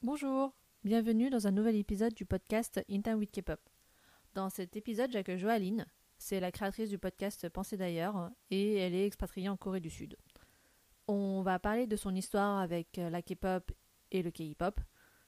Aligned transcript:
Bonjour, 0.00 0.54
bienvenue 0.84 1.28
dans 1.28 1.48
un 1.48 1.50
nouvel 1.50 1.74
épisode 1.74 2.14
du 2.14 2.24
podcast 2.24 2.80
In 2.88 3.00
Time 3.00 3.18
with 3.18 3.32
K-pop. 3.32 3.58
Dans 4.32 4.48
cet 4.48 4.76
épisode, 4.76 5.10
j'accueille 5.10 5.40
Joaline. 5.40 5.86
C'est 6.18 6.38
la 6.38 6.52
créatrice 6.52 6.88
du 6.88 6.98
podcast 6.98 7.48
Pensée 7.48 7.76
d'ailleurs 7.76 8.30
et 8.52 8.76
elle 8.76 8.94
est 8.94 9.06
expatriée 9.06 9.48
en 9.48 9.56
Corée 9.56 9.80
du 9.80 9.90
Sud. 9.90 10.16
On 11.08 11.42
va 11.42 11.58
parler 11.58 11.88
de 11.88 11.96
son 11.96 12.14
histoire 12.14 12.60
avec 12.60 12.96
la 12.96 13.22
K-pop 13.22 13.72
et 14.12 14.22
le 14.22 14.30
K-pop, 14.30 14.80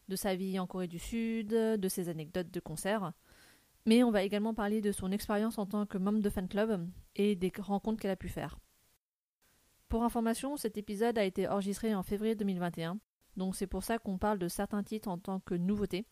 de 0.06 0.14
sa 0.14 0.36
vie 0.36 0.56
en 0.60 0.68
Corée 0.68 0.86
du 0.86 1.00
Sud, 1.00 1.48
de 1.48 1.88
ses 1.88 2.08
anecdotes 2.08 2.52
de 2.52 2.60
concerts. 2.60 3.12
Mais 3.86 4.04
on 4.04 4.12
va 4.12 4.22
également 4.22 4.54
parler 4.54 4.80
de 4.80 4.92
son 4.92 5.10
expérience 5.10 5.58
en 5.58 5.66
tant 5.66 5.84
que 5.84 5.98
membre 5.98 6.20
de 6.20 6.30
fan 6.30 6.46
club 6.46 6.88
et 7.16 7.34
des 7.34 7.52
rencontres 7.58 8.00
qu'elle 8.00 8.12
a 8.12 8.16
pu 8.16 8.28
faire. 8.28 8.60
Pour 9.88 10.04
information, 10.04 10.56
cet 10.56 10.76
épisode 10.76 11.18
a 11.18 11.24
été 11.24 11.48
enregistré 11.48 11.92
en 11.92 12.04
février 12.04 12.36
2021, 12.36 13.00
donc 13.40 13.56
c'est 13.56 13.66
pour 13.66 13.82
ça 13.82 13.98
qu'on 13.98 14.18
parle 14.18 14.38
de 14.38 14.48
certains 14.48 14.82
titres 14.82 15.08
en 15.08 15.16
tant 15.16 15.40
que 15.40 15.54
nouveautés, 15.54 16.04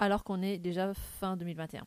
alors 0.00 0.24
qu'on 0.24 0.42
est 0.42 0.58
déjà 0.58 0.92
fin 0.92 1.36
2021. 1.36 1.86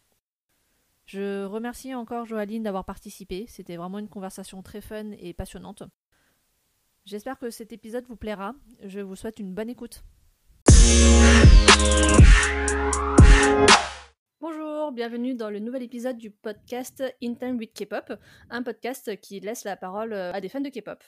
Je 1.05 1.43
remercie 1.43 1.93
encore 1.93 2.25
Joaline 2.25 2.63
d'avoir 2.63 2.85
participé, 2.85 3.45
c'était 3.49 3.75
vraiment 3.75 3.99
une 3.99 4.07
conversation 4.07 4.61
très 4.61 4.79
fun 4.79 5.11
et 5.19 5.33
passionnante. 5.33 5.83
J'espère 7.03 7.37
que 7.37 7.49
cet 7.49 7.73
épisode 7.73 8.05
vous 8.07 8.15
plaira, 8.15 8.55
je 8.81 9.01
vous 9.01 9.17
souhaite 9.17 9.39
une 9.39 9.53
bonne 9.53 9.69
écoute. 9.69 10.05
Bonjour, 14.39 14.93
bienvenue 14.93 15.35
dans 15.35 15.49
le 15.49 15.59
nouvel 15.59 15.83
épisode 15.83 16.17
du 16.17 16.31
podcast 16.31 17.03
In 17.21 17.33
Time 17.33 17.57
with 17.57 17.73
K-pop, 17.73 18.13
un 18.49 18.63
podcast 18.63 19.19
qui 19.19 19.41
laisse 19.41 19.65
la 19.65 19.75
parole 19.75 20.13
à 20.13 20.39
des 20.39 20.47
fans 20.47 20.61
de 20.61 20.69
K-pop. 20.69 21.03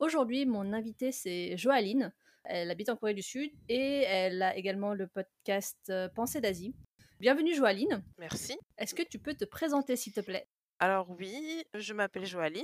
Aujourd'hui, 0.00 0.46
mon 0.46 0.72
invité 0.72 1.12
c'est 1.12 1.56
Joaline. 1.56 2.12
Elle 2.44 2.70
habite 2.70 2.88
en 2.90 2.96
Corée 2.96 3.14
du 3.14 3.22
Sud 3.22 3.50
et 3.68 4.02
elle 4.02 4.42
a 4.42 4.56
également 4.56 4.94
le 4.94 5.06
podcast 5.06 5.92
Pensée 6.14 6.40
d'Asie. 6.40 6.74
Bienvenue 7.20 7.54
Joaline. 7.54 8.04
Merci. 8.18 8.58
Est-ce 8.76 8.94
que 8.94 9.02
tu 9.02 9.18
peux 9.18 9.34
te 9.34 9.44
présenter 9.44 9.96
s'il 9.96 10.12
te 10.12 10.20
plaît? 10.20 10.46
Alors 10.78 11.08
oui, 11.10 11.64
je 11.72 11.94
m'appelle 11.94 12.26
Joaline. 12.26 12.62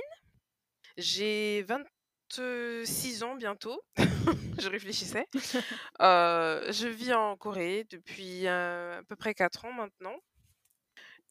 J'ai 0.99 1.63
26 1.63 3.23
ans 3.23 3.37
bientôt. 3.37 3.81
je 4.59 4.69
réfléchissais. 4.69 5.27
Euh, 6.03 6.73
je 6.73 6.89
vis 6.89 7.13
en 7.13 7.37
Corée 7.37 7.85
depuis 7.91 8.47
euh, 8.47 9.01
à 9.01 9.03
peu 9.03 9.17
près 9.17 9.35
4 9.35 9.67
ans 9.67 9.73
maintenant. 9.73 10.17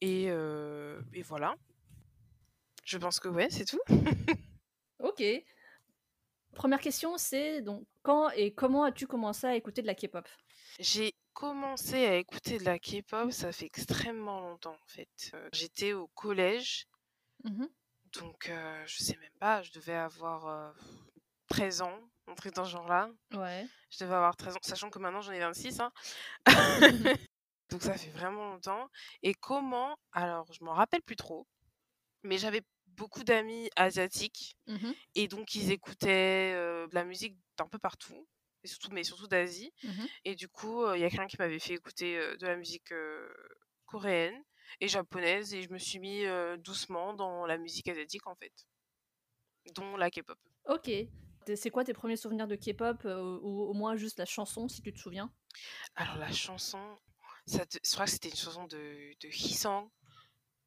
Et, 0.00 0.26
euh, 0.28 1.00
et 1.12 1.22
voilà. 1.22 1.56
Je 2.84 2.98
pense 2.98 3.18
que 3.18 3.28
ouais, 3.28 3.48
c'est 3.50 3.64
tout. 3.64 3.80
ok. 5.00 5.22
Première 6.54 6.80
question, 6.80 7.16
c'est 7.16 7.62
donc 7.62 7.86
quand 8.02 8.30
et 8.30 8.52
comment 8.52 8.84
as-tu 8.84 9.06
commencé 9.06 9.46
à 9.46 9.54
écouter 9.54 9.82
de 9.82 9.86
la 9.86 9.94
K-pop? 9.94 10.28
J'ai 10.78 11.14
commencé 11.32 12.06
à 12.06 12.16
écouter 12.16 12.58
de 12.58 12.64
la 12.64 12.78
K-pop, 12.78 13.30
ça 13.32 13.52
fait 13.52 13.66
extrêmement 13.66 14.40
longtemps 14.40 14.74
en 14.74 14.88
fait. 14.88 15.32
J'étais 15.52 15.92
au 15.92 16.08
collège, 16.08 16.86
Mmh 17.44 17.66
donc 18.20 18.48
euh, 18.48 18.82
je 18.86 19.04
sais 19.04 19.16
même 19.18 19.30
pas, 19.38 19.62
je 19.62 19.70
devais 19.70 19.94
avoir 19.94 20.48
euh, 20.48 20.72
13 21.48 21.82
ans, 21.82 22.00
un 22.26 22.34
truc 22.34 22.54
dans 22.54 22.64
ce 22.64 22.70
genre-là. 22.70 23.08
Ouais. 23.34 23.64
Je 23.90 24.02
devais 24.02 24.16
avoir 24.16 24.36
13 24.36 24.56
ans, 24.56 24.60
sachant 24.62 24.90
que 24.90 24.98
maintenant 24.98 25.20
j'en 25.20 25.30
ai 25.30 25.38
26. 25.38 25.78
Hein. 25.78 25.92
donc 27.70 27.82
ça 27.82 27.94
fait 27.96 28.10
vraiment 28.10 28.50
longtemps. 28.50 28.88
Et 29.22 29.32
comment 29.34 29.96
Alors, 30.10 30.52
je 30.52 30.64
m'en 30.64 30.72
rappelle 30.72 31.02
plus 31.02 31.14
trop, 31.14 31.46
mais 32.24 32.36
j'avais 32.36 32.62
beaucoup 33.00 33.24
d'amis 33.24 33.70
asiatiques 33.76 34.56
Mmh 34.66 34.94
et 35.16 35.28
donc 35.28 35.54
ils 35.56 35.72
écoutaient 35.72 36.52
euh, 36.56 36.88
de 36.88 36.94
la 36.96 37.04
musique 37.04 37.38
d'un 37.58 37.68
peu 37.68 37.78
partout, 37.78 38.28
et 38.64 38.68
surtout, 38.68 38.90
mais 38.92 39.04
surtout 39.04 39.28
d'Asie. 39.28 39.72
Mmh 39.82 40.08
Et 40.24 40.34
du 40.36 40.48
coup, 40.48 40.84
il 40.94 41.00
y 41.00 41.04
a 41.04 41.10
quelqu'un 41.10 41.28
qui 41.28 41.36
m'avait 41.38 41.60
fait 41.60 41.74
écouter 41.74 42.18
euh, 42.18 42.36
de 42.38 42.46
la 42.46 42.56
musique 42.56 42.92
coréenne 43.86 44.42
et 44.80 44.88
japonaise 44.88 45.52
et 45.54 45.62
je 45.62 45.70
me 45.70 45.78
suis 45.78 45.98
mis 46.00 46.24
doucement 46.64 47.14
dans 47.14 47.46
la 47.46 47.58
musique 47.58 47.88
asiatique 47.88 48.26
en 48.26 48.36
fait, 48.36 48.54
dont 49.74 49.96
la 49.96 50.10
K-pop. 50.10 50.38
Ok. 50.68 50.90
C'est 51.56 51.70
quoi 51.70 51.84
tes 51.84 51.92
premiers 51.94 52.16
souvenirs 52.16 52.46
de 52.46 52.54
K-pop 52.56 53.04
ou 53.04 53.62
au 53.62 53.72
moins 53.74 53.96
juste 53.96 54.18
la 54.18 54.24
chanson 54.24 54.68
si 54.68 54.80
tu 54.82 54.92
te 54.92 54.98
souviens? 54.98 55.32
Alors 55.94 56.16
la 56.16 56.32
chanson, 56.32 56.98
ça 57.46 57.64
te- 57.66 57.78
je 57.84 57.92
crois 57.92 58.04
que 58.06 58.10
c'était 58.10 58.28
une 58.28 58.36
chanson 58.36 58.64
de, 58.66 59.12
de 59.20 59.28
Hisang. 59.28 59.88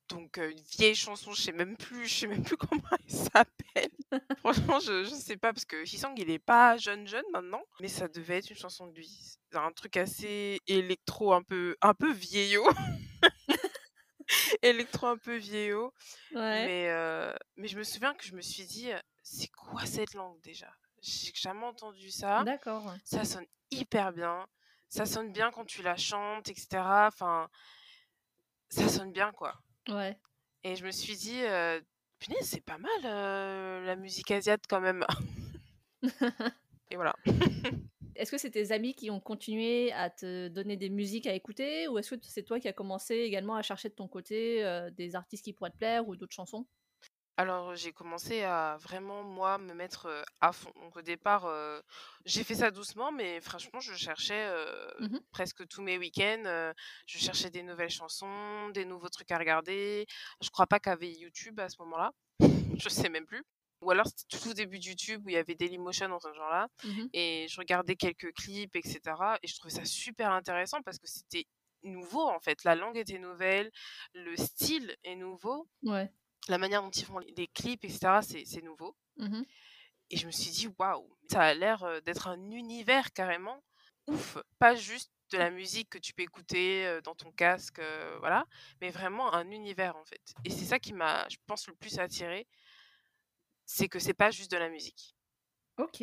Donc 0.09 0.37
euh, 0.37 0.51
une 0.51 0.61
vieille 0.77 0.95
chanson, 0.95 1.31
je 1.31 1.41
sais 1.41 1.51
même 1.51 1.77
plus, 1.77 2.07
je 2.07 2.13
sais 2.13 2.27
même 2.27 2.43
plus 2.43 2.57
comment 2.57 2.81
elle 2.91 3.15
s'appelle. 3.15 3.91
Franchement, 4.37 4.79
je, 4.79 5.05
je 5.05 5.09
sais 5.09 5.37
pas 5.37 5.53
parce 5.53 5.65
que 5.65 5.83
Hisang 5.83 6.13
il 6.17 6.29
est 6.29 6.39
pas 6.39 6.77
jeune 6.77 7.07
jeune 7.07 7.25
maintenant, 7.31 7.63
mais 7.79 7.87
ça 7.87 8.07
devait 8.07 8.37
être 8.37 8.49
une 8.49 8.57
chanson 8.57 8.87
de 8.87 8.95
lui. 8.95 9.37
Un 9.53 9.71
truc 9.71 9.97
assez 9.97 10.59
électro, 10.67 11.33
un 11.33 11.43
peu 11.43 11.75
un 11.81 11.93
peu 11.93 12.11
vieillot. 12.11 12.67
électro 14.61 15.07
un 15.07 15.17
peu 15.17 15.35
vieillot. 15.35 15.93
Ouais. 16.33 16.65
Mais, 16.65 16.89
euh, 16.89 17.33
mais 17.55 17.67
je 17.67 17.77
me 17.77 17.83
souviens 17.83 18.13
que 18.13 18.25
je 18.25 18.35
me 18.35 18.41
suis 18.41 18.65
dit, 18.65 18.89
c'est 19.21 19.49
quoi 19.49 19.85
cette 19.85 20.13
langue 20.13 20.39
déjà? 20.41 20.71
J'ai 21.01 21.31
jamais 21.35 21.65
entendu 21.65 22.09
ça. 22.11 22.43
D'accord. 22.43 22.93
Ça 23.03 23.25
sonne 23.25 23.45
hyper 23.71 24.13
bien. 24.13 24.45
Ça 24.87 25.05
sonne 25.05 25.31
bien 25.31 25.51
quand 25.51 25.65
tu 25.65 25.81
la 25.81 25.97
chantes, 25.97 26.49
etc. 26.49 26.67
Enfin, 27.07 27.49
ça 28.69 28.87
sonne 28.87 29.11
bien, 29.11 29.31
quoi. 29.33 29.55
Ouais. 29.89 30.17
Et 30.63 30.75
je 30.75 30.85
me 30.85 30.91
suis 30.91 31.15
dit, 31.15 31.41
euh, 31.43 31.79
punaise, 32.19 32.43
c'est 32.43 32.61
pas 32.63 32.77
mal 32.77 32.91
euh, 33.05 33.85
la 33.85 33.95
musique 33.95 34.31
asiate 34.31 34.63
quand 34.69 34.81
même. 34.81 35.05
Et 36.91 36.95
voilà. 36.95 37.15
Est-ce 38.15 38.31
que 38.31 38.37
c'est 38.37 38.51
tes 38.51 38.71
amis 38.71 38.93
qui 38.93 39.09
ont 39.09 39.19
continué 39.19 39.91
à 39.91 40.09
te 40.09 40.47
donner 40.47 40.77
des 40.77 40.89
musiques 40.89 41.25
à 41.25 41.33
écouter 41.33 41.87
ou 41.87 41.97
est-ce 41.97 42.13
que 42.13 42.21
c'est 42.23 42.43
toi 42.43 42.59
qui 42.59 42.67
as 42.67 42.73
commencé 42.73 43.15
également 43.15 43.55
à 43.55 43.63
chercher 43.63 43.89
de 43.89 43.95
ton 43.95 44.07
côté 44.07 44.63
euh, 44.63 44.91
des 44.91 45.15
artistes 45.15 45.43
qui 45.43 45.51
pourraient 45.51 45.71
te 45.71 45.77
plaire 45.77 46.07
ou 46.07 46.15
d'autres 46.15 46.35
chansons? 46.35 46.67
Alors, 47.35 47.73
j'ai 47.75 47.91
commencé 47.93 48.43
à 48.43 48.77
vraiment, 48.79 49.23
moi, 49.23 49.57
me 49.57 49.73
mettre 49.73 50.05
euh, 50.05 50.21
à 50.39 50.51
fond. 50.53 50.71
Donc, 50.75 50.95
au 50.97 51.01
départ, 51.01 51.45
euh, 51.45 51.81
j'ai 52.25 52.43
fait 52.43 52.53
ça 52.55 52.69
doucement, 52.69 53.11
mais 53.11 53.41
franchement, 53.41 53.79
je 53.79 53.95
cherchais 53.95 54.45
euh, 54.49 54.91
Mhm. 54.99 55.19
presque 55.31 55.67
tous 55.67 55.81
mes 55.81 55.97
week-ends. 55.97 56.43
euh, 56.45 56.73
je 57.07 57.17
cherchais 57.17 57.49
des 57.49 57.63
nouvelles 57.63 57.89
chansons, 57.89 58.69
des 58.69 58.85
nouveaux 58.85 59.09
trucs 59.09 59.31
à 59.31 59.39
regarder. 59.39 60.05
Je 60.41 60.49
crois 60.51 60.67
pas 60.67 60.79
qu'il 60.79 60.91
y 60.91 60.93
avait 60.93 61.11
YouTube 61.11 61.59
à 61.59 61.69
ce 61.69 61.77
moment-là. 61.79 62.11
je 62.77 62.89
sais 62.89 63.09
même 63.09 63.25
plus. 63.25 63.43
Ou 63.81 63.89
alors, 63.91 64.05
c'était 64.07 64.37
tout 64.37 64.49
au 64.51 64.53
début 64.53 64.77
de 64.79 64.85
YouTube 64.85 65.25
où 65.25 65.29
il 65.29 65.33
y 65.33 65.37
avait 65.37 65.55
Dailymotion 65.55 66.09
dans 66.09 66.19
ce 66.19 66.31
genre-là. 66.33 66.67
Mhm. 66.83 67.09
Et 67.13 67.47
je 67.49 67.59
regardais 67.59 67.95
quelques 67.95 68.31
clips, 68.33 68.75
etc. 68.75 69.39
Et 69.41 69.47
je 69.47 69.55
trouvais 69.57 69.73
ça 69.73 69.85
super 69.85 70.31
intéressant 70.31 70.81
parce 70.83 70.99
que 70.99 71.07
c'était 71.07 71.45
nouveau, 71.81 72.21
en 72.29 72.39
fait. 72.39 72.63
La 72.63 72.75
langue 72.75 72.97
était 72.97 73.17
nouvelle, 73.19 73.71
le 74.13 74.35
style 74.37 74.95
est 75.03 75.15
nouveau 75.15 75.67
Ouais. 75.83 76.11
La 76.49 76.57
manière 76.57 76.81
dont 76.81 76.89
ils 76.91 77.05
font 77.05 77.19
les 77.19 77.47
clips, 77.47 77.85
etc., 77.85 78.21
c'est 78.21 78.61
nouveau. 78.63 78.95
Mhm. 79.17 79.45
Et 80.09 80.17
je 80.17 80.27
me 80.27 80.31
suis 80.31 80.51
dit, 80.51 80.67
waouh, 80.79 81.09
ça 81.31 81.41
a 81.41 81.53
l'air 81.53 82.01
d'être 82.03 82.27
un 82.27 82.51
univers 82.51 83.11
carrément 83.13 83.63
ouf. 84.07 84.37
Pas 84.59 84.75
juste 84.75 85.11
de 85.31 85.37
la 85.37 85.49
musique 85.49 85.89
que 85.89 85.97
tu 85.97 86.13
peux 86.13 86.21
écouter 86.23 86.99
dans 87.03 87.15
ton 87.15 87.31
casque, 87.31 87.79
euh, 87.79 88.17
voilà, 88.19 88.45
mais 88.81 88.91
vraiment 88.91 89.33
un 89.33 89.49
univers 89.49 89.95
en 89.95 90.03
fait. 90.05 90.21
Et 90.45 90.49
c'est 90.51 90.65
ça 90.65 90.77
qui 90.77 90.93
m'a, 90.93 91.27
je 91.29 91.37
pense, 91.47 91.67
le 91.67 91.73
plus 91.75 91.97
attiré, 91.99 92.47
c'est 93.65 93.89
que 93.89 93.99
c'est 93.99 94.13
pas 94.13 94.31
juste 94.31 94.51
de 94.51 94.57
la 94.57 94.69
musique. 94.69 95.15
Ok. 95.77 96.01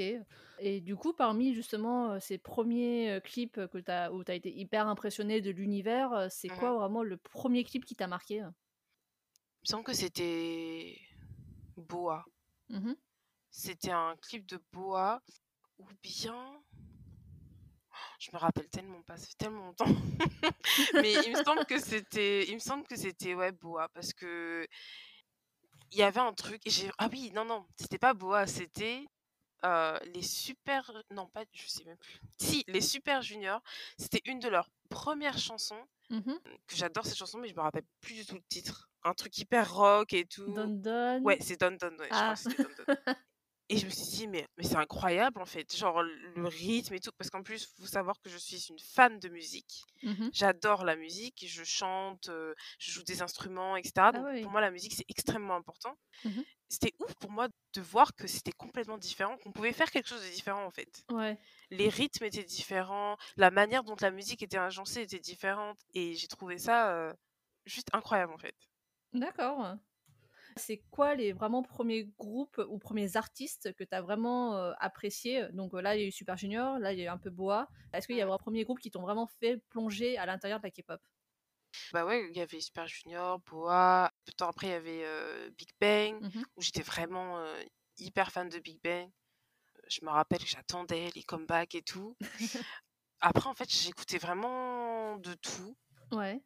Et 0.59 0.81
du 0.81 0.97
coup, 0.97 1.13
parmi 1.13 1.55
justement 1.55 2.19
ces 2.21 2.39
premiers 2.39 3.21
clips 3.25 3.67
que 3.69 3.79
t'as, 3.79 4.11
où 4.11 4.25
tu 4.25 4.33
as 4.33 4.35
été 4.35 4.53
hyper 4.53 4.89
impressionné 4.89 5.41
de 5.41 5.51
l'univers, 5.51 6.27
c'est 6.31 6.49
Mhm. 6.49 6.57
quoi 6.59 6.73
vraiment 6.75 7.03
le 7.05 7.17
premier 7.17 7.63
clip 7.65 7.85
qui 7.85 7.95
t'a 7.95 8.09
marqué 8.09 8.37
Il 8.37 8.70
me 9.63 9.67
semble 9.67 9.85
que 9.85 9.93
c'était 9.95 10.99
Boa. 11.77 12.25
Mhm. 12.69 12.97
C'était 13.51 13.91
un 13.91 14.17
clip 14.17 14.47
de 14.47 14.61
Boa 14.73 15.23
ou 15.79 15.87
bien. 16.03 16.63
Je 18.19 18.31
me 18.33 18.39
rappelle 18.39 18.69
tellement 18.69 19.03
pas, 19.03 19.17
ça 19.17 19.27
fait 19.27 19.35
tellement 19.39 19.67
longtemps. 19.67 19.87
Mais 20.95 21.15
il 21.27 21.33
me 21.37 21.43
semble 21.43 21.65
que 21.67 21.79
c'était, 21.81 22.47
il 22.49 22.55
me 22.55 22.59
semble 22.61 22.87
que 22.87 22.97
c'était 22.97 23.35
ouais 23.35 23.53
Boa 23.53 23.89
parce 23.95 24.13
que 24.13 24.67
il 25.93 25.99
y 25.99 26.03
avait 26.03 26.21
un 26.21 26.33
truc. 26.33 26.61
et 26.67 26.71
j'ai- 26.71 26.91
Ah 26.99 27.09
oui, 27.11 27.31
non 27.35 27.45
non, 27.45 27.67
c'était 27.79 27.99
pas 27.99 28.15
Boa, 28.15 28.47
c'était 28.47 29.07
euh, 29.65 29.99
les 30.15 30.23
super, 30.23 30.91
non 31.11 31.27
pas, 31.29 31.45
je 31.53 31.67
sais 31.69 31.85
même 31.85 31.97
plus. 31.99 32.21
Si, 32.39 32.65
les 32.69 32.81
super 32.81 33.23
juniors, 33.23 33.63
c'était 33.99 34.23
une 34.25 34.39
de 34.41 34.49
leurs 34.49 34.69
premières 34.89 35.39
chansons 35.39 35.83
Mhm. 36.11 36.41
que 36.67 36.75
j'adore 36.75 37.07
cette 37.07 37.17
chanson, 37.17 37.39
mais 37.39 37.49
je 37.49 37.55
me 37.55 37.61
rappelle 37.61 37.85
plus 38.01 38.15
du 38.15 38.27
tout 38.27 38.35
le 38.35 38.43
titre. 38.49 38.91
Un 39.05 39.15
truc 39.15 39.39
hyper 39.39 39.73
rock 39.73 40.13
et 40.13 40.27
tout. 40.27 40.53
Don 40.53 40.67
Don. 40.69 41.23
Ouais, 41.23 41.39
c'est 41.41 41.59
Don 41.61 41.71
Don, 41.81 41.91
ouais, 41.99 42.09
je 42.11 42.15
crois 42.15 42.35
Ah. 42.35 42.35
que 42.35 42.63
Don 42.63 42.69
Don. 42.79 42.85
Et 43.73 43.77
je 43.79 43.87
me 43.87 43.91
suis 43.91 44.05
dit, 44.19 44.27
mais, 44.27 44.47
mais 44.59 44.65
c'est 44.65 44.77
incroyable 44.77 45.41
en 45.41 45.47
fait, 45.47 45.75
genre 45.77 46.03
le 46.03 46.47
rythme 46.49 46.93
et 46.95 47.01
tout, 47.01 47.13
parce 47.17 47.31
qu'en 47.31 47.43
plus, 47.45 47.63
il 47.79 47.83
faut 47.83 47.87
savoir 47.89 48.17
que 48.21 48.29
je 48.29 48.37
suis 48.37 48.67
une 48.69 48.81
fan 48.81 49.21
de 49.21 49.29
musique. 49.29 49.85
Mhm. 50.03 50.31
J'adore 50.33 50.85
la 50.85 50.97
musique, 50.97 51.45
je 51.47 51.63
chante, 51.63 52.29
euh, 52.31 52.53
je 52.81 52.91
joue 52.91 53.05
des 53.05 53.23
instruments, 53.23 53.77
etc. 53.77 54.11
Donc 54.13 54.27
Ah 54.27 54.31
oui. 54.33 54.43
pour 54.43 54.51
moi, 54.51 54.61
la 54.61 54.73
musique, 54.73 54.93
c'est 54.95 55.05
extrêmement 55.09 55.55
important. 55.55 55.97
Mhm. 56.25 56.45
c'était 56.69 56.93
ouf 57.01 57.15
pour 57.17 57.31
moi 57.31 57.49
de 57.75 57.81
voir 57.81 58.15
que 58.15 58.27
c'était 58.29 58.53
complètement 58.53 58.99
différent, 58.99 59.37
qu'on 59.39 59.53
pouvait 59.53 59.73
faire 59.73 59.91
quelque 59.91 60.09
chose 60.09 60.23
de 60.25 60.31
différent 60.31 60.65
en 60.65 60.71
fait. 60.71 61.05
Ouais. 61.11 61.39
Les 61.71 61.89
rythmes 61.89 62.25
étaient 62.25 62.45
différents, 62.45 63.17
la 63.37 63.51
manière 63.51 63.85
dont 63.85 63.97
la 64.01 64.11
musique 64.11 64.43
était 64.43 64.59
agencée 64.59 65.03
était 65.03 65.19
différente 65.21 65.79
et 65.95 66.15
j'ai 66.15 66.29
trouvé 66.29 66.59
ça 66.59 66.93
euh, 66.93 67.13
juste 67.67 67.89
incroyable 67.93 68.33
en 68.33 68.39
fait. 68.39 68.55
D'accord. 69.13 69.77
C'est 70.57 70.83
quoi 70.91 71.15
les 71.15 71.33
vraiment 71.33 71.63
premiers 71.63 72.05
groupes 72.19 72.61
ou 72.69 72.79
premiers 72.79 73.17
artistes 73.17 73.73
que 73.75 73.85
tu 73.85 73.95
as 73.95 74.03
vraiment 74.03 74.57
euh, 74.57 74.73
appréciés? 74.79 75.47
Donc 75.53 75.73
là, 75.73 75.97
il 75.97 76.01
y 76.03 76.05
a 76.05 76.09
eu 76.09 76.13
Super 76.13 76.37
Junior, 76.37 76.79
là, 76.79 76.93
il 76.93 76.99
y 76.99 77.03
a 77.03 77.05
eu 77.07 77.09
un 77.09 77.19
peu 77.19 77.31
Boa. 77.31 77.69
Est-ce 77.93 78.07
qu'il 78.07 78.17
y 78.17 78.21
a 78.23 78.29
un 78.31 78.39
premier 78.39 78.65
groupe 78.65 78.81
qui 78.81 78.91
t'ont 78.91 79.03
vraiment 79.03 79.27
fait 79.27 79.59
plonger 79.69 80.19
à 80.19 80.27
l'intérieur 80.27 80.59
de 80.61 80.65
la 80.65 80.71
K-pop? 80.71 81.01
Bah 81.93 82.05
ouais, 82.05 82.29
il 82.31 82.37
y 82.37 82.41
avait 82.41 82.61
Super 82.61 82.87
Junior, 82.89 83.39
Boa, 83.41 84.13
peu 84.25 84.33
de 84.33 84.37
temps 84.37 84.49
après 84.49 84.67
il 84.69 84.71
y 84.71 84.75
avait 84.75 85.05
euh, 85.05 85.51
Big 85.57 85.71
Bang, 85.81 86.21
Mhm. 86.21 86.45
où 86.57 86.63
j'étais 86.63 86.83
vraiment 86.83 87.39
euh, 87.39 87.63
hyper 87.99 88.31
fan 88.33 88.49
de 88.49 88.59
Big 88.59 88.81
Bang. 88.83 89.09
Je 89.89 90.05
me 90.05 90.11
rappelle 90.11 90.39
que 90.41 90.47
j'attendais 90.47 91.11
les 91.15 91.23
comebacks 91.23 91.75
et 91.75 91.83
tout. 91.83 92.17
Après, 93.21 93.49
en 93.49 93.55
fait, 93.55 93.71
j'écoutais 93.71 94.19
vraiment 94.19 95.17
de 95.19 95.35
tout. 95.35 95.77
Ouais. 96.13 96.41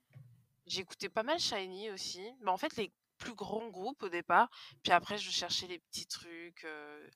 J'écoutais 0.66 1.08
pas 1.08 1.22
mal 1.22 1.38
Shiny 1.38 1.90
aussi. 1.90 2.22
Mais 2.40 2.50
en 2.50 2.56
fait, 2.56 2.74
les 2.76 2.92
plus 3.24 3.34
grands 3.34 3.68
groupes 3.68 4.02
au 4.02 4.08
départ. 4.08 4.50
Puis 4.82 4.92
après, 4.92 5.16
je 5.18 5.30
cherchais 5.30 5.66
les 5.66 5.78
petits 5.78 6.06
trucs, 6.06 6.64
euh, 6.64 7.08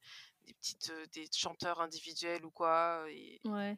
des 0.46 0.54
petites, 0.54 0.90
euh, 0.90 1.06
des 1.12 1.28
chanteurs 1.32 1.80
individuels 1.80 2.44
ou 2.44 2.50
quoi. 2.50 3.04
Et 3.10 3.40
Ouais. 3.44 3.76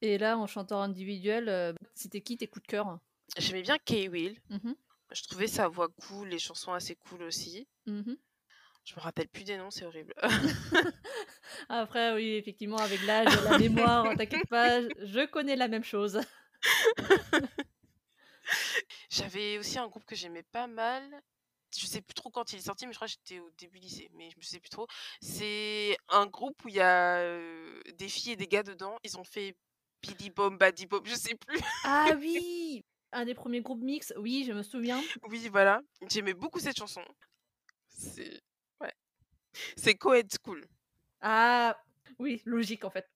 Et 0.00 0.18
là, 0.18 0.38
en 0.38 0.46
chanteur 0.46 0.80
individuel, 0.80 1.48
euh, 1.48 1.72
c'était 1.94 2.20
qui 2.20 2.36
tes 2.36 2.46
coups 2.46 2.62
de 2.62 2.68
cœur? 2.68 2.98
J'aimais 3.38 3.62
bien 3.62 3.78
K-Will. 3.78 4.40
Mhm. 4.50 4.74
Je 5.12 5.22
trouvais 5.22 5.46
sa 5.46 5.68
voix 5.68 5.88
cool, 5.88 6.28
les 6.28 6.38
chansons 6.38 6.72
assez 6.72 6.96
cool 6.96 7.22
aussi. 7.22 7.68
Mhm. 7.86 8.16
Je 8.84 8.94
me 8.96 9.00
rappelle 9.00 9.28
plus 9.28 9.44
des 9.44 9.56
noms, 9.56 9.70
c'est 9.70 9.86
horrible. 9.86 10.14
Après, 11.68 12.14
oui, 12.14 12.34
effectivement, 12.34 12.76
avec 12.76 13.00
l'âge, 13.06 13.32
la 13.44 13.58
mémoire, 13.58 14.14
t'inquiète 14.16 14.46
pas, 14.48 14.82
je 14.82 15.26
connais 15.26 15.56
la 15.56 15.68
même 15.68 15.84
chose. 15.84 16.20
J'avais 19.10 19.58
aussi 19.58 19.78
un 19.78 19.88
groupe 19.88 20.04
que 20.04 20.14
j'aimais 20.14 20.42
pas 20.42 20.66
mal. 20.66 21.02
Je 21.76 21.86
sais 21.86 22.00
plus 22.00 22.14
trop 22.14 22.30
quand 22.30 22.52
il 22.52 22.58
est 22.58 22.62
sorti, 22.62 22.86
mais 22.86 22.92
je 22.92 22.98
crois 22.98 23.08
que 23.08 23.14
j'étais 23.14 23.40
au 23.40 23.50
début 23.58 23.78
lycée, 23.78 24.08
mais 24.14 24.30
je 24.30 24.36
me 24.36 24.42
sais 24.42 24.60
plus 24.60 24.70
trop. 24.70 24.86
C'est 25.20 25.96
un 26.08 26.26
groupe 26.26 26.64
où 26.64 26.68
il 26.68 26.76
y 26.76 26.80
a 26.80 27.18
euh, 27.18 27.80
des 27.94 28.08
filles 28.08 28.32
et 28.32 28.36
des 28.36 28.46
gars 28.46 28.62
dedans. 28.62 28.96
Ils 29.02 29.18
ont 29.18 29.24
fait 29.24 29.56
Billy 30.00 30.30
Bomb, 30.30 30.56
Baddy 30.56 30.86
Bomb, 30.86 31.04
je 31.04 31.14
sais 31.14 31.34
plus. 31.34 31.58
Ah 31.82 32.10
oui 32.18 32.84
Un 33.10 33.24
des 33.24 33.34
premiers 33.34 33.60
groupes 33.60 33.82
mix, 33.82 34.12
oui, 34.16 34.44
je 34.46 34.52
me 34.52 34.62
souviens. 34.62 35.02
Oui, 35.28 35.48
voilà. 35.48 35.80
J'aimais 36.08 36.34
beaucoup 36.34 36.60
cette 36.60 36.76
chanson. 36.76 37.04
C'est 37.88 38.40
ouais. 38.80 38.92
C'est 39.76 39.96
co-ed 39.96 40.30
school. 40.30 40.64
Ah 41.20 41.76
oui, 42.18 42.40
logique 42.44 42.84
en 42.84 42.90
fait. 42.90 43.08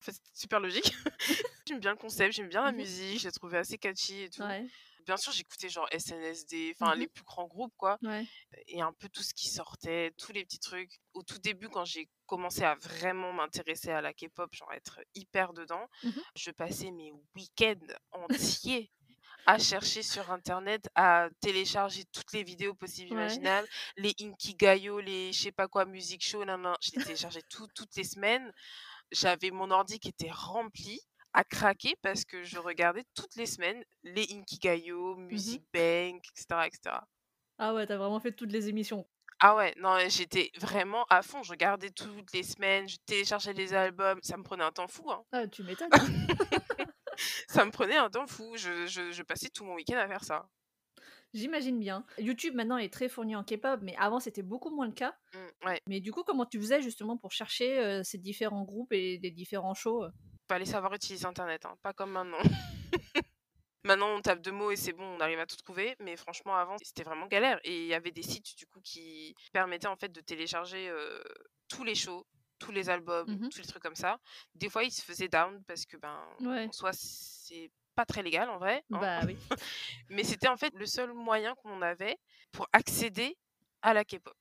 En 0.00 0.04
fait, 0.04 0.20
super 0.34 0.60
logique. 0.60 0.94
j'aime 1.66 1.80
bien 1.80 1.92
le 1.92 1.96
concept, 1.96 2.34
j'aime 2.34 2.48
bien 2.48 2.62
la 2.64 2.72
Mhm. 2.72 2.78
musique, 2.78 3.20
je 3.20 3.26
l'ai 3.28 3.32
trouvé 3.32 3.58
assez 3.58 3.78
catchy 3.78 4.22
et 4.22 4.30
tout. 4.30 4.42
Ouais, 4.42 4.66
Bien 5.06 5.18
sûr, 5.18 5.32
j'écoutais 5.32 5.68
genre 5.68 5.86
SNSD, 5.92 6.72
enfin 6.74 6.94
Mhm. 6.94 7.00
les 7.00 7.08
plus 7.08 7.24
grands 7.24 7.46
groupes 7.46 7.74
quoi. 7.76 7.98
ouais. 8.02 8.26
et 8.68 8.80
un 8.80 8.92
peu 8.94 9.08
tout 9.10 9.22
ce 9.22 9.34
qui 9.34 9.48
sortait, 9.50 10.12
tous 10.16 10.32
les 10.32 10.44
petits 10.46 10.58
trucs. 10.60 10.98
Au 11.12 11.22
tout 11.22 11.38
début, 11.38 11.68
quand 11.68 11.84
j'ai 11.84 12.08
commencé 12.26 12.62
à 12.62 12.74
vraiment 12.76 13.32
m'intéresser 13.34 13.90
à 13.90 14.00
la 14.00 14.14
K-pop, 14.14 14.48
genre 14.54 14.72
être 14.72 15.00
hyper 15.14 15.52
dedans, 15.52 15.86
Mhm. 16.04 16.22
je 16.36 16.50
passais 16.52 16.90
mes 16.90 17.12
week-ends 17.34 17.86
entiers 18.12 18.90
à 19.46 19.58
chercher 19.58 20.02
sur 20.02 20.30
internet, 20.30 20.88
à 20.94 21.28
télécharger 21.40 22.04
toutes 22.10 22.32
les 22.32 22.42
vidéos 22.42 22.72
possibles 22.74 23.10
Ouais. 23.14 23.20
imaginables, 23.24 23.68
les 23.98 24.14
Inkigayo, 24.22 25.00
les 25.00 25.32
je 25.34 25.38
sais 25.42 25.52
pas 25.52 25.68
quoi, 25.68 25.84
music 25.84 26.24
show, 26.24 26.42
nan, 26.46 26.62
nan. 26.62 26.76
je 26.80 26.92
les 26.96 27.04
téléchargeais 27.04 27.42
tout- 27.50 27.68
toutes 27.74 27.94
les 27.96 28.04
semaines. 28.04 28.50
J'avais 29.12 29.50
mon 29.50 29.70
ordi 29.70 29.98
qui 30.00 30.08
était 30.08 30.30
rempli 30.30 30.98
à 31.34 31.44
craquer 31.44 31.94
parce 32.02 32.24
que 32.24 32.42
je 32.44 32.58
regardais 32.58 33.04
toutes 33.14 33.34
les 33.36 33.46
semaines 33.46 33.84
les 34.04 34.26
Inkigayo, 34.32 35.16
Music 35.16 35.62
Bank, 35.72 36.22
etc., 36.34 36.66
etc. 36.66 36.96
Ah 37.58 37.74
ouais, 37.74 37.86
t'as 37.86 37.96
vraiment 37.96 38.20
fait 38.20 38.32
toutes 38.32 38.52
les 38.52 38.68
émissions. 38.68 39.06
Ah 39.40 39.56
ouais, 39.56 39.74
non, 39.78 39.98
j'étais 40.08 40.50
vraiment 40.58 41.04
à 41.10 41.22
fond. 41.22 41.42
Je 41.42 41.50
regardais 41.50 41.90
toutes 41.90 42.32
les 42.32 42.42
semaines, 42.44 42.88
je 42.88 42.96
téléchargeais 43.04 43.52
les 43.52 43.74
albums. 43.74 44.18
Ça 44.22 44.36
me 44.36 44.42
prenait 44.42 44.64
un 44.64 44.72
temps 44.72 44.88
fou. 44.88 45.10
Hein. 45.10 45.22
Ah, 45.32 45.46
tu 45.48 45.62
m'étonnes. 45.64 45.90
Ça 47.48 47.64
me 47.64 47.70
prenait 47.70 47.96
un 47.96 48.10
temps 48.10 48.26
fou. 48.26 48.56
Je, 48.56 48.86
je- 48.86 49.12
je 49.12 49.22
passais 49.22 49.48
tout 49.48 49.64
mon 49.64 49.74
week-end 49.74 49.96
à 49.96 50.08
faire 50.08 50.24
ça. 50.24 50.48
J'imagine 51.32 51.78
bien. 51.80 52.04
YouTube 52.18 52.54
maintenant 52.54 52.76
est 52.78 52.92
très 52.92 53.08
fourni 53.08 53.34
en 53.34 53.42
K-pop, 53.44 53.80
mais 53.82 53.96
avant 53.96 54.20
c'était 54.20 54.42
beaucoup 54.42 54.70
moins 54.74 54.86
le 54.86 54.92
cas. 54.92 55.14
Mm, 55.34 55.66
ouais, 55.66 55.80
Mais 55.88 56.00
du 56.00 56.12
coup, 56.12 56.22
comment 56.22 56.46
tu 56.46 56.58
faisais 56.60 56.80
justement 56.80 57.16
pour 57.16 57.32
chercher 57.32 57.78
euh, 57.78 58.02
ces 58.04 58.18
différents 58.18 58.62
groupes 58.62 58.92
et 58.92 59.18
les 59.18 59.30
différents 59.32 59.74
shows 59.74 60.04
euh? 60.04 60.10
Fallait 60.48 60.64
savoir 60.66 60.92
utiliser 60.94 61.26
Internet, 61.26 61.64
hein, 61.66 61.76
pas 61.82 61.92
comme 61.92 62.10
maintenant. 62.12 62.38
Maintenant, 63.86 64.08
on 64.16 64.20
tape 64.22 64.40
deux 64.40 64.50
mots 64.52 64.70
et 64.70 64.76
c'est 64.76 64.94
bon, 64.94 65.04
on 65.04 65.20
arrive 65.20 65.38
à 65.40 65.46
tout 65.46 65.56
trouver. 65.56 65.94
Mais 66.00 66.16
franchement, 66.16 66.56
avant, 66.56 66.76
c'était 66.82 67.02
vraiment 67.02 67.26
galère. 67.26 67.60
Et 67.64 67.82
il 67.82 67.86
y 67.86 67.92
avait 67.94 68.12
des 68.12 68.22
sites, 68.22 68.56
du 68.56 68.66
coup, 68.66 68.80
qui 68.80 69.34
permettaient 69.52 69.88
en 69.88 69.96
fait 69.96 70.08
de 70.10 70.22
télécharger 70.22 70.88
euh, 70.88 71.22
tous 71.68 71.84
les 71.84 71.94
shows, 71.94 72.26
tous 72.58 72.72
les 72.72 72.88
albums, 72.88 73.28
Mhm. 73.28 73.50
tous 73.50 73.58
les 73.58 73.66
trucs 73.66 73.82
comme 73.82 73.94
ça. 73.94 74.18
Des 74.54 74.70
fois, 74.70 74.84
ils 74.84 74.90
se 74.90 75.02
faisaient 75.02 75.28
down 75.28 75.62
parce 75.66 75.84
que, 75.84 75.98
ben, 75.98 76.18
Ouais. 76.40 76.66
en 76.66 76.72
soi, 76.72 76.92
c'est 76.94 77.70
pas 77.94 78.06
très 78.06 78.22
légal 78.22 78.48
en 78.48 78.56
vrai. 78.58 78.82
hein. 78.90 78.98
Bah 79.00 79.20
oui. 79.26 79.36
Mais 80.08 80.24
c'était 80.24 80.48
en 80.48 80.56
fait 80.56 80.72
le 80.74 80.86
seul 80.86 81.12
moyen 81.12 81.54
qu'on 81.56 81.82
avait 81.82 82.16
pour 82.52 82.66
accéder 82.72 83.36
à 83.82 83.92
la 83.92 84.02
K-pop. 84.04 84.34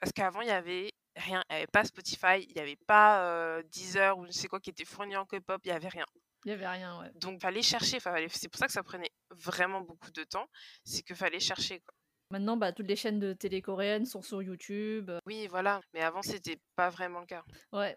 Parce 0.00 0.12
qu'avant, 0.12 0.40
il 0.42 0.46
y 0.48 0.52
avait 0.52 0.92
rien. 1.18 1.42
Il 1.50 1.54
n'y 1.54 1.58
avait 1.58 1.66
pas 1.66 1.84
Spotify, 1.84 2.46
il 2.48 2.54
n'y 2.54 2.60
avait 2.60 2.78
pas 2.86 3.22
euh, 3.22 3.62
Deezer 3.70 4.16
ou 4.18 4.26
je 4.26 4.32
sais 4.32 4.48
quoi 4.48 4.60
qui 4.60 4.70
était 4.70 4.84
fourni 4.84 5.16
en 5.16 5.24
K-pop, 5.24 5.60
il 5.64 5.68
n'y 5.68 5.76
avait 5.76 5.88
rien. 5.88 6.06
Il 6.44 6.50
y 6.50 6.54
avait 6.54 6.68
rien, 6.68 7.00
ouais. 7.00 7.10
Donc, 7.16 7.42
fallait 7.42 7.62
chercher. 7.62 8.00
Fallait... 8.00 8.28
C'est 8.30 8.48
pour 8.48 8.58
ça 8.58 8.66
que 8.66 8.72
ça 8.72 8.82
prenait 8.82 9.10
vraiment 9.30 9.80
beaucoup 9.80 10.10
de 10.10 10.24
temps. 10.24 10.46
C'est 10.84 11.02
qu'il 11.02 11.16
fallait 11.16 11.40
chercher. 11.40 11.80
Quoi. 11.80 11.94
Maintenant, 12.30 12.56
bah, 12.56 12.72
toutes 12.72 12.86
les 12.86 12.96
chaînes 12.96 13.18
de 13.18 13.32
télé 13.32 13.60
coréennes 13.60 14.06
sont 14.06 14.22
sur 14.22 14.42
YouTube. 14.42 15.10
Oui, 15.26 15.46
voilà. 15.48 15.80
Mais 15.94 16.02
avant, 16.02 16.22
c'était 16.22 16.60
pas 16.76 16.90
vraiment 16.90 17.20
le 17.20 17.26
cas. 17.26 17.42
Ouais. 17.72 17.96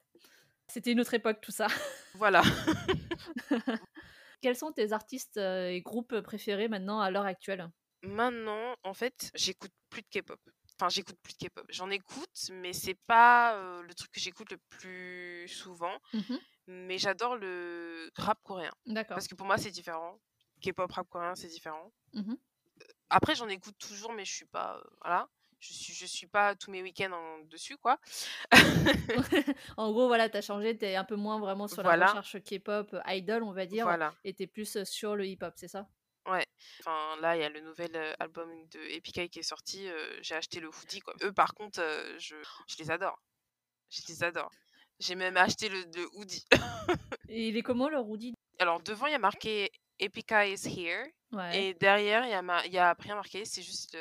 C'était 0.68 0.92
une 0.92 1.02
autre 1.02 1.14
époque, 1.14 1.40
tout 1.42 1.52
ça. 1.52 1.68
Voilà. 2.16 2.42
Quels 4.42 4.56
sont 4.56 4.72
tes 4.72 4.92
artistes 4.92 5.38
euh, 5.38 5.70
et 5.70 5.82
groupes 5.82 6.20
préférés 6.22 6.68
maintenant 6.68 7.00
à 7.00 7.12
l'heure 7.12 7.26
actuelle? 7.26 7.70
Maintenant, 8.04 8.76
en 8.84 8.94
fait, 8.94 9.32
j'écoute 9.36 9.72
plus 9.90 10.02
de 10.02 10.08
K-pop. 10.08 10.40
Enfin, 10.82 10.90
j'écoute 10.90 11.18
plus 11.22 11.38
de 11.38 11.48
K-pop. 11.48 11.64
J'en 11.70 11.92
écoute, 11.92 12.50
mais 12.54 12.74
c'est 12.74 12.98
pas 13.06 13.54
euh, 13.56 13.84
le 13.84 13.94
truc 13.94 14.12
que 14.12 14.20
j'écoute 14.20 14.50
le 14.52 14.58
plus 14.70 15.48
souvent. 15.48 15.96
Mhm. 16.12 16.40
Mais 16.66 16.98
j'adore 16.98 17.36
le 17.36 18.10
rap 18.18 18.40
coréen. 18.42 18.72
D'accord. 18.88 19.14
Parce 19.16 19.28
que 19.28 19.36
pour 19.36 19.46
moi, 19.46 19.60
c'est 19.60 19.70
différent. 19.70 20.20
K-pop, 20.60 20.92
rap 20.92 21.08
coréen, 21.08 21.36
c'est 21.36 21.50
différent. 21.50 21.92
Mhm. 22.14 22.36
Après, 23.12 23.36
j'en 23.36 23.48
écoute 23.48 23.76
toujours, 23.78 24.12
mais 24.14 24.26
je 24.26 24.34
suis 24.34 24.46
pas. 24.48 24.78
euh, 24.78 24.84
voilà. 25.04 25.30
Je 25.60 25.72
suis, 25.72 25.94
je 25.94 26.08
suis 26.08 26.26
pas 26.26 26.56
tous 26.56 26.72
mes 26.72 26.82
week-ends 26.82 27.12
en 27.12 27.40
dessus, 27.46 27.78
quoi. 27.78 28.00
en 29.78 29.92
gros, 29.92 30.08
voilà, 30.08 30.30
t'as 30.30 30.42
changé, 30.42 30.76
t'es 30.76 30.96
un 30.96 31.04
peu 31.04 31.16
moins 31.16 31.40
vraiment 31.40 31.68
sur 31.68 31.84
Voilà. 31.84 32.06
la 32.06 32.12
recherche 32.14 32.40
K-pop, 32.44 32.96
idol, 33.06 33.44
on 33.44 33.52
va 33.54 33.68
dire, 33.68 33.86
Voilà. 33.86 34.16
et 34.24 34.34
t'es 34.34 34.48
plus 34.48 34.84
sur 34.84 35.16
le 35.16 35.28
hip-hop, 35.28 35.54
c'est 35.58 35.68
ça? 35.68 35.88
Ouais. 36.32 36.46
Enfin, 36.80 37.16
là, 37.22 37.36
il 37.36 37.42
y 37.42 37.44
a 37.46 37.50
le 37.50 37.60
nouvel 37.62 37.96
euh, 37.96 38.14
album 38.20 38.50
de 38.70 38.80
Epic 38.92 39.18
Eye 39.18 39.30
qui 39.30 39.40
est 39.40 39.44
sorti. 39.44 39.88
euh, 39.88 40.18
j'ai 40.22 40.36
acheté 40.36 40.60
le 40.60 40.70
hoodie, 40.70 41.00
quoi. 41.02 41.14
Eux, 41.24 41.32
par 41.34 41.54
contre, 41.54 41.80
euh, 41.82 42.18
je, 42.20 42.36
je 42.68 42.78
les 42.78 42.90
adore. 42.92 43.20
Je 43.90 44.02
les 44.08 44.24
adore. 44.24 44.52
J'ai 45.00 45.16
même 45.16 45.36
acheté 45.38 45.68
le, 45.70 45.82
le 45.96 46.08
hoodie. 46.14 46.46
Et 47.30 47.48
il 47.50 47.58
est 47.58 47.64
comment 47.64 47.90
le 47.90 48.00
Rudy 48.00 48.34
Alors, 48.60 48.82
devant, 48.82 49.08
il 49.08 49.12
y 49.12 49.16
a 49.16 49.20
marqué 49.20 49.72
Epic 50.00 50.32
Eye 50.32 50.54
is 50.54 50.68
here. 50.68 51.06
Ouais. 51.32 51.64
Et 51.64 51.74
derrière, 51.74 52.24
il 52.26 52.30
y 52.32 52.34
a, 52.34 52.42
ma- 52.42 52.66
il 52.66 52.74
y 52.74 52.78
a 52.78 52.96
rien 53.00 53.16
marqué. 53.16 53.44
C'est 53.46 53.62
juste 53.64 53.98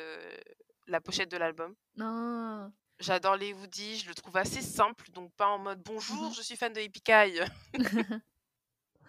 la 0.87 1.01
pochette 1.01 1.31
de 1.31 1.37
l'album. 1.37 1.73
Non. 1.95 2.71
J'adore 2.99 3.35
les 3.35 3.51
hoodies, 3.53 3.97
je 3.97 4.07
le 4.07 4.13
trouve 4.13 4.37
assez 4.37 4.61
simple, 4.61 5.09
donc 5.11 5.33
pas 5.33 5.47
en 5.47 5.57
mode 5.57 5.81
bonjour, 5.81 6.25
Mhm. 6.27 6.33
je 6.35 6.41
suis 6.43 6.55
fan 6.55 6.71
de 6.71 6.81
Epic 6.81 7.09
Eye. 7.09 7.41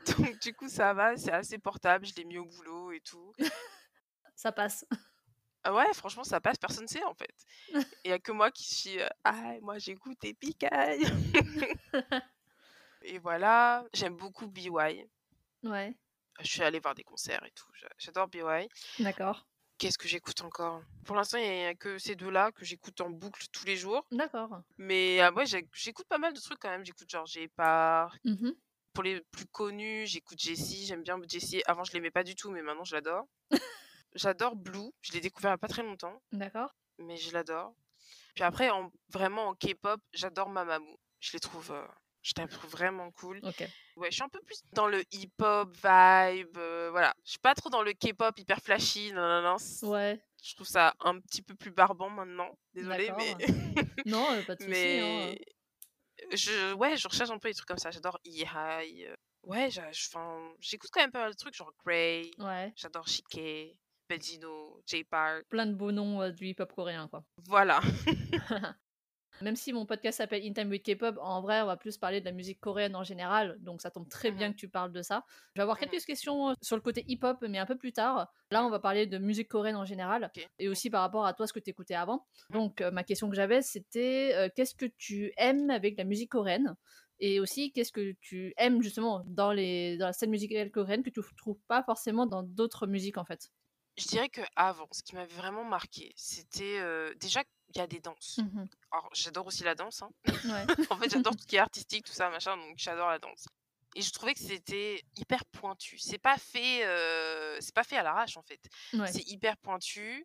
donc 0.19 0.39
du 0.41 0.55
coup 0.55 0.69
ça 0.69 0.93
va, 0.95 1.17
c'est 1.17 1.33
assez 1.33 1.59
portable, 1.59 2.07
je 2.07 2.15
l'ai 2.15 2.25
mis 2.25 2.39
au 2.39 2.45
boulot 2.45 2.93
et 2.93 3.01
tout. 3.01 3.33
ça 4.37 4.53
passe. 4.53 4.85
Ah 5.65 5.73
ouais, 5.75 5.93
franchement 5.95 6.25
ça 6.25 6.41
passe, 6.41 6.59
personne 6.59 6.89
sait 6.89 7.05
en 7.05 7.15
fait. 7.15 7.35
Il 8.05 8.11
y 8.11 8.13
a 8.13 8.19
que 8.19 8.33
moi 8.33 8.51
qui 8.51 8.65
suis 8.75 9.01
euh, 9.01 9.09
ah 9.25 9.55
moi 9.61 9.79
j'écoute 9.79 10.19
Epic 10.25 10.65
Eye. 10.65 11.05
et 13.03 13.19
voilà, 13.19 13.85
j'aime 13.93 14.17
beaucoup 14.17 14.47
BY. 14.49 14.71
Ouais. 15.65 15.97
Je 16.41 16.47
suis 16.49 16.63
allée 16.63 16.81
voir 16.81 16.95
des 16.95 17.05
concerts 17.05 17.45
et 17.45 17.51
tout, 17.53 17.71
j'a- 17.75 17.89
j'adore 17.99 18.29
BY. 18.29 18.43
D'accord. 19.01 19.47
Qu'est-ce 19.79 19.99
que 19.99 20.07
j'écoute 20.09 20.41
encore? 20.43 20.83
Pour 21.05 21.17
l'instant, 21.17 21.39
il 21.39 21.49
n'y 21.51 21.65
a 21.65 21.75
que 21.75 21.99
ces 21.99 22.15
deux-là 22.15 22.53
que 22.53 22.65
j'écoute 22.65 23.01
en 23.01 23.11
boucle 23.11 23.45
tous 23.53 23.65
les 23.67 23.77
jours. 23.77 24.07
D'accord. 24.13 24.63
Mais 24.79 25.21
ah 25.21 25.33
ouais, 25.33 25.45
j'ai- 25.47 25.69
j'écoute 25.75 26.07
pas 26.09 26.19
mal 26.19 26.33
de 26.33 26.41
trucs 26.41 26.59
quand 26.61 26.71
même. 26.71 26.85
J'écoute 26.85 27.11
genre 27.11 27.27
J'ai 27.27 27.49
pas 27.49 28.11
Mhm. 28.25 28.55
Pour 28.93 29.03
les 29.05 29.21
plus 29.31 29.47
connus, 29.47 30.07
j'écoute 30.07 30.39
Jessie, 30.39 30.87
j'aime 30.87 31.03
bien 31.03 31.19
Jessie. 31.29 31.63
Avant, 31.67 31.85
je 31.85 31.93
l'aimais 31.93 32.11
pas 32.11 32.25
du 32.25 32.35
tout, 32.35 32.51
mais 32.51 32.63
maintenant, 32.63 32.85
je 32.85 32.95
l'adore. 32.95 33.27
J'adore 34.15 34.57
Blue, 34.57 34.91
je 35.01 35.13
l'ai 35.13 35.21
découvert 35.21 35.51
il 35.51 35.55
y 35.55 35.55
a 35.55 35.59
pas 35.59 35.69
très 35.69 35.83
longtemps, 35.83 36.21
D'accord. 36.33 36.75
mais 36.99 37.17
je 37.17 37.33
l'adore. 37.33 37.75
Puis 38.35 38.45
après, 38.45 38.69
en, 38.71 38.93
vraiment 39.09 39.49
en 39.49 39.55
K-pop, 39.55 40.01
j'adore 40.13 40.51
Mamamoo. 40.51 40.99
Je 41.21 41.33
les 41.33 41.41
trouve, 41.41 41.71
euh, 41.73 41.87
je 42.23 42.33
les 42.37 42.47
trouve 42.47 42.71
vraiment 42.71 43.11
cool. 43.13 43.41
Ok. 43.43 43.67
Ouais, 43.97 44.11
je 44.11 44.15
suis 44.17 44.23
un 44.23 44.29
peu 44.29 44.41
plus 44.43 44.61
dans 44.73 44.87
le 44.87 45.03
hip-hop 45.13 45.71
vibe, 45.75 46.59
euh, 46.59 46.89
voilà. 46.91 47.15
Je 47.25 47.31
suis 47.31 47.39
pas 47.39 47.55
trop 47.55 47.71
dans 47.71 47.83
le 47.83 47.93
K-pop 47.95 48.39
hyper 48.39 48.59
flashy, 48.61 49.13
non, 49.13 49.23
non, 49.23 49.43
non. 49.57 49.89
Ouais, 49.91 50.21
Je 50.45 50.55
trouve 50.57 50.67
ça 50.67 50.95
un 51.01 51.19
petit 51.19 51.41
peu 51.41 51.55
plus 51.55 51.71
barbant 51.71 52.11
maintenant. 52.11 52.51
Désolée, 52.75 53.11
mais 53.17 53.35
Non, 54.05 54.27
euh, 54.33 54.43
pas 54.43 54.57
de 54.57 54.63
souci. 54.65 54.99
hein. 55.01 55.35
Je, 56.33 56.73
ouais, 56.75 56.97
je 56.97 57.09
recherche 57.09 57.31
un 57.31 57.39
peu 57.39 57.49
des 57.49 57.55
trucs 57.55 57.69
comme 57.69 57.79
ça. 57.79 57.91
J'adore 57.91 58.19
E-High. 58.27 59.07
euh, 59.09 59.15
Ouais, 59.45 59.69
j'écoute 60.61 60.91
quand 60.93 61.01
même 61.01 61.11
pas 61.11 61.21
mal 61.23 61.33
de 61.33 61.37
trucs, 61.37 61.55
genre 61.55 61.73
Grey. 61.85 62.31
Ouais. 62.39 62.73
J'adore 62.77 63.09
Shike, 63.09 63.77
Benzino, 64.09 64.81
J-Park. 64.87 65.47
Plein 65.49 65.67
de 65.67 65.75
beaux 65.75 65.91
noms 65.91 66.23
euh, 66.23 66.31
du 66.31 66.47
hip-hop 66.47 66.73
coréen, 66.73 67.09
quoi. 67.09 67.25
Voilà. 67.49 67.81
Même 69.41 69.57
si 69.57 69.73
mon 69.73 69.87
podcast 69.87 70.19
s'appelle 70.19 70.43
In 70.47 70.53
Time 70.53 70.69
with 70.71 70.85
K-pop, 70.85 71.17
en 71.21 71.41
vrai, 71.43 71.63
on 71.63 71.67
va 71.67 71.77
plus 71.77 71.97
parler 71.99 72.21
de 72.21 72.25
la 72.27 72.33
musique 72.33 72.61
coréenne 72.61 72.95
en 72.95 73.03
général, 73.03 73.57
donc 73.61 73.83
ça 73.83 73.91
tombe 73.91 74.09
très 74.09 74.31
bien 74.31 74.51
Mhm. 74.51 74.53
que 74.53 74.57
tu 74.57 74.69
parles 74.69 74.93
de 74.93 75.03
ça. 75.03 75.25
Je 75.55 75.59
vais 75.61 75.63
avoir 75.63 75.79
Mhm. 75.79 75.93
quelques 75.93 76.05
questions 76.05 76.51
euh, 76.51 76.55
sur 76.63 76.77
le 76.77 76.83
côté 76.83 77.05
hip-hop, 77.09 77.39
mais 77.49 77.59
un 77.59 77.67
peu 77.67 77.77
plus 77.77 77.93
tard. 77.93 78.31
Là, 78.53 78.65
on 78.65 78.71
va 78.71 78.79
parler 78.79 79.07
de 79.07 79.19
musique 79.19 79.49
coréenne 79.49 79.77
en 79.77 79.85
général, 79.85 80.31
et 80.59 80.69
aussi 80.69 80.91
par 80.91 81.01
rapport 81.01 81.27
à 81.27 81.35
toi, 81.35 81.47
ce 81.49 81.53
que 81.53 81.61
tu 81.61 81.71
écoutais 81.71 81.95
avant. 81.95 82.27
Mhm. 82.49 82.63
Donc, 82.69 82.81
euh, 82.81 82.91
ma 82.93 83.03
question 83.05 83.29
que 83.29 83.35
j'avais, 83.37 83.63
c'était 83.63 84.33
euh, 84.35 84.49
qu'est-ce 84.55 84.75
que 84.77 84.87
tu 84.87 85.33
aimes 85.37 85.71
avec 85.71 85.97
la 85.99 86.05
musique 86.05 86.31
coréenne? 86.31 86.77
Et 87.19 87.41
aussi, 87.41 87.73
qu'est-ce 87.73 87.93
que 87.93 88.13
tu 88.21 88.53
aimes 88.57 88.83
justement 88.83 89.23
dans, 89.27 89.53
les, 89.53 89.97
dans 89.97 90.07
la 90.07 90.13
scène 90.13 90.31
musicale 90.31 90.71
coréenne 90.71 91.03
que 91.03 91.11
tu 91.11 91.21
ne 91.21 91.25
trouves 91.37 91.61
pas 91.69 91.83
forcément 91.83 92.27
dans 92.27 92.43
d'autres 92.43 92.87
musiques, 92.87 93.19
en 93.19 93.25
fait? 93.25 93.51
Je 93.99 94.07
dirais 94.09 94.29
que 94.31 94.41
avant, 94.57 94.89
ce 94.93 95.03
qui 95.03 95.15
m'avait 95.15 95.35
vraiment 95.35 95.65
marqué, 95.65 96.13
c'était 96.17 96.79
euh, 96.81 97.15
déjà 97.17 97.43
qu'il 97.73 97.81
y 97.81 97.85
a 97.85 97.89
des 97.89 98.01
danses. 98.01 98.39
Mhm. 98.39 98.69
Alors, 98.93 99.09
j'adore 99.13 99.47
aussi 99.47 99.65
la 99.65 99.75
danse. 99.75 100.03
hein. 100.03 100.11
Ouais. 100.27 100.67
en 100.91 100.97
fait, 100.99 101.11
j'adore 101.11 101.35
tout 101.35 101.43
ce 101.43 101.47
qui 101.47 101.57
est 101.57 101.59
artistique, 101.71 102.05
tout 102.07 102.13
ça, 102.13 102.31
machin, 102.31 102.57
donc 102.57 102.75
j'adore 102.79 103.09
la 103.09 103.19
danse. 103.19 103.47
Et 103.95 104.01
je 104.03 104.11
trouvais 104.13 104.33
que 104.35 104.41
c'était 104.41 105.03
hyper 105.17 105.45
pointu. 105.47 105.99
C'est 105.99 106.19
pas 106.19 106.39
fait, 106.39 106.85
euh, 106.87 107.59
c'est 107.61 107.75
pas 107.75 107.85
fait 107.85 107.97
à 107.97 108.03
l'arrache 108.03 108.37
en 108.39 108.43
fait. 108.43 108.61
Ouais. 108.95 109.11
C'est 109.13 109.27
hyper 109.29 109.57
pointu, 109.59 110.25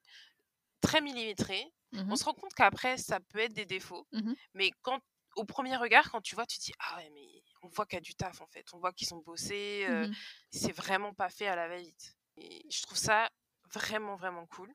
très 0.82 1.01
millimétré. 1.01 1.66
Mhm. 1.92 2.12
On 2.12 2.16
se 2.16 2.24
rend 2.25 2.34
compte 2.34 2.54
qu'après, 2.54 2.98
ça 2.98 3.20
peut 3.20 3.39
être 3.39 3.54
des 3.54 3.66
défauts, 3.66 4.08
Mhm. 4.13 4.36
mais 4.54 4.72
quand, 4.84 5.00
au 5.36 5.44
premier 5.46 5.75
regard, 5.77 6.10
quand 6.12 6.22
tu 6.22 6.36
vois, 6.36 6.46
tu 6.46 6.58
te 6.60 6.63
dis 6.66 6.74
ah 6.80 6.98
ouais, 6.98 7.10
mais 7.13 7.27
on 7.62 7.68
voit 7.70 7.86
qu'il 7.86 7.98
y 7.98 7.98
a 7.98 8.01
du 8.01 8.16
taf 8.16 8.42
en 8.42 8.48
fait. 8.48 8.66
On 8.74 8.80
voit 8.80 8.94
qu'ils 8.94 9.08
sont 9.08 9.18
bossés. 9.18 9.86
euh, 9.89 10.10
c'est 10.51 10.72
vraiment 10.72 11.13
pas 11.13 11.30
fait 11.30 11.48
à 11.48 11.56
la 11.56 11.68
va-vite. 11.68 12.16
Et 12.38 12.66
je 12.72 12.82
trouve 12.84 12.98
ça 12.98 13.30
vraiment, 13.74 14.16
vraiment 14.16 14.46
cool. 14.48 14.74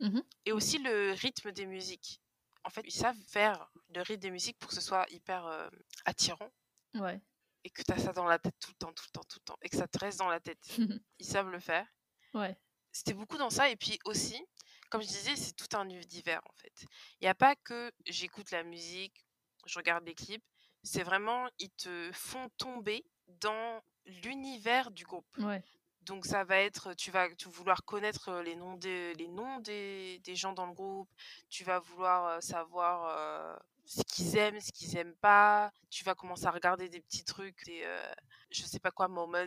Mhm. 0.00 0.22
Et 0.46 0.52
aussi 0.52 0.78
le 0.78 1.12
rythme 1.12 1.52
des 1.52 1.66
musiques. 1.66 2.20
En 2.64 2.70
fait, 2.70 2.82
ils 2.84 2.92
savent 2.92 3.16
faire 3.28 3.70
le 3.94 4.02
rythme 4.02 4.20
des 4.20 4.30
musiques 4.30 4.58
pour 4.58 4.68
que 4.68 4.74
ce 4.74 4.80
soit 4.80 5.06
hyper 5.10 5.46
euh, 5.46 5.68
attirant 6.04 6.50
Ouais. 6.94 7.20
et 7.64 7.70
que 7.70 7.82
tu 7.82 7.92
as 7.92 7.98
ça 7.98 8.12
dans 8.12 8.24
la 8.26 8.38
tête 8.38 8.54
tout 8.60 8.70
le 8.70 8.76
temps, 8.76 8.92
tout 8.92 9.04
le 9.06 9.12
temps, 9.12 9.24
tout 9.28 9.38
le 9.40 9.44
temps, 9.44 9.58
et 9.62 9.68
que 9.68 9.76
ça 9.76 9.86
te 9.88 9.98
reste 9.98 10.18
dans 10.18 10.28
la 10.28 10.40
tête. 10.40 10.62
Ils 11.18 11.26
savent 11.26 11.50
le 11.50 11.60
faire. 11.60 11.86
ouais. 12.34 12.56
C'était 12.90 13.12
beaucoup 13.14 13.36
dans 13.36 13.50
ça. 13.50 13.68
Et 13.70 13.76
puis 13.76 13.98
aussi, 14.06 14.42
comme 14.90 15.02
je 15.02 15.06
disais, 15.08 15.36
c'est 15.36 15.52
tout 15.52 15.76
un 15.76 15.88
univers 15.88 16.40
en 16.48 16.52
fait. 16.54 16.72
Il 17.20 17.24
n'y 17.24 17.28
a 17.28 17.34
pas 17.34 17.54
que 17.54 17.92
j'écoute 18.06 18.50
la 18.50 18.64
musique, 18.64 19.24
je 19.66 19.78
regarde 19.78 20.04
les 20.06 20.14
clips. 20.14 20.42
C'est 20.82 21.02
vraiment, 21.02 21.48
ils 21.58 21.70
te 21.70 22.10
font 22.12 22.48
tomber 22.56 23.04
dans 23.26 23.82
l'univers 24.06 24.90
du 24.90 25.04
groupe. 25.04 25.26
Ouais. 25.38 25.62
Donc 26.08 26.24
ça 26.24 26.42
va 26.44 26.56
être, 26.56 26.94
tu 26.94 27.10
vas, 27.10 27.32
tu 27.34 27.48
vas 27.48 27.54
vouloir 27.54 27.84
connaître 27.84 28.40
les 28.40 28.56
noms 28.56 28.74
des, 28.76 29.14
les 29.14 29.28
noms 29.28 29.60
des, 29.60 30.20
des 30.24 30.34
gens 30.34 30.52
dans 30.52 30.66
le 30.66 30.72
groupe. 30.72 31.08
Tu 31.48 31.64
vas 31.64 31.78
vouloir 31.80 32.42
savoir 32.42 33.06
euh, 33.10 33.56
ce 33.84 34.02
qu'ils 34.02 34.36
aiment, 34.36 34.60
ce 34.60 34.72
qu'ils 34.72 34.96
aiment 34.96 35.16
pas. 35.16 35.70
Tu 35.90 36.04
vas 36.04 36.14
commencer 36.14 36.46
à 36.46 36.50
regarder 36.50 36.88
des 36.88 37.00
petits 37.00 37.24
trucs, 37.24 37.64
des, 37.64 37.82
euh, 37.84 38.12
je 38.50 38.62
sais 38.62 38.80
pas 38.80 38.90
quoi, 38.90 39.08
moments 39.08 39.44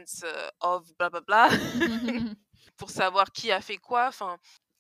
of 0.59 0.95
blablabla, 0.97 1.49
pour 2.77 2.89
savoir 2.89 3.31
qui 3.31 3.51
a 3.51 3.61
fait 3.61 3.77
quoi. 3.77 4.07
Enfin, 4.07 4.37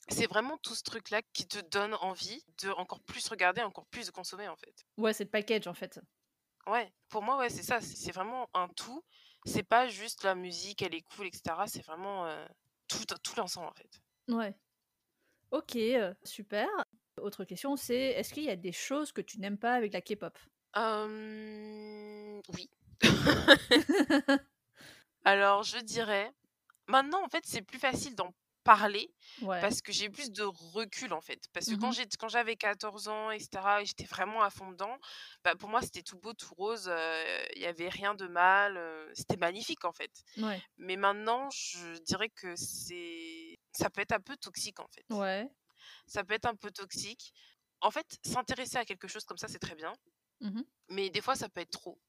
c'est 0.07 0.27
vraiment 0.27 0.57
tout 0.57 0.75
ce 0.75 0.83
truc-là 0.83 1.21
qui 1.33 1.47
te 1.47 1.59
donne 1.59 1.95
envie 1.95 2.43
de 2.61 2.69
encore 2.71 3.01
plus 3.01 3.27
regarder, 3.27 3.61
encore 3.61 3.85
plus 3.87 4.07
de 4.07 4.11
consommer 4.11 4.47
en 4.47 4.55
fait. 4.55 4.85
ouais, 4.97 5.13
c'est 5.13 5.23
le 5.25 5.29
package, 5.29 5.67
en 5.67 5.73
fait. 5.73 5.99
Ouais, 6.67 6.91
pour 7.09 7.23
moi, 7.23 7.37
ouais, 7.37 7.49
c'est 7.49 7.63
ça. 7.63 7.81
C'est 7.81 8.11
vraiment 8.11 8.49
un 8.53 8.67
tout. 8.69 9.03
C'est 9.45 9.63
pas 9.63 9.87
juste 9.87 10.23
la 10.23 10.35
musique, 10.35 10.81
elle 10.81 10.93
est 10.93 11.05
cool, 11.15 11.27
etc. 11.27 11.55
C'est 11.67 11.85
vraiment 11.85 12.25
euh, 12.27 12.45
tout, 12.87 13.05
tout 13.23 13.33
l'ensemble 13.37 13.67
en 13.67 13.73
fait. 13.73 14.01
Ouais. 14.27 14.55
Ok, 15.51 15.75
euh, 15.75 16.13
super. 16.23 16.67
Autre 17.19 17.43
question, 17.43 17.75
c'est 17.75 17.95
est-ce 17.95 18.33
qu'il 18.33 18.43
y 18.43 18.49
a 18.49 18.55
des 18.55 18.71
choses 18.71 19.11
que 19.11 19.21
tu 19.21 19.39
n'aimes 19.39 19.57
pas 19.57 19.73
avec 19.73 19.93
la 19.93 20.01
K-pop? 20.01 20.37
Hum, 20.75 22.41
oui. 22.53 22.69
Alors, 25.25 25.63
je 25.63 25.77
dirais, 25.79 26.31
maintenant, 26.87 27.23
en 27.23 27.29
fait, 27.29 27.43
c'est 27.45 27.61
plus 27.61 27.79
facile 27.79 28.15
d'en 28.15 28.33
parler 28.63 29.13
Ouais. 29.41 29.59
parce 29.61 29.81
que 29.81 29.91
j'ai 29.91 30.09
plus 30.09 30.31
de 30.31 30.43
recul, 30.43 31.13
en 31.13 31.21
fait. 31.21 31.47
Parce 31.53 31.67
que 31.67 31.75
quand 31.75 31.91
j'ai, 31.91 32.05
quand 32.19 32.29
j'avais 32.29 32.55
14 32.55 33.07
ans, 33.07 33.31
etc., 33.31 33.49
et 33.81 33.85
j'étais 33.85 34.05
vraiment 34.05 34.43
à 34.43 34.49
fond 34.49 34.71
dedans, 34.71 34.97
bah, 35.43 35.55
pour 35.55 35.69
moi, 35.69 35.81
c'était 35.81 36.03
tout 36.03 36.17
beau, 36.19 36.33
tout 36.33 36.53
rose, 36.55 36.87
euh, 36.87 37.43
il 37.55 37.61
y 37.61 37.65
avait 37.65 37.89
rien 37.89 38.13
de 38.13 38.27
mal, 38.27 38.77
euh, 38.77 39.09
c'était 39.13 39.37
magnifique, 39.37 39.85
en 39.85 39.91
fait. 39.93 40.11
Ouais. 40.37 40.61
Mais 40.77 40.95
maintenant, 40.95 41.49
je 41.51 41.97
dirais 42.03 42.29
que 42.29 42.55
c'est, 42.55 43.57
ça 43.71 43.89
peut 43.89 44.01
être 44.01 44.13
un 44.13 44.21
peu 44.21 44.37
toxique, 44.37 44.79
en 44.79 44.87
fait. 44.87 45.05
Ouais. 45.09 45.49
Ça 46.07 46.23
peut 46.23 46.33
être 46.33 46.45
un 46.45 46.55
peu 46.55 46.71
toxique. 46.71 47.33
En 47.81 47.91
fait, 47.91 48.17
s'intéresser 48.25 48.77
à 48.77 48.85
quelque 48.85 49.07
chose 49.07 49.23
comme 49.25 49.37
ça, 49.37 49.47
c'est 49.47 49.59
très 49.59 49.75
bien. 49.75 49.93
Mhm. 50.41 50.63
Mais 50.89 51.09
des 51.09 51.21
fois, 51.21 51.35
ça 51.35 51.49
peut 51.49 51.61
être 51.61 51.71
trop. 51.71 51.99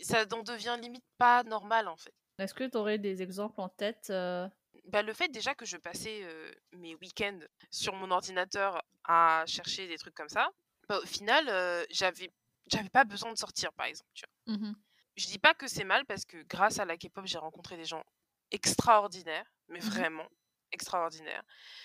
Ça 0.00 0.24
en 0.32 0.42
devient 0.42 0.76
limite 0.80 1.04
pas 1.16 1.42
normal, 1.42 1.88
en 1.88 1.96
fait. 1.96 2.14
Est-ce 2.38 2.54
que 2.54 2.64
tu 2.64 2.76
aurais 2.76 2.98
des 2.98 3.20
exemples 3.20 3.60
en 3.60 3.68
tête 3.68 4.10
euh, 4.10 4.48
Bah, 4.88 5.02
le 5.02 5.12
fait 5.12 5.28
déjà 5.28 5.54
que 5.54 5.64
je 5.66 5.76
passais 5.76 6.20
euh, 6.24 6.50
mes 6.72 6.94
week-ends 6.96 7.40
sur 7.70 7.94
mon 7.94 8.10
ordinateur 8.10 8.82
à 9.04 9.44
chercher 9.46 9.86
des 9.86 9.98
trucs 9.98 10.14
comme 10.14 10.28
ça, 10.28 10.50
bah, 10.88 10.98
au 11.02 11.06
final, 11.06 11.48
euh, 11.48 11.84
j'avais 11.90 12.30
j'avais 12.70 12.90
pas 12.90 13.04
besoin 13.04 13.32
de 13.32 13.38
sortir, 13.38 13.72
par 13.72 13.86
exemple. 13.86 14.10
Tu 14.14 14.24
vois. 14.46 14.56
mhm. 14.56 14.74
Je 15.16 15.26
dis 15.26 15.38
pas 15.38 15.54
que 15.54 15.66
c'est 15.68 15.84
mal 15.84 16.04
parce 16.06 16.24
que 16.24 16.42
grâce 16.44 16.78
à 16.78 16.84
la 16.84 16.96
K-pop, 16.96 17.26
j'ai 17.26 17.38
rencontré 17.38 17.76
des 17.76 17.84
gens 17.84 18.04
extraordinaires, 18.50 19.50
mais 19.68 19.80
Mhm. 19.80 19.86
vraiment 19.86 20.28
extraordinaires. 20.72 21.42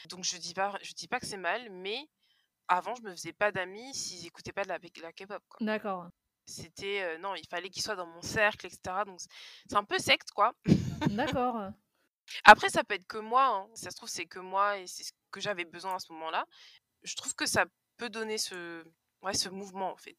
Donc 0.09 0.23
je 0.23 0.37
dis 0.37 0.53
pas, 0.53 0.77
je 0.81 0.93
dis 0.93 1.07
pas 1.07 1.19
que 1.19 1.25
c'est 1.25 1.37
mal, 1.37 1.69
mais 1.71 2.07
avant, 2.67 2.95
je 2.95 3.01
me 3.03 3.11
faisais 3.11 3.33
pas 3.33 3.51
d'amis 3.51 3.93
s'ils 3.93 4.25
écoutaient 4.27 4.51
pas 4.53 4.63
de 4.63 4.69
la, 4.69 4.79
la 5.01 5.13
K-pop. 5.13 5.43
D'accord. 5.61 6.09
C'était 6.45 7.01
euh, 7.03 7.17
non, 7.17 7.35
il 7.35 7.47
fallait 7.47 7.69
qu'ils 7.69 7.81
soient 7.83 7.95
dans 7.95 8.07
mon 8.07 8.21
cercle, 8.21 8.65
etc. 8.67 9.05
Donc 9.05 9.19
c'est 9.21 9.75
un 9.77 9.85
peu 9.85 9.97
secte, 9.99 10.31
quoi. 10.31 10.53
D'accord. 11.07 11.71
Après, 12.43 12.69
ça 12.69 12.83
peut 12.83 12.95
être 12.95 13.07
que 13.07 13.17
moi. 13.17 13.45
hein. 13.47 13.69
Ça 13.75 13.91
se 13.91 13.95
trouve, 13.95 14.09
c'est 14.09 14.25
que 14.25 14.39
moi 14.39 14.77
et 14.77 14.87
c'est 14.87 15.03
ce 15.03 15.11
que 15.31 15.39
j'avais 15.41 15.65
besoin 15.65 15.95
à 15.95 15.99
ce 15.99 16.11
moment-là. 16.13 16.45
Je 17.03 17.15
trouve 17.15 17.35
que 17.35 17.45
ça 17.45 17.65
peut 17.97 18.09
donner 18.09 18.37
ce, 18.37 18.83
ouais, 19.21 19.33
ce 19.33 19.49
mouvement, 19.49 19.91
en 19.91 19.97
fait. 19.97 20.17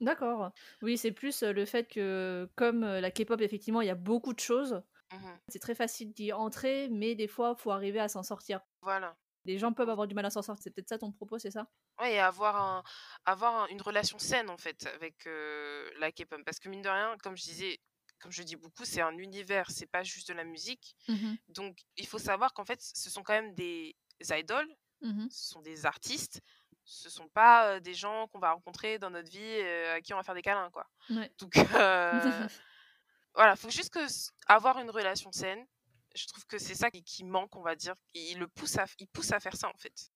D'accord. 0.00 0.50
Oui, 0.82 0.98
c'est 0.98 1.12
plus 1.12 1.42
euh, 1.42 1.52
le 1.52 1.64
fait 1.64 1.86
que, 1.86 2.50
comme 2.56 2.82
euh, 2.84 3.00
la 3.00 3.10
K-pop, 3.10 3.40
effectivement, 3.40 3.80
il 3.82 3.86
y 3.86 3.90
a 3.90 3.94
beaucoup 3.94 4.32
de 4.34 4.40
choses, 4.40 4.82
Mhm. 5.12 5.38
c'est 5.48 5.58
très 5.58 5.74
facile 5.74 6.12
d'y 6.14 6.32
entrer, 6.32 6.88
mais 6.88 7.14
des 7.14 7.28
fois, 7.28 7.54
il 7.56 7.60
faut 7.62 7.70
arriver 7.70 8.00
à 8.00 8.08
s'en 8.08 8.22
sortir. 8.22 8.60
Voilà. 8.80 9.14
Les 9.44 9.58
gens 9.58 9.72
peuvent 9.74 9.90
avoir 9.90 10.06
du 10.08 10.14
mal 10.14 10.24
à 10.24 10.30
s'en 10.30 10.40
sortir. 10.40 10.62
C'est 10.62 10.70
peut-être 10.70 10.88
ça 10.88 10.98
ton 10.98 11.12
propos, 11.12 11.38
c'est 11.38 11.50
ça? 11.50 11.66
Ouais, 12.00 12.14
et 12.14 12.18
avoir, 12.18 12.56
un, 12.56 12.82
avoir 13.26 13.64
un- 13.64 13.66
une 13.68 13.82
relation 13.82 14.18
saine, 14.18 14.48
en 14.48 14.56
fait, 14.56 14.86
avec 14.94 15.26
euh, 15.26 15.90
la 15.98 16.10
K-pop. 16.12 16.40
Parce 16.46 16.58
que, 16.58 16.68
mine 16.70 16.80
de 16.82 16.88
rien, 16.88 17.14
comme 17.22 17.36
je 17.36 17.42
disais, 17.42 17.78
comme 18.22 18.32
je 18.32 18.42
dis 18.44 18.56
beaucoup, 18.56 18.84
c'est 18.84 19.00
un 19.02 19.16
univers, 19.18 19.70
c'est 19.70 19.86
pas 19.86 20.02
juste 20.04 20.28
de 20.28 20.34
la 20.34 20.44
musique. 20.44 20.94
Mhm. 21.08 21.36
Donc, 21.48 21.78
il 21.96 22.06
faut 22.06 22.18
savoir 22.18 22.54
qu'en 22.54 22.64
fait, 22.64 22.80
ce 22.80 23.10
sont 23.10 23.22
quand 23.22 23.34
même 23.34 23.54
des 23.54 23.94
idoles, 24.30 24.72
Mhm. 25.00 25.28
ce 25.30 25.48
sont 25.48 25.60
des 25.62 25.84
artistes, 25.84 26.40
ce 26.84 27.10
sont 27.10 27.28
pas 27.28 27.66
euh, 27.74 27.80
des 27.80 27.94
gens 27.94 28.28
qu'on 28.28 28.38
va 28.38 28.52
rencontrer 28.52 28.98
dans 29.00 29.10
notre 29.10 29.28
vie, 29.30 29.40
euh, 29.42 29.96
à 29.96 30.00
qui 30.00 30.14
on 30.14 30.16
va 30.16 30.22
faire 30.22 30.34
des 30.36 30.42
câlins, 30.42 30.70
quoi. 30.70 30.86
Ouais. 31.10 31.30
Donc, 31.38 31.56
euh, 31.56 31.60
voilà, 33.34 33.56
faut 33.56 33.70
juste 33.70 33.90
que 33.92 34.06
avoir 34.46 34.78
une 34.78 34.90
relation 34.90 35.32
saine. 35.32 35.66
Je 36.14 36.26
trouve 36.26 36.44
que 36.46 36.58
c'est 36.58 36.74
ça 36.74 36.90
qui, 36.90 37.02
qui 37.02 37.24
manque, 37.24 37.56
on 37.56 37.62
va 37.62 37.74
dire. 37.74 37.94
Il 38.14 38.38
le 38.38 38.46
pousse 38.46 38.76
à, 38.78 38.84
il 38.98 39.08
pousse 39.08 39.32
à 39.32 39.40
faire 39.40 39.56
ça, 39.56 39.68
en 39.68 39.76
fait. 39.78 40.10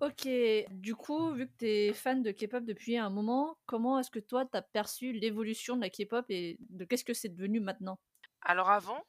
Ok, 0.00 0.28
du 0.70 0.94
coup, 0.94 1.32
vu 1.32 1.46
que 1.46 1.52
tu 1.58 1.66
es 1.66 1.92
fan 1.92 2.22
de 2.22 2.32
K-pop 2.32 2.64
depuis 2.64 2.96
un 2.98 3.10
moment, 3.10 3.56
comment 3.66 3.98
est-ce 3.98 4.10
que 4.10 4.18
toi, 4.18 4.44
tu 4.44 4.56
as 4.56 4.62
perçu 4.62 5.12
l'évolution 5.12 5.76
de 5.76 5.82
la 5.82 5.90
K-pop 5.90 6.26
et 6.28 6.58
de 6.60 6.84
qu'est-ce 6.84 7.04
que 7.04 7.14
c'est 7.14 7.28
devenu 7.28 7.60
maintenant? 7.60 7.98
Alors 8.42 8.70
avant, 8.70 9.02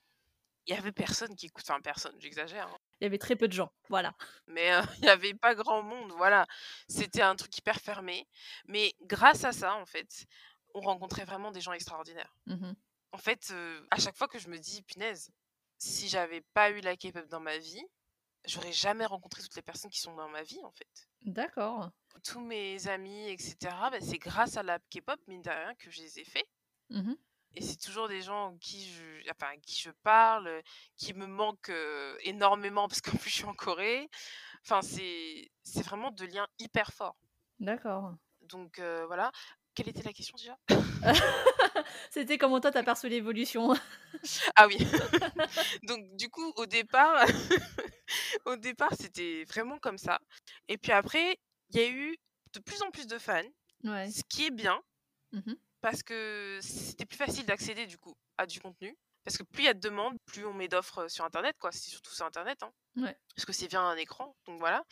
il 0.68 0.76
y 0.76 0.78
avait 0.78 0.92
personne 0.92 1.36
qui 1.36 1.48
écoute, 1.48 1.66
enfin 1.68 1.82
personne, 1.82 2.16
j'exagère, 2.20 2.68
hein. 2.68 2.78
Il 3.02 3.04
y 3.04 3.08
avait 3.08 3.18
très 3.18 3.36
peu 3.36 3.48
de 3.48 3.54
gens, 3.54 3.72
voilà. 3.90 4.16
mais 4.48 4.74
euh, 4.74 4.82
il 5.00 5.06
y 5.06 5.10
avait 5.10 5.34
pas 5.34 5.54
grand 5.54 5.84
monde, 5.84 6.12
voilà. 6.14 6.48
C'était 6.88 7.22
un 7.22 7.36
truc 7.36 7.56
hyper 7.58 7.78
fermé. 7.78 8.28
Mais 8.68 8.94
grâce 9.02 9.44
à 9.44 9.52
ça, 9.52 9.76
en 9.76 9.86
fait, 9.86 10.26
on 10.74 10.82
rencontrait 10.82 11.26
vraiment 11.26 11.52
des 11.52 11.62
gens 11.62 11.74
extraordinaires. 11.74 12.34
Mhm. 12.46 12.76
En 13.12 13.18
fait, 13.18 13.50
euh, 13.52 13.86
à 13.92 13.98
chaque 13.98 14.16
fois 14.16 14.28
que 14.28 14.40
je 14.40 14.50
me 14.50 14.58
dis, 14.58 14.82
punaise, 14.84 15.30
si 15.78 16.08
j'avais 16.08 16.42
pas 16.54 16.70
eu 16.72 16.80
la 16.82 16.96
K-pop 16.96 17.28
dans 17.28 17.40
ma 17.40 17.58
vie, 17.58 17.84
j'aurais 18.48 18.72
jamais 18.72 19.06
rencontré 19.06 19.42
toutes 19.42 19.56
les 19.56 19.62
personnes 19.62 19.92
qui 19.92 20.00
sont 20.00 20.16
dans 20.16 20.30
ma 20.30 20.44
vie, 20.44 20.64
en 20.64 20.72
fait. 20.72 21.08
D'accord. 21.22 21.90
Tous 22.24 22.40
mes 22.40 22.88
amis, 22.88 23.30
etc., 23.30 23.56
bah, 23.62 24.00
c'est 24.02 24.18
grâce 24.18 24.58
à 24.58 24.64
la 24.64 24.80
K-pop, 24.80 25.20
mine 25.28 25.42
de 25.42 25.50
rien, 25.50 25.74
que 25.76 25.90
je 25.92 26.02
les 26.02 26.20
ai 26.20 26.24
faits. 26.24 26.48
Mmh 26.90 27.14
Et 27.56 27.62
c'est 27.62 27.78
toujours 27.78 28.08
des 28.08 28.22
gens 28.22 28.48
en 28.48 28.58
qui 28.58 28.90
je, 28.92 29.32
enfin, 29.32 29.48
à 29.54 29.58
qui 29.58 29.80
je 29.80 29.92
parle, 30.04 30.62
qui 30.98 31.14
me 31.14 31.26
manquent 31.26 31.70
euh, 31.70 32.18
énormément 32.22 32.88
parce 32.88 33.02
qu'en 33.02 33.18
plus 33.18 33.30
je 33.30 33.36
suis 33.36 33.46
en 33.46 33.54
Corée. 33.54 34.10
Enfin, 34.64 34.82
c'est 34.82 35.52
c'est 35.64 35.84
vraiment 35.84 36.12
de 36.12 36.26
liens 36.26 36.48
hyper 36.60 36.94
forts. 36.94 37.18
D'accord. 37.60 38.16
Donc 38.42 38.80
euh, 38.80 39.06
voilà. 39.08 39.32
Quelle 39.76 39.90
était 39.90 40.04
la 40.04 40.14
question 40.14 40.38
déjà? 40.38 40.58
C'était 42.10 42.38
comment 42.38 42.60
toi 42.62 42.72
t'as 42.72 42.84
perçu 42.84 43.10
l'évolution? 43.10 43.74
Ah 44.56 44.68
oui. 44.68 44.78
Donc 45.84 46.16
du 46.16 46.30
coup, 46.30 46.54
au 46.56 46.66
départ, 46.66 47.26
au 48.46 48.56
départ, 48.56 48.94
c'était 49.00 49.44
vraiment 49.46 49.78
comme 49.78 49.98
ça. 49.98 50.20
Et 50.68 50.78
puis 50.78 50.92
après, 50.92 51.38
il 51.72 51.80
y 51.80 51.84
a 51.84 51.90
eu 51.90 52.18
de 52.54 52.60
plus 52.60 52.82
en 52.84 52.92
plus 52.92 53.08
de 53.08 53.18
fans, 53.18 53.44
Ouais. 53.84 54.10
ce 54.10 54.22
qui 54.30 54.46
est 54.48 54.52
bien 54.52 54.82
Mmh 55.34 55.54
parce 55.82 56.02
que 56.02 56.58
c'était 56.64 57.06
plus 57.06 57.18
facile 57.18 57.46
d'accéder 57.46 57.86
du 57.86 58.00
coup 58.00 58.16
à 58.40 58.48
du 58.48 58.60
contenu. 58.60 58.98
Parce 59.24 59.38
que 59.38 59.44
plus 59.44 59.62
il 59.64 59.66
y 59.66 59.70
a 59.70 59.76
de 59.76 59.80
demandes, 59.80 60.18
plus 60.26 60.44
on 60.44 60.54
met 60.54 60.68
d'offres 60.68 61.08
sur 61.10 61.26
Internet, 61.26 61.56
quoi. 61.60 61.72
C'est 61.72 61.92
surtout 61.92 62.12
sur 62.16 62.26
Internet, 62.26 62.64
hein. 62.64 62.72
Ouais. 62.96 63.16
Parce 63.36 63.46
que 63.46 63.54
c'est 63.54 63.68
via 63.68 63.82
un 63.82 63.96
écran, 63.96 64.36
donc 64.48 64.58
voilà. 64.60 64.84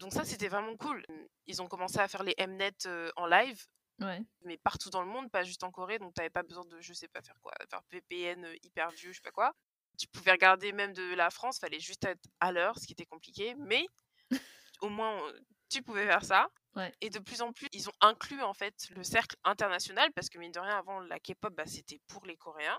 Donc 0.00 0.12
ça, 0.12 0.24
c'était 0.24 0.48
vraiment 0.48 0.76
cool. 0.76 1.04
Ils 1.46 1.62
ont 1.62 1.68
commencé 1.68 1.98
à 1.98 2.08
faire 2.08 2.24
les 2.24 2.34
Mnet 2.44 2.72
euh, 2.86 3.12
en 3.14 3.26
live, 3.26 3.62
Ouais. 4.04 4.22
mais 4.44 4.56
partout 4.58 4.90
dans 4.90 5.02
le 5.02 5.08
monde, 5.08 5.30
pas 5.30 5.44
juste 5.44 5.62
en 5.64 5.70
Corée, 5.70 5.98
donc 5.98 6.14
t'avais 6.14 6.30
pas 6.30 6.42
besoin 6.42 6.64
de, 6.64 6.80
je 6.80 6.92
sais 6.92 7.08
pas 7.08 7.22
faire 7.22 7.38
quoi, 7.40 7.52
faire 7.70 7.82
VPN 7.90 8.44
euh, 8.44 8.56
hyper 8.62 8.90
vieux, 8.90 9.12
je 9.12 9.16
sais 9.16 9.22
pas 9.22 9.30
quoi. 9.30 9.54
Tu 9.98 10.06
pouvais 10.08 10.32
regarder 10.32 10.72
même 10.72 10.92
de 10.92 11.14
la 11.14 11.30
France, 11.30 11.58
fallait 11.58 11.80
juste 11.80 12.04
être 12.04 12.24
à 12.40 12.52
l'heure, 12.52 12.78
ce 12.78 12.86
qui 12.86 12.92
était 12.92 13.06
compliqué, 13.06 13.54
mais 13.56 13.86
au 14.80 14.88
moins 14.88 15.22
euh, 15.28 15.40
tu 15.68 15.82
pouvais 15.82 16.06
faire 16.06 16.24
ça. 16.24 16.48
Ouais. 16.74 16.92
Et 17.00 17.10
de 17.10 17.18
plus 17.18 17.42
en 17.42 17.52
plus, 17.52 17.68
ils 17.72 17.88
ont 17.88 17.92
inclus 18.00 18.42
en 18.42 18.54
fait 18.54 18.88
le 18.90 19.04
cercle 19.04 19.36
international, 19.44 20.10
parce 20.14 20.28
que 20.28 20.38
mine 20.38 20.52
de 20.52 20.60
rien, 20.60 20.78
avant 20.78 21.00
la 21.00 21.18
K-pop, 21.20 21.54
bah, 21.54 21.66
c'était 21.66 22.00
pour 22.06 22.24
les 22.24 22.36
Coréens. 22.36 22.78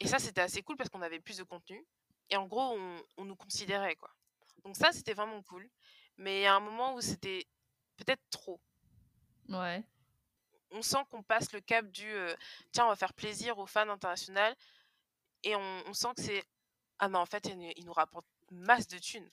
Et 0.00 0.06
ça, 0.06 0.18
c'était 0.18 0.40
assez 0.40 0.62
cool 0.62 0.76
parce 0.76 0.90
qu'on 0.90 1.02
avait 1.02 1.20
plus 1.20 1.38
de 1.38 1.44
contenu. 1.44 1.84
Et 2.30 2.36
en 2.36 2.46
gros, 2.46 2.76
on, 2.76 3.02
on 3.16 3.24
nous 3.24 3.36
considérait, 3.36 3.96
quoi. 3.96 4.10
Donc 4.64 4.76
ça, 4.76 4.92
c'était 4.92 5.14
vraiment 5.14 5.42
cool. 5.42 5.68
Mais 6.16 6.40
il 6.40 6.42
y 6.42 6.46
a 6.46 6.54
un 6.54 6.60
moment 6.60 6.94
où 6.94 7.00
c'était 7.00 7.46
peut-être 7.96 8.22
trop. 8.30 8.60
Ouais. 9.48 9.84
On 10.76 10.82
sent 10.82 10.98
qu'on 11.10 11.22
passe 11.22 11.52
le 11.52 11.60
cap 11.60 11.86
du 11.90 12.06
euh, 12.12 12.34
tiens, 12.72 12.84
on 12.86 12.88
va 12.88 12.96
faire 12.96 13.14
plaisir 13.14 13.58
aux 13.58 13.66
fans 13.66 13.88
internationaux. 13.88 14.54
Et 15.44 15.54
on, 15.54 15.82
on 15.86 15.92
sent 15.94 16.08
que 16.16 16.22
c'est 16.22 16.44
ah 16.98 17.08
mais 17.08 17.18
en 17.18 17.26
fait, 17.26 17.46
ils, 17.46 17.56
nous- 17.58 17.72
ils 17.76 17.84
nous 17.84 17.92
rapportent 17.92 18.26
masse 18.50 18.86
de 18.88 18.98
thunes. 18.98 19.30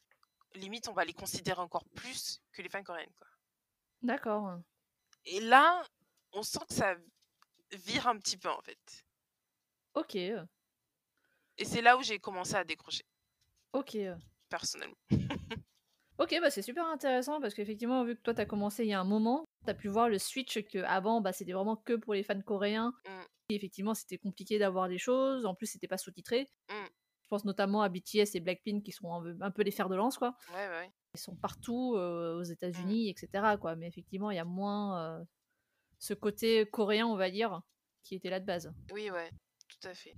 Limite, 0.54 0.88
on 0.88 0.94
va 0.94 1.06
les 1.06 1.14
considérer 1.14 1.62
encore 1.62 1.86
plus 1.96 2.42
que 2.52 2.62
les 2.62 2.70
fans 2.70 2.84
coréennes, 2.84 3.14
quoi. 3.18 3.28
D'accord. 4.02 4.60
Et 5.26 5.40
là, 5.40 5.84
on 6.34 6.44
sent 6.44 6.60
que 6.68 6.74
ça 6.74 6.96
vire 7.72 8.08
un 8.08 8.18
petit 8.18 8.38
peu, 8.38 8.50
en 8.50 8.62
fait. 8.62 9.06
Ok. 9.94 10.16
Et 10.16 11.66
c'est 11.66 11.82
là 11.82 11.98
où 11.98 12.04
j'ai 12.04 12.20
commencé 12.20 12.56
à 12.56 12.64
décrocher, 12.64 13.06
Ok. 13.74 13.98
personnellement. 14.50 14.98
Ok, 16.22 16.38
bah 16.40 16.52
c'est 16.52 16.62
super 16.62 16.86
intéressant 16.86 17.42
parce 17.42 17.56
qu'effectivement, 17.56 18.06
vu 18.06 18.16
que 18.16 18.22
toi 18.22 18.36
t'as 18.36 18.46
commencé 18.46 18.84
il 18.84 18.90
y 18.90 18.94
a 18.94 19.00
un 19.00 19.04
moment, 19.04 19.44
t'as 19.66 19.74
pu 19.74 19.88
voir 19.88 20.08
le 20.08 20.20
switch 20.20 20.64
que 20.68 20.78
avant 20.84 21.20
bah, 21.20 21.34
c'était 21.34 21.52
vraiment 21.52 21.76
que 21.76 21.94
pour 21.94 22.14
les 22.14 22.22
fans 22.22 22.40
coréens. 22.42 22.94
Mm. 23.08 23.22
Et 23.50 23.56
effectivement, 23.56 23.96
c'était 23.96 24.20
compliqué 24.20 24.60
d'avoir 24.60 24.88
des 24.88 25.00
choses. 25.00 25.48
En 25.48 25.56
plus, 25.56 25.66
c'était 25.66 25.88
pas 25.88 25.98
sous-titré. 25.98 26.48
Mm. 26.70 26.86
Je 27.24 27.28
pense 27.28 27.44
notamment 27.44 27.82
à 27.82 27.90
BTS 27.90 28.36
et 28.36 28.40
Blackpink 28.40 28.84
qui 28.84 28.92
sont 28.92 29.12
un 29.42 29.50
peu, 29.50 29.64
les 29.64 29.72
fers 29.72 29.90
de 29.90 29.96
lance, 29.96 30.20
quoi. 30.20 30.36
Ouais, 30.54 30.68
ouais, 30.68 30.80
ouais. 30.82 30.92
Ils 31.16 31.20
sont 31.20 31.36
partout 31.36 31.96
euh, 31.96 32.40
aux 32.40 32.44
États-Unis, 32.44 33.10
etc. 33.10 33.56
Quoi. 33.60 33.76
Mais 33.76 33.88
effectivement, 33.88 34.30
il 34.30 34.36
y 34.36 34.40
a 34.40 34.46
moins 34.46 35.02
euh, 35.02 35.24
ce 35.98 36.14
côté 36.14 36.68
coréen, 36.68 37.08
on 37.08 37.16
va 37.16 37.32
dire, 37.32 37.62
qui 38.04 38.14
était 38.14 38.30
là 38.30 38.40
de 38.40 38.46
base. 38.46 38.72
Oui, 38.94 39.10
ouais, 39.10 39.32
tout 39.68 39.88
à 39.88 39.94
fait. 39.96 40.14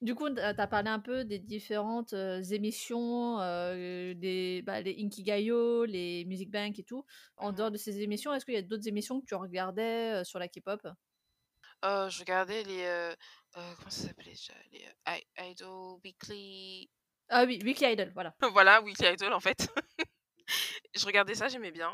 Du 0.00 0.14
coup, 0.14 0.30
tu 0.30 0.40
as 0.40 0.66
parlé 0.66 0.88
un 0.88 0.98
peu 1.00 1.24
des 1.26 1.38
différentes 1.38 2.14
euh, 2.14 2.42
émissions, 2.42 3.38
euh, 3.40 4.14
des, 4.14 4.62
bah, 4.62 4.80
les 4.80 4.96
Inkigayo, 4.98 5.84
les 5.84 6.24
Music 6.24 6.50
Bank 6.50 6.78
et 6.78 6.84
tout. 6.84 7.04
En 7.36 7.52
Mhm. 7.52 7.56
dehors 7.56 7.70
de 7.70 7.76
ces 7.76 8.00
émissions, 8.00 8.32
est-ce 8.32 8.46
qu'il 8.46 8.54
y 8.54 8.56
a 8.56 8.62
d'autres 8.62 8.88
émissions 8.88 9.20
que 9.20 9.26
tu 9.26 9.34
regardais 9.34 10.20
euh, 10.20 10.24
sur 10.24 10.38
la 10.38 10.48
K-pop? 10.48 10.80
Je 11.82 12.18
regardais 12.20 12.62
les. 12.64 13.14
comment 13.52 13.90
ça 13.90 14.08
s'appelait 14.08 14.30
déjà? 14.32 14.54
Les 14.72 14.86
Idol 15.38 15.98
Weekly. 16.04 16.90
Ah 17.28 17.44
oui, 17.46 17.60
Weekly 17.64 17.92
Idol, 17.92 18.10
voilà. 18.14 18.34
voilà, 18.52 18.80
Weekly 18.82 19.08
Idol 19.12 19.32
en 19.32 19.40
fait. 19.40 19.68
je 20.94 21.06
regardais 21.06 21.34
ça, 21.34 21.48
j'aimais 21.48 21.70
bien. 21.72 21.92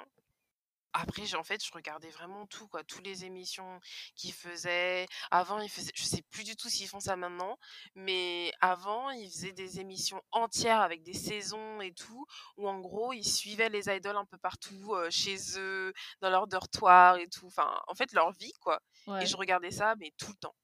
Après, 0.98 1.34
en 1.34 1.44
fait, 1.44 1.62
je 1.62 1.70
regardais 1.72 2.08
vraiment 2.08 2.46
tout, 2.46 2.66
quoi. 2.68 2.82
Toutes 2.82 3.04
les 3.06 3.26
émissions 3.26 3.80
qu'ils 4.14 4.32
faisaient. 4.32 5.06
Avant, 5.30 5.60
ils 5.60 5.68
faisaient. 5.68 5.92
Je 5.94 6.04
sais 6.04 6.22
plus 6.22 6.42
du 6.42 6.56
tout 6.56 6.70
s'ils 6.70 6.88
font 6.88 7.00
ça 7.00 7.16
maintenant. 7.16 7.58
Mais 7.94 8.50
avant, 8.62 9.10
ils 9.10 9.28
faisaient 9.28 9.52
des 9.52 9.78
émissions 9.78 10.22
entières 10.32 10.80
avec 10.80 11.02
des 11.02 11.12
saisons 11.12 11.82
et 11.82 11.92
tout. 11.92 12.26
Où 12.56 12.66
en 12.66 12.80
gros, 12.80 13.12
ils 13.12 13.28
suivaient 13.28 13.68
les 13.68 13.90
idoles 13.90 14.16
un 14.16 14.24
peu 14.24 14.38
partout, 14.38 14.94
euh, 14.94 15.10
chez 15.10 15.36
eux, 15.58 15.92
dans 16.22 16.30
leur 16.30 16.46
dortoir 16.46 17.18
et 17.18 17.28
tout. 17.28 17.46
Enfin, 17.46 17.78
en 17.88 17.94
fait, 17.94 18.12
leur 18.12 18.32
vie, 18.32 18.54
quoi. 18.60 18.80
Ouais. 19.06 19.22
Et 19.22 19.26
je 19.26 19.36
regardais 19.36 19.72
ça, 19.72 19.96
mais 19.96 20.14
tout 20.16 20.30
le 20.30 20.36
temps. 20.36 20.56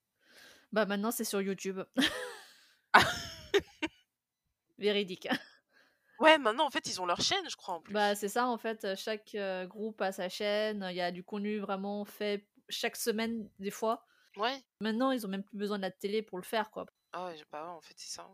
Bah 0.73 0.87
maintenant, 0.87 1.11
c'est 1.11 1.25
sur 1.25 1.43
YouTube. 1.43 1.83
Véridique. 4.79 5.29
Ouais, 6.23 6.39
maintenant, 6.39 6.67
en 6.67 6.71
fait, 6.71 6.87
ils 6.87 7.01
ont 7.01 7.07
leur 7.07 7.21
chaîne, 7.21 7.49
je 7.51 7.57
crois, 7.57 7.75
en 7.75 7.81
plus. 7.81 7.93
Bah 7.93 8.15
c'est 8.15 8.29
ça, 8.29 8.47
en 8.47 8.57
fait. 8.59 8.87
Chaque 8.97 9.35
euh, 9.35 9.67
groupe 9.67 10.01
a 10.01 10.13
sa 10.13 10.29
chaîne. 10.29 10.87
Il 10.91 10.97
y 10.97 11.01
a 11.01 11.11
du 11.11 11.25
contenu 11.25 11.59
vraiment 11.59 12.05
fait 12.05 12.47
chaque 12.69 12.97
semaine, 12.97 13.51
des 13.59 13.71
fois. 13.71 14.07
Ouais. 14.37 14.63
Maintenant, 14.81 15.11
ils 15.11 15.27
ont 15.27 15.29
même 15.29 15.43
plus 15.45 15.59
besoin 15.59 15.77
de 15.79 15.83
la 15.83 15.91
télé 15.91 16.23
pour 16.23 16.39
le 16.39 16.45
faire, 16.45 16.71
quoi. 16.71 16.87
Ah 17.13 17.27
ouais, 17.27 17.37
bah 17.51 17.65
ouais, 17.65 17.71
en 17.71 17.81
fait, 17.83 17.95
c'est 17.97 18.15
ça. 18.15 18.27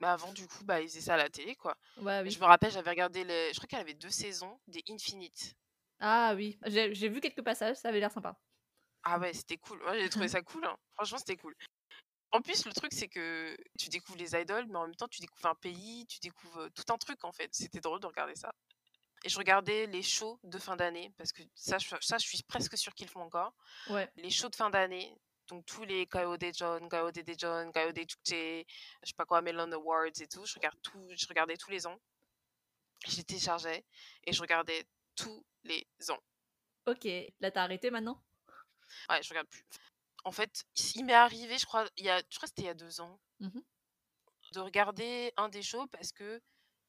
Mais 0.00 0.08
avant, 0.08 0.32
du 0.32 0.48
coup, 0.48 0.64
bah, 0.64 0.80
ils 0.80 0.88
faisaient 0.88 1.02
ça 1.02 1.14
à 1.14 1.18
la 1.18 1.28
télé, 1.28 1.54
quoi. 1.54 1.76
Ouais, 1.98 2.22
oui. 2.22 2.30
Je 2.30 2.40
me 2.40 2.46
rappelle, 2.46 2.72
j'avais 2.72 2.90
regardé 2.90 3.22
les... 3.22 3.52
Je 3.52 3.58
crois 3.58 3.68
qu'elle 3.68 3.80
avait 3.80 3.94
deux 3.94 4.10
saisons 4.10 4.58
des 4.66 4.82
Infinite. 4.88 5.54
Ah 6.00 6.32
oui, 6.34 6.58
j'ai 6.66 6.94
j'ai 6.94 7.10
vu 7.10 7.20
quelques 7.20 7.42
passages, 7.44 7.76
ça 7.76 7.90
avait 7.90 8.00
l'air 8.00 8.10
sympa. 8.10 8.40
Ah 9.02 9.18
ouais, 9.18 9.34
c'était 9.34 9.58
cool. 9.58 9.78
Moi, 9.82 9.98
j'ai 9.98 10.08
trouvé 10.08 10.28
ça 10.28 10.40
cool. 10.40 10.64
hein. 10.64 10.76
Franchement, 10.94 11.18
c'était 11.18 11.36
cool. 11.36 11.54
En 12.32 12.40
plus, 12.40 12.64
le 12.64 12.72
truc, 12.72 12.92
c'est 12.92 13.08
que 13.08 13.56
tu 13.78 13.88
découvres 13.88 14.18
les 14.18 14.34
idoles, 14.34 14.66
mais 14.68 14.76
en 14.76 14.86
même 14.86 14.94
temps, 14.94 15.08
tu 15.08 15.20
découvres 15.20 15.46
un 15.46 15.54
pays, 15.56 16.06
tu 16.06 16.20
découvres 16.20 16.70
tout 16.72 16.92
un 16.92 16.98
truc, 16.98 17.24
en 17.24 17.32
fait. 17.32 17.52
C'était 17.52 17.80
drôle 17.80 18.00
de 18.00 18.06
regarder 18.06 18.36
ça. 18.36 18.52
Et 19.24 19.28
je 19.28 19.36
regardais 19.36 19.86
les 19.86 20.02
shows 20.02 20.38
de 20.44 20.58
fin 20.58 20.76
d'année, 20.76 21.12
parce 21.18 21.32
que 21.32 21.42
ça, 21.54 21.78
je, 21.78 21.88
ça, 22.00 22.18
je 22.18 22.26
suis 22.26 22.42
presque 22.44 22.78
sûre 22.78 22.94
qu'ils 22.94 23.06
le 23.06 23.12
font 23.12 23.22
encore. 23.22 23.52
Ouais. 23.88 24.10
Les 24.16 24.30
shows 24.30 24.48
de 24.48 24.56
fin 24.56 24.70
d'année, 24.70 25.14
donc 25.48 25.66
tous 25.66 25.84
les 25.84 26.06
Kao 26.06 26.36
John, 26.52 26.88
Kao 26.88 27.10
John, 27.36 27.72
Kao 27.72 27.92
Chukche, 27.92 28.14
je 28.22 28.64
sais 29.02 29.14
pas 29.16 29.26
quoi, 29.26 29.42
Melon 29.42 29.72
Awards 29.72 30.06
et 30.20 30.28
tout, 30.28 30.46
je, 30.46 30.54
regarde 30.54 30.80
tout, 30.82 31.08
je 31.16 31.26
regardais 31.26 31.56
tous 31.56 31.70
les 31.70 31.86
ans. 31.86 32.00
Je 33.06 33.16
les 33.16 33.24
téléchargeais 33.24 33.84
et 34.24 34.32
je 34.32 34.40
regardais 34.40 34.86
tous 35.16 35.44
les 35.64 35.86
ans. 36.10 36.22
Ok, 36.86 37.06
là 37.40 37.50
t'as 37.50 37.64
arrêté 37.64 37.90
maintenant? 37.90 38.22
Ouais, 39.08 39.22
je 39.22 39.28
regarde 39.30 39.48
plus. 39.48 39.64
En 40.24 40.32
fait, 40.32 40.64
il 40.94 41.04
m'est 41.04 41.12
arrivé, 41.14 41.58
je 41.58 41.66
crois, 41.66 41.86
il 41.96 42.04
y 42.04 42.10
a, 42.10 42.18
je 42.18 42.36
crois 42.36 42.46
que 42.46 42.48
c'était 42.48 42.62
il 42.62 42.66
y 42.66 42.68
a 42.68 42.74
deux 42.74 43.00
ans, 43.00 43.20
Mhm. 43.40 43.62
de 44.54 44.60
regarder 44.60 45.32
un 45.36 45.48
des 45.48 45.62
shows 45.62 45.86
parce 45.88 46.12
que 46.12 46.40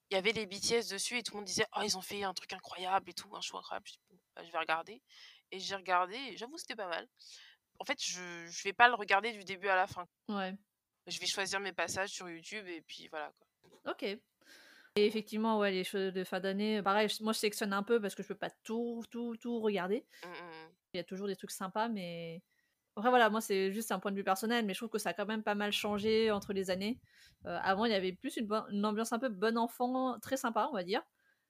il 0.09 0.15
y 0.15 0.17
avait 0.17 0.33
les 0.33 0.45
BTS 0.45 0.89
dessus 0.89 1.17
et 1.17 1.23
tout 1.23 1.33
le 1.33 1.37
monde 1.37 1.45
disait 1.45 1.65
oh 1.77 1.81
ils 1.83 1.97
ont 1.97 2.01
fait 2.01 2.23
un 2.23 2.33
truc 2.33 2.51
incroyable 2.53 3.09
et 3.09 3.13
tout, 3.13 3.33
un 3.35 3.41
show 3.41 3.57
incroyable. 3.57 3.87
Je, 3.87 3.93
dis, 3.93 4.19
bah, 4.35 4.43
je 4.43 4.51
vais 4.51 4.57
regarder 4.57 5.01
et 5.51 5.59
j'ai 5.59 5.75
regardé 5.75 6.15
et 6.15 6.37
j'avoue 6.37 6.57
c'était 6.57 6.75
pas 6.75 6.87
mal. 6.89 7.07
En 7.79 7.85
fait, 7.85 7.97
je 8.03 8.45
je 8.49 8.63
vais 8.63 8.73
pas 8.73 8.89
le 8.89 8.95
regarder 8.95 9.31
du 9.31 9.43
début 9.45 9.67
à 9.69 9.75
la 9.75 9.87
fin. 9.87 10.05
Ouais, 10.27 10.53
Je 11.07 11.19
vais 11.19 11.27
choisir 11.27 11.59
mes 11.61 11.71
passages 11.73 12.09
sur 12.09 12.29
YouTube 12.29 12.67
et 12.67 12.81
puis 12.81 13.07
voilà 13.09 13.31
quoi. 13.37 13.47
ok. 13.93 14.03
Et 14.97 15.05
effectivement, 15.05 15.57
ouais, 15.57 15.71
les 15.71 15.85
choses 15.85 16.11
de 16.11 16.25
fin 16.25 16.41
d'année, 16.41 16.81
pareil, 16.83 17.07
moi 17.21 17.31
je 17.31 17.39
sélectionne 17.39 17.71
un 17.71 17.83
peu 17.83 18.01
parce 18.01 18.13
que 18.13 18.23
je 18.23 18.27
peux 18.27 18.35
pas 18.37 18.49
tout, 18.63 19.01
tout, 19.09 19.37
tout 19.37 19.61
regarder. 19.61 20.05
Mm, 20.25 20.27
mm, 20.27 20.31
mm. 20.33 20.75
Il 20.93 20.97
y 20.97 20.99
a 20.99 21.05
toujours 21.05 21.27
des 21.27 21.37
trucs 21.37 21.51
sympas, 21.51 21.87
mais. 21.87 22.43
Après, 22.95 23.09
voilà, 23.09 23.29
moi 23.29 23.41
c'est 23.41 23.71
juste 23.71 23.91
un 23.91 23.99
point 23.99 24.11
de 24.11 24.17
vue 24.17 24.23
personnel, 24.23 24.65
mais 24.65 24.73
je 24.73 24.79
trouve 24.79 24.89
que 24.89 24.99
ça 24.99 25.09
a 25.09 25.13
quand 25.13 25.25
même 25.25 25.43
pas 25.43 25.55
mal 25.55 25.71
changé 25.71 26.29
entre 26.31 26.53
les 26.53 26.69
années. 26.69 26.99
Euh, 27.45 27.57
avant, 27.63 27.85
il 27.85 27.91
y 27.91 27.95
avait 27.95 28.11
plus 28.13 28.37
une, 28.37 28.47
bonne- 28.47 28.65
une 28.71 28.85
ambiance 28.85 29.13
un 29.13 29.19
peu 29.19 29.29
bon 29.29 29.57
enfant, 29.57 30.19
très 30.19 30.37
sympa, 30.37 30.67
on 30.71 30.75
va 30.75 30.83
dire. 30.83 31.01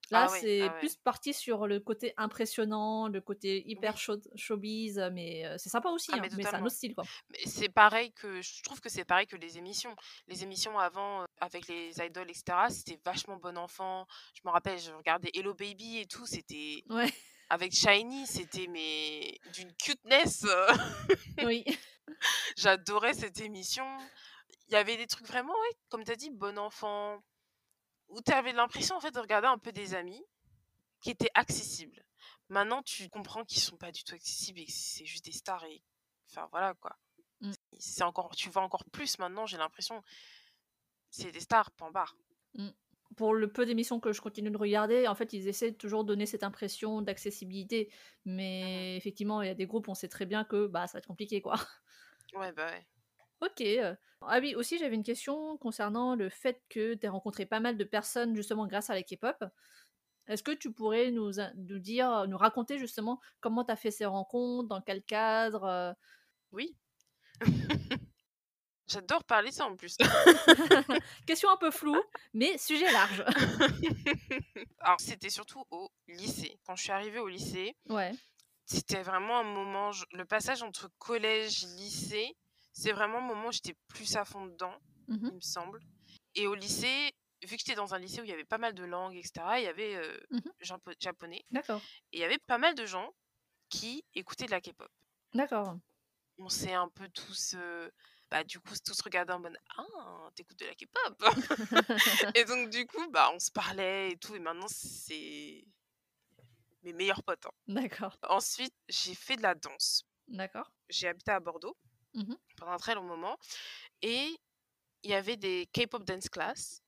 Là, 0.09 0.25
Ah 0.29 0.37
c'est 0.39 0.61
ah 0.61 0.73
ouais. 0.73 0.79
plus 0.79 0.95
parti 0.97 1.33
sur 1.33 1.67
le 1.67 1.79
côté 1.79 2.13
impressionnant, 2.17 3.07
le 3.07 3.21
côté 3.21 3.63
hyper 3.69 3.93
Oui. 3.93 3.99
show- 3.99 4.21
showbiz, 4.35 4.99
mais 5.13 5.45
euh, 5.45 5.55
c'est 5.57 5.69
sympa 5.69 5.89
aussi, 5.89 6.11
Ah, 6.13 6.17
hein, 6.17 6.21
mais 6.21 6.29
c'est 6.43 6.53
un 6.53 6.61
autre 6.65 6.75
style, 6.75 6.93
quoi. 6.95 7.05
Mais 7.29 7.39
c'est 7.45 7.69
pareil 7.69 8.11
que 8.11 8.41
je 8.41 8.61
trouve 8.63 8.81
que 8.81 8.89
c'est 8.89 9.05
pareil 9.05 9.25
que 9.27 9.37
les 9.37 9.57
émissions. 9.57 9.95
Les 10.27 10.43
émissions 10.43 10.77
avant 10.77 11.21
euh, 11.21 11.25
avec 11.39 11.67
les 11.67 11.91
idoles 12.01 12.29
etc. 12.29 12.43
C'était 12.69 12.99
vachement 13.05 13.37
bon 13.37 13.57
enfant. 13.57 14.05
Je 14.33 14.41
me 14.43 14.51
rappelle, 14.51 14.79
je 14.79 14.91
regardais 14.91 15.29
Hello 15.33 15.53
Baby 15.53 15.99
et 15.99 16.05
tout. 16.07 16.25
C'était 16.25 16.83
Ouais, 16.89 17.11
avec 17.51 17.73
Shiny, 17.73 18.25
c'était 18.27 18.67
mais 18.67 19.37
d'une 19.51 19.73
cuteness. 19.73 20.45
euh, 20.45 20.73
oui. 21.43 21.65
J'adorais 22.55 23.13
cette 23.13 23.41
émission. 23.41 23.85
Il 24.67 24.73
y 24.73 24.77
avait 24.77 24.95
des 24.95 25.05
trucs 25.05 25.27
vraiment, 25.27 25.51
ouais, 25.51 25.77
comme 25.89 26.05
tu 26.05 26.11
as 26.11 26.15
dit, 26.15 26.29
bon 26.29 26.57
enfant, 26.57 27.21
où 28.07 28.21
tu 28.21 28.31
avais 28.31 28.53
l'impression 28.53 28.95
en 28.95 29.01
fait 29.01 29.11
de 29.11 29.19
regarder 29.19 29.47
un 29.47 29.57
peu 29.57 29.73
des 29.73 29.95
amis 29.95 30.23
qui 31.01 31.09
étaient 31.09 31.31
accessibles. 31.33 32.05
Maintenant, 32.47 32.81
tu 32.83 33.09
comprends 33.09 33.43
qu'ils 33.43 33.61
sont 33.61 33.75
pas 33.75 33.91
du 33.91 34.05
tout 34.05 34.15
accessibles 34.15 34.61
et 34.61 34.65
que 34.65 34.71
c'est 34.71 35.05
juste 35.05 35.25
des 35.25 35.33
stars 35.33 35.65
et 35.65 35.83
enfin 36.29 36.47
voilà 36.51 36.73
quoi. 36.75 36.97
Mmh. 37.41 37.51
C'est 37.79 38.03
encore 38.03 38.33
tu 38.33 38.49
vois 38.49 38.61
encore 38.61 38.85
plus 38.85 39.19
maintenant, 39.19 39.45
j'ai 39.45 39.57
l'impression 39.57 40.01
c'est 41.09 41.31
des 41.31 41.39
stars 41.41 41.71
point 41.71 41.91
barre. 41.91 42.15
Mmh. 42.53 42.69
Pour 43.17 43.33
le 43.33 43.51
peu 43.51 43.65
d'émissions 43.65 43.99
que 43.99 44.13
je 44.13 44.21
continue 44.21 44.51
de 44.51 44.57
regarder, 44.57 45.07
en 45.07 45.15
fait, 45.15 45.33
ils 45.33 45.47
essaient 45.49 45.71
de 45.71 45.75
toujours 45.77 46.05
donner 46.05 46.25
cette 46.25 46.43
impression 46.43 47.01
d'accessibilité, 47.01 47.91
mais 48.25 48.95
effectivement, 48.97 49.41
il 49.41 49.47
y 49.47 49.49
a 49.51 49.55
des 49.55 49.67
groupes, 49.67 49.89
on 49.89 49.95
sait 49.95 50.07
très 50.07 50.25
bien 50.25 50.45
que 50.45 50.67
bah 50.67 50.87
ça 50.87 50.93
va 50.93 50.99
être 50.99 51.07
compliqué 51.07 51.41
quoi. 51.41 51.55
Ouais, 52.33 52.51
bah 52.51 52.71
ouais. 52.71 52.87
OK, 53.41 53.61
heu, 53.61 53.97
ah 54.21 54.39
oui, 54.39 54.53
aussi 54.55 54.77
j'avais 54.77 54.95
une 54.95 55.03
question 55.03 55.57
concernant 55.57 56.15
le 56.15 56.29
fait 56.29 56.61
que 56.69 56.93
tu 56.93 57.05
aies 57.05 57.09
rencontré 57.09 57.45
pas 57.47 57.59
mal 57.59 57.75
de 57.77 57.83
personnes 57.83 58.35
justement 58.35 58.67
grâce 58.67 58.89
à 58.91 58.93
la 58.95 59.01
K-pop. 59.03 59.43
Est-ce 60.27 60.43
que 60.43 60.51
tu 60.51 60.73
pourrais 60.73 61.11
nous 61.11 61.31
nous 61.57 61.79
dire, 61.79 62.27
nous 62.29 62.37
raconter 62.37 62.79
justement 62.79 63.19
comment 63.41 63.65
tu 63.65 63.71
as 63.71 63.77
fait 63.77 63.91
ces 63.91 64.05
rencontres, 64.05 64.69
dans 64.69 64.81
quel 64.81 65.03
cadre, 65.03 65.65
heu? 65.65 65.95
Oui. 66.51 66.77
J'adore 68.91 69.23
parler 69.23 69.51
ça 69.51 69.65
en 69.65 69.75
plus. 69.75 69.95
Question 71.27 71.49
un 71.49 71.57
peu 71.57 71.71
floue, 71.71 72.01
mais 72.33 72.57
sujet 72.57 72.91
large. 72.91 73.23
Alors 74.79 74.99
c'était 74.99 75.29
surtout 75.29 75.63
au 75.71 75.89
lycée. 76.07 76.59
Quand 76.65 76.75
je 76.75 76.83
suis 76.83 76.91
arrivée 76.91 77.19
au 77.19 77.27
lycée 77.27 77.75
Ouais. 77.89 78.15
c'était 78.65 79.03
vraiment 79.03 79.39
un 79.39 79.43
moment 79.43 79.91
le 80.13 80.25
passage 80.25 80.63
entre 80.63 80.89
collège, 80.99 81.63
lycée, 81.77 82.33
c'est 82.73 82.91
vraiment 82.93 83.19
un 83.19 83.21
moment 83.27 83.47
où 83.49 83.51
j'étais 83.51 83.75
plus 83.87 84.15
à 84.15 84.25
fond 84.25 84.45
dedans, 84.45 84.77
Mmh 85.07 85.27
mh. 85.27 85.31
il 85.31 85.35
me 85.35 85.41
semble 85.41 85.79
et 86.35 86.47
au 86.47 86.55
lycée, 86.55 87.11
vu 87.43 87.57
que 87.57 87.63
j'étais 87.65 87.75
dans 87.75 87.93
un 87.93 87.99
lycée 87.99 88.21
où 88.21 88.23
il 88.25 88.29
y 88.29 88.33
avait 88.33 88.45
pas 88.45 88.57
mal 88.59 88.73
de 88.73 88.83
langues 88.85 89.15
et 89.17 89.23
cetera, 89.23 89.59
il 89.59 89.65
y 89.65 89.67
avait, 89.67 89.97
mh. 90.31 90.39
japo 90.61 90.91
japonais 90.99 91.43
D'accord. 91.51 91.83
et 92.13 92.17
il 92.17 92.21
y 92.21 92.23
avait 92.25 92.39
pas 92.47 92.57
mal 92.57 92.75
de 92.75 92.85
gens 92.85 93.11
qui 93.69 94.05
écoutaient 94.15 94.45
de 94.47 94.51
la 94.51 94.61
K-pop. 94.61 94.89
D'accord. 95.33 95.79
On 96.39 96.49
s'est 96.49 96.73
un 96.73 96.89
peu 96.89 97.07
tous, 97.09 97.53
heu, 97.55 97.89
bah, 98.31 98.43
du 98.45 98.59
coup, 98.61 98.73
tous 98.85 99.01
regardés 99.01 99.33
en 99.33 99.39
mode: 99.39 99.57
«Ah, 99.77 100.29
tu 100.35 100.43
écoutes 100.43 100.59
de 100.59 100.65
la 100.67 100.75
K-pop?» 100.75 101.23
et 102.35 102.45
donc 102.45 102.69
du 102.71 102.87
coup, 102.87 103.09
bah, 103.11 103.31
on 103.33 103.39
se 103.39 103.51
parlait 103.51 104.11
et 104.13 104.17
tout 104.17 104.35
et 104.35 104.39
maintenant 104.39 104.67
c'est 104.69 105.65
mes 106.83 106.93
meilleurs 106.93 107.23
potes, 107.23 107.45
hein. 107.45 107.51
D'accord. 107.67 108.17
Ensuite, 108.29 108.75
j'ai 108.89 109.15
fait 109.15 109.35
de 109.37 109.43
la 109.43 109.55
danse. 109.55 110.03
D'accord. 110.27 110.71
J'ai 110.89 111.07
habité 111.09 111.31
à 111.31 111.39
Bordeaux 111.39 111.77
Mmh 112.13 112.27
mh. 112.29 112.41
pendant 112.57 112.73
un 112.73 112.77
très 112.77 112.95
long 112.95 113.03
moment 113.03 113.37
et 114.01 114.37
il 115.03 115.11
y 115.11 115.15
avait 115.15 115.37
des 115.37 115.67
K-pop 115.73 116.03
dance 116.05 116.29
class 116.29 116.81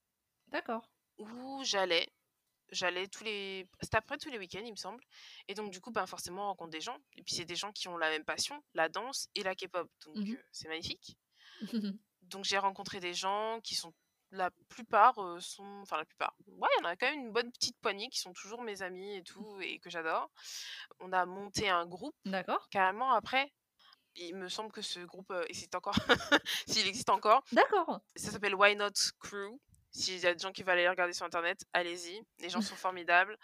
D'accord. 0.51 0.83
où 1.17 1.61
j'allais. 1.63 2.07
J'allais 2.71 3.07
tous 3.07 3.23
les 3.23 3.69
c'était 3.81 3.97
à 3.97 4.01
peu 4.01 4.07
près 4.07 4.17
tous 4.17 4.29
les 4.31 4.39
week-ends, 4.39 4.63
il 4.65 4.71
me 4.71 4.75
semble 4.77 5.03
et 5.47 5.53
donc 5.55 5.71
du 5.71 5.81
coup, 5.81 5.91
ben, 5.91 6.07
forcément, 6.07 6.45
on 6.45 6.47
rencontre 6.49 6.71
des 6.71 6.81
gens 6.81 6.97
et 7.17 7.23
puis 7.23 7.35
c'est 7.35 7.45
des 7.45 7.55
gens 7.55 7.71
qui 7.73 7.87
ont 7.89 7.97
la 7.97 8.09
même 8.09 8.25
passion, 8.25 8.63
la 8.73 8.89
danse 8.89 9.29
et 9.35 9.43
la 9.43 9.55
K-pop 9.55 9.89
donc 10.05 10.15
Mmh 10.15 10.25
mh. 10.29 10.37
heu, 10.37 10.43
c'est 10.51 10.69
magnifique. 10.69 11.17
Donc 12.23 12.45
j'ai 12.45 12.57
rencontré 12.57 12.99
des 12.99 13.13
gens 13.13 13.59
qui 13.63 13.75
sont 13.75 13.93
la 14.31 14.49
plupart, 14.69 15.19
heu, 15.19 15.39
sont 15.39 15.81
enfin 15.83 15.97
la 15.97 16.05
plupart, 16.05 16.35
ouais, 16.47 16.69
il 16.79 16.83
y 16.83 16.85
en 16.85 16.89
a 16.89 16.95
quand 16.95 17.05
même 17.09 17.19
une 17.27 17.31
bonne 17.31 17.51
petite 17.51 17.77
poignée 17.81 18.09
qui 18.09 18.19
sont 18.19 18.33
toujours 18.33 18.63
mes 18.63 18.81
amis 18.81 19.17
et 19.17 19.23
tout 19.23 19.59
et 19.61 19.77
que 19.79 19.89
j'adore. 19.91 20.31
On 20.99 21.11
a 21.13 21.25
monté 21.25 21.69
un 21.69 21.85
groupe 21.85 22.15
D'accord. 22.25 22.69
carrément 22.71 23.13
après. 23.13 23.53
Il 24.15 24.35
me 24.35 24.49
semble 24.49 24.71
que 24.71 24.81
ce 24.81 24.99
groupe, 25.01 25.31
heu, 25.31 25.45
existe 25.49 25.75
encore, 25.75 25.95
s'il 26.67 26.87
existe 26.87 27.09
encore. 27.09 27.43
D'accord. 27.51 28.01
Ça 28.15 28.31
s'appelle 28.31 28.55
Why 28.55 28.75
Not 28.75 28.91
Crew. 29.19 29.59
S'il 29.91 30.19
y 30.19 30.27
a 30.27 30.33
des 30.33 30.39
gens 30.39 30.51
qui 30.51 30.63
veulent 30.63 30.71
aller 30.79 30.89
regarder 30.89 31.13
sur 31.13 31.25
internet, 31.25 31.65
allez-y. 31.73 32.21
Les 32.39 32.49
gens 32.49 32.61
sont 32.61 32.75
formidables. 32.75 33.37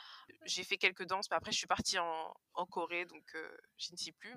J'ai 0.46 0.64
fait 0.64 0.78
quelques 0.78 1.06
danses, 1.06 1.30
mais 1.30 1.38
après 1.38 1.52
je 1.52 1.58
suis 1.58 1.68
partie 1.68 2.00
en 2.00 2.34
en 2.56 2.66
Corée 2.66 3.06
donc 3.06 3.24
heu, 3.36 3.58
j'y 3.78 3.94
ne 3.94 3.98
suis 3.98 4.12
plus. 4.14 4.36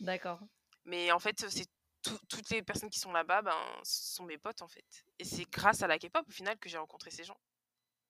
D'accord. 0.00 0.48
Mais 0.84 1.12
en 1.12 1.18
fait, 1.18 1.44
c'est 1.48 1.66
tout 2.08 2.18
toutes 2.28 2.50
les 2.50 2.62
personnes 2.62 2.90
qui 2.90 3.00
sont 3.00 3.12
là-bas, 3.12 3.42
ben, 3.42 3.56
sont 3.84 4.24
mes 4.24 4.38
potes, 4.38 4.62
en 4.62 4.68
fait 4.68 4.84
et 5.18 5.24
c'est 5.24 5.44
grâce 5.50 5.82
à 5.82 5.86
la 5.88 5.98
K-pop, 5.98 6.24
au 6.28 6.30
final, 6.32 6.58
que 6.58 6.68
j'ai 6.68 6.78
rencontré 6.78 7.10
ces 7.10 7.24
gens. 7.24 7.38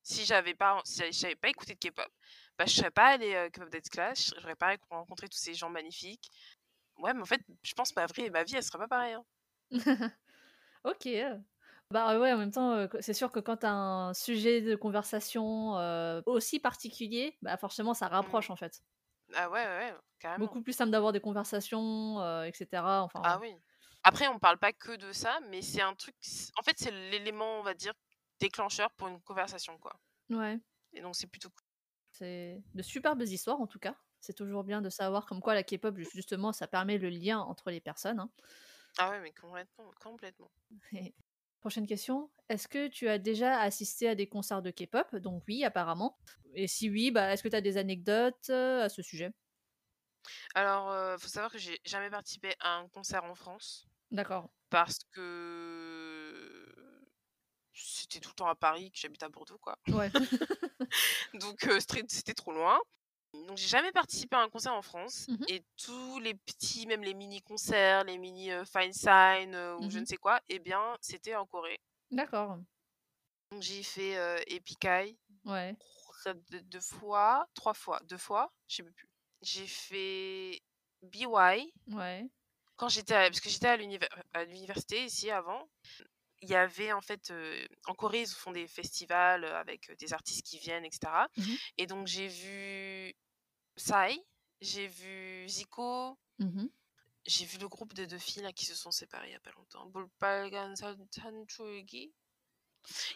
Si 0.02 0.24
j'avais 0.26 0.54
pas 0.54 0.80
si 0.84 1.12
j'avais 1.12 1.36
pas 1.36 1.48
écouté 1.50 1.74
de 1.74 1.80
K-pop, 1.80 2.08
bah, 2.58 2.66
je 2.66 2.74
serais 2.74 2.90
pas 2.92 3.08
allée, 3.08 3.34
heu, 3.34 3.50
K-pop 3.50 3.70
dance 3.70 3.88
class, 3.90 4.34
j'aurais 4.40 4.56
pas 4.56 4.76
rencontré 4.90 5.28
tous 5.28 5.38
ces 5.38 5.54
gens 5.54 5.70
magnifiques. 5.70 6.30
Ouais, 6.98 7.14
mais 7.14 7.22
en 7.22 7.26
fait, 7.26 7.42
je 7.64 7.74
pense 7.74 7.96
ma 7.96 8.06
vraie 8.06 8.30
ma 8.30 8.44
vie, 8.44 8.56
elle 8.56 8.64
serait 8.64 8.78
pas 8.78 8.88
pareille, 8.88 9.14
hein. 9.14 9.24
OK. 10.84 11.08
Bah, 11.90 12.18
ouais, 12.20 12.32
en 12.32 12.38
même 12.38 12.50
temps, 12.52 12.76
heu, 12.76 12.88
c'est 13.00 13.14
sûr 13.14 13.32
que 13.32 13.40
quand 13.40 13.64
un 13.64 14.14
sujet 14.14 14.60
de 14.62 14.76
conversation, 14.76 15.74
aussi 16.26 16.60
particulier, 16.60 17.38
bah, 17.42 17.56
forcément 17.56 17.94
ça 17.94 18.08
Mmh. 18.20 18.48
rapproche, 18.48 18.50
en 18.50 18.56
fait. 18.56 18.82
Ah 19.34 19.48
ouais, 19.50 19.64
ouais, 19.66 19.94
carrément. 20.18 20.58
Beaucoup 20.58 20.62
plus 20.62 20.72
simple 20.72 20.90
d'avoir 20.92 21.12
des 21.12 21.20
conversations, 21.20 22.20
heu, 22.20 22.46
et 22.46 22.52
cetera, 22.54 23.02
enfin 23.02 23.22
Ah 23.22 23.38
oui. 23.38 23.54
Après, 24.08 24.26
on 24.28 24.38
parle 24.38 24.58
pas 24.58 24.72
que 24.72 24.96
de 24.96 25.12
ça, 25.12 25.38
mais 25.50 25.62
c'est 25.62 25.82
un 25.82 25.94
truc 25.94 26.16
en 26.58 26.62
fait, 26.62 26.76
c'est 26.78 26.90
l'élément, 26.90 27.58
on 27.60 27.62
va 27.62 27.74
dire, 27.74 27.94
déclencheur 28.40 28.90
pour 28.94 29.08
une 29.08 29.20
conversation, 29.22 29.78
quoi 29.78 30.00
Ouais. 30.30 30.60
et 30.92 31.00
donc 31.00 31.16
c'est 31.16 31.26
plutôt 31.28 31.50
cool. 31.50 31.64
C'est 32.12 32.62
de 32.74 32.82
superbes 32.82 33.22
histoires, 33.22 33.60
en 33.60 33.66
tout 33.66 33.78
cas. 33.78 33.96
C'est 34.20 34.34
toujours 34.34 34.64
bien 34.64 34.82
de 34.82 34.90
savoir 34.90 35.26
comme 35.26 35.40
quoi 35.40 35.54
la 35.54 35.62
K-pop, 35.62 35.96
justement, 35.98 36.52
ça 36.52 36.66
permet 36.66 36.98
le 36.98 37.08
lien 37.08 37.38
entre 37.40 37.70
les 37.70 37.80
personnes, 37.80 38.18
hein. 38.20 38.30
Ah 38.96 39.10
ouais, 39.10 39.20
mais 39.20 39.32
complètement, 39.32 39.90
complètement. 40.00 40.52
Prochaine 41.60 41.86
question, 41.86 42.30
est-ce 42.48 42.68
que 42.68 42.86
tu 42.88 43.08
as 43.08 43.18
déjà 43.18 43.60
assisté 43.60 44.08
à 44.08 44.14
des 44.14 44.28
concerts 44.28 44.62
de 44.62 44.70
K-pop? 44.70 45.16
Donc 45.16 45.42
oui, 45.48 45.64
apparemment 45.64 46.18
et 46.54 46.66
si 46.68 46.88
oui, 46.88 47.10
bah, 47.10 47.32
est-ce 47.32 47.42
que 47.42 47.48
tu 47.48 47.56
as 47.56 47.60
des 47.60 47.76
anecdotes, 47.76 48.48
heu, 48.50 48.82
à 48.82 48.88
ce 48.88 49.02
sujet? 49.02 49.32
Alors, 50.54 50.90
heu, 50.92 51.16
faut 51.18 51.28
savoir 51.28 51.50
que 51.52 51.58
j'ai 51.58 51.80
jamais 51.84 52.10
participé 52.10 52.54
à 52.60 52.76
un 52.76 52.88
concert 52.88 53.24
en 53.24 53.34
France 53.34 53.86
D'accord. 54.10 54.50
parce 54.70 54.98
que 55.12 56.54
c'était 57.72 58.20
tout 58.20 58.30
le 58.30 58.34
temps 58.34 58.48
à 58.48 58.54
Paris, 58.56 58.90
que 58.92 58.98
j'habite 58.98 59.22
à 59.22 59.28
Bordeaux, 59.28 59.58
quoi. 59.58 59.78
Ouais. 59.90 60.12
Donc 61.34 61.64
heu, 61.66 61.78
c'était 61.80 62.34
trop 62.34 62.52
loin. 62.52 62.78
Donc 63.34 63.56
j'ai 63.58 63.68
jamais 63.68 63.92
participé 63.92 64.36
à 64.36 64.40
un 64.40 64.48
concert 64.50 64.74
en 64.74 64.82
France 64.82 65.28
Mmh 65.28 65.34
mh. 65.40 65.48
et 65.48 65.62
tous 65.76 66.18
les 66.20 66.34
petits, 66.34 66.86
même 66.86 67.02
les 67.02 67.14
mini 67.14 67.42
concerts, 67.42 68.04
les 68.04 68.18
mini, 68.18 68.50
heu, 68.52 68.64
fansign, 68.64 69.54
heu, 69.54 69.76
ou 69.76 69.90
Mmh 69.90 69.90
je 69.90 69.98
ne 69.98 70.06
sais 70.06 70.16
quoi 70.16 70.40
et 70.48 70.58
bien, 70.58 70.96
c'était 71.00 71.34
en 71.36 71.46
Corée. 71.46 71.78
D'accord. 72.10 72.64
Donc 73.50 73.62
j'ai 73.62 73.82
fait, 73.82 74.16
High 74.84 75.16
Ouais. 75.44 75.76
2 76.64 76.80
fois, 76.80 77.46
3 77.54 77.74
fois, 77.74 78.00
2 78.04 78.18
fois, 78.18 78.52
je 78.68 78.76
sais 78.76 78.82
plus. 78.82 79.08
J'ai 79.42 79.66
fait 79.66 80.60
BY 81.02 81.72
Ouais 81.90 82.30
quand 82.78 82.88
j'étais 82.88 83.14
parce 83.14 83.40
que 83.40 83.50
j'étais 83.50 83.68
à 83.68 84.44
l'université 84.46 85.04
ici 85.04 85.30
avant 85.30 85.68
il 86.40 86.48
y 86.48 86.54
avait 86.54 86.92
en 86.92 87.00
fait 87.02 87.30
euh, 87.30 87.66
en 87.86 87.94
Corée 87.94 88.22
ils 88.22 88.28
font 88.28 88.52
des 88.52 88.66
festivals 88.66 89.44
euh, 89.44 89.58
avec 89.58 89.90
euh, 89.90 89.96
des 89.96 90.14
artistes 90.14 90.46
qui 90.46 90.58
viennent 90.58 90.84
etc 90.84 91.12
et 91.76 91.86
donc 91.86 92.06
j'ai 92.06 92.28
vu 92.28 93.14
Sai 93.76 94.24
j'ai 94.60 94.88
vu 94.88 95.48
Zico. 95.48 96.18
J'ai 97.26 97.44
vu 97.44 97.58
le 97.58 97.68
groupe 97.68 97.92
de 97.94 98.06
deux 98.06 98.18
filles 98.18 98.42
là, 98.42 98.52
qui 98.52 98.64
se 98.64 98.74
sont 98.74 98.90
séparées 98.90 99.28
il 99.28 99.32
y 99.32 99.36
a 99.36 99.40
pas 99.40 99.50
longtemps. 99.52 99.84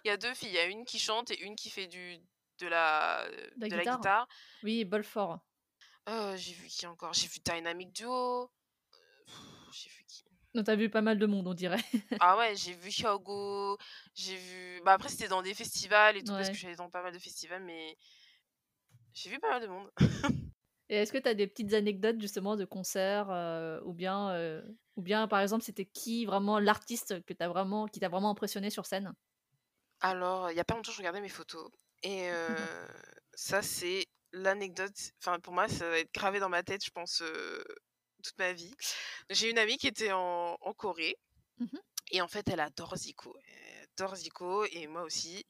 Il 0.05 0.09
y 0.09 0.11
a 0.11 0.17
deux 0.17 0.35
filles. 0.35 0.51
Il 0.51 0.55
y 0.55 0.59
a 0.59 0.67
une 0.67 0.85
qui 0.85 0.99
chante 0.99 1.31
et 1.31 1.41
une 1.41 1.57
qui 1.57 1.71
fait 1.71 1.87
du 1.87 2.19
de 2.59 2.67
la 2.67 3.27
guitare. 3.57 4.29
oui 4.63 4.85
Belfort 4.85 5.41
euh, 6.09 6.33
oh, 6.33 6.37
j'ai 6.37 6.53
vu 6.53 6.67
qui 6.67 6.85
encore? 6.87 7.13
J'ai 7.13 7.29
vu 7.29 7.39
Dynamic 7.45 7.93
Duo. 7.93 8.51
Donc 10.55 10.65
tu 10.67 10.71
as 10.71 10.77
vu 10.77 10.91
pas 10.91 11.03
mal 11.03 11.19
de 11.19 11.27
monde, 11.27 11.47
on 11.49 11.55
dirait. 11.55 11.79
Ah 12.19 12.37
ouais, 12.39 12.55
j'ai 12.55 12.73
vu 12.75 12.91
Hyogo, 12.91 13.77
j'ai 14.15 14.37
vu 14.37 14.81
bah, 14.85 14.93
après 14.93 15.09
c'était 15.09 15.27
dans 15.29 15.43
des 15.43 15.55
festivals 15.55 16.17
et 16.17 16.23
tout 16.23 16.35
parce 16.37 16.49
que 16.51 16.57
Ouais. 16.57 16.59
j'allais 16.59 16.77
dans 16.77 16.89
pas 16.91 17.03
mal 17.03 17.13
de 17.13 17.19
festivals 17.19 17.63
mais 17.65 17.97
j'ai 19.13 19.31
vu 19.31 19.39
pas 19.41 19.51
mal 19.51 19.63
de 19.63 19.67
monde. 19.67 19.91
Et 20.89 20.97
est-ce 20.97 21.13
que 21.13 21.19
tu 21.19 21.29
as 21.29 21.35
des 21.35 21.47
petites 21.47 21.73
anecdotes 21.75 22.21
justement 22.21 22.57
de 22.57 22.65
concerts, 22.65 23.31
heu, 23.31 23.81
ou 23.87 23.93
bien, 23.95 24.35
heu, 24.37 24.79
ou 24.97 25.03
bien 25.03 25.27
par 25.29 25.41
exemple, 25.41 25.65
c'était 25.65 25.87
qui 25.87 26.27
vraiment 26.27 26.59
l'artiste 26.59 27.25
que 27.25 27.35
vraiment 27.49 27.87
qui 27.87 28.01
t'a 28.01 28.09
vraiment 28.09 28.31
impressionné 28.31 28.69
sur 28.71 28.85
scène? 28.87 29.13
Alors, 30.01 30.51
il 30.51 30.57
y 30.57 30.61
a 30.61 30.65
pas 30.65 30.75
longtemps, 30.75 30.93
je 30.93 30.99
regardais 30.99 31.21
mes 31.21 31.29
photos 31.29 31.71
et 32.03 32.29
heu, 32.31 32.35
ça 33.35 33.63
c'est 33.63 34.07
l'anecdote 34.33 35.13
enfin 35.21 35.39
pour 35.41 35.53
moi, 35.55 35.69
ça 35.69 35.89
va 35.89 35.99
être 35.99 36.13
gravé 36.13 36.41
dans 36.41 36.49
ma 36.49 36.63
tête, 36.65 36.85
je 36.85 36.91
pense, 36.91 37.21
toute 38.23 38.39
ma 38.39 38.53
vie. 38.53 38.75
J'ai 39.31 39.51
une 39.51 39.59
amie 39.59 39.79
qui 39.79 39.89
était 39.89 40.13
en 40.13 40.57
en 40.61 40.73
Corée 40.75 41.17
Mmh 41.59 41.69
mh. 41.73 41.83
et 42.13 42.23
en 42.23 42.29
fait, 42.29 42.49
elle 42.49 42.61
adore 42.61 42.97
Zico. 42.97 43.37
Elle 43.47 43.85
adore 43.99 44.17
Zico 44.17 44.65
et 44.67 44.87
moi 44.87 45.03
aussi 45.05 45.45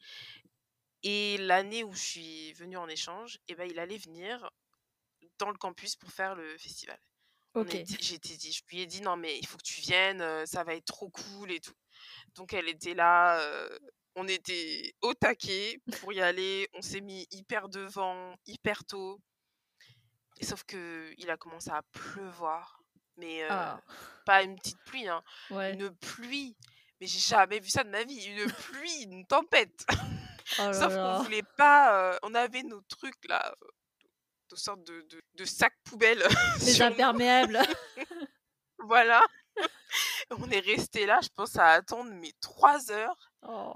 et 1.03 1.37
l'année 1.39 1.85
où 1.85 1.93
je 1.93 2.01
suis 2.03 2.53
venue 2.55 2.77
en 2.77 2.89
échange 2.89 3.39
et 3.49 3.55
bah, 3.55 3.67
il 3.67 3.79
allait 3.79 3.99
venir 3.99 4.51
dans 5.39 5.51
le 5.51 5.59
campus 5.59 5.97
pour 5.97 6.13
faire 6.13 6.35
le 6.37 6.59
festival. 6.59 6.99
On 7.57 7.69
OK. 7.69 7.87
était 7.87 7.97
j'étais 8.01 8.37
dit 8.37 8.53
je 8.53 8.63
lui 8.71 8.83
ai 8.83 8.87
dit: 8.87 9.03
«Non 9.03 9.17
mais 9.17 9.39
il 9.39 9.47
faut 9.47 9.59
que 9.59 9.65
tu 9.65 9.81
viennes, 9.83 10.23
heu, 10.23 10.47
ça 10.47 10.65
va 10.65 10.75
être 10.77 10.87
trop 10.87 11.11
cool 11.11 11.53
et 11.53 11.61
tout». 11.61 11.75
Donc 12.37 12.53
elle 12.55 12.69
était 12.69 12.95
là, 12.95 13.41
heu, 13.69 13.79
on 14.17 14.29
était 14.29 14.95
au 15.03 15.15
taquet 15.15 15.79
pour 15.91 16.13
y 16.15 16.21
aller, 16.23 16.69
on 16.75 16.83
s'est 16.83 17.01
mis 17.03 17.27
hyper 17.33 17.69
devant, 17.71 18.37
hyper 18.47 18.85
tôt 18.87 19.21
Et 20.43 20.45
sauf 20.45 20.65
que 20.65 21.15
il 21.19 21.31
a 21.31 21.37
commencé 21.37 21.71
à 21.71 21.83
pleuvoir. 21.93 22.83
Mais 23.17 23.45
euh, 23.45 23.49
Ah, 23.51 23.81
pas 24.27 24.43
une 24.43 24.57
petite 24.57 24.83
pluie, 24.85 25.07
hein, 25.09 25.23
ouais. 25.51 25.73
une 25.75 25.95
pluie. 25.97 26.57
Mais 27.01 27.07
j'ai 27.07 27.19
jamais 27.21 27.61
vu 27.61 27.69
ça 27.69 27.85
de 27.85 27.91
ma 27.91 28.03
vie. 28.05 28.23
Une 28.25 28.51
pluie, 28.51 29.03
une 29.05 29.25
tempête. 29.27 29.87
Oh 30.59 30.73
Sauf 30.73 30.93
qu'on 30.93 31.23
voulait 31.23 31.45
pas. 31.57 31.97
euh, 32.13 32.19
on 32.23 32.35
avait 32.35 32.65
nos 32.65 32.81
trucs 32.83 33.27
là, 33.29 33.55
euh, 33.63 33.67
de 34.51 34.57
sorte 34.57 34.83
de, 34.83 35.01
de, 35.03 35.23
de 35.35 35.45
sacs 35.45 35.79
poubelles. 35.85 36.23
Les 36.61 36.83
imperméables. 36.83 37.59
Voilà. 38.81 39.23
On 40.31 40.51
est 40.51 40.59
resté 40.61 41.07
là, 41.07 41.21
je 41.23 41.29
pense, 41.35 41.57
à 41.57 41.69
attendre 41.69 42.11
mais 42.15 42.33
trois 42.41 42.91
heures. 42.91 43.33
Oh. 43.43 43.73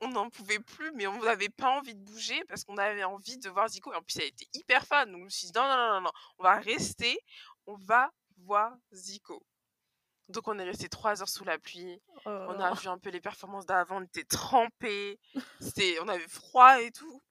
On 0.00 0.08
n'en 0.08 0.30
pouvait 0.30 0.58
plus, 0.58 0.90
mais 0.92 1.06
on 1.06 1.18
n'avait 1.22 1.48
pas 1.48 1.70
envie 1.70 1.94
de 1.94 2.00
bouger 2.00 2.42
parce 2.44 2.64
qu'on 2.64 2.76
avait 2.76 3.04
envie 3.04 3.38
de 3.38 3.48
voir 3.48 3.68
Zico. 3.68 3.92
Et 3.92 3.96
en 3.96 4.02
plus, 4.02 4.18
elle 4.18 4.28
était 4.28 4.48
hyper 4.52 4.84
fan. 4.86 5.10
Donc, 5.10 5.20
je 5.20 5.24
me 5.24 5.30
suis 5.30 5.46
dit, 5.46 5.52
non, 5.54 5.62
non, 5.66 5.76
non, 5.76 6.00
non, 6.02 6.10
on 6.38 6.42
va 6.44 6.58
rester, 6.58 7.18
on 7.66 7.76
va 7.76 8.10
voir 8.38 8.72
Zico. 8.92 9.42
Donc, 10.28 10.48
on 10.48 10.58
est 10.58 10.64
resté 10.64 10.88
trois 10.88 11.20
heures 11.22 11.28
sous 11.28 11.44
la 11.44 11.58
pluie. 11.58 12.00
Oh 12.24 12.30
On 12.30 12.60
a 12.60 12.74
vu 12.74 12.88
un 12.88 12.98
peu 12.98 13.10
les 13.10 13.20
performances 13.20 13.66
d'avant, 13.66 13.98
on 13.98 14.02
était 14.04 14.24
trempés. 14.24 15.18
C'était, 15.60 15.98
on 16.02 16.08
avait 16.08 16.28
froid 16.28 16.80
et 16.80 16.90
tout. 16.90 17.22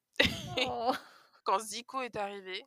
Oh. 0.66 0.94
Quand 1.44 1.60
Zico 1.60 2.02
est 2.02 2.16
arrivé, 2.16 2.66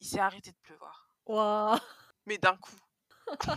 il 0.00 0.06
s'est 0.06 0.18
arrêté 0.20 0.50
de 0.50 0.56
pleuvoir. 0.62 1.08
Ouah. 1.26 1.80
Mais 2.26 2.38
d'un 2.38 2.56
coup, 2.56 2.76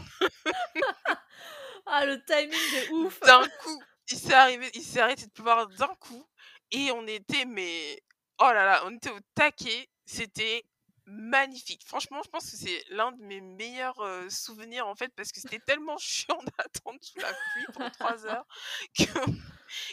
Ah, 1.85 2.05
le 2.05 2.23
timing 2.23 2.49
de 2.51 2.93
ouf. 3.05 3.19
d'un 3.21 3.47
coup, 3.63 3.83
il 4.11 4.17
s'est 4.17 4.33
arrivé, 4.33 4.69
il 4.73 4.83
s'est 4.83 4.99
arrêté 4.99 5.25
de 5.25 5.31
pleuvoir 5.31 5.67
d'un 5.67 5.95
coup. 5.99 6.25
Et 6.71 6.91
on 6.91 7.05
était, 7.07 7.45
mais 7.45 8.01
oh 8.39 8.51
là 8.53 8.65
là, 8.65 8.83
on 8.85 8.95
était 8.95 9.11
au 9.11 9.19
taquet. 9.35 9.89
C'était 10.05 10.65
magnifique. 11.05 11.83
Franchement, 11.85 12.21
je 12.23 12.29
pense 12.29 12.49
que 12.49 12.57
c'est 12.57 12.83
l'un 12.89 13.11
de 13.11 13.21
mes 13.23 13.41
meilleurs 13.41 13.99
euh, 14.01 14.29
souvenirs 14.29 14.87
en 14.87 14.95
fait, 14.95 15.11
parce 15.15 15.31
que 15.31 15.39
c'était 15.39 15.59
tellement 15.59 15.97
chiant 15.99 16.39
d'attendre 16.57 16.99
sous 17.01 17.19
la 17.19 17.33
pluie 17.33 17.65
pendant 17.73 17.89
trois 17.91 18.25
heures 18.25 18.45
que, 18.97 19.03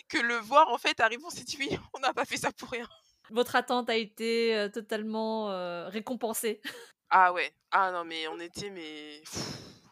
que 0.08 0.18
le 0.18 0.36
voir 0.36 0.68
en 0.68 0.78
fait 0.78 1.00
arriver, 1.00 1.22
on 1.24 1.30
s'est 1.30 1.44
dit 1.44 1.56
oui, 1.60 1.78
on 1.94 2.00
n'a 2.00 2.12
pas 2.12 2.24
fait 2.24 2.36
ça 2.36 2.52
pour 2.52 2.70
rien. 2.70 2.88
Votre 3.30 3.56
attente 3.56 3.90
a 3.90 3.96
été 3.96 4.56
euh, 4.56 4.68
totalement 4.68 5.50
euh, 5.50 5.88
récompensée. 5.88 6.60
Ah 7.10 7.32
ouais, 7.32 7.54
ah 7.70 7.90
non, 7.90 8.04
mais 8.04 8.28
on 8.28 8.38
était, 8.38 8.70
mais 8.70 9.22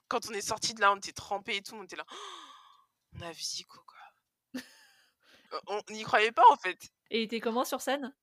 quand 0.09 0.29
on 0.31 0.35
est 0.35 0.41
sorti 0.41 0.75
de 0.75 0.81
là, 0.81 0.93
on 0.93 0.97
était 0.97 1.13
trempés 1.13 1.57
et 1.57 1.63
tout, 1.63 1.75
on 1.75 1.85
était 1.85 1.97
là. 1.97 2.07
On 3.19 3.23
a 3.23 3.33
vu 3.33 3.43
quoi. 3.67 3.86
Euh, 5.57 5.81
on 5.89 5.93
n'y 5.93 6.03
croyait 6.03 6.33
pas 6.33 6.45
en 6.51 6.57
fait. 6.57 6.79
Et 7.11 7.21
il 7.21 7.25
était 7.25 7.41
comment 7.41 7.65
sur 7.65 7.81
scène? 7.81 8.15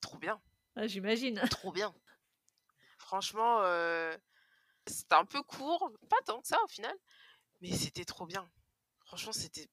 Trop 0.00 0.18
bien. 0.18 0.40
Ah, 0.76 0.86
J'imagine. 0.86 1.40
Trop 1.50 1.72
bien. 1.72 1.94
Franchement, 2.98 3.58
euh, 3.62 4.16
c'était 4.86 5.14
un 5.14 5.24
peu 5.24 5.42
court, 5.42 5.92
pas 6.08 6.16
tant 6.24 6.40
que 6.40 6.48
ça 6.48 6.62
au 6.64 6.68
final, 6.68 6.94
mais 7.60 7.70
c'était 7.72 8.04
trop 8.06 8.24
bien. 8.26 8.48
Franchement, 9.04 9.32
c'était 9.32 9.68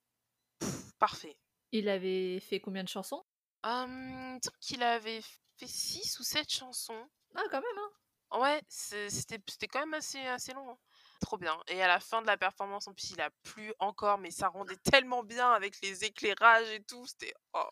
parfait. 0.98 1.36
Il 1.72 1.88
avait 1.88 2.40
fait 2.40 2.60
combien 2.60 2.84
de 2.84 2.88
chansons? 2.88 3.24
Semble 3.64 4.40
qu'il 4.60 4.82
avait 4.82 5.22
fait 5.56 5.66
6 5.66 6.18
ou 6.18 6.22
7 6.22 6.50
chansons. 6.52 7.08
Ah, 7.34 7.42
quand 7.50 7.60
même, 7.62 7.78
hein. 7.78 8.38
Ouais, 8.40 8.62
c'était 8.68 9.68
quand 9.68 9.80
même 9.80 9.94
assez, 9.94 10.20
assez 10.20 10.52
long. 10.52 10.70
hein. 10.70 10.78
Trop 11.20 11.36
bien. 11.38 11.56
Et 11.68 11.82
à 11.82 11.88
la 11.88 12.00
fin 12.00 12.22
de 12.22 12.26
la 12.26 12.36
performance, 12.36 12.88
en 12.88 12.92
plus, 12.94 13.10
il 13.10 13.20
a 13.20 13.30
plu 13.42 13.72
encore, 13.78 14.18
mais 14.18 14.30
ça 14.30 14.48
rendait 14.48 14.76
tellement 14.90 15.22
bien 15.22 15.52
avec 15.52 15.80
les 15.82 16.04
éclairages 16.04 16.70
et 16.70 16.82
tout. 16.82 17.06
C'était 17.06 17.34
oh, 17.52 17.68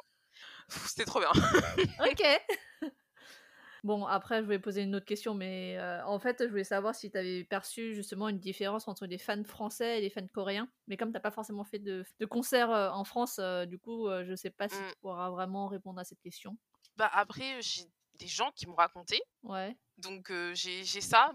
c'était 0.68 1.04
trop 1.04 1.20
bien. 1.20 1.30
Ok. 2.00 2.22
Bon, 3.84 4.04
après, 4.06 4.40
je 4.40 4.44
voulais 4.44 4.58
poser 4.58 4.82
une 4.82 4.96
autre 4.96 5.06
question, 5.06 5.34
mais 5.34 5.78
euh, 5.78 6.04
en 6.04 6.18
fait, 6.18 6.38
je 6.42 6.48
voulais 6.48 6.64
savoir 6.64 6.96
si 6.96 7.12
tu 7.12 7.16
avais 7.16 7.44
perçu 7.44 7.94
justement 7.94 8.28
une 8.28 8.40
différence 8.40 8.88
entre 8.88 9.06
les 9.06 9.18
fans 9.18 9.44
français 9.44 9.98
et 9.98 10.00
les 10.00 10.10
fans 10.10 10.26
coréens. 10.34 10.68
Mais 10.88 10.96
comme 10.96 11.12
t'as 11.12 11.20
pas 11.20 11.30
forcément 11.30 11.64
fait 11.64 11.78
de, 11.78 12.04
de 12.18 12.26
concert 12.26 12.72
euh, 12.72 12.90
en 12.90 13.04
France, 13.04 13.36
euh, 13.38 13.66
du 13.66 13.78
coup, 13.78 14.08
euh, 14.08 14.24
je 14.26 14.34
sais 14.34 14.50
pas 14.50 14.68
si 14.68 14.74
Mm. 14.74 14.88
tu 14.90 14.94
pourras 15.00 15.30
vraiment 15.30 15.68
répondre 15.68 16.00
à 16.00 16.04
cette 16.04 16.20
question. 16.20 16.58
Bah 16.96 17.08
après, 17.12 17.62
j'ai 17.62 17.82
des 18.14 18.26
gens 18.26 18.50
qui 18.56 18.66
m'ont 18.66 18.74
raconté 18.74 19.22
Ouais. 19.44 19.76
Donc 19.96 20.30
euh, 20.32 20.52
j'ai 20.56 20.82
j'ai 20.82 21.00
ça. 21.00 21.30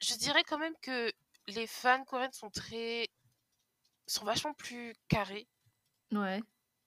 Je 0.00 0.14
dirais 0.14 0.44
quand 0.44 0.58
même 0.58 0.74
que 0.82 1.12
les 1.46 1.66
fans 1.66 2.04
coréennes 2.04 2.32
sont 2.32 2.50
très 2.50 3.08
sont 4.06 4.24
vachement 4.24 4.52
plus 4.54 4.94
carrés 5.08 5.48
Ouais. 6.12 6.40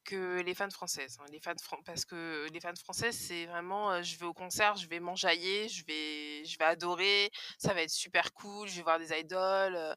que 0.03 0.39
les 0.41 0.53
fans 0.53 0.69
françaises. 0.69 1.17
hein. 1.19 1.25
Les 1.31 1.39
fans 1.39 1.53
fran- 1.61 1.81
parce 1.83 2.05
que 2.05 2.47
les 2.53 2.59
fans 2.59 2.75
françaises 2.75 3.17
c'est 3.17 3.45
vraiment 3.47 3.91
euh, 3.91 4.03
je 4.03 4.17
vais 4.17 4.25
au 4.25 4.33
concert, 4.33 4.75
je 4.77 4.87
vais 4.87 4.99
m'enjailler, 4.99 5.67
je 5.67 5.83
vais 5.85 6.45
je 6.45 6.57
vais 6.57 6.65
adorer, 6.65 7.31
ça 7.57 7.73
va 7.73 7.81
être 7.81 7.89
super 7.89 8.33
cool, 8.33 8.67
je 8.67 8.75
vais 8.77 8.83
voir 8.83 8.99
des 8.99 9.11
idoles. 9.17 9.75
euh, 9.75 9.93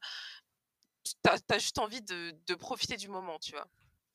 T'as 1.23 1.37
as 1.49 1.59
juste 1.59 1.79
envie 1.79 2.01
de, 2.01 2.31
de 2.47 2.55
profiter 2.55 2.95
du 2.97 3.07
moment, 3.07 3.39
tu 3.39 3.51
vois. 3.53 3.67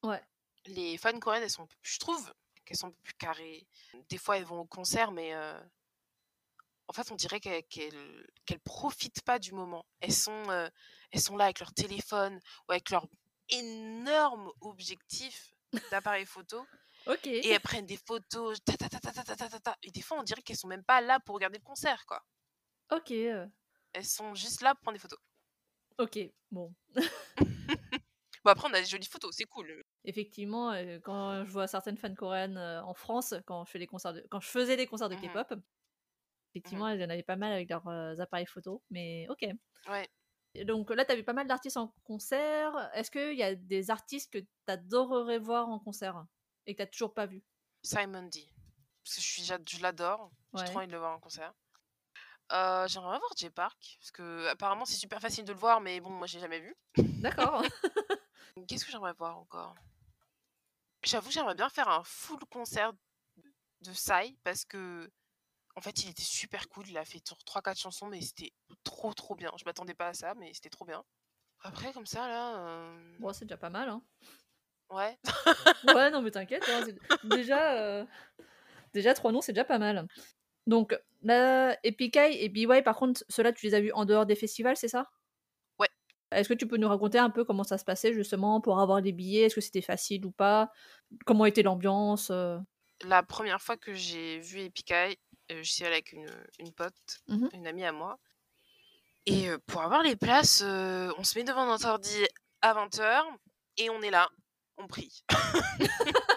Ouais. 0.02 0.22
Les 0.66 0.96
fans 0.98 1.18
coréennes, 1.18 1.42
elles 1.44 1.50
sont, 1.50 1.68
je 1.82 1.98
trouve 1.98 2.32
qu'elles 2.64 2.76
sont 2.76 2.88
un 2.88 2.90
peu 2.90 3.02
plus 3.02 3.14
carrées. 3.14 3.66
Des 4.08 4.18
fois, 4.18 4.36
elles 4.36 4.44
vont 4.44 4.60
au 4.60 4.66
concert, 4.66 5.10
mais 5.12 5.34
euh, 5.34 5.60
en 6.88 6.92
fait, 6.92 7.10
on 7.10 7.16
dirait 7.16 7.40
qu'elles 7.40 8.60
profitent 8.64 9.22
pas 9.22 9.38
du 9.38 9.52
moment. 9.52 9.84
Euh, 10.02 10.70
elles 11.10 11.20
sont, 11.20 11.36
là 11.36 11.44
avec 11.44 11.60
leur 11.60 11.72
téléphone 11.72 12.38
ou 12.68 12.72
avec 12.72 12.90
leur 12.90 13.06
énorme 13.48 14.50
objectif 14.60 15.54
d'appareil 15.90 16.26
photo. 16.26 16.64
ok. 17.06 17.26
Et 17.26 17.48
elles 17.48 17.60
prennent 17.60 17.86
des 17.86 17.96
photos, 17.96 18.58
Et 19.82 19.90
des 19.90 20.02
fois, 20.02 20.18
on 20.18 20.22
dirait 20.22 20.42
qu'elles 20.42 20.56
sont 20.56 20.68
même 20.68 20.84
pas 20.84 21.00
là 21.00 21.20
pour 21.20 21.34
regarder 21.34 21.58
le 21.58 21.64
concert, 21.64 22.04
quoi. 22.06 22.24
Ok. 22.92 23.10
Euh. 23.10 23.46
Elles 23.92 24.04
sont 24.04 24.34
juste 24.34 24.60
là 24.62 24.74
pour 24.74 24.82
prendre 24.82 24.96
des 24.96 25.00
photos. 25.00 25.18
Ok, 25.98 26.18
bon. 26.50 26.74
bon, 26.94 28.50
après, 28.50 28.68
on 28.68 28.74
a 28.74 28.80
des 28.80 28.86
jolies 28.86 29.06
photos, 29.06 29.34
c'est 29.34 29.44
cool. 29.44 29.82
Effectivement, 30.04 30.70
euh, 30.72 30.98
quand 31.02 31.44
je 31.44 31.50
vois 31.50 31.66
certaines 31.66 31.96
fans 31.96 32.14
coréennes 32.14 32.58
en 32.58 32.92
France, 32.92 33.34
quand 33.46 33.64
je, 33.64 33.70
fais 33.70 33.78
des 33.78 33.86
concerts 33.86 34.14
quand 34.30 34.40
je 34.40 34.48
faisais 34.48 34.76
des 34.76 34.86
concerts 34.86 35.08
de 35.08 35.16
mmh 35.16 35.32
K-pop 35.32 35.54
effectivement, 36.56 36.88
elles 36.88 37.02
en 37.04 37.10
avaient 37.10 37.22
pas 37.22 37.36
mal 37.36 37.52
avec 37.52 37.68
leurs 37.70 37.86
euh, 37.88 38.16
appareils 38.18 38.46
photo. 38.46 38.82
Mais 38.90 39.26
ok. 39.28 39.46
Ouais. 39.88 40.08
Donc 40.64 40.90
là, 40.90 41.04
tu 41.04 41.12
as 41.12 41.16
vu 41.16 41.22
pas 41.24 41.34
mal 41.34 41.46
d'artistes 41.46 41.76
en 41.76 41.92
concert. 42.04 42.90
Est-ce 42.94 43.10
qu'il 43.10 43.36
y 43.36 43.42
a 43.42 43.54
des 43.54 43.90
artistes 43.90 44.32
que 44.32 44.38
tu 44.38 44.48
adorerais 44.66 45.38
voir 45.38 45.68
en 45.68 45.78
concert 45.78 46.24
et 46.66 46.74
que 46.74 46.82
tu 46.82 46.90
toujours 46.90 47.12
pas 47.12 47.26
vu? 47.26 47.42
Simon 47.82 48.22
D. 48.24 48.48
Parce 49.04 49.16
que 49.16 49.20
je, 49.22 49.26
suis, 49.26 49.42
j'a- 49.44 49.58
je 49.68 49.80
l'adore. 49.82 50.30
J'ai 50.54 50.60
Ouais. 50.60 50.66
trop 50.66 50.78
envie 50.78 50.86
de 50.86 50.92
le 50.92 50.98
voir 50.98 51.14
en 51.14 51.20
concert. 51.20 51.52
Euh, 52.52 52.86
J'aimerais 52.88 53.10
bien 53.10 53.18
voir 53.18 53.32
Jay 53.36 53.50
Park. 53.50 53.96
Parce 54.00 54.10
que 54.12 54.46
apparemment, 54.48 54.84
c'est 54.84 54.96
super 54.96 55.20
facile 55.20 55.44
de 55.44 55.52
le 55.52 55.58
voir, 55.58 55.80
mais 55.80 56.00
bon, 56.00 56.10
moi, 56.10 56.26
j'ai 56.26 56.40
jamais 56.40 56.60
vu. 56.60 56.74
D'accord. 56.96 57.62
Qu'est-ce 58.68 58.84
que 58.86 58.90
j'aimerais 58.92 59.12
voir 59.12 59.36
encore? 59.38 59.74
J'avoue, 61.04 61.30
j'aimerais 61.30 61.54
bien 61.54 61.68
faire 61.68 61.88
un 61.88 62.02
full 62.02 62.40
concert 62.50 62.92
de 63.82 63.90
Psy 63.92 64.38
parce 64.42 64.64
que 64.64 65.10
en 65.76 65.80
fait, 65.82 66.04
il 66.04 66.10
était 66.10 66.22
super 66.22 66.68
cool. 66.68 66.88
Il 66.88 66.96
a 66.96 67.04
fait 67.04 67.20
3-4 67.44 67.78
chansons, 67.78 68.06
mais 68.06 68.20
c'était 68.22 68.52
trop 68.82 69.12
trop 69.12 69.34
bien. 69.34 69.50
Je 69.58 69.64
m'attendais 69.64 69.94
pas 69.94 70.08
à 70.08 70.14
ça, 70.14 70.34
mais 70.34 70.52
c'était 70.54 70.70
trop 70.70 70.86
bien. 70.86 71.04
Après, 71.62 71.92
comme 71.92 72.06
ça, 72.06 72.26
là. 72.28 72.66
euh, 72.66 73.16
bon, 73.18 73.32
c'est 73.32 73.44
déjà 73.44 73.56
pas 73.58 73.70
mal. 73.70 73.88
Hein. 73.88 74.02
Ouais. 74.90 75.18
Ouais, 75.94 76.10
non, 76.10 76.22
mais 76.22 76.30
t'inquiète. 76.30 76.64
hein, 76.68 76.84
déjà, 77.24 77.74
euh, 77.74 78.04
déjà, 78.94 79.14
trois 79.14 79.32
noms, 79.32 79.40
c'est 79.40 79.52
déjà 79.52 79.64
pas 79.64 79.78
mal. 79.78 80.06
Donc, 80.66 80.98
là, 81.22 81.76
Epic 81.82 82.16
Eye 82.16 82.38
et 82.42 82.48
BY, 82.48 82.82
par 82.82 82.96
contre, 82.96 83.22
ceux-là, 83.28 83.52
tu 83.52 83.66
les 83.66 83.74
as 83.74 83.80
vus 83.80 83.92
en 83.92 84.04
dehors 84.04 84.26
des 84.26 84.34
festivals, 84.34 84.76
c'est 84.76 84.88
ça? 84.88 85.10
Ouais. 85.78 85.88
Est-ce 86.30 86.48
que 86.48 86.54
tu 86.54 86.66
peux 86.66 86.76
nous 86.76 86.88
raconter 86.88 87.18
un 87.18 87.30
peu 87.30 87.44
comment 87.44 87.64
ça 87.64 87.78
se 87.78 87.84
passait 87.84 88.12
justement 88.14 88.60
pour 88.60 88.80
avoir 88.80 89.00
les 89.00 89.12
billets? 89.12 89.42
Est-ce 89.42 89.56
que 89.56 89.60
c'était 89.60 89.82
facile 89.82 90.24
ou 90.24 90.30
pas? 90.30 90.70
Comment 91.24 91.46
était 91.46 91.62
l'ambiance 91.62 92.30
euh? 92.30 92.58
La 93.04 93.22
première 93.22 93.60
fois 93.60 93.76
que 93.76 93.92
j'ai 93.92 94.38
vu 94.40 94.60
euh, 94.60 95.14
je 95.50 95.62
suis 95.62 95.84
allée 95.84 95.94
avec 95.94 96.12
une, 96.12 96.30
une 96.58 96.72
pote, 96.72 97.20
Mhm. 97.28 97.50
une 97.52 97.66
amie 97.66 97.84
à 97.84 97.92
moi. 97.92 98.18
Et 99.26 99.48
euh, 99.48 99.58
pour 99.66 99.82
avoir 99.82 100.02
les 100.02 100.16
places, 100.16 100.62
euh, 100.64 101.12
on 101.18 101.24
se 101.24 101.38
met 101.38 101.44
devant 101.44 101.66
notre 101.66 101.86
ordi 101.88 102.26
à 102.62 102.74
20h 102.74 103.22
et 103.78 103.90
on 103.90 104.00
est 104.02 104.10
là, 104.10 104.28
on 104.76 104.86
prie. 104.86 105.22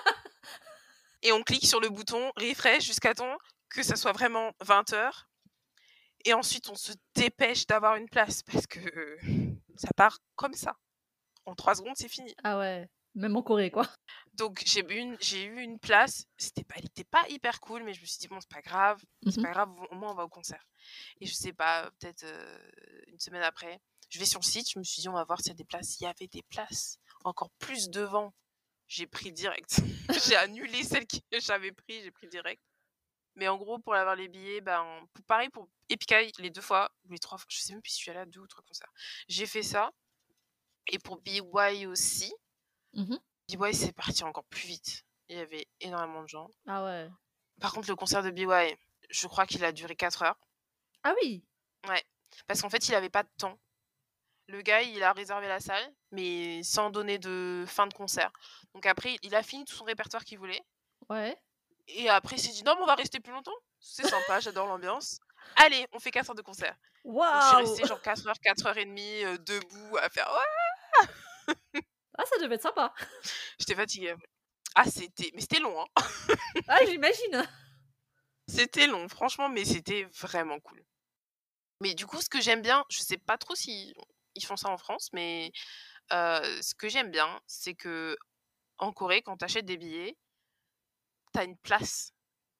et 1.21 1.31
on 1.31 1.43
clique 1.43 1.65
sur 1.65 1.79
le 1.79 1.89
bouton 1.89 2.31
refresh 2.37 2.85
jusqu'à 2.85 3.13
temps 3.13 3.37
que 3.69 3.83
ça 3.83 3.95
soit 3.95 4.13
vraiment 4.13 4.51
20h. 4.63 5.11
Et 6.25 6.33
ensuite, 6.33 6.69
on 6.69 6.75
se 6.75 6.91
dépêche 7.15 7.65
d'avoir 7.67 7.95
une 7.95 8.09
place 8.09 8.43
parce 8.43 8.67
que 8.67 8.79
euh, 8.79 9.17
ça 9.75 9.89
part 9.95 10.17
comme 10.35 10.53
ça. 10.53 10.75
En 11.45 11.55
3 11.55 11.75
secondes, 11.75 11.95
c'est 11.95 12.09
fini. 12.09 12.33
Ah 12.43 12.59
ouais, 12.59 12.89
même 13.19 13.35
en 13.35 13.43
Corée, 13.43 13.71
quoi. 13.71 13.87
Donc 14.33 14.63
j'ai 14.65 14.81
eu 14.81 14.97
une, 14.97 15.17
j'ai 15.19 15.43
eu 15.43 15.59
une 15.61 15.79
place. 15.79 16.25
C'était 16.37 16.63
pas, 16.63 16.75
elle 16.77 16.85
était 16.85 17.03
pas 17.03 17.27
hyper 17.29 17.59
cool, 17.59 17.83
mais 17.83 17.93
je 17.93 18.01
me 18.01 18.05
suis 18.05 18.19
dit 18.19 18.27
bon 18.27 18.39
c'est 18.39 18.49
pas 18.49 18.61
grave, 18.61 19.01
c'est 19.25 19.37
Mhm. 19.37 19.43
pas 19.43 19.51
grave, 19.51 19.69
au 19.91 19.95
moins 19.95 20.11
on 20.11 20.15
va 20.15 20.23
au 20.23 20.29
concert. 20.29 20.63
Et 21.19 21.25
je 21.25 21.33
sais 21.33 21.53
pas, 21.53 21.91
peut-être 21.99 22.23
euh, 22.23 22.69
une 23.07 23.19
semaine 23.19 23.43
après, 23.43 23.79
je 24.09 24.17
vais 24.19 24.25
sur 24.25 24.39
le 24.39 24.45
site, 24.45 24.69
je 24.71 24.79
me 24.79 24.83
suis 24.83 25.01
dit 25.01 25.09
on 25.09 25.13
va 25.13 25.23
voir 25.25 25.39
s'il 25.39 25.49
y 25.49 25.51
a 25.51 25.55
des 25.55 25.65
places. 25.65 25.99
Il 25.99 26.03
y 26.03 26.07
avait 26.07 26.27
des 26.27 26.43
places 26.43 26.97
encore 27.25 27.49
plus 27.59 27.89
devant. 27.89 28.33
J'ai 28.87 29.05
pris 29.05 29.31
direct. 29.31 29.81
j'ai 30.33 30.35
annulé 30.35 30.83
celle 30.83 31.05
que 31.05 31.17
j'avais 31.39 31.71
pris, 31.71 32.01
j'ai 32.01 32.11
pris 32.11 32.27
direct. 32.27 32.61
Mais 33.35 33.47
en 33.47 33.57
gros, 33.57 33.77
pour 33.79 33.93
avoir 33.93 34.15
les 34.15 34.27
billets, 34.27 34.61
ben, 34.61 34.83
pareil 35.27 35.49
pour 35.49 35.69
Epic 35.89 36.39
les 36.39 36.49
deux 36.49 36.61
fois, 36.61 36.89
les 37.09 37.19
trois 37.19 37.37
fois, 37.37 37.45
je 37.49 37.59
sais 37.59 37.73
même 37.73 37.81
plus 37.81 37.91
si 37.91 37.97
je 37.99 38.01
suis 38.03 38.11
allée 38.11 38.19
à 38.21 38.25
deux 38.25 38.39
ou 38.41 38.47
trois 38.47 38.63
concerts. 38.63 38.91
J'ai 39.27 39.45
fait 39.45 39.63
ça. 39.63 39.91
Et 40.87 40.97
pour 40.97 41.21
BY 41.21 41.85
aussi. 41.85 42.33
Mmh 42.93 43.15
BY, 43.49 43.73
c'est 43.73 43.93
parti 43.93 44.23
encore 44.23 44.43
plus 44.45 44.67
vite. 44.67 45.03
Il 45.27 45.37
y 45.37 45.39
avait 45.39 45.67
énormément 45.81 46.21
de 46.21 46.27
gens. 46.27 46.49
Ah 46.67 46.83
ouais. 46.83 47.09
Par 47.59 47.73
contre, 47.73 47.89
le 47.89 47.95
concert 47.95 48.21
de 48.21 48.29
BY, 48.29 48.45
je 49.09 49.27
crois 49.27 49.47
qu'il 49.47 49.63
a 49.65 49.71
duré 49.71 49.95
4 49.95 50.21
heures. 50.21 50.39
Ah 51.03 51.13
oui 51.21 51.43
Ouais. 51.87 52.03
Parce 52.47 52.61
qu'en 52.61 52.69
fait, 52.69 52.87
il 52.87 52.95
avait 52.95 53.09
pas 53.09 53.23
de 53.23 53.29
temps. 53.37 53.57
Le 54.47 54.61
gars, 54.61 54.81
il 54.81 55.01
a 55.03 55.13
réservé 55.13 55.47
la 55.47 55.59
salle, 55.59 55.93
mais 56.11 56.61
sans 56.63 56.89
donner 56.89 57.17
de 57.17 57.65
fin 57.67 57.87
de 57.87 57.93
concert. 57.93 58.31
Donc 58.73 58.85
après, 58.85 59.17
il 59.23 59.35
a 59.35 59.43
fini 59.43 59.65
tout 59.65 59.75
son 59.75 59.83
répertoire 59.83 60.23
qu'il 60.23 60.39
voulait. 60.39 60.61
Ouais. 61.09 61.35
Et 61.87 62.09
après, 62.09 62.35
il 62.35 62.39
s'est 62.39 62.51
dit 62.51 62.63
non, 62.63 62.75
mais 62.75 62.83
on 62.83 62.87
va 62.87 62.95
rester 62.95 63.19
plus 63.19 63.33
longtemps. 63.33 63.55
C'est 63.79 64.07
sympa, 64.07 64.39
j'adore 64.39 64.67
l'ambiance. 64.67 65.19
Allez, 65.55 65.87
on 65.93 65.99
fait 65.99 66.11
4 66.11 66.29
heures 66.29 66.35
de 66.35 66.41
concert. 66.41 66.75
Waouh 67.03 67.41
Je 67.41 67.47
suis 67.47 67.55
restée 67.57 67.87
genre 67.87 68.01
4 68.01 68.27
heures, 68.27 68.39
4 68.39 68.65
heures 68.67 68.77
et 68.77 68.85
demie, 68.85 69.23
euh, 69.23 69.37
debout, 69.37 69.97
à 69.97 70.09
faire 70.09 70.29
Ah, 72.19 72.25
ça 72.25 72.37
devait 72.41 72.55
être 72.55 72.61
sympa. 72.61 72.93
J'étais 73.59 73.75
fatiguée. 73.75 74.13
Ah, 74.75 74.83
c'était. 74.83 75.31
Mais 75.33 75.41
c'était 75.41 75.61
long, 75.61 75.81
hein. 75.81 76.03
ah, 76.67 76.79
j'imagine. 76.85 77.47
C'était 78.47 78.87
long, 78.87 79.07
franchement, 79.07 79.47
mais 79.47 79.63
c'était 79.63 80.03
vraiment 80.19 80.59
cool. 80.59 80.83
Mais 81.81 81.93
du 81.93 82.05
coup, 82.05 82.21
ce 82.21 82.27
que 82.27 82.41
j'aime 82.41 82.61
bien, 82.61 82.83
je 82.89 82.99
sais 82.99 83.17
pas 83.17 83.37
trop 83.37 83.55
si 83.55 83.93
ils 84.35 84.45
font 84.45 84.57
ça 84.57 84.69
en 84.69 84.77
France, 84.77 85.09
mais 85.13 85.51
ce 86.11 86.75
que 86.75 86.89
j'aime 86.89 87.09
bien, 87.09 87.39
c'est 87.47 87.73
que 87.73 88.17
en 88.79 88.91
Corée, 88.91 89.21
quand 89.21 89.37
tu 89.37 89.45
achètes 89.45 89.65
des 89.65 89.77
billets, 89.77 90.17
tu 91.33 91.39
as 91.39 91.45
une 91.45 91.57
place, 91.57 92.11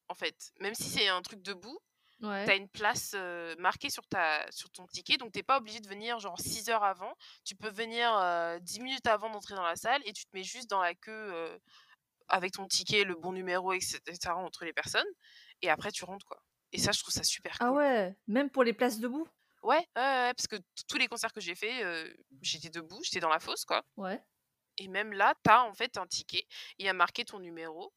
en 0.07 0.15
fait. 0.15 0.53
Même 0.61 0.75
si 0.75 0.83
c'est 0.83 1.07
un 1.09 1.21
truc 1.21 1.41
debout, 1.41 1.79
tu 2.19 2.27
as 2.27 2.55
une 2.55 2.69
place 2.69 3.15
marquée 3.57 3.89
sur, 3.89 4.05
ta, 4.07 4.45
sur 4.51 4.69
ton 4.71 4.85
ticket. 4.87 5.17
Donc, 5.17 5.31
t'es 5.31 5.43
pas 5.43 5.57
obligé 5.57 5.79
de 5.79 5.87
venir 5.87 6.19
genre 6.19 6.39
6 6.39 6.69
heures 6.69 6.83
avant. 6.83 7.13
Tu 7.45 7.55
peux 7.55 7.69
venir 7.69 8.59
10 8.61 8.79
minutes 8.81 9.07
avant 9.07 9.29
d'entrer 9.29 9.55
dans 9.55 9.63
la 9.63 9.75
salle 9.75 10.01
et 10.05 10.13
tu 10.13 10.25
te 10.25 10.29
mets 10.33 10.43
juste 10.43 10.69
dans 10.69 10.81
la 10.81 10.93
queue 10.95 11.59
avec 12.27 12.53
ton 12.53 12.67
ticket, 12.67 13.03
le 13.03 13.15
bon 13.15 13.31
numéro, 13.31 13.73
etc. 13.73 14.01
entre 14.35 14.65
les 14.65 14.73
personnes. 14.73 15.07
Et 15.61 15.69
après, 15.69 15.91
tu 15.91 16.05
rentres, 16.05 16.25
quoi. 16.25 16.41
Et 16.71 16.77
ça, 16.77 16.91
je 16.91 16.99
trouve 16.99 17.13
ça 17.13 17.23
super 17.23 17.57
ah 17.59 17.65
cool. 17.65 17.67
Ah 17.67 17.77
ouais, 17.77 18.15
même 18.27 18.49
pour 18.49 18.63
les 18.63 18.73
places 18.73 18.99
debout? 18.99 19.27
Ouais, 19.63 19.85
parce 19.93 20.47
que 20.47 20.55
tous 20.87 20.97
les 20.97 21.07
concerts 21.07 21.33
que 21.33 21.41
j'ai 21.41 21.55
fait, 21.55 22.13
j'étais 22.41 22.69
debout, 22.69 22.99
j'étais 23.03 23.19
dans 23.19 23.29
la 23.29 23.39
fosse, 23.39 23.65
quoi. 23.65 23.83
Ouais. 23.97 24.21
Et 24.77 24.87
même 24.87 25.11
là, 25.11 25.33
t'as 25.43 25.63
en 25.63 25.73
fait 25.73 25.97
un 25.97 26.07
ticket, 26.07 26.45
il 26.77 26.85
y 26.85 26.89
a 26.89 26.93
marqué 26.93 27.25
ton 27.25 27.39
numéro. 27.39 27.93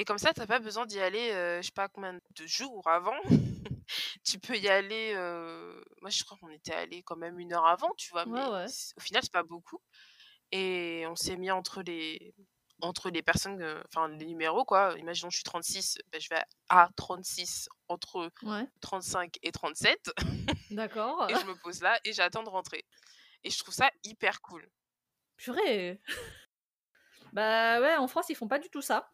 Et 0.00 0.04
comme 0.06 0.16
ça, 0.16 0.32
t'as 0.32 0.46
pas 0.46 0.60
besoin 0.60 0.86
d'y 0.86 0.98
aller, 0.98 1.28
je 1.60 1.66
sais 1.66 1.72
pas 1.72 1.88
combien 1.88 2.14
de 2.14 2.46
jours 2.46 2.88
avant. 2.88 3.20
tu 4.24 4.38
peux 4.38 4.56
y 4.56 4.66
aller. 4.66 5.12
Moi, 6.00 6.08
je 6.08 6.24
crois 6.24 6.38
qu'on 6.40 6.48
était 6.48 6.72
allé 6.72 7.02
quand 7.02 7.16
même 7.16 7.38
une 7.38 7.52
heure 7.52 7.66
avant, 7.66 7.92
tu 7.98 8.08
vois. 8.10 8.24
Mais 8.24 8.40
au 8.40 9.00
final, 9.00 9.22
c'est 9.22 9.30
pas 9.30 9.42
beaucoup. 9.42 9.78
Et 10.52 11.04
on 11.06 11.16
s'est 11.16 11.36
mis 11.36 11.50
entre 11.50 11.82
les, 11.82 12.34
entre 12.80 13.10
les 13.10 13.20
personnes, 13.20 13.62
enfin 13.88 14.08
les 14.08 14.24
numéros, 14.24 14.64
quoi. 14.64 14.94
Imaginons, 14.96 15.28
je 15.28 15.36
suis 15.36 15.44
36, 15.44 15.98
ben, 16.10 16.18
je 16.18 16.30
vais 16.30 16.42
à 16.70 16.88
36 16.96 17.68
entre 17.88 18.30
35 18.80 19.36
et 19.42 19.52
37. 19.52 20.12
D'accord. 20.70 21.28
et 21.28 21.34
je 21.34 21.44
me 21.44 21.54
pose 21.56 21.82
là 21.82 22.00
et 22.04 22.14
j'attends 22.14 22.42
de 22.42 22.48
rentrer. 22.48 22.86
Et 23.44 23.50
je 23.50 23.58
trouve 23.58 23.74
ça 23.74 23.90
hyper 24.04 24.40
cool. 24.40 24.66
Purée 25.36 26.00
Bah 27.34 27.80
ouais, 27.80 27.96
en 27.96 28.08
France, 28.08 28.26
ils 28.30 28.34
font 28.34 28.48
pas 28.48 28.58
du 28.58 28.70
tout 28.70 28.82
ça. 28.82 29.12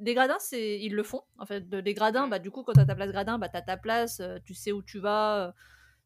Les 0.00 0.14
gradins, 0.14 0.38
c'est 0.40 0.80
ils 0.80 0.94
le 0.94 1.02
font. 1.02 1.22
En 1.38 1.46
fait, 1.46 1.64
les 1.72 1.94
gradins, 1.94 2.26
mmh. 2.26 2.30
bah 2.30 2.38
du 2.38 2.50
coup, 2.50 2.62
quand 2.62 2.72
t'as 2.72 2.84
ta 2.84 2.94
place 2.94 3.10
gradin, 3.10 3.38
bah 3.38 3.48
t'as 3.48 3.62
ta 3.62 3.76
place, 3.76 4.20
tu 4.44 4.54
sais 4.54 4.72
où 4.72 4.82
tu 4.82 4.98
vas, 4.98 5.54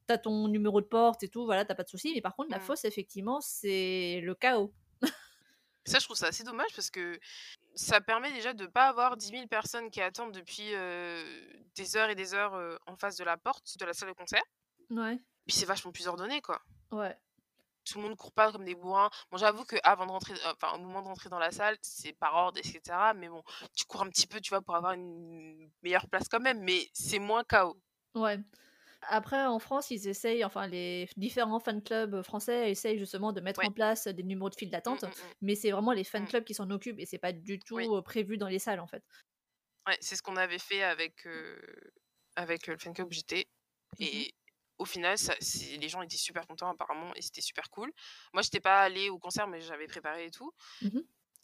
t'as 0.07 0.19
ton 0.19 0.49
numéro 0.49 0.81
de 0.81 0.87
porte 0.87 1.23
et 1.23 1.29
tout, 1.29 1.45
voilà, 1.45 1.65
t'as 1.65 1.75
pas 1.75 1.85
de 1.85 1.89
soucis. 1.89 2.13
Mais 2.15 2.21
par 2.21 2.37
contre, 2.37 2.51
la 2.51 2.59
mmh. 2.59 2.63
fosse, 2.63 2.85
effectivement, 2.85 3.41
c'est 3.41 4.21
le 4.23 4.35
chaos. 4.35 4.75
Ça, 5.85 5.99
je 5.99 6.05
trouve 6.05 6.19
ça 6.19 6.27
assez 6.27 6.45
dommage 6.45 6.71
parce 6.77 6.91
que 6.91 7.19
ça 7.75 8.03
permet 8.03 8.31
déjà 8.33 8.53
de 8.53 8.65
ne 8.65 8.69
pas 8.69 8.89
avoir 8.89 9.17
10 9.17 9.29
000 9.29 9.47
personnes 9.47 9.91
qui 9.91 10.03
attendent 10.03 10.33
depuis 10.33 10.73
des 11.77 11.97
heures 11.97 12.11
et 12.11 12.15
des 12.15 12.35
heures 12.35 12.79
en 12.87 12.97
face 12.97 13.17
de 13.17 13.25
la 13.25 13.39
porte 13.39 13.79
de 13.79 13.87
la 13.87 13.95
salle 13.95 14.11
de 14.11 14.15
concert. 14.15 14.43
Ouais. 14.91 15.19
Puis 15.47 15.57
c'est 15.57 15.65
vachement 15.65 15.91
plus 15.91 16.07
ordonné, 16.07 16.43
quoi. 16.43 16.61
Ouais. 16.91 17.17
Tout 17.89 17.99
le 17.99 18.05
monde 18.09 18.17
court 18.17 18.33
pas 18.33 18.53
comme 18.53 18.65
des 18.65 18.75
bourrins. 18.75 19.11
Bon, 19.31 19.39
j'avoue 19.39 19.65
qu'avant 19.65 20.07
de 20.07 20.11
rentrer, 20.11 20.35
enfin, 20.45 20.75
au 20.75 20.79
moment 20.79 21.03
de 21.03 21.09
rentrer 21.09 21.31
dans 21.31 21.39
la 21.39 21.51
salle, 21.51 21.77
c'est 21.81 22.13
par 22.13 22.35
ordre, 22.35 22.59
etc. 22.59 22.81
Mais 23.17 23.29
bon, 23.29 23.43
tu 23.75 23.85
cours 23.87 24.03
un 24.03 24.09
petit 24.11 24.27
peu, 24.27 24.41
tu 24.41 24.51
vois, 24.51 24.61
pour 24.61 24.75
avoir 24.75 24.93
une 24.93 25.71
meilleure 25.83 26.07
place 26.09 26.29
quand 26.29 26.41
même. 26.41 26.61
Mais 26.61 26.89
c'est 26.93 27.19
moins 27.19 27.45
chaos. 27.45 27.81
Ouais. 28.15 28.39
Après, 29.03 29.47
en 29.47 29.59
France, 29.59 29.91
ils 29.91 30.09
essayent, 30.09 30.45
enfin, 30.45 30.67
les 30.67 31.09
différents 31.17 31.61
fan 31.61 31.83
clubs 31.83 32.21
français 32.23 32.71
essayent 32.71 32.99
justement 32.99 33.33
de 33.33 33.41
mettre 33.41 33.65
en 33.65 33.71
place 33.71 34.09
des 34.09 34.25
numéros 34.25 34.51
de 34.51 34.57
file 34.57 34.71
d'attente, 34.71 35.05
mmh, 35.05 35.07
mmh, 35.07 35.11
mmh. 35.11 35.35
mais 35.43 35.55
c'est 35.55 35.71
vraiment 35.71 35.93
les 35.93 36.05
fan 36.05 36.27
clubs 36.27 36.45
qui 36.45 36.55
s'en 36.55 36.69
occupent 36.71 36.99
et 36.99 37.07
c'est 37.07 37.19
pas 37.19 37.33
du 37.33 37.61
tout 37.61 38.03
prévu 38.03 38.39
dans 38.39 38.49
les 38.49 38.59
salles 38.59 38.81
en 38.81 38.89
fait. 38.89 39.05
Ouais, 39.87 39.97
c'est 40.01 40.17
ce 40.17 40.23
qu'on 40.23 40.37
avait 40.37 40.59
fait 40.59 40.83
avec, 40.83 41.27
avec 42.35 42.67
le 42.67 42.77
fan 42.77 42.93
club. 42.93 43.09
Et 44.01 44.35
au 44.79 44.85
final, 44.85 45.19
ça, 45.19 45.35
les 45.79 45.89
gens 45.89 46.03
étaient 46.03 46.17
super 46.17 46.47
contents 46.47 46.71
apparemment 46.71 47.13
et 47.15 47.23
c'était 47.23 47.41
super 47.41 47.69
cool. 47.71 47.93
Moi, 48.33 48.43
j'étais 48.43 48.61
pas 48.61 48.81
allée 48.83 49.11
au 49.11 49.19
concert, 49.19 49.47
mais 49.49 49.61
j'avais 49.61 49.87
préparé 49.87 50.27
et 50.27 50.31
tout. 50.31 50.53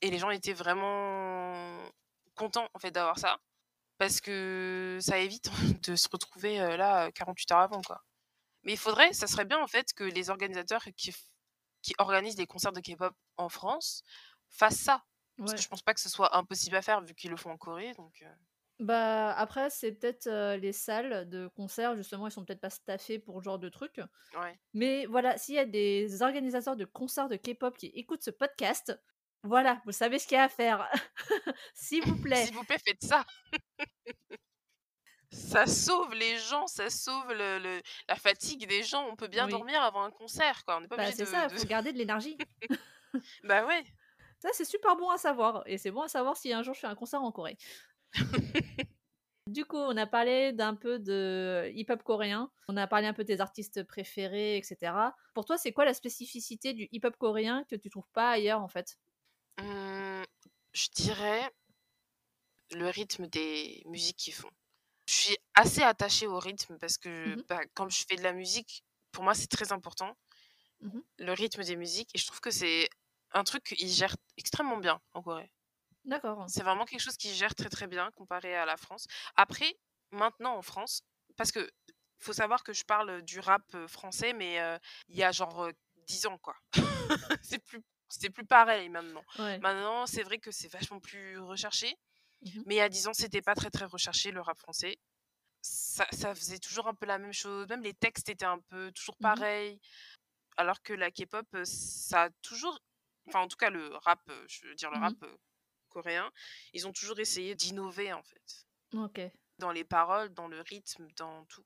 Et 0.01 0.11
les 0.11 0.19
gens 0.19 0.31
étaient 0.31 0.53
vraiment 0.53 1.89
contents 2.35 2.69
en 2.75 2.79
fait 2.79 2.91
d'avoir 2.91 3.19
ça 3.19 3.39
parce 3.99 4.21
que 4.21 4.99
ça 5.01 5.19
évite 5.19 5.51
de 5.89 5.97
se 5.97 6.09
retrouver 6.11 6.59
là 6.77 7.11
48 7.13 7.53
heures 7.53 7.59
avant 7.61 7.81
quoi. 7.83 8.03
Mais 8.65 8.73
il 8.73 8.79
faudrait, 8.79 9.13
ça 9.13 9.27
serait 9.27 9.45
bien 9.45 9.61
en 9.63 9.67
fait 9.67 9.93
que 9.93 10.05
les 10.05 10.31
organisateurs 10.31 10.85
qui, 10.97 11.15
qui 11.83 11.95
organisent 11.99 12.35
des 12.35 12.47
concerts 12.47 12.73
de 12.73 12.81
K-pop 12.81 13.15
en 13.37 13.49
France 13.49 14.03
fassent 14.49 14.81
ça. 14.81 15.05
Parce 15.37 15.55
que 15.55 15.61
je 15.61 15.69
pense 15.69 15.83
pas 15.83 15.95
que 15.95 16.01
ce 16.01 16.09
soit 16.09 16.37
impossible 16.37 16.77
à 16.77 16.83
faire 16.83 17.01
vu 17.01 17.15
qu'ils 17.15 17.31
le 17.31 17.37
font 17.37 17.51
en 17.51 17.57
Corée. 17.57 17.93
Donc, 17.95 18.25
Bah 18.81 19.33
après 19.33 19.71
c'est 19.71 19.93
peut-être 19.93 20.29
les 20.57 20.73
salles 20.73 21.29
de 21.29 21.47
concert 21.49 21.95
justement 21.95 22.27
ils 22.27 22.33
sont 22.33 22.45
peut-être 22.45 22.61
pas 22.61 22.71
staffés 22.71 23.21
pour 23.21 23.39
ce 23.39 23.45
genre 23.45 23.59
de 23.59 23.69
truc. 23.69 24.01
Ouais. 24.41 24.59
Mais 24.73 25.07
voilà 25.07 25.39
s'il 25.39 25.55
y 25.55 25.59
a 25.59 25.65
des 25.65 26.23
organisateurs 26.23 26.77
de 26.77 26.85
concerts 26.85 27.29
de 27.29 27.37
K-pop 27.37 27.77
qui 27.77 27.87
écoutent 27.87 28.25
ce 28.25 28.33
podcast, 28.33 28.99
voilà, 29.45 29.83
vous 29.85 29.93
savez 29.93 30.19
ce 30.19 30.27
qu'il 30.27 30.37
y 30.37 30.41
a 30.41 30.45
à 30.45 30.49
faire. 30.49 30.91
S'il 31.75 32.03
vous 32.05 32.17
plaît. 32.23 32.47
S'il 32.47 32.55
vous 32.55 32.65
plaît, 32.65 32.79
faites 32.83 33.05
ça. 33.05 33.25
ça 35.31 35.67
sauve 35.67 36.15
les 36.15 36.39
gens, 36.39 36.67
ça 36.67 36.89
sauve 36.89 37.31
le, 37.31 37.83
la 38.09 38.17
fatigue 38.17 38.67
des 38.67 38.83
gens. 38.83 39.07
On 39.07 39.17
peut 39.17 39.29
bien 39.29 39.47
dormir 39.47 39.83
avant 39.83 40.03
un 40.03 40.11
concert, 40.11 40.65
quoi. 40.65 40.81
On 40.83 40.89
pas 40.89 40.97
bah, 40.97 41.13
C'est 41.13 41.27
ça, 41.27 41.49
il 41.51 41.59
faut 41.59 41.67
garder 41.67 41.93
de 41.93 41.99
l'énergie. 41.99 42.39
bah 43.45 43.67
ouais. 43.67 43.85
Ça, 44.39 44.49
c'est 44.53 44.65
super 44.65 44.97
bon 44.97 45.11
à 45.11 45.19
savoir. 45.19 45.63
Et 45.67 45.77
c'est 45.77 45.91
bon 45.91 46.03
à 46.03 46.09
savoir 46.09 46.39
si 46.39 46.53
un 46.53 46.63
jour 46.63 46.75
je 46.75 46.81
fais 46.81 46.87
un 46.87 46.95
concert 46.95 47.23
en 47.23 47.31
Corée. 47.31 47.59
du 49.47 49.65
coup, 49.65 49.77
on 49.77 49.97
a 49.97 50.07
parlé 50.07 50.53
d'un 50.53 50.75
peu 50.75 50.99
de 50.99 51.71
hip-hop 51.75 52.03
coréen. 52.03 52.51
On 52.69 52.77
a 52.77 52.87
parlé 52.87 53.07
un 53.07 53.13
peu 53.13 53.25
de 53.25 53.29
tes 53.35 53.41
artistes 53.41 53.83
préférés, 53.85 54.57
etc. 54.57 55.15
Pour 55.35 55.45
toi, 55.45 55.59
c'est 55.59 55.73
quoi 55.73 55.85
la 55.85 55.95
spécificité 55.95 56.73
du 56.75 56.89
hip-hop 56.93 57.17
coréen 57.17 57.65
que 57.69 57.77
tu 57.77 57.91
trouves 57.91 58.09
pas 58.13 58.31
ailleurs, 58.31 58.63
en 58.63 58.69
fait? 58.69 58.99
Mmh, 59.59 60.23
je 60.73 60.89
dirais 60.95 61.51
le 62.73 62.89
rythme 62.89 63.27
des 63.27 63.83
musiques 63.87 64.17
qu'ils 64.17 64.35
font. 64.35 64.51
Je 65.07 65.15
suis 65.15 65.39
assez 65.55 65.83
attachée 65.83 66.27
au 66.27 66.39
rythme 66.39 66.79
parce 66.79 66.99
que 66.99 67.37
mmh 67.37 67.43
bah, 67.49 67.61
quand 67.75 67.89
je 67.91 68.05
fais 68.09 68.17
de 68.17 68.23
la 68.23 68.33
musique, 68.33 68.85
pour 69.13 69.25
moi, 69.25 69.35
c'est 69.35 69.49
très 69.49 69.73
important, 69.73 70.17
mmh 70.81 71.01
le 71.19 71.33
rythme 71.33 71.63
des 71.65 71.77
musiques. 71.77 72.11
Et 72.15 72.19
je 72.19 72.27
trouve 72.27 72.41
que 72.41 72.51
c'est 72.51 72.89
un 73.33 73.45
truc 73.45 73.65
qu'ils 73.65 73.89
gèrent 73.89 74.17
extrêmement 74.37 74.79
bien 74.79 75.01
en 75.15 75.23
Corée. 75.23 75.51
D'accord. 76.05 76.45
C'est 76.49 76.63
vraiment 76.63 76.85
quelque 76.85 77.01
chose 77.01 77.17
qu'ils 77.17 77.33
gèrent 77.33 77.55
très 77.55 77.71
très 77.71 77.87
bien 77.87 78.11
comparé 78.13 78.55
à 78.55 78.67
la 78.67 78.77
France. 78.77 79.07
Après, 79.37 79.79
maintenant 80.11 80.57
en 80.57 80.63
France, 80.63 81.03
parce 81.37 81.51
que 81.51 81.71
faut 82.19 82.33
savoir 82.33 82.63
que 82.63 82.73
je 82.73 82.85
parle 82.85 83.23
du 83.23 83.41
rap 83.41 83.65
français, 83.87 84.33
mais 84.33 84.59
il 85.09 85.17
y 85.17 85.23
a 85.23 85.33
genre 85.33 85.69
10 86.07 86.27
ans, 86.27 86.39
quoi. 86.39 86.57
c'est 87.43 87.59
plus 87.59 87.83
c'est 88.09 88.31
plus 88.31 88.45
pareil 88.45 88.89
maintenant. 88.89 89.25
Maintenant, 89.39 90.07
c'est 90.07 90.23
vrai 90.23 90.39
que 90.39 90.51
c'est 90.51 90.69
vachement 90.69 91.01
plus 91.01 91.39
recherché. 91.39 91.97
Mmh 92.43 92.63
mais 92.67 92.75
il 92.75 92.79
y 92.79 92.81
a 92.81 92.89
10 92.89 93.09
ans, 93.09 93.15
c'était 93.15 93.41
pas 93.41 93.55
très 93.55 93.71
très 93.71 93.87
recherché 93.87 94.31
le 94.31 94.41
rap 94.41 94.59
français. 94.59 94.99
Ça, 95.63 96.07
ça, 96.13 96.35
faisait 96.35 96.59
toujours 96.59 96.89
un 96.89 96.95
peu 96.95 97.07
la 97.07 97.19
même 97.19 97.33
chose. 97.33 97.67
Même 97.69 97.83
les 97.83 97.95
textes 97.95 98.29
étaient 98.29 98.45
un 98.45 98.61
peu 98.69 98.93
toujours 98.93 99.17
mmh 99.19 99.23
pareils. 99.23 99.81
Alors 100.59 100.83
que 100.83 100.93
la 100.93 101.11
K-pop, 101.11 101.47
ça 101.65 102.25
a 102.25 102.31
toujours. 102.43 102.79
Enfin, 103.29 103.41
en 103.41 103.49
tout 103.49 103.57
cas, 103.57 103.71
le 103.71 103.97
rap, 103.97 104.21
je 104.47 104.67
veux 104.67 104.75
dire 104.75 104.91
le 104.91 104.99
mmh 104.99 105.03
rap 105.03 105.15
coréen, 105.95 106.31
ils 106.73 106.87
ont 106.87 106.93
toujours 106.93 107.21
essayé 107.21 107.55
d'innover 107.55 108.13
en 108.13 108.23
fait. 108.23 108.67
Ok. 108.93 109.21
Dans 109.59 109.71
les 109.71 109.85
paroles, 109.85 110.35
dans 110.35 110.49
le 110.49 110.61
rythme, 110.61 111.09
dans 111.17 111.45
tout. 111.47 111.65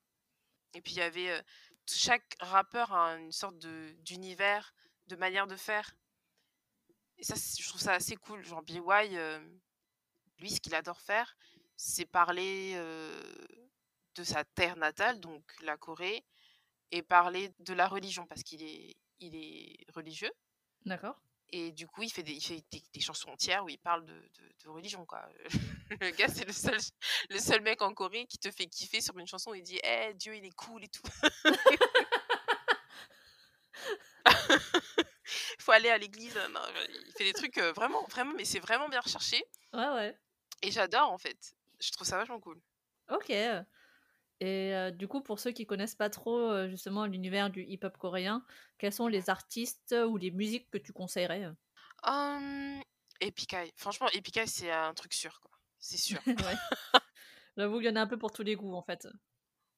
Et 0.75 0.81
puis 0.81 0.93
il 0.93 0.99
y 0.99 1.01
avait. 1.01 1.43
chaque 1.87 2.35
rappeur 2.39 2.93
a 2.93 3.17
une 3.17 3.31
sorte 3.31 3.57
d'univers, 3.57 4.73
de 5.07 5.15
manière 5.15 5.47
de 5.47 5.55
faire. 5.55 5.91
Et 7.17 7.23
ça, 7.23 7.35
je 7.35 7.67
trouve 7.67 7.81
ça 7.81 7.93
assez 7.93 8.15
cool. 8.15 8.43
Genre, 8.45 8.61
BY, 8.61 8.79
lui, 10.37 10.51
ce 10.51 10.61
qu'il 10.61 10.75
adore 10.75 11.01
faire, 11.01 11.35
c'est 11.75 12.05
parler 12.05 12.75
de 14.15 14.23
sa 14.23 14.45
terre 14.45 14.77
natale, 14.77 15.19
donc 15.19 15.43
la 15.61 15.75
Corée, 15.75 16.23
et 16.91 17.01
parler 17.01 17.53
de 17.59 17.73
la 17.73 17.87
religion 17.87 18.25
parce 18.27 18.43
qu'il 18.43 18.63
est, 18.63 18.95
il 19.19 19.35
est 19.35 19.85
religieux. 19.93 20.31
D'accord. 20.85 21.21
Et 21.51 21.71
du 21.71 21.87
coup, 21.87 22.03
il 22.03 22.11
fait 22.11 22.23
des, 22.23 22.33
il 22.33 22.41
fait 22.41 22.63
des, 22.71 22.83
des 22.93 22.99
chansons 22.99 23.29
entières 23.29 23.63
où 23.65 23.69
il 23.69 23.79
parle 23.79 24.05
de, 24.05 24.13
de, 24.13 24.63
de 24.63 24.69
religion, 24.69 25.05
quoi. 25.05 25.27
le 26.01 26.11
gars, 26.11 26.27
c'est 26.27 26.45
le 26.45 26.53
seul, 26.53 26.77
le 27.29 27.39
seul 27.39 27.61
mec 27.61 27.81
en 27.81 27.93
Corée 27.93 28.27
qui 28.27 28.37
te 28.37 28.51
fait 28.51 28.67
kiffer 28.67 29.01
sur 29.01 29.17
une 29.17 29.27
chanson. 29.27 29.53
Il 29.53 29.63
dit, 29.63 29.79
eh, 29.83 30.13
Dieu, 30.13 30.35
il 30.35 30.45
est 30.45 30.55
cool 30.55 30.83
et 30.83 30.89
tout. 30.89 31.01
faut 35.59 35.71
aller 35.71 35.89
à 35.89 35.97
l'église. 35.97 36.35
Non, 36.51 36.61
il 36.89 37.11
fait 37.17 37.25
des 37.25 37.33
trucs 37.33 37.57
euh, 37.57 37.73
vraiment, 37.73 38.05
vraiment, 38.09 38.33
mais 38.35 38.45
c'est 38.45 38.59
vraiment 38.59 38.89
bien 38.89 39.01
recherché. 39.01 39.43
Ouais, 39.73 39.89
ouais. 39.89 40.17
Et 40.61 40.71
j'adore, 40.71 41.11
en 41.11 41.17
fait. 41.17 41.55
Je 41.79 41.91
trouve 41.91 42.07
ça 42.07 42.17
vachement 42.17 42.39
cool. 42.39 42.61
Ok. 43.09 43.31
Et 44.41 44.73
euh, 44.73 44.91
du 44.91 45.07
coup, 45.07 45.21
pour 45.21 45.39
ceux 45.39 45.51
qui 45.51 45.65
connaissent 45.65 45.95
pas 45.95 46.09
trop 46.09 46.39
euh, 46.39 46.69
justement 46.69 47.05
l'univers 47.05 47.49
du 47.49 47.63
hip-hop 47.63 47.97
coréen, 47.97 48.45
quels 48.77 48.93
sont 48.93 49.07
les 49.07 49.29
artistes 49.29 49.95
ou 50.07 50.17
les 50.17 50.31
musiques 50.31 50.69
que 50.71 50.77
tu 50.77 50.93
conseillerais 50.93 51.49
Epic 53.21 53.53
Eye. 53.53 53.71
Franchement, 53.75 54.07
Eye, 54.37 54.47
c'est 54.47 54.71
un 54.71 54.93
truc 54.93 55.13
sûr, 55.13 55.39
quoi. 55.41 55.51
C'est 55.79 55.97
sûr. 55.97 56.19
Ouais. 56.25 56.33
J'avoue 57.57 57.77
qu'il 57.77 57.87
y 57.87 57.91
en 57.91 57.95
a 57.97 58.01
un 58.01 58.07
peu 58.07 58.17
pour 58.17 58.31
tous 58.31 58.43
les 58.43 58.55
goûts 58.55 58.73
en 58.73 58.83
fait. 58.83 59.07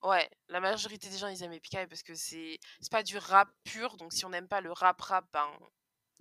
Ouais, 0.03 0.29
la 0.49 0.59
majorité 0.59 1.09
des 1.09 1.17
gens, 1.17 1.27
ils 1.27 1.43
aiment 1.43 1.53
Eye 1.53 1.87
parce 1.87 2.03
que 2.03 2.15
c'est 2.15 2.59
pas 2.89 3.03
du 3.03 3.17
rap 3.17 3.49
pur. 3.63 3.97
Donc, 3.97 4.13
si 4.13 4.25
on 4.25 4.29
n'aime 4.29 4.47
pas 4.47 4.61
le 4.61 4.71
rap-rap, 4.71 5.25
ben, 5.31 5.47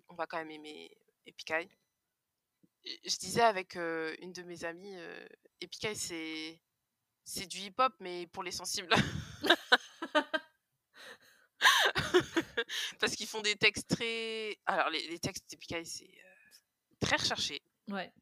on 0.09 0.15
va 0.15 0.27
quand 0.27 0.39
même 0.39 0.51
aimer. 0.51 0.91
Et 1.27 1.35
Je 3.05 3.17
disais 3.19 3.43
avec 3.43 3.77
euh, 3.77 4.15
une 4.21 4.33
de 4.33 4.43
mes 4.43 4.65
amies, 4.65 4.97
euh, 4.97 5.27
Eye, 5.83 5.97
c'est 5.97 6.61
c'est 7.25 7.47
du 7.47 7.59
hip-hop, 7.59 7.93
mais 8.01 8.27
pour 8.29 8.43
les 8.43 8.53
sensibles. 8.53 8.89
Parce 12.99 13.15
qu'ils 13.17 13.27
font 13.27 13.41
des 13.41 13.57
textes 13.57 13.89
très... 13.89 14.59
Alors, 14.67 14.91
les, 14.91 15.07
les 15.09 15.19
textes 15.19 15.45
Eye, 15.71 15.87
c'est 15.87 16.05
euh, 16.05 16.53
très 17.01 17.17
recherché. 17.17 17.63
Ouais. 17.89 18.13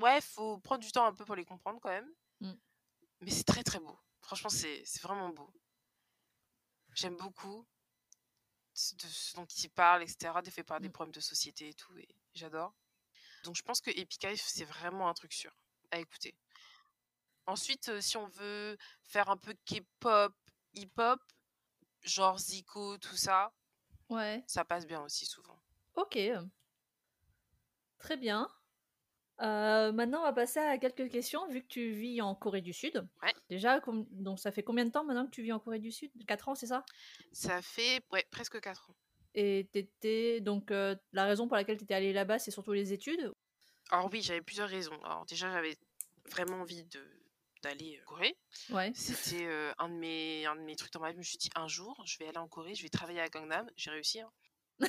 Ouais, 0.00 0.20
faut 0.20 0.58
prendre 0.58 0.84
du 0.84 0.90
temps 0.92 1.06
un 1.06 1.14
peu 1.14 1.24
pour 1.24 1.36
les 1.36 1.44
comprendre 1.44 1.80
quand 1.80 1.90
même. 1.90 2.10
Mm. 2.40 2.52
Mais 3.20 3.30
c'est 3.30 3.44
très 3.44 3.62
très 3.62 3.78
beau. 3.78 3.98
Franchement, 4.22 4.50
c'est 4.50 4.82
vraiment 5.02 5.30
beau. 5.30 5.52
J'aime 6.94 7.16
beaucoup 7.16 7.66
ce- 8.74 8.94
de 8.94 9.06
ce 9.06 9.34
dont 9.36 9.46
il 9.46 9.70
parle, 9.70 10.02
etc. 10.02 10.32
Des 10.42 10.50
faits 10.50 10.66
par 10.66 10.80
des 10.80 10.88
Mm. 10.88 10.92
problèmes 10.92 11.14
de 11.14 11.20
société 11.20 11.68
et 11.68 11.74
tout. 11.74 11.96
Et 11.98 12.08
j'adore. 12.34 12.74
Donc 13.44 13.54
je 13.56 13.62
pense 13.62 13.80
que 13.80 13.90
Epic 13.90 14.24
Eye, 14.24 14.36
c'est 14.36 14.64
vraiment 14.64 15.08
un 15.08 15.14
truc 15.14 15.32
sûr 15.32 15.54
à 15.92 15.98
écouter. 15.98 16.34
Ensuite, 17.46 18.00
si 18.00 18.16
on 18.16 18.26
veut 18.28 18.76
faire 19.02 19.30
un 19.30 19.36
peu 19.36 19.54
K-pop, 19.64 20.34
hip-hop, 20.74 21.20
genre 22.02 22.38
Zico, 22.38 22.98
tout 22.98 23.16
ça, 23.16 23.52
Ouais. 24.08 24.42
ça 24.46 24.64
passe 24.64 24.86
bien 24.86 25.02
aussi 25.02 25.26
souvent. 25.26 25.58
Ok. 25.94 26.18
Très 27.98 28.16
bien. 28.16 28.48
Euh, 29.42 29.92
maintenant, 29.92 30.20
on 30.20 30.24
va 30.24 30.32
passer 30.32 30.58
à 30.60 30.78
quelques 30.78 31.10
questions, 31.10 31.46
vu 31.48 31.62
que 31.62 31.66
tu 31.66 31.90
vis 31.92 32.22
en 32.22 32.34
Corée 32.34 32.62
du 32.62 32.72
Sud. 32.72 33.06
Ouais. 33.22 33.34
Déjà, 33.48 33.80
donc 34.10 34.38
ça 34.38 34.50
fait 34.50 34.62
combien 34.62 34.84
de 34.84 34.90
temps 34.90 35.04
maintenant 35.04 35.26
que 35.26 35.30
tu 35.30 35.42
vis 35.42 35.52
en 35.52 35.60
Corée 35.60 35.78
du 35.78 35.92
Sud? 35.92 36.10
4 36.26 36.48
ans, 36.48 36.54
c'est 36.54 36.66
ça? 36.66 36.84
Ça 37.32 37.60
fait 37.62 38.00
ouais, 38.12 38.24
presque 38.30 38.60
4 38.60 38.90
ans. 38.90 38.96
Et 39.34 39.68
t'étais 39.72 40.40
donc 40.40 40.70
euh, 40.70 40.96
la 41.12 41.26
raison 41.26 41.46
pour 41.48 41.56
laquelle 41.56 41.76
tu 41.76 41.84
étais 41.84 41.94
allé 41.94 42.12
là-bas, 42.14 42.38
c'est 42.38 42.50
surtout 42.50 42.72
les 42.72 42.92
études? 42.94 43.32
Alors 43.90 44.08
oui, 44.10 44.22
j'avais 44.22 44.40
plusieurs 44.40 44.68
raisons. 44.70 44.98
Alors 45.04 45.26
déjà, 45.26 45.50
j'avais 45.52 45.76
vraiment 46.30 46.60
envie 46.62 46.84
de 46.84 47.04
d'aller 47.62 48.00
en 48.02 48.04
Corée? 48.04 48.36
Ouais. 48.70 48.92
C'était 48.94 49.46
euh, 49.46 49.72
un, 49.78 49.88
de 49.88 49.94
mes, 49.94 50.46
un 50.46 50.56
de 50.56 50.60
mes 50.62 50.76
trucs 50.76 50.92
dans 50.92 51.00
ma 51.00 51.08
vie. 51.10 51.14
Je 51.14 51.18
me 51.18 51.22
suis 51.24 51.38
dit, 51.38 51.50
un 51.54 51.68
jour, 51.68 52.00
je 52.06 52.18
vais 52.18 52.28
aller 52.28 52.38
en 52.38 52.48
Corée, 52.48 52.74
je 52.74 52.82
vais 52.82 52.88
travailler 52.88 53.20
à 53.20 53.28
Gangnam. 53.28 53.68
J'ai 53.76 53.90
réussi. 53.90 54.20
hein. 54.20 54.32
je 54.80 54.86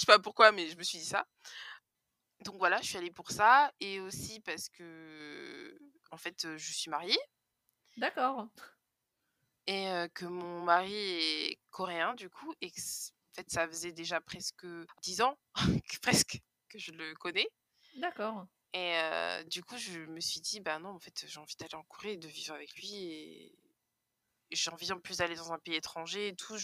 sais 0.00 0.06
pas 0.06 0.18
pourquoi, 0.18 0.52
mais 0.52 0.68
je 0.68 0.76
me 0.76 0.82
suis 0.82 0.98
dit 0.98 1.04
ça. 1.04 1.26
Donc 2.44 2.56
voilà, 2.58 2.80
je 2.82 2.86
suis 2.88 2.98
allée 2.98 3.10
pour 3.10 3.30
ça. 3.30 3.72
Et 3.80 4.00
aussi 4.00 4.40
parce 4.40 4.68
que, 4.68 5.78
en 6.10 6.16
fait, 6.16 6.56
je 6.56 6.72
suis 6.72 6.90
mariée 6.90 7.18
D'accord. 7.96 8.48
et 9.66 9.88
euh, 9.88 10.08
que 10.08 10.24
mon 10.26 10.62
mari 10.62 10.94
est 10.94 11.58
coréen, 11.70 12.14
du 12.14 12.30
coup. 12.30 12.54
Et 12.60 12.70
que, 12.70 12.80
en 12.80 13.34
fait, 13.34 13.50
ça 13.50 13.66
faisait 13.68 13.92
déjà 13.92 14.20
presque 14.20 14.66
10 15.02 15.20
ans, 15.22 15.38
que- 15.90 15.98
presque, 16.00 16.40
que 16.68 16.78
je 16.78 16.92
le 16.92 17.14
connais. 17.14 17.48
D'accord. 17.96 18.46
Et 18.72 18.96
euh, 18.96 19.42
du 19.44 19.62
coup, 19.62 19.76
je 19.76 20.00
me 20.00 20.20
suis 20.20 20.40
dit, 20.40 20.60
bah 20.60 20.78
non, 20.78 20.90
en 20.90 20.98
fait, 20.98 21.24
j'ai 21.26 21.38
envie 21.38 21.56
d'aller 21.56 21.74
en 21.74 21.84
Corée 21.84 22.12
et 22.12 22.16
de 22.16 22.28
vivre 22.28 22.54
avec 22.54 22.74
lui. 22.74 22.94
Et 22.96 23.58
j'ai 24.50 24.70
envie 24.70 24.92
en 24.92 25.00
plus 25.00 25.18
d'aller 25.18 25.34
dans 25.34 25.52
un 25.52 25.58
pays 25.58 25.74
étranger 25.74 26.28
et 26.28 26.36
tout. 26.36 26.58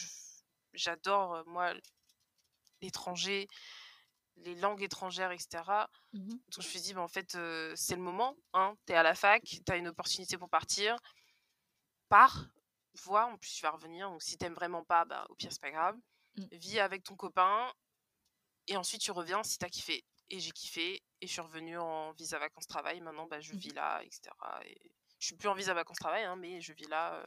J'adore, 0.75 1.43
moi, 1.47 1.75
l'étranger, 2.81 3.49
les 4.37 4.55
langues 4.57 4.83
étrangères, 4.83 5.31
etc. 5.31 5.63
Mhm. 6.13 6.29
Donc 6.29 6.41
je 6.51 6.59
me 6.59 6.63
suis 6.63 6.81
dit, 6.81 6.95
bah, 6.95 7.03
en 7.03 7.09
fait, 7.09 7.35
euh, 7.35 7.73
c'est 7.77 7.97
le 7.97 8.03
moment. 8.03 8.37
Hein, 8.53 8.75
t'es 8.87 8.95
à 8.95 9.03
la 9.03 9.15
fac, 9.15 9.43
t'as 9.65 9.79
une 9.79 9.89
opportunité 9.89 10.37
pour 10.39 10.49
partir. 10.49 10.97
Pars, 12.09 12.47
vois, 12.95 13.27
en 13.27 13.39
plus 13.39 13.55
tu 13.55 13.63
vas 13.63 13.71
revenir. 13.71 14.11
Donc 14.11 14.23
si 14.23 14.37
t'aimes 14.37 14.55
vraiment 14.55 14.85
pas, 14.85 15.05
bah, 15.05 15.27
au 15.31 15.35
pire, 15.35 15.53
c'est 15.53 15.63
pas 15.63 15.71
grave. 15.71 15.97
Mm. 16.37 16.45
Vis 16.53 16.79
avec 16.79 17.05
ton 17.05 17.17
copain. 17.17 17.73
Et 18.69 18.77
ensuite, 18.77 19.03
tu 19.03 19.11
reviens 19.11 19.43
si 19.43 19.59
t'as 19.59 19.69
kiffé. 19.69 20.05
Et 20.33 20.41
j'ai 20.41 20.51
kiffé. 20.51 21.03
Et 21.21 21.27
je 21.27 21.33
suis 21.33 21.41
revenue 21.43 21.77
en 21.79 22.13
visa 22.13 22.39
vacances-travail. 22.39 23.01
Maintenant, 23.01 23.27
bah, 23.27 23.41
je 23.41 23.53
Mhm. 23.53 23.59
vis 23.59 23.75
là, 23.75 24.03
etc. 24.03 24.21
Et 24.65 24.77
je 25.19 25.27
suis 25.27 25.37
plus 25.37 25.49
en 25.49 25.55
visa 25.55 25.75
vacances-travail, 25.75 26.25
hein, 26.25 26.37
mais 26.37 26.61
je 26.61 26.73
vis 26.73 26.89
là. 26.89 27.15
euh, 27.21 27.25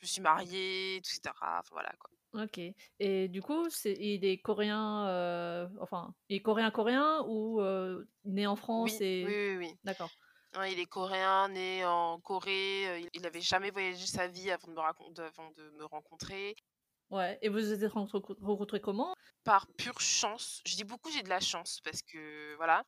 je 0.00 0.06
suis 0.06 0.20
mariée, 0.20 0.96
etc. 0.96 1.32
Enfin, 1.40 1.62
voilà, 1.72 1.92
quoi. 1.98 2.10
Ok. 2.44 2.60
Et 3.00 3.28
du 3.28 3.40
coup, 3.42 3.68
c'est, 3.70 3.94
il 3.94 4.24
est 4.24 4.38
coréen, 4.38 5.06
euh, 5.08 5.66
enfin, 5.80 6.14
il 6.28 6.36
est 6.36 6.42
coréen-coréen 6.42 7.22
ou 7.26 7.60
euh, 7.62 8.04
né 8.24 8.46
en 8.46 8.54
France 8.56 8.98
Oui, 9.00 9.04
et... 9.06 9.24
oui, 9.24 9.34
oui, 9.34 9.56
oui. 9.68 9.74
D'accord. 9.82 10.10
Il 10.68 10.78
est 10.78 10.86
coréen, 10.86 11.48
né 11.48 11.84
en 11.84 12.20
Corée. 12.20 13.08
il- 13.12 13.22
n'avait 13.22 13.40
jamais 13.40 13.70
voyagé 13.70 14.06
sa 14.06 14.26
vie 14.26 14.50
avant 14.50 14.68
de 14.68 14.72
me, 14.74 14.80
racon- 14.80 15.10
de- 15.12 15.22
avant 15.22 15.50
de 15.50 15.70
me 15.70 15.84
rencontrer. 15.84 16.54
Ouais. 17.10 17.38
Et 17.42 17.48
vous 17.48 17.58
vous 17.58 17.72
êtes 17.72 17.92
rencontrés 17.92 18.80
comment? 18.80 19.14
Par 19.44 19.66
pure 19.74 20.00
chance. 20.00 20.60
Je 20.66 20.74
dis 20.76 20.84
beaucoup 20.84 21.10
j'ai 21.10 21.22
de 21.22 21.28
la 21.28 21.40
chance 21.40 21.80
parce 21.84 22.02
que 22.02 22.54
voilà. 22.56 22.84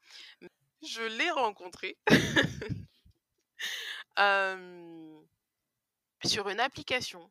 Je 0.83 1.03
l'ai 1.03 1.31
rencontré 1.31 1.97
euh, 4.19 5.21
sur 6.25 6.49
une 6.49 6.61
application 6.61 7.31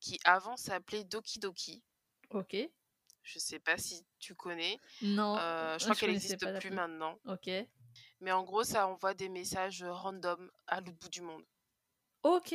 qui 0.00 0.18
avant 0.24 0.56
s'appelait 0.56 1.04
Doki 1.04 1.38
Doki. 1.38 1.82
Ok. 2.30 2.56
Je 3.22 3.38
sais 3.38 3.58
pas 3.58 3.76
si 3.76 4.04
tu 4.18 4.34
connais. 4.34 4.78
Non. 5.02 5.36
Euh, 5.36 5.74
je 5.74 5.80
je 5.80 5.84
crois 5.84 5.96
qu'elle 5.96 6.10
n'existe 6.10 6.58
plus 6.60 6.70
maintenant. 6.70 7.18
Ok. 7.26 7.50
Mais 8.20 8.32
en 8.32 8.44
gros, 8.44 8.64
ça 8.64 8.86
envoie 8.86 9.14
des 9.14 9.28
messages 9.28 9.82
random 9.82 10.50
à 10.66 10.80
l'autre 10.80 10.98
bout 10.98 11.08
du 11.08 11.22
monde. 11.22 11.44
Ok. 12.22 12.54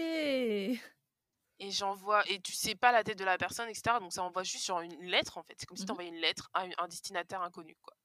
Et 1.60 1.72
j'envoie 1.72 2.28
et 2.30 2.40
tu 2.42 2.52
sais 2.54 2.76
pas 2.76 2.92
la 2.92 3.04
tête 3.04 3.18
de 3.18 3.24
la 3.24 3.38
personne 3.38 3.70
etc 3.70 3.98
donc 4.00 4.12
ça 4.14 4.24
envoie 4.24 4.44
juste 4.44 4.64
sur 4.66 4.80
une 4.82 5.00
lettre 5.06 5.38
en 5.38 5.44
fait 5.44 5.56
c'est 5.58 5.66
comme 5.66 5.78
si 5.78 5.84
Mhm. 5.84 5.88
t'envoyais 5.88 6.10
une 6.10 6.20
lettre 6.22 6.50
à 6.54 6.66
un- 6.78 6.88
destinataire 6.88 7.42
inconnu 7.42 7.76
quoi 7.82 7.96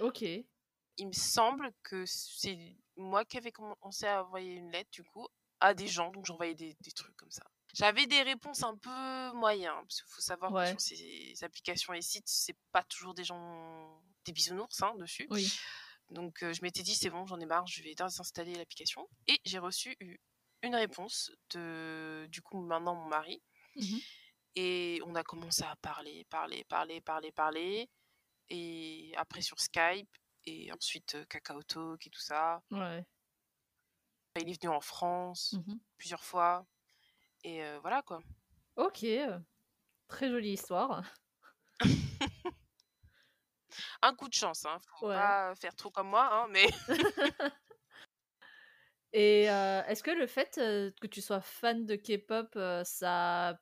Ok. 0.00 0.22
il 0.22 1.06
me 1.06 1.12
semble 1.12 1.70
que 1.82 2.04
c'est 2.06 2.58
moi 2.96 3.24
qui 3.24 3.36
avais 3.36 3.52
commencé 3.52 4.06
à 4.06 4.24
envoyer 4.24 4.54
une 4.54 4.70
lettre 4.70 4.90
du 4.92 5.04
coup 5.04 5.26
à 5.60 5.74
des 5.74 5.86
gens 5.88 6.10
donc 6.10 6.24
j'envoyais 6.26 6.54
des, 6.54 6.74
des 6.80 6.92
trucs 6.92 7.16
comme 7.16 7.30
ça 7.30 7.44
j'avais 7.74 8.06
des 8.06 8.22
réponses 8.22 8.62
un 8.62 8.76
peu 8.76 9.32
moyennes 9.34 9.72
parce 9.82 10.00
qu'il 10.00 10.10
faut 10.14 10.20
savoir 10.22 10.52
Ouais. 10.52 10.74
que 10.74 10.80
sur 10.82 10.96
ces 10.96 11.34
applications 11.44 11.92
et 11.92 12.00
sites 12.00 12.28
c'est 12.28 12.56
pas 12.72 12.82
toujours 12.84 13.12
des 13.14 13.24
gens 13.24 14.00
des 14.24 14.32
bisounours 14.32 14.82
hein, 14.82 14.94
dessus 14.96 15.26
Oui. 15.30 15.52
donc 16.10 16.42
euh, 16.42 16.52
je 16.54 16.62
m'étais 16.62 16.82
dit 16.82 16.94
c'est 16.94 17.10
bon 17.10 17.26
j'en 17.26 17.38
ai 17.40 17.46
marre 17.46 17.66
je 17.66 17.82
vais 17.82 17.94
désinstaller 17.94 18.54
l'application 18.54 19.06
et 19.26 19.38
j'ai 19.44 19.58
reçu 19.58 19.96
une 20.66 20.74
réponse 20.76 21.30
de 21.50 22.26
du 22.30 22.42
coup 22.42 22.60
maintenant 22.60 22.94
mon 22.94 23.06
mari 23.08 23.42
Mhm. 23.76 23.98
et 24.56 25.00
on 25.06 25.14
a 25.14 25.22
commencé 25.22 25.62
à 25.64 25.76
parler, 25.76 26.24
parler, 26.30 26.64
parler, 26.64 27.00
parler, 27.00 27.32
parler. 27.32 27.90
Et 28.48 29.12
après 29.16 29.42
sur 29.42 29.58
Skype. 29.60 30.08
Et 30.48 30.70
ensuite 30.72 31.16
euh, 31.16 31.24
Kakao 31.26 31.62
Talk 31.64 32.06
et 32.06 32.10
tout 32.10 32.20
ça. 32.20 32.62
Ouais. 32.70 33.04
Il 34.40 34.48
est 34.48 34.62
venu 34.62 34.72
en 34.72 34.80
France 34.80 35.54
Mhm. 35.54 35.80
plusieurs 35.98 36.22
fois. 36.24 36.64
Et 37.42 37.64
euh, 37.64 37.78
voilà 37.80 38.02
quoi. 38.02 38.20
Ok. 38.76 39.04
Très 40.08 40.28
jolie 40.30 40.52
histoire. 40.52 41.02
Un 44.02 44.14
coup 44.14 44.28
de 44.28 44.34
chance, 44.34 44.64
hein. 44.64 44.78
Faut 45.00 45.08
Ouais. 45.08 45.14
pas 45.16 45.54
faire 45.56 45.74
trop 45.74 45.90
comme 45.90 46.08
moi, 46.08 46.28
hein, 46.32 46.46
mais 46.50 46.66
Et 49.12 49.50
euh, 49.50 49.82
est-ce 49.84 50.02
que 50.02 50.10
le 50.10 50.26
fait 50.26 50.58
euh, 50.58 50.90
que 51.00 51.06
tu 51.06 51.22
sois 51.22 51.40
fan 51.40 51.86
de 51.86 51.96
K-pop, 51.96 52.48
euh, 52.56 52.82
ça, 52.84 53.58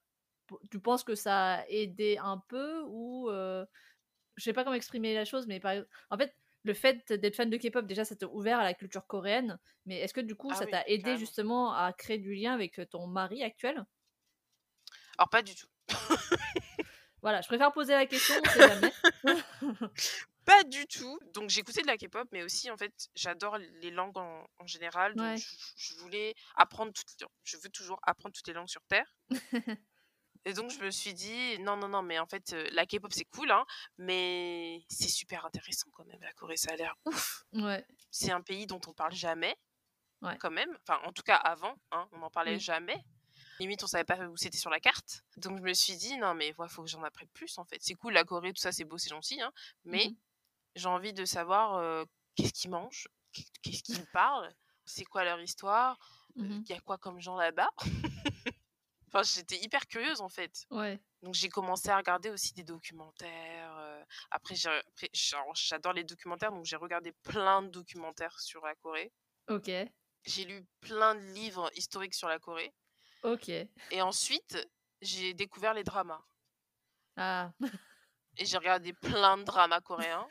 tu 0.71 0.81
penses 0.81 1.05
que 1.05 1.15
ça 1.15 1.55
a 1.55 1.67
aidé 1.69 2.19
un 2.21 2.43
peu 2.49 2.83
ou 2.87 3.29
je 3.31 4.43
sais 4.43 4.53
pas 4.53 4.65
comment 4.65 4.75
exprimer 4.75 5.15
la 5.15 5.25
chose, 5.25 5.47
mais 5.47 5.61
par... 5.61 5.75
en 6.11 6.19
fait, 6.19 6.35
le 6.65 6.75
fait 6.75 7.13
d'être 7.13 7.37
fan 7.37 7.51
de 7.51 7.57
K-pop, 7.57 7.87
déjà, 7.87 8.05
ça 8.05 8.17
t'a 8.17 8.27
ouvert 8.27 8.59
à 8.59 8.65
la 8.65 8.75
culture 8.75 9.07
coréenne. 9.07 9.59
Mais 9.87 9.99
est-ce 10.01 10.15
que 10.15 10.21
du 10.21 10.35
coup, 10.35 10.49
Ah 10.51 10.57
ça 10.57 10.65
oui, 10.65 10.71
t'a 10.71 10.83
aidé 10.87 11.03
carrément. 11.03 11.19
justement 11.19 11.75
à 11.75 11.93
créer 11.93 12.19
du 12.19 12.35
lien 12.35 12.53
avec 12.53 12.81
ton 12.91 13.07
mari 13.07 13.43
actuel? 13.45 13.85
Alors 15.19 15.29
pas 15.29 15.43
du 15.43 15.55
tout. 15.55 15.69
Voilà, 17.23 17.41
je 17.41 17.47
préfère 17.47 17.73
poser 17.73 17.93
la 17.93 18.07
question, 18.07 18.35
on 18.45 18.49
sait 18.51 18.69
jamais. 18.69 18.93
Pas 20.45 20.63
du 20.65 20.87
tout. 20.87 21.19
Donc 21.33 21.49
j'écoutais 21.51 21.83
de 21.83 21.87
la 21.87 21.97
K-pop, 21.97 22.29
mais 22.33 22.43
aussi 22.43 22.71
en 22.71 22.77
fait 22.77 22.93
j'adore 23.15 23.57
les 23.59 23.91
langues 23.91 24.17
en, 24.19 24.47
en 24.59 24.67
général. 24.67 25.15
Donc 25.15 25.27
Ouais. 25.27 25.37
je, 25.39 25.57
je 25.77 25.95
voulais 25.95 26.35
apprendre 26.57 26.93
toutes. 26.93 27.29
Je 27.45 27.57
veux 27.57 27.71
toujours 27.71 27.99
apprendre 28.03 28.35
toutes 28.35 28.47
les 28.49 28.53
langues 28.55 28.69
sur 28.69 28.83
terre. 28.87 29.07
Et 30.47 30.53
donc 30.53 30.71
je 30.71 30.79
me 30.81 30.91
suis 30.91 31.15
dit 31.15 31.59
non 31.61 31.77
non 31.79 31.89
non 31.89 32.03
mais 32.03 32.19
en 32.19 32.27
fait 32.27 32.53
euh, 32.53 32.69
la 32.73 32.85
K-pop 32.85 33.11
c'est 33.15 33.25
cool 33.25 33.51
hein, 33.51 33.65
mais 33.97 34.85
c'est 34.91 35.09
super 35.09 35.47
intéressant 35.47 35.89
quand 35.95 36.05
même 36.05 36.21
la 36.21 36.33
Corée 36.35 36.59
ça 36.59 36.73
a 36.73 36.77
l'air 36.77 36.95
ouf. 37.07 37.45
ouais, 37.55 37.87
C'est 38.11 38.31
un 38.31 38.43
pays 38.43 38.67
dont 38.67 38.81
on 38.87 38.93
parle 38.93 39.15
jamais. 39.15 39.57
Ouais. 40.21 40.37
Quand 40.39 40.51
même. 40.51 40.69
Enfin 40.83 41.01
en 41.05 41.13
tout 41.13 41.23
cas 41.23 41.37
avant 41.37 41.75
hein, 41.93 42.07
on 42.13 42.19
n'en 42.19 42.31
parlait 42.31 42.55
Oui. 42.57 42.61
jamais. 42.61 43.03
Limite 43.59 43.83
on 43.85 43.87
savait 43.87 44.05
pas 44.05 44.19
où 44.29 44.37
c'était 44.37 44.59
sur 44.59 44.69
la 44.69 44.81
carte. 44.81 45.23
Donc 45.39 45.57
je 45.59 45.63
me 45.63 45.73
suis 45.73 45.97
dit 45.97 46.19
non 46.19 46.35
mais 46.35 46.49
il 46.49 46.55
faut 46.55 46.83
que 46.83 46.89
j'en 46.91 47.03
apprenne 47.05 47.29
plus 47.31 47.57
en 47.57 47.65
fait. 47.65 47.79
C'est 47.81 47.95
cool 47.95 48.13
la 48.13 48.25
Corée 48.25 48.53
tout 48.53 48.61
ça 48.61 48.71
c'est 48.73 48.85
beau 48.85 48.99
c'est 48.99 49.09
gentil 49.11 49.41
hein, 49.41 49.51
mais 49.85 50.09
Mhm. 50.09 50.17
J'ai 50.75 50.89
envie 50.89 51.13
de 51.13 51.25
savoir 51.25 51.75
euh, 51.77 52.05
qu'est-ce 52.37 52.53
qu'ils 52.53 52.71
mangent, 52.71 53.09
qu'est- 53.33 53.51
qu'est-ce 53.63 53.83
qu'ils 53.83 54.07
parlent, 54.09 54.53
c'est 54.85 55.05
quoi 55.05 55.25
leur 55.25 55.41
histoire, 55.41 55.99
il 56.37 56.43
Mhm. 56.45 56.65
y 56.69 56.73
a 56.73 56.81
quoi 56.81 56.99
comme 56.99 57.21
gens 57.21 57.37
là-bas? 57.37 57.71
enfin, 59.09 59.23
j'étais 59.23 59.59
hyper 59.63 59.87
curieuse 59.87 60.21
en 60.21 60.29
fait. 60.29 60.67
ouais, 60.71 61.01
Donc 61.23 61.35
j'ai 61.35 61.49
commencé 61.49 61.89
à 61.89 61.97
regarder 61.97 62.31
aussi 62.31 62.53
des 62.55 62.65
documentaires. 62.65 64.05
Après, 64.31 64.55
j'adore 65.13 65.93
les 65.93 66.05
documentaires, 66.05 66.51
donc 66.53 66.65
j'ai 66.67 66.77
regardé 66.77 67.13
plein 67.23 67.63
de 67.63 67.69
documentaires 67.69 68.39
sur 68.41 68.65
la 68.67 68.75
Corée. 68.75 69.13
ok, 69.49 69.71
J'ai 70.27 70.45
lu 70.45 70.67
plein 70.81 71.15
de 71.15 71.21
livres 71.33 71.71
historiques 71.75 72.15
sur 72.15 72.29
la 72.29 72.39
Corée. 72.39 72.75
ok. 73.23 73.49
Et 73.91 74.03
ensuite, 74.03 74.59
j'ai 75.01 75.35
découvert 75.35 75.73
les 75.75 75.85
dramas. 75.85 76.23
Ah, 77.17 77.53
Et 78.37 78.45
j'ai 78.47 78.59
regardé 78.59 78.93
plein 78.93 79.37
de 79.39 79.45
dramas 79.45 79.81
coréens, 79.81 80.27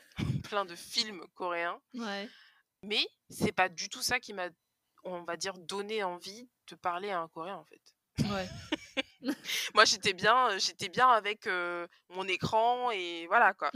plein 0.54 0.64
de 0.64 0.76
films 0.76 1.26
coréens. 1.34 1.80
ouais, 1.94 2.28
Mais 2.84 3.04
c'est 3.28 3.50
pas 3.50 3.68
du 3.68 3.88
tout 3.88 4.02
ça 4.02 4.20
qui 4.20 4.32
m'a, 4.32 4.48
on 5.02 5.24
va 5.24 5.36
dire, 5.36 5.54
donné 5.58 6.04
envie 6.04 6.48
de 6.68 6.76
parler 6.76 7.10
à 7.10 7.18
un 7.20 7.26
Coréen 7.28 7.56
en 7.56 7.64
fait. 7.64 7.82
ouais, 8.20 8.48
Moi 9.74 9.84
j'étais 9.84 10.12
bien, 10.12 10.56
j'étais 10.58 10.88
bien 10.88 11.08
avec 11.08 11.48
euh, 11.48 11.88
mon 12.10 12.28
écran 12.28 12.92
et 12.92 13.26
voilà 13.26 13.52
quoi. 13.54 13.72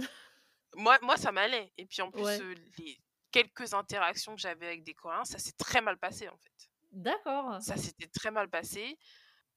Moi, 0.74 0.97
moi 1.03 1.16
ça 1.16 1.33
m'allait. 1.33 1.72
Et 1.79 1.87
puis 1.87 2.01
en 2.01 2.12
plus, 2.12 2.22
Ouais. 2.22 2.41
euh, 2.41 2.55
les 2.79 2.97
quelques 3.33 3.74
interactions 3.74 4.37
que 4.37 4.41
j'avais 4.41 4.66
avec 4.68 4.85
des 4.85 4.95
Coréens, 4.95 5.24
ça 5.24 5.39
s'est 5.41 5.57
très 5.59 5.81
mal 5.81 5.99
passé 5.99 6.29
en 6.29 6.37
fait. 6.39 6.53
d'accord. 6.93 7.61
Ça 7.61 7.76
s'était 7.76 8.07
très 8.07 8.31
mal 8.31 8.49
passé. 8.49 8.97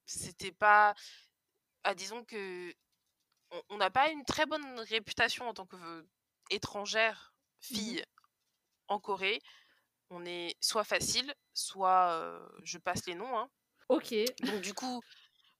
C'était 0.06 0.50
pas, 0.52 0.94
ah, 1.84 1.94
disons 1.94 2.24
que 2.24 2.74
on- 3.68 3.76
n'a 3.76 3.90
pas 3.90 4.10
une 4.10 4.24
très 4.24 4.46
bonne 4.46 4.80
réputation 4.80 5.46
en 5.46 5.54
tant 5.54 5.66
que 5.66 5.76
étrangère 6.52 7.34
fille 7.60 8.04
en 8.88 8.98
Corée. 9.00 9.40
On 10.10 10.24
est 10.26 10.56
soit 10.60 10.84
facile, 10.84 11.34
soit 11.54 12.10
euh, 12.12 12.48
je 12.64 12.78
passe 12.78 13.06
les 13.06 13.14
noms. 13.14 13.38
hein. 13.38 13.48
Ok, 13.88 14.14
Donc 14.42 14.60
du 14.60 14.74
coup, 14.74 15.02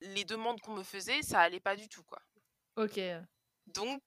les 0.00 0.24
demandes 0.24 0.60
qu'on 0.60 0.74
me 0.74 0.82
faisait, 0.82 1.22
ça 1.22 1.40
allait 1.40 1.60
pas 1.60 1.76
du 1.76 1.88
tout 1.88 2.02
quoi. 2.04 2.20
ok, 2.76 3.00
Donc 3.66 4.02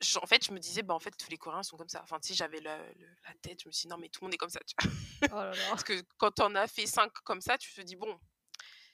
je- 0.00 0.18
en 0.18 0.26
fait, 0.26 0.44
je 0.44 0.52
me 0.52 0.58
disais 0.58 0.82
bah 0.82 0.94
en 0.94 0.98
fait 0.98 1.12
tous 1.16 1.30
les 1.30 1.36
Coréens 1.38 1.62
sont 1.62 1.76
comme 1.76 1.88
ça. 1.88 2.02
Enfin 2.02 2.18
sais, 2.20 2.34
j'avais 2.34 2.60
la, 2.60 2.76
la 2.78 3.34
tête, 3.42 3.62
je 3.62 3.68
me 3.68 3.72
suis 3.72 3.82
dit 3.82 3.88
non 3.88 3.96
mais 3.98 4.08
tout 4.08 4.20
le 4.22 4.26
monde 4.26 4.34
est 4.34 4.38
comme 4.38 4.50
ça. 4.50 4.60
tu 4.66 4.74
vois. 4.86 5.28
oh 5.30 5.34
là 5.44 5.50
là. 5.50 5.68
Parce 5.70 5.84
que 5.84 6.02
quand 6.18 6.30
t'en 6.32 6.54
as 6.54 6.66
fait 6.66 6.86
cinq 6.86 7.12
comme 7.24 7.40
ça, 7.40 7.56
tu 7.58 7.72
te 7.72 7.80
dis 7.80 7.96
bon, 7.96 8.18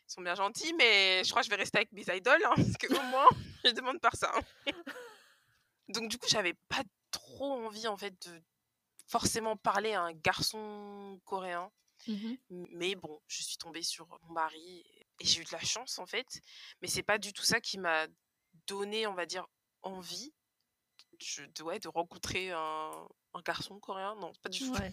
ils 0.09 0.13
sont 0.13 0.23
bien 0.23 0.35
gentils, 0.35 0.75
mais 0.75 1.23
je 1.25 1.31
crois 1.31 1.43
que 1.43 1.47
je 1.47 1.51
vais 1.51 1.57
rester 1.57 1.79
avec 1.79 1.93
mes 1.93 2.03
idoles 2.15 2.45
hein, 2.45 2.55
parce 2.57 2.77
que 2.77 2.93
au 2.95 3.03
moins 3.05 3.27
je 3.65 3.71
demande 3.71 4.01
par 4.01 4.15
ça. 4.17 4.31
hein. 4.35 4.43
Donc 5.89 6.09
du 6.09 6.19
coup, 6.19 6.27
j'avais 6.29 6.55
pas 6.69 6.83
trop 7.11 7.53
envie 7.53 7.89
en 7.89 7.97
fait 7.97 8.15
de 8.29 8.43
forcément 9.07 9.57
parler 9.57 9.93
à 9.93 10.03
un 10.03 10.13
garçon 10.13 11.21
coréen. 11.25 11.71
Mhm. 12.07 12.39
Mais 12.71 12.95
bon, 12.95 13.21
je 13.27 13.43
suis 13.43 13.57
tombée 13.59 13.83
sur 13.83 14.07
mon 14.09 14.33
mari 14.33 14.85
et 15.19 15.25
j'ai 15.25 15.41
eu 15.41 15.45
de 15.45 15.53
la 15.53 15.61
chance 15.61 15.99
en 15.99 16.07
fait. 16.07 16.41
Mais 16.81 16.89
c'est 16.89 17.03
pas 17.03 17.19
du 17.19 17.33
tout 17.33 17.43
ça 17.43 17.61
qui 17.61 17.79
m'a 17.79 18.07
donné, 18.67 19.07
on 19.07 19.15
va 19.15 19.27
dire, 19.27 19.47
envie 19.83 20.33
je, 21.19 21.43
de, 21.43 21.63
ouais, 21.63 21.79
de 21.79 21.89
rencontrer 21.89 22.51
un, 22.51 23.09
un 23.35 23.41
garçon 23.43 23.79
coréen. 23.79 24.15
Non, 24.17 24.33
pas 24.43 24.49
du 24.49 24.61
tout. 24.61 24.73
Ouais. 24.73 24.93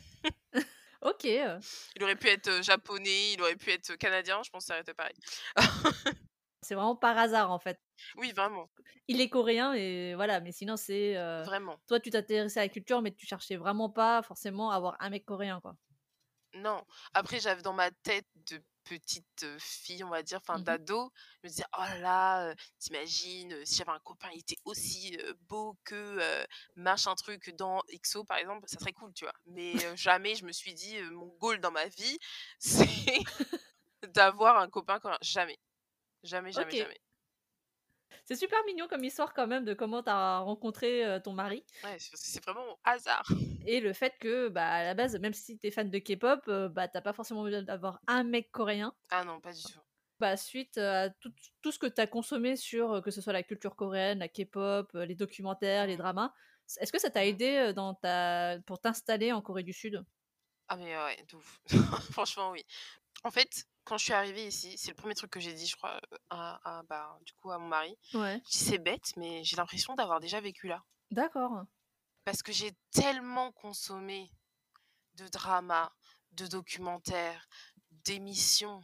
ok, 1.02 1.24
Il 1.24 2.04
aurait 2.04 2.16
pu 2.16 2.28
être 2.28 2.48
euh, 2.48 2.62
japonais, 2.62 3.34
il 3.34 3.42
aurait 3.42 3.56
pu 3.56 3.72
être 3.72 3.96
canadien, 3.96 4.42
je 4.44 4.50
pense 4.50 4.64
que 4.64 4.68
ça 4.68 4.74
aurait 4.74 4.82
été 4.82 4.94
pareil. 4.94 5.16
c'est 6.62 6.76
vraiment 6.76 6.96
par 6.96 7.18
hasard 7.18 7.52
en 7.52 7.60
fait. 7.60 7.80
Oui, 8.18 8.32
vraiment, 8.32 8.70
Il 9.08 9.22
est 9.22 9.30
coréen 9.30 9.74
et 9.74 10.14
voilà, 10.16 10.40
mais 10.40 10.52
sinon 10.52 10.78
c'est. 10.78 11.18
euh, 11.18 11.44
vraiment. 11.44 11.78
Toi, 11.88 12.00
tu 12.00 12.10
t'intéressais 12.10 12.60
à 12.60 12.64
la 12.64 12.70
culture, 12.70 13.02
mais 13.02 13.12
tu 13.14 13.26
cherchais 13.26 13.56
vraiment 13.58 13.90
pas 13.90 14.22
forcément 14.24 14.72
à 14.72 14.76
avoir 14.76 14.96
un 15.00 15.10
mec 15.10 15.26
coréen, 15.26 15.60
quoi. 15.62 15.76
Non. 16.54 16.84
Après, 17.14 17.40
j'avais 17.40 17.62
dans 17.62 17.74
ma 17.74 17.92
tête 17.92 18.26
de 18.36 18.62
petite 18.84 19.46
fille, 19.60 20.04
on 20.04 20.10
va 20.10 20.24
dire, 20.24 20.40
enfin 20.42 20.58
Mhm. 20.60 20.64
d'ado, 20.64 21.12
je 21.44 21.48
me 21.48 21.50
disais, 21.50 21.64
oh 21.78 21.82
là 21.82 21.98
là, 22.00 22.48
euh, 22.50 22.56
t'imagines, 22.80 23.52
euh, 23.54 23.66
si 23.66 23.76
j'avais 23.76 23.92
un 23.92 24.00
copain, 24.00 24.30
il 24.34 24.40
était 24.40 24.56
aussi 24.64 25.18
euh, 25.22 25.34
beau 25.50 25.78
que 25.84 26.46
machin 26.76 27.14
truc 27.16 27.54
dans 27.58 27.82
XO, 27.90 28.24
par 28.24 28.38
exemple, 28.38 28.64
ça 28.68 28.80
serait 28.80 28.94
cool, 28.94 29.14
tu 29.14 29.26
vois. 29.26 29.34
Mais 29.46 29.76
jamais 29.98 30.36
je 30.36 30.46
me 30.46 30.52
suis 30.54 30.74
dit, 30.74 30.98
mon 31.12 31.28
goal 31.40 31.60
dans 31.60 31.72
ma 31.72 31.86
vie, 31.88 32.18
c'est 32.60 33.20
d'avoir 34.14 34.58
un 34.58 34.70
copain 34.70 35.00
coréen. 35.00 35.18
Jamais. 35.22 35.58
Jamais, 36.24 36.52
jamais, 36.52 36.72
jamais. 36.72 37.00
C'est 38.26 38.36
super 38.36 38.60
mignon 38.66 38.88
comme 38.88 39.04
histoire 39.04 39.34
quand 39.34 39.48
même 39.48 39.66
de 39.66 39.74
comment 39.74 40.04
t'as 40.04 40.40
rencontré 40.40 41.06
euh, 41.06 41.20
ton 41.20 41.34
mari 41.34 41.64
Ouais, 41.84 41.98
c'est 41.98 42.44
vraiment 42.44 42.66
au 42.74 42.78
hasard. 42.84 43.24
et 43.68 43.80
le 43.80 43.94
fait 43.94 44.18
que, 44.20 44.50
bah, 44.50 44.68
à 44.68 44.84
la 44.84 44.94
base, 44.94 45.18
même 45.20 45.34
si 45.34 45.58
t'es 45.58 45.72
fan 45.72 45.90
de 45.90 45.98
K-pop, 45.98 46.42
euh, 46.48 46.70
bah, 46.70 46.88
t'as 46.88 47.02
pas 47.02 47.14
forcément 47.14 47.44
besoin 47.44 47.64
d'avoir 47.64 48.02
un 48.08 48.24
mec 48.24 48.52
coréen. 48.52 48.94
Ah 49.10 49.24
non, 49.24 49.40
pas 49.40 49.54
du 49.54 49.62
tout. 49.62 49.80
Bah, 50.20 50.36
suite 50.36 50.78
à 50.78 51.10
tout, 51.10 51.32
tout 51.62 51.72
ce 51.72 51.80
que 51.80 51.88
t'as 51.88 52.08
consommé 52.08 52.56
sur, 52.56 53.02
que 53.02 53.12
ce 53.12 53.22
soit 53.22 53.34
la 53.34 53.44
culture 53.44 53.76
coréenne, 53.76 54.20
la 54.20 54.28
K-pop, 54.28 54.92
les 54.94 55.16
documentaires, 55.16 55.88
les 55.88 55.96
dramas, 55.96 56.34
est-ce 56.82 56.92
que 56.92 57.00
ça 57.00 57.10
t'a 57.10 57.26
aidé 57.26 57.72
dans 57.74 57.94
ta... 57.94 58.58
pour 58.66 58.80
t'installer 58.80 59.32
en 59.32 59.42
Corée 59.42 59.64
du 59.64 59.74
Sud? 59.74 60.04
Ah 60.68 60.76
mais 60.76 60.98
ouais, 60.98 61.24
de 61.30 61.36
ouf. 61.38 61.62
Franchement, 62.12 62.52
oui. 62.52 62.66
En 63.24 63.32
fait, 63.32 63.68
quand 63.88 63.98
je 63.98 64.04
suis 64.06 64.14
arrivée 64.14 64.46
ici, 64.48 64.78
c'est 64.78 64.90
le 64.90 64.96
premier 64.96 65.16
truc 65.16 65.32
que 65.32 65.40
j'ai 65.40 65.54
dit, 65.54 65.66
je 65.66 65.76
crois, 65.78 66.00
à, 66.30 66.80
à, 66.80 66.84
bah, 66.84 67.18
du 67.26 67.34
coup, 67.34 67.52
à 67.52 67.58
mon 67.58 67.68
mari. 67.68 67.98
Ouais. 68.14 68.42
Je 68.46 68.50
dis, 68.52 68.58
c'est 68.66 68.78
bête, 68.80 69.14
mais 69.16 69.44
j'ai 69.46 69.56
l'impression 69.56 69.96
d'avoir 69.96 70.20
déjà 70.20 70.42
vécu 70.42 70.68
là. 70.68 70.84
D'accord. 71.12 71.64
Parce 72.26 72.44
que 72.44 72.52
j'ai 72.52 72.74
tellement 72.92 73.52
consommé 73.54 74.30
de 75.16 75.28
dramas, 75.30 75.92
de 76.34 76.48
documentaires, 76.48 77.48
d'émissions 77.92 78.84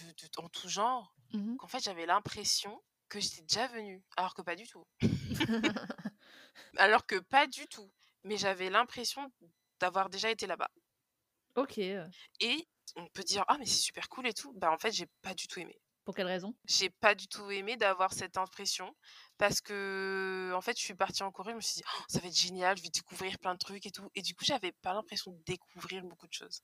de, 0.00 0.06
de- 0.06 0.40
en 0.42 0.48
tout 0.48 0.68
genre, 0.68 1.14
Mhm. 1.34 1.56
qu'en 1.58 1.66
fait, 1.68 1.80
j'avais 1.80 2.06
l'impression 2.06 2.82
que 3.08 3.20
j'étais 3.20 3.42
déjà 3.42 3.66
venue. 3.66 4.02
Alors 4.16 4.34
que 4.34 4.42
pas 4.42 4.56
du 4.56 4.66
tout. 4.66 4.86
Alors 6.78 7.06
que 7.06 7.16
pas 7.20 7.46
du 7.46 7.66
tout. 7.68 7.90
Mais 8.24 8.36
j'avais 8.36 8.70
l'impression 8.70 9.30
d'avoir 9.80 10.08
déjà 10.10 10.30
été 10.30 10.46
là-bas. 10.46 10.70
Ok. 11.56 11.78
Et 11.78 12.68
on 12.96 13.06
peut 13.08 13.22
dire, 13.22 13.44
ah, 13.48 13.56
mais 13.58 13.66
c'est 13.66 13.80
super 13.80 14.08
cool 14.08 14.26
et 14.26 14.34
tout. 14.34 14.52
Bah, 14.54 14.70
en 14.70 14.78
fait, 14.78 14.92
j'ai 14.92 15.06
pas 15.22 15.34
du 15.34 15.46
tout 15.48 15.60
aimé. 15.60 15.78
Pour 16.04 16.14
quelle 16.14 16.28
raison? 16.28 16.54
J'ai 16.66 16.88
pas 16.88 17.16
du 17.16 17.26
tout 17.26 17.50
aimé 17.50 17.76
d'avoir 17.76 18.12
cette 18.12 18.36
impression 18.36 18.94
parce 19.38 19.60
que, 19.60 20.52
en 20.54 20.60
fait, 20.60 20.78
je 20.78 20.84
suis 20.84 20.94
partie 20.94 21.24
en 21.24 21.32
Corée, 21.32 21.50
je 21.50 21.56
me 21.56 21.60
suis 21.60 21.74
dit, 21.76 21.84
Oh, 21.98 22.02
ça 22.08 22.20
va 22.20 22.28
être 22.28 22.38
génial, 22.38 22.76
je 22.76 22.82
vais 22.84 22.90
découvrir 22.90 23.38
plein 23.40 23.54
de 23.54 23.58
trucs 23.58 23.86
et 23.86 23.90
tout. 23.90 24.08
Et 24.14 24.22
du 24.22 24.34
coup, 24.34 24.44
j'avais 24.44 24.70
pas 24.70 24.94
l'impression 24.94 25.32
de 25.32 25.42
découvrir 25.44 26.04
beaucoup 26.04 26.28
de 26.28 26.32
choses. 26.32 26.62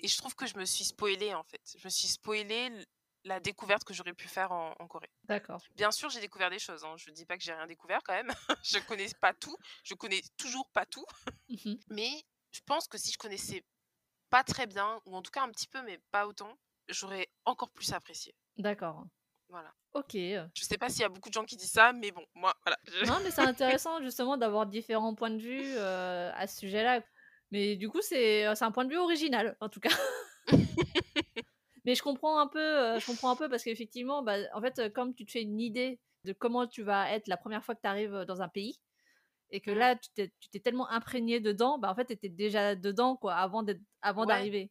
Et 0.00 0.08
je 0.08 0.18
trouve 0.18 0.34
que 0.34 0.46
je 0.46 0.56
me 0.56 0.64
suis 0.64 0.84
spoilée, 0.84 1.34
en 1.34 1.44
fait. 1.44 1.62
Je 1.78 1.86
me 1.86 1.90
suis 1.90 2.08
spoilée 2.08 2.84
la 3.22 3.40
découverte 3.40 3.84
que 3.84 3.94
j'aurais 3.94 4.12
pu 4.12 4.28
faire 4.28 4.50
en, 4.50 4.74
en 4.78 4.88
Corée. 4.88 5.10
D'accord. 5.22 5.62
Bien 5.76 5.92
sûr, 5.92 6.10
j'ai 6.10 6.20
découvert 6.20 6.50
des 6.50 6.58
choses. 6.58 6.84
Hein. 6.84 6.94
Je 6.96 7.10
dis 7.10 7.24
pas 7.24 7.38
que 7.38 7.44
j'ai 7.44 7.54
rien 7.54 7.66
découvert 7.66 8.00
quand 8.04 8.12
même. 8.12 8.32
je 8.64 8.78
connais 8.80 9.08
pas 9.20 9.32
tout. 9.32 9.56
Je 9.82 9.94
connais 9.94 10.20
toujours 10.36 10.68
pas 10.70 10.84
tout. 10.84 11.06
Mhm. 11.48 11.78
Mais 11.90 12.24
je 12.54 12.60
pense 12.66 12.86
que 12.88 12.96
si 12.98 13.12
je 13.12 13.18
connaissais 13.18 13.64
pas 14.30 14.44
très 14.44 14.66
bien, 14.66 15.00
ou 15.06 15.14
en 15.16 15.22
tout 15.22 15.30
cas 15.30 15.42
un 15.42 15.50
petit 15.50 15.66
peu, 15.68 15.82
mais 15.82 15.98
pas 16.10 16.26
autant, 16.26 16.56
j'aurais 16.88 17.28
encore 17.44 17.70
plus 17.70 17.92
apprécié. 17.92 18.34
D'accord. 18.56 19.04
Voilà. 19.48 19.72
Ok. 19.92 20.12
Je 20.14 20.48
sais 20.62 20.78
pas 20.78 20.88
s'il 20.88 21.02
y 21.02 21.04
a 21.04 21.08
beaucoup 21.08 21.28
de 21.28 21.34
gens 21.34 21.44
qui 21.44 21.56
disent 21.56 21.70
ça, 21.70 21.92
mais 21.92 22.10
bon, 22.10 22.24
moi, 22.34 22.54
voilà. 22.64 22.78
je- 22.86 23.04
Non, 23.06 23.18
mais 23.22 23.30
c'est 23.30 23.40
intéressant 23.78 24.00
justement 24.02 24.36
d'avoir 24.36 24.66
différents 24.66 25.14
points 25.14 25.30
de 25.30 25.38
vue 25.40 25.62
euh, 25.76 26.32
à 26.34 26.46
ce 26.46 26.58
sujet-là. 26.60 27.02
Mais 27.50 27.76
du 27.76 27.88
coup, 27.88 28.00
c'est 28.02 28.46
euh, 28.46 28.54
c'est 28.54 28.64
un 28.64 28.72
point 28.72 28.84
de 28.84 28.90
vue 28.90 28.98
original, 28.98 29.56
en 29.60 29.68
tout 29.68 29.80
cas. 29.80 29.90
mais 31.84 31.94
je 31.94 32.02
comprends 32.02 32.38
un 32.38 32.46
peu, 32.48 32.58
euh, 32.60 32.98
je 32.98 33.06
comprends 33.06 33.30
un 33.30 33.36
peu 33.36 33.48
parce 33.48 33.62
qu'effectivement, 33.62 34.22
bah, 34.22 34.36
en 34.54 34.60
fait, 34.60 34.92
comme 34.92 35.14
tu 35.14 35.24
te 35.26 35.30
fais 35.32 35.42
une 35.42 35.60
idée 35.60 36.00
de 36.24 36.32
comment 36.32 36.66
tu 36.66 36.82
vas 36.82 37.12
être 37.12 37.28
la 37.28 37.36
première 37.36 37.64
fois 37.64 37.74
que 37.74 37.82
tu 37.82 37.86
arrives 37.88 38.24
dans 38.26 38.40
un 38.42 38.48
pays, 38.48 38.80
Et 39.50 39.60
que 39.60 39.70
Mmh. 39.70 39.84
là, 39.84 39.96
tu 39.96 40.10
t'es 40.14 40.32
tu 40.40 40.48
t'es 40.50 40.60
tellement 40.60 40.88
imprégné 40.90 41.40
dedans, 41.40 41.78
bah, 41.78 41.90
en 41.90 41.94
fait, 41.94 42.06
tu 42.06 42.12
étais 42.14 42.28
déjà 42.30 42.74
dedans, 42.76 43.16
quoi, 43.16 43.34
avant 43.36 43.62
d'être 43.62 43.82
avant 44.02 44.26
Ouais. 44.26 44.26
d'arriver. 44.26 44.70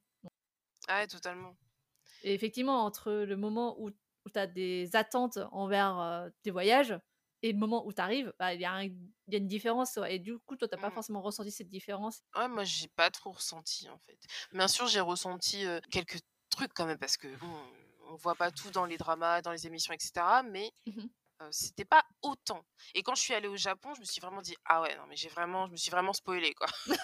Ah 0.88 1.00
ouais, 1.02 1.08
totalement. 1.08 1.58
Et 2.22 2.34
effectivement, 2.34 2.84
entre 2.86 3.12
le 3.12 3.38
moment 3.38 3.76
où 3.80 3.90
où 4.26 4.30
tu 4.30 4.40
as 4.40 4.48
des 4.48 4.96
attentes 4.96 5.38
envers, 5.52 6.30
tes 6.44 6.52
voyages 6.52 6.98
et 7.42 7.52
le 7.52 7.58
moment 7.60 7.86
où 7.86 7.92
tu 7.92 8.02
arrives, 8.02 8.34
bah, 8.40 8.54
il 8.54 8.62
y 8.62 8.66
a 8.66 8.72
un 8.72 8.84
il 8.86 8.94
y 9.28 9.36
a 9.36 9.38
une 9.40 9.48
différence, 9.48 9.98
ouais 9.98 10.16
et 10.16 10.20
du 10.20 10.40
coup, 10.40 10.56
toi, 10.56 10.68
tu 10.70 10.76
as 10.76 10.78
pas 10.78 10.92
Mmh. 10.92 10.92
forcément 10.92 11.22
ressenti 11.22 11.52
cette 11.52 11.68
différence? 11.70 12.22
Ouais, 12.36 12.48
moi, 12.48 12.64
j'ai 12.64 12.88
pas 12.88 13.12
trop 13.12 13.32
ressenti, 13.32 13.88
en 13.90 14.00
fait. 14.00 14.18
Bien 14.54 14.68
sûr, 14.68 14.88
j'ai 14.88 15.00
ressenti, 15.02 15.66
quelques 15.92 16.20
trucs 16.50 16.74
quand 16.74 16.86
même 16.88 16.98
parce 16.98 17.18
que 17.18 17.36
bon, 17.38 17.56
on 18.10 18.16
voit 18.16 18.36
pas 18.36 18.52
tout 18.52 18.72
dans 18.72 18.86
les 18.86 18.98
dramas, 18.98 19.42
dans 19.42 19.52
les 19.52 19.68
émissions 19.68 19.94
et 19.94 19.98
cetera, 20.00 20.42
mais 20.44 20.72
Mmh 20.86 21.10
heu, 21.44 21.50
c'était 21.52 21.86
pas 21.86 22.04
autant 22.22 22.66
et 22.96 23.04
quand 23.04 23.16
je 23.16 23.22
suis 23.22 23.34
allée 23.34 23.48
au 23.48 23.58
Japon, 23.58 23.94
je 23.96 24.02
me 24.02 24.06
suis 24.06 24.22
vraiment 24.22 24.42
dit: 24.42 24.56
«Ah 24.66 24.82
ouais, 24.82 24.96
non 24.98 25.06
mais 25.08 25.16
j'ai 25.16 25.30
vraiment 25.30 25.68
je 25.68 25.72
me 25.74 25.78
suis 25.78 25.92
vraiment 25.92 26.14
spoilée, 26.14 26.54
quoi». 26.54 26.68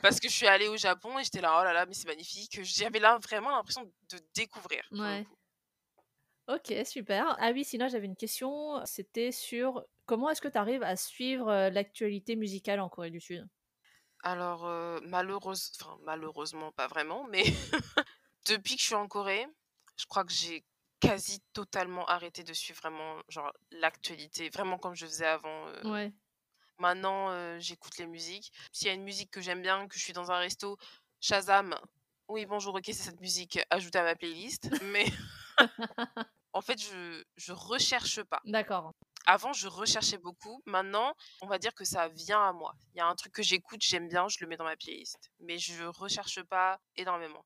Parce 0.00 0.20
que 0.20 0.28
je 0.28 0.34
suis 0.34 0.46
allée 0.46 0.68
au 0.68 0.76
Japon 0.76 1.18
et 1.18 1.24
j'étais 1.24 1.40
là: 1.40 1.58
«Oh 1.60 1.64
là 1.64 1.72
là, 1.72 1.86
mais 1.86 1.94
c'est 1.94 2.06
magnifique», 2.08 2.60
j'avais 2.62 2.98
là 2.98 3.18
vraiment 3.18 3.50
l'impression 3.50 3.90
de 4.10 4.18
découvrir, 4.34 4.82
Ouais. 4.90 5.26
OK, 6.48 6.72
super. 6.84 7.36
Ah 7.38 7.50
oui, 7.52 7.64
sinon 7.64 7.88
j'avais 7.88 8.06
une 8.06 8.16
question, 8.16 8.84
c'était 8.84 9.30
sur 9.32 9.86
comment 10.06 10.28
est-ce 10.30 10.40
que 10.40 10.48
tu 10.48 10.58
arrives 10.58 10.82
à 10.82 10.96
suivre, 10.96 11.68
l'actualité 11.70 12.36
musicale 12.36 12.80
en 12.80 12.88
Corée 12.88 13.10
du 13.10 13.20
Sud? 13.20 13.48
Alors, 14.24 14.66
heu, 14.66 15.00
malheureuse 15.04 15.72
enfin 15.80 15.98
malheureusement 16.02 16.70
pas 16.72 16.86
vraiment, 16.86 17.24
mais 17.28 17.42
depuis 18.46 18.76
que 18.76 18.80
je 18.82 18.86
suis 18.86 18.94
en 18.94 19.08
Corée, 19.08 19.46
je 19.96 20.06
crois 20.06 20.24
que 20.24 20.32
j'ai 20.32 20.64
quasi 21.02 21.40
totalement 21.52 22.06
arrêté 22.06 22.44
de 22.44 22.54
suivre 22.54 22.80
vraiment 22.80 23.20
genre 23.28 23.52
l'actualité, 23.72 24.50
vraiment 24.50 24.78
comme 24.78 24.94
je 24.96 25.06
faisais 25.06 25.26
avant. 25.26 25.68
Ouais. 25.84 26.12
Maintenant, 26.78 27.30
heu, 27.32 27.58
j'écoute 27.60 27.96
les 27.98 28.06
musiques. 28.06 28.52
S'il 28.72 28.88
y 28.88 28.90
a 28.90 28.94
une 28.94 29.04
musique 29.04 29.30
que 29.30 29.40
j'aime 29.40 29.62
bien, 29.62 29.86
que 29.88 29.98
je 29.98 30.02
suis 30.04 30.12
dans 30.12 30.30
un 30.30 30.38
resto, 30.38 30.76
Shazam: 31.20 31.74
«Oui 32.28 32.46
bonjour, 32.46 32.74
OK, 32.74 32.82
c'est 32.86 32.92
cette 32.94 33.20
musique, 33.20 33.58
ajoutée 33.70 33.98
à 33.98 34.04
ma 34.04 34.16
playlist», 34.16 34.70
mais 34.80 35.04
en 36.52 36.60
fait, 36.60 36.80
je 36.80 37.24
je 37.36 37.52
recherche 37.52 38.22
pas. 38.24 38.42
D'accord. 38.44 38.92
Avant, 39.26 39.52
je 39.52 39.68
recherchais 39.68 40.18
beaucoup. 40.18 40.62
Maintenant, 40.66 41.14
on 41.42 41.48
va 41.48 41.58
dire 41.58 41.74
que 41.74 41.84
ça 41.84 42.08
vient 42.08 42.48
à 42.48 42.52
moi. 42.52 42.74
Il 42.94 42.98
y 42.98 43.00
a 43.02 43.06
un 43.06 43.14
truc 43.16 43.32
que 43.34 43.42
j'écoute, 43.42 43.80
j'aime 43.82 44.08
bien, 44.08 44.28
je 44.28 44.38
le 44.40 44.48
mets 44.48 44.56
dans 44.56 44.64
ma 44.64 44.76
playlist, 44.76 45.30
mais 45.40 45.58
je 45.58 45.84
recherche 45.84 46.42
pas 46.44 46.80
énormément. 46.96 47.44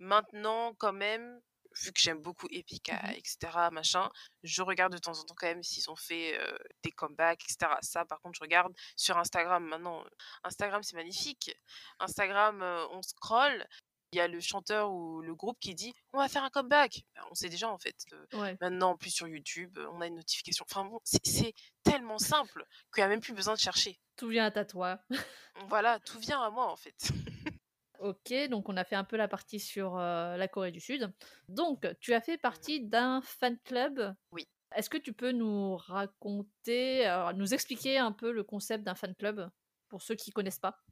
Maintenant, 0.00 0.74
quand 0.78 0.92
même, 0.94 1.40
vu 1.82 1.92
que 1.92 2.00
j'aime 2.00 2.20
beaucoup 2.20 2.46
Epica 2.50 2.94
Mmh 2.94 3.06
mh. 3.08 3.12
et 3.14 3.22
cetera, 3.24 3.70
machin, 3.70 4.10
je 4.42 4.62
regarde 4.62 4.92
de 4.92 4.98
temps 4.98 5.18
en 5.18 5.24
temps 5.24 5.34
quand 5.36 5.46
même 5.46 5.62
s'ils 5.62 5.90
ont 5.90 5.96
fait, 5.96 6.38
des 6.82 6.90
comebacks 6.92 7.42
et 7.48 7.52
cetera. 7.52 7.78
Ça, 7.82 8.04
par 8.04 8.20
contre, 8.20 8.36
je 8.36 8.42
regarde 8.44 8.72
sur 8.96 9.18
Instagram 9.18 9.64
maintenant, 9.64 10.04
Instagram, 10.44 10.82
c'est 10.82 10.96
magnifique. 10.96 11.54
Instagram, 12.00 12.62
on 12.92 13.02
scrolle, 13.02 13.66
il 14.12 14.18
y 14.18 14.20
a 14.20 14.28
le 14.28 14.38
chanteur 14.40 14.92
ou 14.92 15.22
le 15.22 15.34
groupe 15.34 15.58
qui 15.58 15.74
dit: 15.74 15.92
«On 16.12 16.18
va 16.18 16.28
faire 16.28 16.44
un 16.44 16.50
comeback». 16.50 17.02
Bah, 17.16 17.22
on 17.30 17.34
sait 17.34 17.48
déjà, 17.48 17.68
en 17.68 17.78
fait, 17.78 17.96
Ouais. 18.32 18.56
maintenant, 18.60 18.90
en 18.90 18.96
plus 18.96 19.10
sur 19.10 19.26
YouTube, 19.26 19.76
on 19.92 20.00
a 20.00 20.06
une 20.06 20.14
notification. 20.16 20.64
Enfin 20.70 20.84
bon, 20.84 21.00
c'est 21.04 21.52
tellement 21.82 22.18
simple 22.18 22.64
qu'il 22.94 23.00
y 23.00 23.04
a 23.04 23.08
même 23.08 23.20
plus 23.20 23.32
besoin 23.34 23.54
de 23.54 23.58
chercher. 23.58 23.98
Tout 24.16 24.28
vient 24.28 24.52
à 24.54 24.64
toi. 24.64 25.00
Voilà, 25.68 25.98
tout 26.00 26.20
vient 26.20 26.40
à 26.40 26.50
moi, 26.50 26.70
en 26.70 26.76
fait. 26.76 26.94
OK, 28.00 28.34
donc 28.50 28.68
on 28.68 28.76
a 28.76 28.84
fait 28.84 28.96
un 28.96 29.04
peu 29.04 29.16
la 29.16 29.28
partie 29.28 29.60
sur, 29.60 29.96
heu, 29.96 30.36
la 30.36 30.48
Corée 30.48 30.72
du 30.72 30.80
Sud. 30.80 31.12
Donc 31.48 31.86
tu 32.00 32.12
as 32.14 32.20
fait 32.20 32.38
partie 32.38 32.80
d'un 32.80 33.20
fan 33.22 33.58
club? 33.64 34.14
Oui. 34.32 34.46
Est-ce 34.74 34.90
que 34.90 34.98
tu 34.98 35.12
peux 35.12 35.32
nous 35.32 35.76
raconter, 35.76 37.06
heu, 37.08 37.32
nous 37.34 37.54
expliquer 37.54 37.98
un 37.98 38.12
peu 38.12 38.32
le 38.32 38.44
concept 38.44 38.84
d'un 38.84 38.94
fan 38.96 39.14
club? 39.14 39.50
Pour 39.88 40.02
ceux 40.02 40.16
qui 40.16 40.32
connaissent 40.32 40.58
pas? 40.60 40.84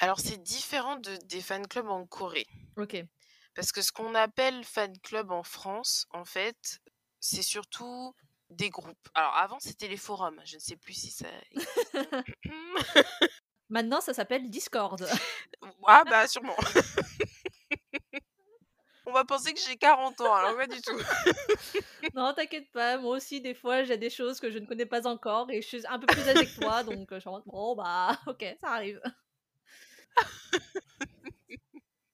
Alors 0.00 0.20
c'est 0.20 0.36
différent 0.42 0.96
de 0.96 1.16
des 1.24 1.40
fan 1.40 1.66
clubs 1.66 1.88
en 1.88 2.04
Corée. 2.06 2.46
OK. 2.76 3.08
Parce 3.54 3.72
que 3.72 3.82
ce 3.82 3.92
qu'on 3.92 4.14
appelle 4.14 4.64
fan 4.64 4.98
club 5.00 5.30
en 5.30 5.42
France, 5.42 6.06
en 6.10 6.24
fait, 6.24 6.80
c'est 7.20 7.42
surtout 7.42 8.14
des 8.48 8.70
groupes. 8.70 9.08
Alors 9.14 9.34
avant, 9.36 9.58
c'était 9.60 9.88
les 9.88 9.96
forums, 9.96 10.40
je 10.44 10.56
ne 10.56 10.60
sais 10.60 10.76
plus 10.76 10.94
si 10.94 11.10
ça. 11.10 11.28
Maintenant, 13.70 14.00
ça 14.00 14.12
s'appelle 14.12 14.50
Discord. 14.50 15.06
Ah 15.86 16.04
bah 16.08 16.26
sûrement. 16.26 16.56
On 19.06 19.12
va 19.12 19.24
penser 19.24 19.52
que 19.52 19.60
j'ai 19.60 19.76
40 19.76 20.20
ans, 20.20 20.34
alors 20.34 20.56
pas 20.56 20.66
du 20.66 20.80
tout. 20.80 20.96
Non, 22.14 22.32
t'inquiète 22.32 22.70
pas, 22.72 22.96
moi 22.96 23.16
aussi 23.16 23.42
des 23.42 23.54
fois, 23.54 23.84
j'ai 23.84 23.98
des 23.98 24.08
choses 24.08 24.40
que 24.40 24.50
je 24.50 24.58
ne 24.58 24.64
connais 24.66 24.86
pas 24.86 25.06
encore 25.06 25.50
et 25.50 25.60
je 25.60 25.66
suis 25.66 25.86
un 25.86 25.98
peu 25.98 26.06
plus 26.06 26.26
âgée 26.28 26.46
que 26.46 26.58
toi, 26.58 26.82
donc 26.82 27.12
heu, 27.12 27.16
je 27.16 27.20
suis 27.20 27.28
en 27.28 27.32
mode: 27.32 27.42
«Bon 27.46 27.76
bah, 27.76 28.18
OK, 28.26 28.44
ça 28.60 28.70
arrive». 28.70 29.00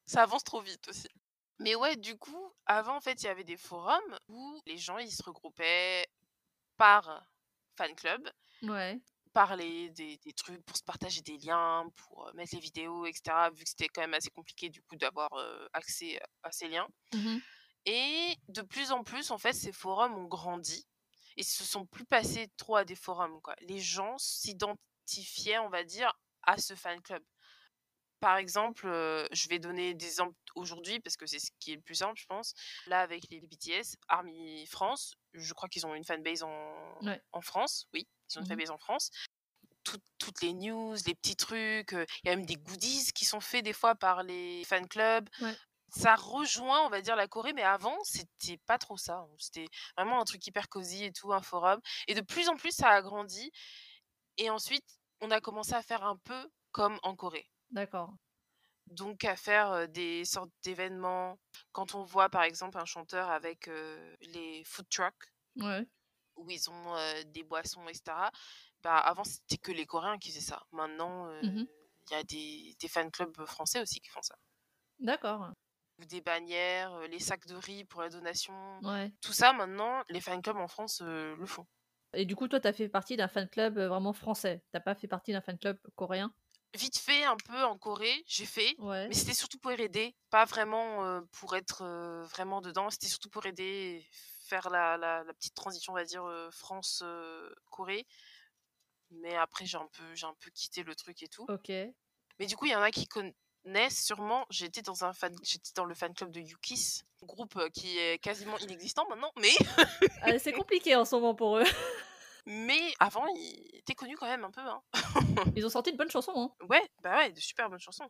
Ça 0.07 0.23
avance 0.23 0.45
trop 0.45 0.61
vite 0.61 0.89
aussi. 0.89 1.09
Mais 1.59 1.75
ouais, 1.75 1.97
du 1.97 2.17
coup, 2.19 2.53
avant, 2.67 2.97
en 2.97 3.01
fait, 3.01 3.23
il 3.23 3.27
y 3.27 3.29
avait 3.29 3.45
des 3.45 3.57
forums 3.57 4.19
où 4.29 4.61
les 4.67 4.77
gens, 4.77 4.99
ils 4.99 5.11
se 5.11 5.23
regroupaient 5.23 6.07
par 6.77 7.27
fan 7.77 7.95
club, 7.95 8.29
Ouais. 8.63 9.01
Parler 9.37 9.91
des 9.91 10.19
des 10.19 10.33
trucs, 10.33 10.65
pour 10.65 10.77
se 10.79 10.83
partager 10.85 11.21
des 11.23 11.37
liens, 11.39 11.87
pour, 11.97 12.29
heu, 12.29 12.33
mettre 12.35 12.55
les 12.55 12.61
vidéos 12.63 13.07
et 13.07 13.13
cetera, 13.15 13.51
vu 13.51 13.65
que 13.65 13.69
c'était 13.71 13.89
quand 13.89 14.01
même 14.03 14.15
assez 14.15 14.31
compliqué 14.31 14.71
du 14.71 14.83
coup 14.83 14.97
d'avoir, 14.97 15.29
heu, 15.39 15.69
accès 15.75 16.19
à 16.43 16.53
ces 16.53 16.69
liens. 16.69 16.89
Mmh 17.13 17.25
mh. 17.37 17.47
Et 17.87 18.35
de 18.49 18.63
plus 18.63 18.93
en 18.93 19.05
plus, 19.05 19.31
en 19.31 19.39
fait, 19.39 19.53
ces 19.55 19.73
forums 19.73 20.15
ont 20.19 20.27
grandi 20.27 20.87
et 21.37 21.43
se 21.45 21.65
sont 21.65 21.87
plus 21.87 22.05
passés 22.07 22.49
trop 22.57 22.77
à 22.77 22.85
des 22.85 22.97
forums, 22.97 23.41
quoi. 23.43 23.55
Les 23.61 23.79
gens 23.81 24.19
s'identifiaient, 24.19 25.59
on 25.61 25.71
va 25.71 25.85
dire, 25.85 26.13
à 26.43 26.59
ce 26.59 26.75
fan 26.75 27.01
club. 27.03 27.23
Par 28.21 28.37
exemple, 28.39 28.87
heu, 28.89 29.29
je 29.33 29.49
vais 29.49 29.59
donner 29.61 29.95
des 29.95 30.07
exemples 30.07 30.37
aujourd'hui 30.57 31.01
parce 31.01 31.17
que 31.19 31.27
c'est 31.27 31.39
ce 31.41 31.51
qui 31.61 31.73
est 31.73 31.77
le 31.77 31.83
plus 31.83 31.97
simple, 31.97 32.21
je 32.21 32.27
pense. 32.27 32.55
Là, 32.87 33.01
avec 33.03 33.29
les 33.31 33.41
BTS, 33.43 33.97
ARMY 34.09 34.67
France, 34.67 35.15
je 35.41 35.55
crois 35.55 35.69
qu'ils 35.69 35.87
ont 35.87 35.95
une 35.95 36.05
fanbase 36.05 36.43
en 36.43 36.75
Ouais. 37.01 37.23
en 37.33 37.41
France, 37.43 37.87
oui, 37.95 38.09
ils 38.31 38.39
ont 38.39 38.41
une 38.43 38.47
Mmh 38.47 38.53
mh. 38.53 38.61
fanbase 38.61 38.71
en 38.71 38.79
France. 38.79 39.11
Toutes 39.85 40.05
toutes 40.19 40.43
les 40.43 40.53
news, 40.55 40.95
les 41.07 41.15
petits 41.15 41.37
trucs, 41.37 41.93
heu, 41.95 42.07
il 42.25 42.29
y 42.29 42.33
a 42.33 42.37
même 42.37 42.47
des 42.47 42.57
goodies 42.57 43.13
qui 43.15 43.25
sont 43.25 43.41
faits 43.41 43.65
des 43.65 43.73
fois 43.73 43.95
par 43.95 44.23
les 44.25 44.65
fan 44.65 44.89
clubs. 44.89 45.29
Ouais. 45.39 45.59
Ça 45.91 46.17
rejoint, 46.17 46.87
on 46.87 46.91
va 46.91 47.01
dire, 47.03 47.17
la 47.17 47.29
Corée, 47.29 47.53
mais 47.55 47.63
avant, 47.65 47.97
c'était 48.05 48.59
pas 48.67 48.79
trop 48.79 48.97
ça, 48.99 49.19
hein. 49.19 49.31
C'était 49.39 49.69
vraiment 49.97 50.21
un 50.21 50.25
truc 50.25 50.47
hyper 50.47 50.69
cosy 50.69 51.05
et 51.05 51.13
tout, 51.13 51.33
un 51.33 51.43
forum 51.43 51.81
et 52.09 52.15
de 52.15 52.21
plus 52.23 52.49
en 52.49 52.57
plus, 52.57 52.73
ça 52.73 52.91
a 52.91 53.03
grandi 53.03 53.53
et 54.39 54.51
ensuite, 54.51 54.87
on 55.21 55.31
a 55.31 55.41
commencé 55.43 55.75
à 55.75 55.83
faire 55.83 56.05
un 56.05 56.17
peu 56.19 56.51
comme 56.73 56.99
en 57.05 57.17
Corée. 57.17 57.49
D'accord. 57.71 58.17
Donc 58.87 59.25
à 59.25 59.37
faire, 59.37 59.89
des 59.89 60.25
sortes 60.25 60.51
d'événements. 60.63 61.39
Quand 61.73 61.95
on 61.95 62.05
voit, 62.05 62.29
par 62.29 62.43
exemple, 62.43 62.79
un 62.79 62.85
chanteur 62.85 63.31
avec, 63.31 63.69
les 64.21 64.63
food 64.65 64.89
trucks 64.89 65.15
Ouais. 65.57 65.87
où 66.37 66.51
ils 66.51 66.71
ont, 66.71 66.95
des 67.27 67.43
boissons 67.45 67.87
et 67.89 67.95
cetera, 67.95 68.31
bah, 68.83 68.99
avant, 68.99 69.25
c'était 69.25 69.57
que 69.59 69.73
les 69.73 69.87
Coréens 69.87 70.19
qui 70.19 70.31
faisaient 70.31 70.41
ça. 70.41 70.63
Maintenant, 70.73 71.27
Mmh 71.43 71.49
mh. 71.61 71.67
il 72.11 72.13
y 72.13 72.17
a 72.17 72.23
des 72.25 72.75
des 72.79 72.89
fan 72.89 73.11
clubs 73.11 73.45
français 73.47 73.81
aussi 73.81 74.01
qui 74.01 74.09
font 74.11 74.23
ça. 74.23 74.37
D'accord. 74.99 75.53
Ou 75.99 76.05
des 76.05 76.21
bannières, 76.21 77.01
les 77.09 77.19
sacs 77.19 77.47
de 77.47 77.55
riz 77.57 77.85
pour 77.87 78.03
la 78.03 78.11
donation. 78.11 78.81
Ouais. 78.83 79.13
Tout 79.23 79.33
ça, 79.33 79.53
maintenant, 79.55 80.03
les 80.11 80.21
fan 80.21 80.43
clubs 80.43 80.57
en 80.59 80.69
France, 80.69 81.01
le 81.01 81.47
font. 81.47 81.67
Et 82.15 82.25
du 82.25 82.35
coup, 82.37 82.49
toi, 82.49 82.61
tu 82.61 82.67
as 82.69 82.73
fait 82.73 82.89
partie 82.89 83.17
d'un 83.17 83.29
fan 83.29 83.49
club, 83.49 83.79
vraiment 83.79 84.13
français? 84.13 84.65
Tu 84.73 84.77
as 84.77 84.81
pas 84.81 84.95
fait 84.95 85.09
partie 85.09 85.33
d'un 85.33 85.41
fan 85.41 85.59
club 85.59 85.79
coréen? 85.95 86.35
Vite 86.77 86.99
fait, 86.99 87.25
un 87.25 87.37
peu 87.37 87.65
en 87.65 87.79
Corée, 87.79 88.23
j'ai 88.27 88.45
fait, 88.45 88.75
Ouais. 88.79 89.09
mais 89.09 89.15
c'était 89.15 89.33
surtout 89.35 89.59
pour 89.59 89.71
aider, 89.73 90.15
pas 90.31 90.45
vraiment, 90.45 91.23
pour 91.33 91.57
être, 91.57 91.83
vraiment 92.31 92.61
dedans. 92.61 92.91
C'était 92.91 93.07
surtout 93.07 93.31
pour 93.31 93.47
aider, 93.47 94.05
faire 94.47 94.69
la 94.69 94.97
la 94.99 95.25
la 95.25 95.33
petite 95.33 95.55
transition, 95.55 95.95
on 95.95 95.97
va 95.97 96.05
dire, 96.05 96.25
heu, 96.27 96.51
France, 96.53 97.03
heu, 97.03 97.55
Corée. 97.71 98.07
Mais 99.11 99.37
après, 99.37 99.65
j'ai 99.65 99.79
un 99.79 99.89
peu 99.93 100.03
j'ai 100.15 100.27
un 100.27 100.35
peu 100.39 100.51
quitté 100.51 100.83
le 100.83 100.95
truc 100.95 101.23
et 101.23 101.29
tout. 101.29 101.47
OK. 101.49 101.71
Mais 102.39 102.47
du 102.47 102.57
coup, 102.57 102.67
il 102.67 102.73
y 102.73 102.77
en 102.77 102.83
a 102.83 102.91
qui 102.91 103.07
connaissent 103.07 104.05
sûrement. 104.05 104.45
J'étais 104.51 104.83
dans 104.83 105.05
un 105.05 105.13
fan 105.15 105.35
j'étais 105.43 105.71
dans 105.75 105.87
le 105.87 105.95
fan 105.95 106.13
club 106.13 106.31
de 106.31 106.41
U-KISS, 106.41 107.05
groupe, 107.23 107.71
qui 107.71 107.97
est 107.99 108.19
quasiment 108.19 108.59
inexistant 108.59 109.07
maintenant, 109.09 109.33
mais 109.41 109.55
Ah, 110.23 110.39
c'est 110.39 110.53
compliqué 110.53 110.95
en 110.97 111.05
ce 111.07 111.15
moment 111.15 111.35
pour 111.35 111.57
eux. 111.59 111.65
Mais 112.47 112.95
avant, 113.01 113.27
ils 113.37 113.71
étaient 113.77 113.95
connus 113.95 114.17
quand 114.17 114.27
même 114.27 114.45
un 114.45 114.51
peu, 114.51 114.61
hein. 114.61 114.83
Ils 115.57 115.67
ont 115.67 115.71
sorti 115.71 115.93
de 115.93 115.97
bonnes 115.97 116.11
chansons, 116.11 116.33
hein. 116.37 116.53
Ouais, 116.69 116.83
bah, 117.03 117.17
ouais, 117.19 117.33
de 117.33 117.41
super 117.41 117.69
bonnes 117.71 117.79
chansons 117.81 118.09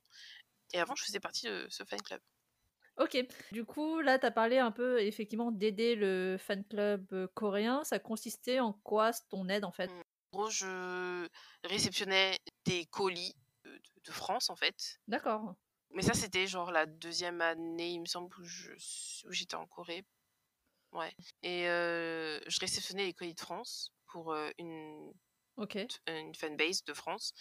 et 0.74 0.80
avant, 0.80 0.94
je 0.96 1.04
faisais 1.04 1.20
partie 1.20 1.46
de 1.46 1.66
ce 1.70 1.84
fan 1.84 2.02
club. 2.02 2.20
OK. 2.98 3.18
Du 3.52 3.64
coup, 3.64 4.00
là, 4.00 4.18
tu 4.18 4.24
as 4.26 4.30
parlé 4.30 4.58
un 4.58 4.70
peu 4.72 5.00
effectivement 5.02 5.52
d'aider 5.52 5.94
le 5.96 6.36
fan 6.38 6.64
club, 6.64 7.06
heu, 7.12 7.28
coréen. 7.34 7.84
Ça 7.84 7.98
consistait 7.98 8.58
en 8.60 8.72
quoi 8.72 9.10
ton 9.28 9.48
aide, 9.48 9.64
en 9.64 9.72
fait? 9.72 9.90
Mmh. 9.90 10.00
En 10.32 10.38
gros, 10.38 10.50
je 10.50 11.28
réceptionnais 11.64 12.36
des 12.64 12.86
colis 12.86 13.34
de 13.64 13.80
de 14.04 14.12
France, 14.12 14.50
en 14.50 14.56
fait. 14.56 14.98
D'accord. 15.08 15.56
Mais 15.90 16.02
ça, 16.02 16.14
c'était 16.14 16.46
genre 16.46 16.70
la 16.72 16.86
2e 16.86 17.40
année, 17.40 17.90
il 17.92 18.00
me 18.00 18.06
semble, 18.06 18.34
où 18.38 18.44
je 18.44 18.72
j'étais 19.30 19.54
en 19.56 19.66
Corée. 19.66 20.04
Ouais 20.92 21.12
et 21.42 21.66
heu, 21.68 22.40
je 22.46 22.60
réceptionnais 22.60 23.04
les 23.06 23.14
colis 23.14 23.34
de 23.34 23.40
France 23.40 23.90
pour, 24.22 24.34
une 24.58 25.12
Ok. 25.56 25.78
une 26.06 26.34
fanbase 26.34 26.84
de 26.84 26.94
France. 26.94 27.32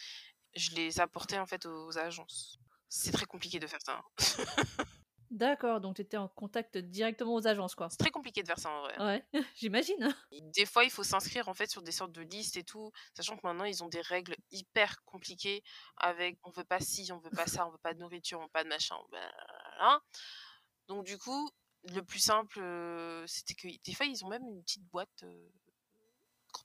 Je 0.56 0.72
les 0.72 1.00
apportais 1.00 1.38
en 1.40 1.46
fait 1.46 1.66
aux 1.66 1.98
agences. 1.98 2.58
C'est 2.90 3.12
très 3.12 3.26
compliqué 3.26 3.60
de 3.60 3.68
faire 3.68 3.82
ça. 3.82 4.02
hein. 4.02 4.04
D'accord, 5.32 5.82
donc 5.82 5.96
tu 5.96 6.02
étais 6.02 6.18
en 6.18 6.28
contact 6.30 6.78
directement 6.78 7.34
aux 7.34 7.48
agences, 7.48 7.76
quoi. 7.76 7.90
C'est 7.90 7.98
très 7.98 8.12
compliqué 8.12 8.42
de 8.42 8.48
faire 8.48 8.60
ça 8.60 8.70
en 8.70 8.82
vrai. 8.84 8.98
Ouais, 9.00 9.26
j'imagine. 9.56 10.16
Des 10.54 10.66
fois, 10.66 10.84
il 10.86 10.92
faut 10.92 11.04
s'inscrire 11.04 11.50
en 11.50 11.54
fait 11.54 11.70
sur 11.70 11.82
des 11.82 11.92
sortes 11.92 12.12
de 12.14 12.22
listes 12.22 12.58
et 12.58 12.64
tout, 12.64 12.92
sachant 13.16 13.36
que 13.36 13.42
maintenant 13.46 13.66
ils 13.66 13.84
ont 13.84 13.90
des 13.90 14.02
règles 14.02 14.36
hyper 14.52 15.04
compliquées 15.04 15.64
avec 15.98 16.38
on 16.44 16.52
veut 16.52 16.64
pas 16.64 16.80
ci, 16.80 17.12
on 17.12 17.18
veut 17.18 17.32
pas 17.32 17.48
ça, 17.48 17.68
on 17.68 17.72
veut 17.72 17.80
pas 17.80 17.94
de 17.94 18.00
nourriture, 18.00 18.40
on 18.40 18.44
veut 18.44 18.50
pas 18.54 18.64
de 18.64 18.70
machin, 18.70 18.96
hein. 19.80 20.00
Donc 20.88 21.06
du 21.06 21.18
coup, 21.18 21.50
le 21.84 22.02
plus 22.02 22.20
simple, 22.20 22.60
c'était 23.28 23.56
que 23.56 23.68
des 23.84 23.94
fois 23.94 24.06
ils 24.06 24.24
ont 24.24 24.30
même 24.30 24.46
une 24.48 24.62
petite 24.64 24.86
boîte 24.86 25.24
euh, 25.24 25.50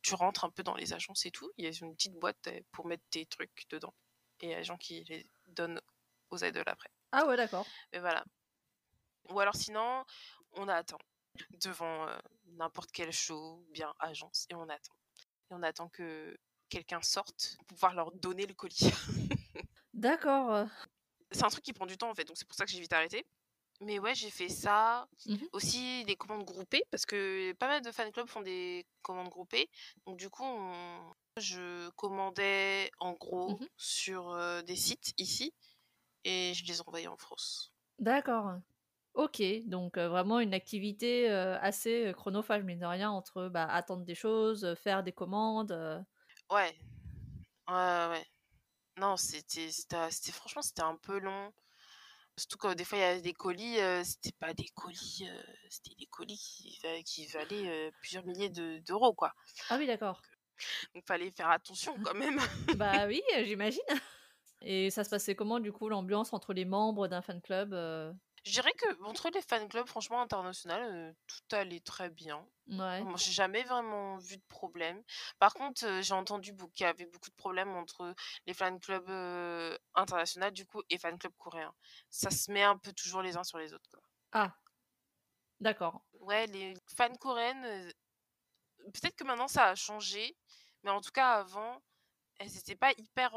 tu 0.02 0.14
rentres 0.14 0.44
un 0.44 0.50
peu 0.50 0.62
dans 0.62 0.74
les 0.74 0.92
agences 0.92 1.26
et 1.26 1.30
tout, 1.30 1.50
il 1.56 1.64
y 1.64 1.68
a 1.68 1.70
une 1.70 1.94
petite 1.94 2.14
boîte 2.14 2.46
euh, 2.48 2.60
pour 2.72 2.86
mettre 2.86 3.04
tes 3.10 3.26
trucs 3.26 3.66
dedans 3.70 3.94
et 4.40 4.46
il 4.46 4.50
y 4.50 4.54
a 4.54 4.58
des 4.58 4.64
gens 4.64 4.78
qui 4.78 5.04
les 5.04 5.26
donnent 5.48 5.80
aux 6.30 6.38
idoles 6.38 6.68
après. 6.68 6.90
Ah 7.12 7.26
ouais, 7.26 7.36
d'accord. 7.36 7.66
Mais 7.92 7.98
voilà. 7.98 8.24
Ou 9.28 9.40
alors 9.40 9.56
sinon, 9.56 10.04
on 10.52 10.68
attend 10.68 10.98
devant 11.62 12.08
euh, 12.08 12.18
n'importe 12.46 12.90
quel 12.92 13.12
show, 13.12 13.64
bien 13.70 13.94
agence, 13.98 14.46
et 14.48 14.54
on 14.54 14.68
attend. 14.68 14.94
Et 15.50 15.54
on 15.54 15.62
attend 15.62 15.88
que 15.88 16.36
quelqu'un 16.68 17.02
sorte 17.02 17.56
pour 17.58 17.66
pouvoir 17.66 17.94
leur 17.94 18.12
donner 18.12 18.46
le 18.46 18.54
colis. 18.54 18.78
D'accord. 19.94 20.66
c'est 21.30 21.44
un 21.44 21.48
truc 21.48 21.64
qui 21.64 21.72
prend 21.72 21.86
du 21.86 21.98
temps 21.98 22.10
en 22.10 22.14
fait, 22.14 22.24
donc 22.24 22.38
c'est 22.38 22.46
pour 22.46 22.56
ça 22.56 22.64
que 22.64 22.70
j'ai 22.70 22.80
vite 22.80 22.92
arrêté. 22.92 23.26
Mais 23.80 23.98
ouais, 23.98 24.14
j'ai 24.14 24.30
fait 24.30 24.48
ça. 24.48 25.08
Mhm. 25.26 25.48
Aussi 25.52 26.04
des 26.04 26.16
commandes 26.16 26.44
groupées, 26.44 26.84
parce 26.90 27.06
que 27.06 27.52
pas 27.54 27.66
mal 27.68 27.82
de 27.82 27.90
fan 27.92 28.12
clubs 28.12 28.28
font 28.28 28.42
des 28.42 28.86
commandes 29.02 29.28
groupées. 29.30 29.68
Donc 30.06 30.18
du 30.18 30.28
coup, 30.30 30.44
on- 30.44 31.12
je 31.36 31.88
commandais 31.90 32.90
en 32.98 33.12
gros 33.14 33.50
Mhm. 33.52 33.68
sur 33.76 34.30
euh, 34.32 34.62
des 34.62 34.76
sites 34.76 35.12
ici, 35.18 35.54
et 36.24 36.54
je 36.54 36.64
les 36.66 36.80
envoyais 36.82 37.08
en 37.08 37.16
France. 37.16 37.72
D'accord. 37.98 38.58
Ok, 39.14 39.42
donc 39.66 39.98
euh, 39.98 40.08
vraiment 40.08 40.40
une 40.40 40.54
activité 40.54 41.30
euh, 41.30 41.58
assez 41.60 42.12
chronophage, 42.16 42.64
mine 42.64 42.78
de 42.80 42.86
rien, 42.86 43.10
entre 43.10 43.48
bah, 43.48 43.66
attendre 43.66 44.04
des 44.04 44.14
choses, 44.14 44.74
faire 44.76 45.02
des 45.04 45.12
commandes. 45.12 46.06
Ouais, 46.50 46.76
ouais, 47.68 48.06
ouais. 48.10 48.26
Non, 48.98 49.16
c'était- 49.16 49.70
franchement, 50.32 50.62
c'était 50.62 50.82
un 50.82 50.96
peu 50.96 51.18
long. 51.20 51.52
Surtout 52.40 52.56
que 52.56 52.72
des 52.72 52.84
fois, 52.84 52.96
il 52.96 53.02
y 53.02 53.04
avait 53.04 53.20
des 53.20 53.34
colis, 53.34 53.78
euh, 53.80 54.02
c'était 54.02 54.32
pas 54.32 54.54
des 54.54 54.68
colis, 54.74 55.28
euh, 55.28 55.42
c'était 55.68 55.94
des 55.98 56.06
colis 56.06 56.38
qui, 56.38 56.78
va- 56.82 57.02
qui 57.02 57.26
valaient 57.26 57.68
euh, 57.68 57.90
plusieurs 58.00 58.24
milliers 58.24 58.48
de- 58.48 58.78
d'euros, 58.78 59.12
quoi. 59.12 59.34
Ah 59.68 59.76
oui, 59.76 59.86
d'accord. 59.86 60.22
Donc, 60.94 61.04
fallait 61.06 61.30
faire 61.32 61.50
attention 61.50 61.94
quand 62.02 62.14
même. 62.14 62.38
bah 62.78 63.06
oui, 63.06 63.20
j'imagine. 63.44 63.82
Et 64.62 64.88
ça 64.90 65.04
se 65.04 65.10
passait 65.10 65.34
comment, 65.34 65.60
du 65.60 65.70
coup, 65.70 65.90
l'ambiance 65.90 66.32
entre 66.32 66.54
les 66.54 66.64
membres 66.64 67.08
d'un 67.08 67.20
fan 67.20 67.42
club 67.42 67.74
Je 68.44 68.52
dirais 68.52 68.72
que 68.72 69.02
entre 69.04 69.30
les 69.30 69.42
fan 69.42 69.68
clubs, 69.68 69.86
franchement, 69.86 70.20
international, 70.22 70.82
euh, 70.82 71.12
tout 71.26 71.56
allait 71.56 71.80
très 71.80 72.08
bien. 72.10 72.46
Ouais. 72.68 73.02
Moi, 73.02 73.16
j'ai 73.16 73.32
jamais 73.32 73.62
vraiment 73.64 74.16
vu 74.18 74.36
de 74.38 74.42
problème. 74.48 75.02
Par 75.38 75.52
contre, 75.54 75.84
euh, 75.86 76.02
j'ai 76.02 76.14
entendu 76.14 76.54
qu'il 76.74 76.84
y 76.84 76.88
avait 76.88 77.06
beaucoup 77.06 77.30
de 77.30 77.34
problèmes 77.36 77.74
entre 77.76 78.14
les 78.46 78.54
fan 78.54 78.80
clubs 78.80 79.08
euh, 79.10 79.76
internationaux, 79.94 80.50
du 80.50 80.64
coup, 80.66 80.82
et 80.88 80.98
fan 80.98 81.18
clubs 81.18 81.36
coréens. 81.38 81.74
Ça 82.10 82.30
se 82.30 82.50
met 82.50 82.62
un 82.62 82.78
peu 82.78 82.92
toujours 82.92 83.22
les 83.22 83.36
uns 83.36 83.44
sur 83.44 83.58
les 83.58 83.74
autres, 83.74 83.90
quoi. 83.90 84.02
Ah, 84.32 84.56
d'accord. 85.60 86.02
Ouais, 86.20 86.46
les 86.46 86.74
fans 86.96 87.14
coréennes, 87.16 87.64
euh, 87.64 87.90
peut-être 88.92 89.16
que 89.16 89.24
maintenant 89.24 89.48
ça 89.48 89.68
a 89.68 89.74
changé, 89.74 90.36
mais 90.82 90.90
en 90.90 91.00
tout 91.00 91.12
cas 91.12 91.34
avant, 91.34 91.82
elles 92.38 92.52
n'étaient 92.52 92.76
pas 92.76 92.92
hyper 92.98 93.32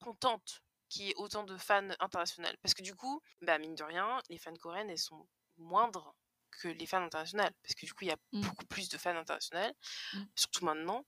contentes 0.00 0.62
qu'il 0.88 1.06
y 1.06 1.10
ait 1.10 1.14
autant 1.16 1.44
de 1.44 1.56
fans 1.56 1.88
internationaux. 2.00 2.48
Parce 2.62 2.74
que 2.74 2.82
du 2.82 2.94
coup, 2.94 3.20
bah 3.42 3.58
mine 3.58 3.74
de 3.74 3.82
rien, 3.84 4.20
les 4.30 4.38
fans 4.38 4.54
coréennes, 4.54 4.90
elles 4.90 4.98
sont 4.98 5.28
moindres 5.56 6.14
que 6.50 6.68
les 6.68 6.86
fans 6.86 7.02
internationaux. 7.02 7.44
Parce 7.62 7.74
que 7.74 7.86
du 7.86 7.92
coup, 7.94 8.04
il 8.04 8.08
y 8.08 8.12
a 8.12 8.16
Mm. 8.32 8.40
beaucoup 8.42 8.66
plus 8.66 8.88
de 8.88 8.96
fans 8.98 9.16
internationaux, 9.16 9.72
Mm. 10.14 10.22
surtout 10.34 10.64
maintenant. 10.64 11.04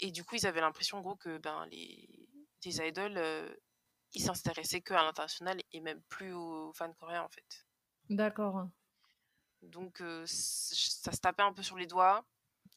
Et 0.00 0.10
du 0.10 0.24
coup, 0.24 0.36
ils 0.36 0.46
avaient 0.46 0.60
l'impression, 0.60 0.98
en 0.98 1.02
gros, 1.02 1.16
que 1.16 1.38
ben, 1.38 1.66
les, 1.70 2.28
les 2.64 2.76
idoles, 2.80 3.16
euh, 3.18 3.54
ils 4.12 4.22
s'intéressaient 4.22 4.80
que 4.80 4.94
à 4.94 5.02
l'international 5.02 5.60
et 5.72 5.80
même 5.80 6.02
plus 6.08 6.32
aux 6.32 6.72
fans 6.74 6.92
coréens, 6.94 7.22
en 7.22 7.28
fait. 7.28 7.66
D'accord. 8.08 8.68
Donc 9.62 10.00
euh, 10.00 10.24
ça 10.26 11.12
se 11.12 11.20
tapait 11.20 11.42
un 11.42 11.52
peu 11.52 11.62
sur 11.62 11.76
les 11.76 11.86
doigts. 11.86 12.24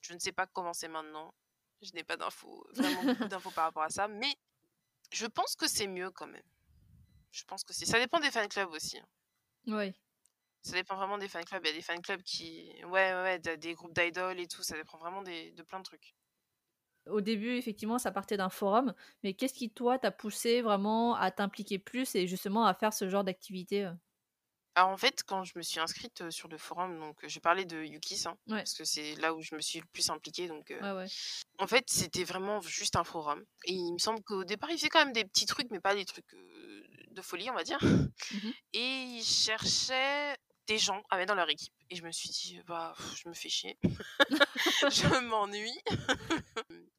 Je 0.02 0.14
ne 0.14 0.20
sais 0.20 0.34
pas 0.34 0.48
comment 0.48 0.74
c'est 0.74 0.90
maintenant. 0.90 1.34
Je 1.82 1.92
n'ai 1.94 2.04
pas 2.04 2.18
d'infos, 2.18 2.66
vraiment 2.74 3.04
beaucoup 3.04 3.28
d'infos 3.28 3.52
par 3.52 3.66
rapport 3.66 3.84
à 3.84 3.90
ça. 3.90 4.08
Mais 4.08 4.36
je 5.14 5.26
pense 5.28 5.56
que 5.56 5.68
c'est 5.68 5.88
mieux 5.88 6.12
quand 6.12 6.28
même. 6.28 6.44
Je 7.32 7.44
pense 7.46 7.64
que 7.64 7.74
c'est. 7.74 7.86
Ça 7.86 8.00
dépend 8.00 8.20
des 8.20 8.32
fan 8.32 8.48
clubs 8.48 8.70
aussi. 8.72 8.98
hein. 8.98 9.08
Oui. 9.68 9.94
Ça 10.62 10.74
dépend 10.74 10.96
vraiment 10.96 11.18
des 11.18 11.28
fan 11.28 11.44
clubs. 11.46 11.62
Il 11.66 11.70
y 11.70 11.72
a 11.72 11.76
des 11.76 11.82
fan 11.82 12.02
clubs 12.02 12.22
qui. 12.24 12.72
Ouais, 12.86 13.14
ouais, 13.14 13.40
ouais, 13.46 13.58
des 13.58 13.74
groupes 13.74 13.94
d'idoles 13.94 14.40
et 14.40 14.48
tout. 14.48 14.64
Ça 14.64 14.76
dépend 14.76 14.98
vraiment 14.98 15.22
des... 15.22 15.52
de 15.52 15.64
plein 15.64 15.80
de 15.80 15.84
trucs. 15.84 16.16
Au 17.08 17.22
début, 17.22 17.56
effectivement, 17.58 17.98
ça 18.00 18.12
partait 18.12 18.38
d'un 18.38 18.50
forum, 18.50 18.94
mais 19.24 19.34
qu'est-ce 19.34 19.54
qui, 19.54 19.70
toi, 19.70 20.00
t'a 20.00 20.12
poussé 20.12 20.62
vraiment 20.62 21.16
à 21.16 21.32
t'impliquer 21.32 21.78
plus 21.80 22.16
et 22.16 22.28
justement 22.28 22.66
à 22.66 22.74
faire 22.74 22.94
ce 22.94 23.10
genre 23.10 23.24
d'activité 23.26 23.86
euh? 23.86 23.94
Alors 24.76 24.90
en 24.90 24.98
fait, 24.98 25.24
quand 25.24 25.44
je 25.44 25.54
me 25.56 25.62
suis 25.62 25.80
inscrite 25.80 26.22
euh, 26.22 26.32
sur 26.32 26.48
le 26.48 26.58
forum, 26.58 27.00
donc 27.00 27.24
euh, 27.24 27.28
j'ai 27.28 27.40
parlé 27.40 27.64
de 27.66 27.84
Yukis, 27.84 28.24
hein, 28.28 28.36
Ouais. 28.48 28.58
parce 28.58 28.74
que 28.74 28.84
c'est 28.84 29.16
là 29.16 29.34
où 29.34 29.42
je 29.42 29.54
me 29.56 29.62
suis 29.62 29.80
le 29.80 29.86
plus 29.94 30.10
impliquée. 30.10 30.48
Donc, 30.48 30.72
euh, 30.72 30.80
Ouais, 30.82 31.04
ouais. 31.04 31.08
En 31.60 31.68
fait, 31.68 31.86
c'était 31.90 32.24
vraiment 32.24 32.60
juste 32.62 32.96
un 32.96 33.04
forum. 33.04 33.44
Et 33.66 33.74
il 33.74 33.94
me 33.94 34.00
semble 34.00 34.24
qu'au 34.24 34.44
départ, 34.44 34.72
il 34.72 34.78
faisait 34.78 34.90
quand 34.90 35.00
même 35.04 35.14
des 35.14 35.26
petits 35.26 35.46
trucs, 35.46 35.70
mais 35.70 35.80
pas 35.80 35.94
des 35.94 36.06
trucs 36.06 36.34
euh, 36.34 36.84
de 37.12 37.22
folie, 37.22 37.50
on 37.50 37.54
va 37.56 37.64
dire. 37.64 37.80
Mhm. 38.32 38.54
Et 38.74 39.04
il 39.20 39.24
cherchait 39.24 40.36
des 40.66 40.78
gens 40.80 41.04
à 41.10 41.18
mettre 41.18 41.28
dans 41.30 41.36
leur 41.36 41.50
équipe. 41.50 41.74
Et 41.90 41.96
je 41.96 42.04
me 42.04 42.12
suis 42.12 42.30
dit, 42.30 42.60
bah, 42.66 42.94
pff, 42.98 43.16
je 43.22 43.30
me 43.30 43.34
fais 43.34 43.50
chier. 43.50 43.78
je 44.90 45.20
m'ennuie. 45.20 45.78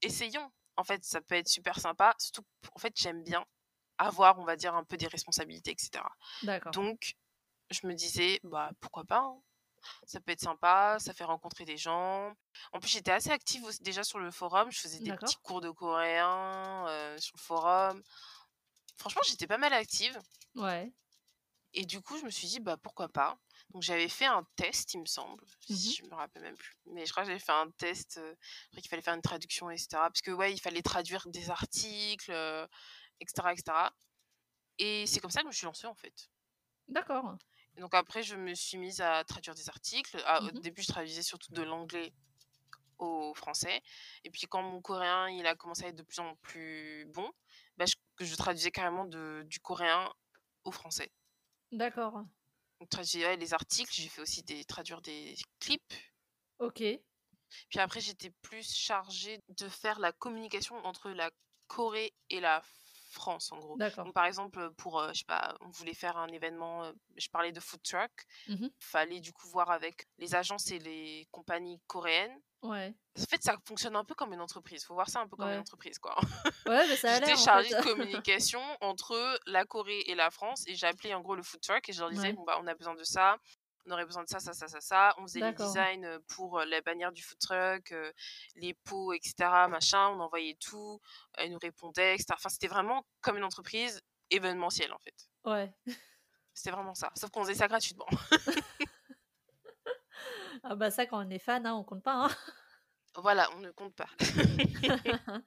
Essayons. 0.03 0.51
En 0.77 0.85
fait, 0.85 1.05
ça 1.05 1.20
peut 1.20 1.35
être 1.37 1.49
super 1.49 1.79
sympa. 1.81 2.14
Surtout, 2.18 2.45
en 2.75 2.79
fait, 2.79 2.93
j'aime 2.97 3.22
bien 3.25 3.45
avoir, 3.99 4.39
on 4.39 4.45
va 4.45 4.57
dire, 4.57 4.75
un 4.75 4.85
peu 4.85 4.97
des 4.97 5.07
responsabilités, 5.07 5.70
etc. 5.70 6.05
D'accord. 6.43 6.72
Donc, 6.72 7.14
je 7.71 7.87
me 7.87 7.95
disais, 7.95 8.41
bah, 8.45 8.71
pourquoi 8.81 9.05
pas 9.05 9.21
hein. 9.21 9.41
Ça 10.07 10.19
peut 10.19 10.33
être 10.33 10.41
sympa, 10.41 10.97
ça 10.99 11.12
fait 11.12 11.25
rencontrer 11.25 11.67
des 11.67 11.77
gens. 11.77 12.35
En 12.73 12.81
plus, 12.81 12.89
j'étais 12.89 13.11
assez 13.11 13.31
active 13.31 13.65
aussi 13.65 13.83
déjà 13.83 14.03
sur 14.03 14.19
le 14.19 14.31
forum. 14.31 14.71
Je 14.71 14.81
faisais 14.81 14.99
des 14.99 15.12
petits 15.15 15.37
cours 15.43 15.61
de 15.61 15.71
coréen 15.71 16.87
euh, 16.89 17.19
sur 17.19 17.37
le 17.37 17.41
forum. 17.43 18.03
Franchement, 18.97 19.21
j'étais 19.27 19.47
pas 19.47 19.59
mal 19.59 19.75
active. 19.75 20.19
Ouais. 20.55 20.91
Et 21.75 21.85
du 21.85 22.01
coup, 22.01 22.17
je 22.19 22.25
me 22.25 22.31
suis 22.31 22.49
dit, 22.49 22.61
bah, 22.61 22.77
pourquoi 22.77 23.09
pas. 23.09 23.37
Donc, 23.71 23.83
j'avais 23.83 24.09
fait 24.09 24.27
un 24.27 24.47
test, 24.57 24.95
il 24.95 25.01
me 25.01 25.07
semble. 25.07 25.45
Mhm. 25.69 25.77
Si 25.77 25.95
je 25.97 26.05
me 26.05 26.15
rappelle 26.15 26.43
même 26.43 26.57
plus. 26.57 26.77
Mais 26.87 27.05
je 27.05 27.11
crois 27.11 27.25
que 27.25 27.29
j'avais 27.29 27.41
fait 27.41 27.53
un 27.53 27.71
test. 27.73 28.19
euh, 28.19 28.35
qu'il 28.77 28.89
fallait 28.89 29.03
faire 29.03 29.15
une 29.15 29.23
traduction, 29.23 29.69
etc. 29.71 29.89
Parce 29.93 30.23
que, 30.23 30.31
ouais, 30.31 30.53
il 30.53 30.61
fallait 30.61 30.83
traduire 30.83 31.27
des 31.29 31.51
articles, 31.51 32.31
euh, 32.31 32.67
etc., 33.21 33.49
etc. 33.53 33.91
Et 34.79 35.07
c'est 35.07 35.21
comme 35.21 35.31
ça 35.31 35.41
que 35.41 35.45
je 35.45 35.49
me 35.49 35.53
suis 35.53 35.67
lancée, 35.67 35.87
en 35.87 35.95
fait. 35.95 36.31
D'accord. 36.89 37.37
Donc 37.79 37.95
après, 37.95 38.22
je 38.22 38.37
me 38.37 38.55
suis 38.55 38.79
mise 38.79 39.01
à 39.01 39.25
traduire 39.25 39.55
des 39.55 39.68
articles. 39.68 40.22
Ah, 40.27 40.41
Au 40.43 40.51
Mhm. 40.53 40.61
début, 40.61 40.83
je 40.83 40.89
traduisais 40.89 41.22
surtout 41.22 41.53
de 41.53 41.62
l'anglais 41.62 42.12
au 42.99 43.35
français. 43.35 43.83
Et 44.25 44.31
puis 44.31 44.43
quand 44.47 44.62
mon 44.62 44.81
coréen, 44.81 45.29
il 45.29 45.47
a 45.47 45.55
commencé 45.55 45.85
à 45.85 45.89
être 45.89 45.97
de 45.97 46.03
plus 46.03 46.20
en 46.20 46.37
plus 46.37 47.07
bon, 47.07 47.31
bah, 47.77 47.85
je, 48.20 48.35
traduisais 48.37 48.70
carrément 48.70 49.05
de, 49.05 49.45
du 49.47 49.61
coréen 49.61 50.12
au 50.64 50.70
français. 50.70 51.11
D'accord. 51.72 52.25
Donc 52.81 52.89
traduisais 52.91 53.27
ouais, 53.27 53.37
les 53.37 53.55
articles, 53.55 53.93
j'ai 53.93 54.09
fait 54.09 54.22
aussi 54.22 54.43
des, 54.43 54.64
traduire 54.64 55.01
des 55.01 55.37
clips. 55.59 55.95
Ok. 56.59 56.83
Puis 57.68 57.79
après, 57.79 58.01
j'étais 58.01 58.31
plus 58.43 58.72
chargée 58.72 59.41
de 59.49 59.68
faire 59.68 59.99
la 59.99 60.12
communication 60.12 60.77
entre 60.85 61.11
la 61.11 61.31
Corée 61.66 62.14
et 62.31 62.41
la 62.41 62.62
France, 63.15 63.51
en 63.53 63.59
gros. 63.59 63.77
Donc, 63.79 64.12
par 64.12 64.27
exemple, 64.27 64.71
pour, 64.77 65.01
euh, 65.01 65.09
je 65.12 65.21
sais 65.21 65.25
pas, 65.25 65.57
on 65.61 65.69
voulait 65.71 65.95
faire 65.95 66.17
un 66.17 66.29
événement, 66.29 66.85
euh, 66.85 66.93
je 67.17 67.29
parlais 67.29 67.53
de 67.53 67.61
food 67.61 67.83
truck. 67.83 68.11
Mhm. 68.49 68.71
Fallait 68.81 69.21
du 69.21 69.33
coup 69.33 69.49
voir 69.49 69.71
avec 69.71 70.07
les 70.19 70.35
agences 70.35 70.71
et 70.71 70.79
les 70.79 71.27
compagnies 71.31 71.81
coréennes. 71.87 72.37
Ouais. 72.62 72.95
En 73.19 73.23
fait, 73.27 73.43
ça 73.43 73.57
fonctionne 73.67 73.95
un 73.95 74.05
peu 74.05 74.15
comme 74.15 74.33
une 74.33 74.41
entreprise. 74.41 74.85
Faut 74.85 74.95
voir 74.95 75.09
ça 75.11 75.21
un 75.21 75.29
peu 75.29 75.37
comme 75.37 75.47
Ouais. 75.49 75.55
une 75.55 75.61
entreprise, 75.61 75.99
quoi. 75.99 76.17
Ouais, 76.67 76.87
mais 76.89 76.97
ça 76.97 77.12
a. 77.12 77.15
J'étais 77.21 77.33
en 77.35 77.37
chargée 77.37 77.69
fait. 77.69 77.77
de 77.77 77.83
communication 78.27 78.62
entre 78.81 79.39
la 79.47 79.65
Corée 79.67 80.01
et 80.07 80.15
la 80.15 80.31
France 80.31 80.65
et 80.67 80.75
j'ai 80.75 80.87
appelé 80.87 81.15
en 81.15 81.21
gros 81.21 81.37
le 81.37 81.43
food 81.43 81.61
truck 81.61 81.89
et 81.89 81.93
je 81.93 82.01
leur 82.01 82.11
disais 82.11 82.29
Ouais. 82.29 82.33
bon 82.33 82.45
bah 82.45 82.59
on 82.61 82.67
a 82.67 82.75
besoin 82.75 82.95
de 82.95 83.05
ça, 83.05 83.37
on 83.87 83.91
aurait 83.91 84.05
besoin 84.05 84.24
de 84.24 84.28
ça, 84.28 84.41
ça, 84.41 84.53
ça, 84.53 84.68
ça, 84.68 84.80
ça. 84.80 85.14
On 85.18 85.22
faisait 85.22 85.41
les 85.41 85.53
designs 85.53 86.18
pour 86.28 86.61
la 86.61 86.80
bannière 86.80 87.12
du 87.12 87.22
food 87.22 87.39
truck, 87.39 87.93
euh, 87.93 88.12
les 88.57 88.74
pots, 88.74 89.12
etc. 89.12 89.35
Machin. 89.68 90.09
On 90.09 90.20
envoyait 90.20 90.57
tout, 90.61 91.01
ils 91.43 91.51
nous 91.51 91.59
répondaient, 91.59 92.14
etc. 92.14 92.28
Enfin, 92.32 92.49
c'était 92.49 92.68
vraiment 92.68 93.07
comme 93.20 93.37
une 93.37 93.45
entreprise 93.45 94.01
événementielle 94.30 94.93
en 94.93 94.99
fait. 94.99 95.28
Ouais. 95.45 95.72
C'était 96.55 96.70
vraiment 96.70 96.95
ça. 96.95 97.11
Sauf 97.14 97.30
qu'on 97.30 97.43
faisait 97.43 97.55
ça 97.55 97.68
gratuitement. 97.68 98.07
Ah 100.66 100.76
bah 100.76 100.91
ça, 100.91 101.05
quand 101.05 101.24
on 101.24 101.28
est 101.28 101.39
fan, 101.39 101.66
hein, 101.66 101.74
on 101.74 101.85
compte 101.85 102.03
pas. 102.03 102.24
Hein. 102.24 102.30
Voilà, 103.16 103.49
on 103.55 103.61
ne 103.61 103.70
compte 103.70 103.95
pas. 103.95 104.09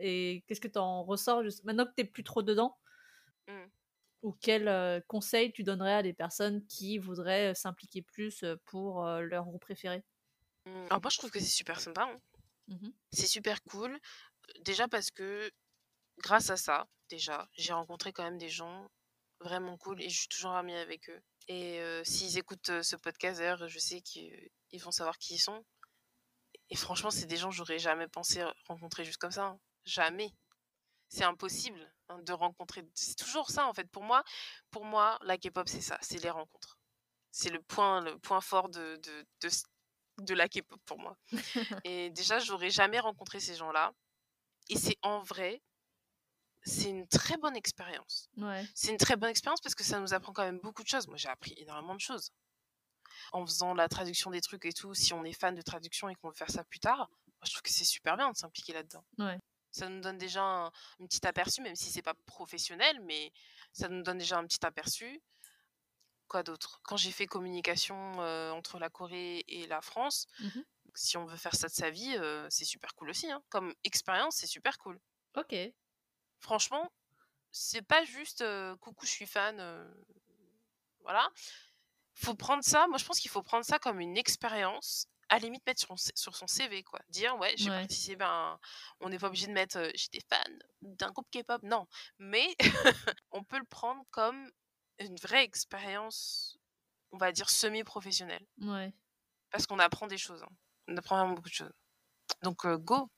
Et 0.00 0.44
qu'est-ce 0.46 0.60
que 0.60 0.68
tu 0.68 0.78
en 0.78 1.04
ressors 1.04 1.44
juste... 1.44 1.64
maintenant 1.64 1.86
que 1.86 1.92
tu 1.96 2.04
plus 2.06 2.24
trop 2.24 2.42
dedans? 2.42 2.76
Mmh. 3.46 3.52
Ou 4.22 4.32
quel 4.40 4.68
euh, 4.68 5.00
conseil 5.06 5.52
tu 5.52 5.62
donnerais 5.64 5.94
à 5.94 6.02
des 6.02 6.12
personnes 6.12 6.64
qui 6.66 6.98
voudraient 6.98 7.54
s'impliquer 7.54 8.02
plus 8.02 8.44
pour 8.66 9.04
leur 9.04 9.44
groupe 9.44 9.62
préféré? 9.62 10.04
Mmh, 10.66 10.86
Alors 10.90 11.00
moi, 11.02 11.10
je 11.10 11.18
trouve 11.18 11.30
que 11.30 11.40
c'est 11.40 11.46
super 11.46 11.80
sympa. 11.80 12.02
hein. 12.04 12.20
Mhm. 12.68 12.92
C'est 13.12 13.26
super 13.26 13.62
cool. 13.64 13.98
Déjà 14.60 14.88
parce 14.88 15.10
que 15.10 15.50
grâce 16.18 16.50
à 16.50 16.56
ça, 16.56 16.88
déjà, 17.10 17.48
j'ai 17.56 17.72
rencontré 17.72 18.12
quand 18.12 18.24
même 18.24 18.38
des 18.38 18.48
gens 18.50 18.88
vraiment 19.40 19.76
cool 19.78 20.02
et 20.02 20.08
je 20.10 20.18
suis 20.20 20.28
toujours 20.28 20.52
amie 20.52 20.74
avec 20.74 21.08
eux. 21.10 21.20
Et 21.48 21.80
euh, 21.80 22.04
s'ils 22.04 22.38
écoutent 22.38 22.82
ce 22.82 22.96
podcast, 22.96 23.38
d'ailleurs, 23.40 23.68
je 23.68 23.78
sais 23.78 24.00
qu'ils 24.02 24.50
ils 24.72 24.82
vont 24.82 24.90
savoir 24.92 25.18
qui 25.18 25.34
ils 25.34 25.38
sont. 25.38 25.64
Et 26.70 26.76
franchement, 26.76 27.10
c'est 27.10 27.26
des 27.26 27.36
gens 27.36 27.50
que 27.50 27.56
j'aurais 27.56 27.78
jamais 27.78 28.08
pensé 28.08 28.42
rencontrer 28.66 29.04
juste 29.04 29.18
comme 29.18 29.30
ça. 29.30 29.44
hein. 29.46 29.60
Jamais. 29.84 30.30
C'est 31.08 31.24
impossible 31.24 31.94
de 32.22 32.32
rencontrer. 32.32 32.86
C'est 32.94 33.16
toujours 33.16 33.50
ça, 33.50 33.66
en 33.66 33.74
fait. 33.74 33.88
Pour 33.90 34.02
moi, 34.02 34.24
pour 34.70 34.84
moi 34.84 35.18
la 35.22 35.38
K-pop, 35.38 35.68
c'est 35.68 35.80
ça. 35.80 35.98
C'est 36.00 36.18
les 36.22 36.30
rencontres. 36.30 36.78
C'est 37.30 37.50
le 37.50 37.60
point, 37.62 38.00
le 38.00 38.18
point 38.18 38.40
fort 38.40 38.68
de, 38.68 38.96
de, 38.96 39.26
de, 39.42 39.48
de 40.18 40.34
la 40.34 40.48
K-pop 40.48 40.80
pour 40.84 40.98
moi. 40.98 41.16
Et 41.84 42.10
déjà, 42.10 42.38
j'aurais 42.38 42.70
jamais 42.70 43.00
rencontré 43.00 43.40
ces 43.40 43.54
gens-là. 43.54 43.92
Et 44.70 44.76
c'est 44.76 44.96
en 45.02 45.22
vrai, 45.22 45.62
c'est 46.62 46.90
une 46.90 47.08
très 47.08 47.36
bonne 47.36 47.56
expérience. 47.56 48.28
Ouais. 48.36 48.66
C'est 48.74 48.90
une 48.90 48.98
très 48.98 49.16
bonne 49.16 49.30
expérience 49.30 49.60
parce 49.60 49.74
que 49.74 49.84
ça 49.84 50.00
nous 50.00 50.12
apprend 50.14 50.32
quand 50.32 50.44
même 50.44 50.60
beaucoup 50.60 50.82
de 50.82 50.88
choses. 50.88 51.06
Moi, 51.08 51.16
j'ai 51.16 51.28
appris 51.28 51.54
énormément 51.56 51.94
de 51.94 52.00
choses. 52.00 52.32
En 53.32 53.44
faisant 53.46 53.74
la 53.74 53.88
traduction 53.88 54.30
des 54.30 54.40
trucs 54.40 54.64
et 54.64 54.72
tout, 54.72 54.94
si 54.94 55.12
on 55.12 55.24
est 55.24 55.32
fan 55.32 55.54
de 55.54 55.62
traduction 55.62 56.08
et 56.08 56.14
qu'on 56.16 56.28
veut 56.28 56.34
faire 56.34 56.50
ça 56.50 56.64
plus 56.64 56.80
tard, 56.80 56.98
moi, 56.98 57.44
je 57.44 57.50
trouve 57.52 57.62
que 57.62 57.70
c'est 57.70 57.84
super 57.84 58.16
bien 58.16 58.30
de 58.30 58.36
s'impliquer 58.36 58.72
là-dedans. 58.72 59.04
Ouais. 59.18 59.38
Ça 59.78 59.88
nous 59.88 60.00
donne 60.00 60.18
déjà 60.18 60.42
un, 60.42 60.66
un 60.66 61.06
petit 61.06 61.24
aperçu, 61.26 61.60
même 61.62 61.76
si 61.76 61.90
c'est 61.90 62.02
pas 62.02 62.14
professionnel, 62.26 63.00
mais 63.02 63.32
ça 63.72 63.88
nous 63.88 64.02
donne 64.02 64.18
déjà 64.18 64.36
un 64.38 64.44
petit 64.46 64.64
aperçu. 64.66 65.20
Quoi 66.26 66.42
d'autre? 66.42 66.80
Quand 66.82 66.96
j'ai 66.96 67.12
fait 67.12 67.26
communication 67.26 68.20
euh, 68.20 68.50
entre 68.50 68.78
la 68.78 68.90
Corée 68.90 69.44
et 69.48 69.66
la 69.66 69.80
France, 69.80 70.26
Mhm. 70.40 70.64
si 70.94 71.16
on 71.16 71.24
veut 71.26 71.36
faire 71.36 71.54
ça 71.54 71.68
de 71.68 71.72
sa 71.72 71.90
vie, 71.90 72.14
euh, 72.16 72.46
c'est 72.50 72.64
super 72.64 72.94
cool 72.96 73.10
aussi. 73.10 73.30
hein. 73.30 73.42
Comme 73.50 73.72
expérience, 73.84 74.36
c'est 74.36 74.46
super 74.48 74.78
cool. 74.78 74.98
Ok. 75.36 75.54
Franchement, 76.40 76.90
c'est 77.50 77.82
pas 77.82 78.04
juste 78.04 78.42
euh, 78.42 78.76
coucou, 78.78 79.06
je 79.06 79.10
suis 79.12 79.26
fan. 79.26 79.56
voilà. 81.00 81.30
Faut 82.14 82.34
prendre 82.34 82.64
ça, 82.64 82.86
moi 82.88 82.98
je 82.98 83.04
pense 83.04 83.20
qu'il 83.20 83.30
faut 83.30 83.42
prendre 83.44 83.64
ça 83.64 83.78
comme 83.78 84.00
une 84.00 84.16
expérience, 84.18 85.06
à 85.28 85.34
la 85.36 85.40
limite 85.40 85.66
mettre 85.66 85.80
sur, 85.80 85.98
son- 85.98 86.10
sur 86.14 86.36
son 86.36 86.46
CV, 86.46 86.82
quoi. 86.82 87.00
Dire, 87.08 87.36
ouais, 87.38 87.54
j'ai 87.56 87.70
Ouais. 87.70 87.80
participé 87.80 88.24
un- 88.24 88.58
On 89.00 89.08
n'est 89.08 89.18
pas 89.18 89.28
obligé 89.28 89.46
de 89.46 89.52
mettre 89.52 89.78
euh, 89.78 89.90
j'étais 89.94 90.20
fan 90.28 90.58
d'un 90.82 91.10
groupe 91.10 91.28
K-pop, 91.30 91.62
non. 91.62 91.86
Mais 92.18 92.46
on 93.32 93.44
peut 93.44 93.58
le 93.58 93.64
prendre 93.66 94.04
comme 94.10 94.50
une 95.00 95.16
vraie 95.16 95.44
expérience, 95.44 96.58
on 97.12 97.18
va 97.18 97.32
dire 97.32 97.50
semi-professionnelle. 97.50 98.46
Ouais. 98.60 98.92
Parce 99.50 99.66
qu'on 99.66 99.78
apprend 99.78 100.06
des 100.06 100.18
choses. 100.18 100.42
hein. 100.42 100.48
On 100.88 100.96
apprend 100.96 101.18
vraiment 101.18 101.34
beaucoup 101.34 101.48
de 101.50 101.54
choses. 101.54 101.72
Donc, 102.42 102.64
euh, 102.64 102.78
go 102.78 103.10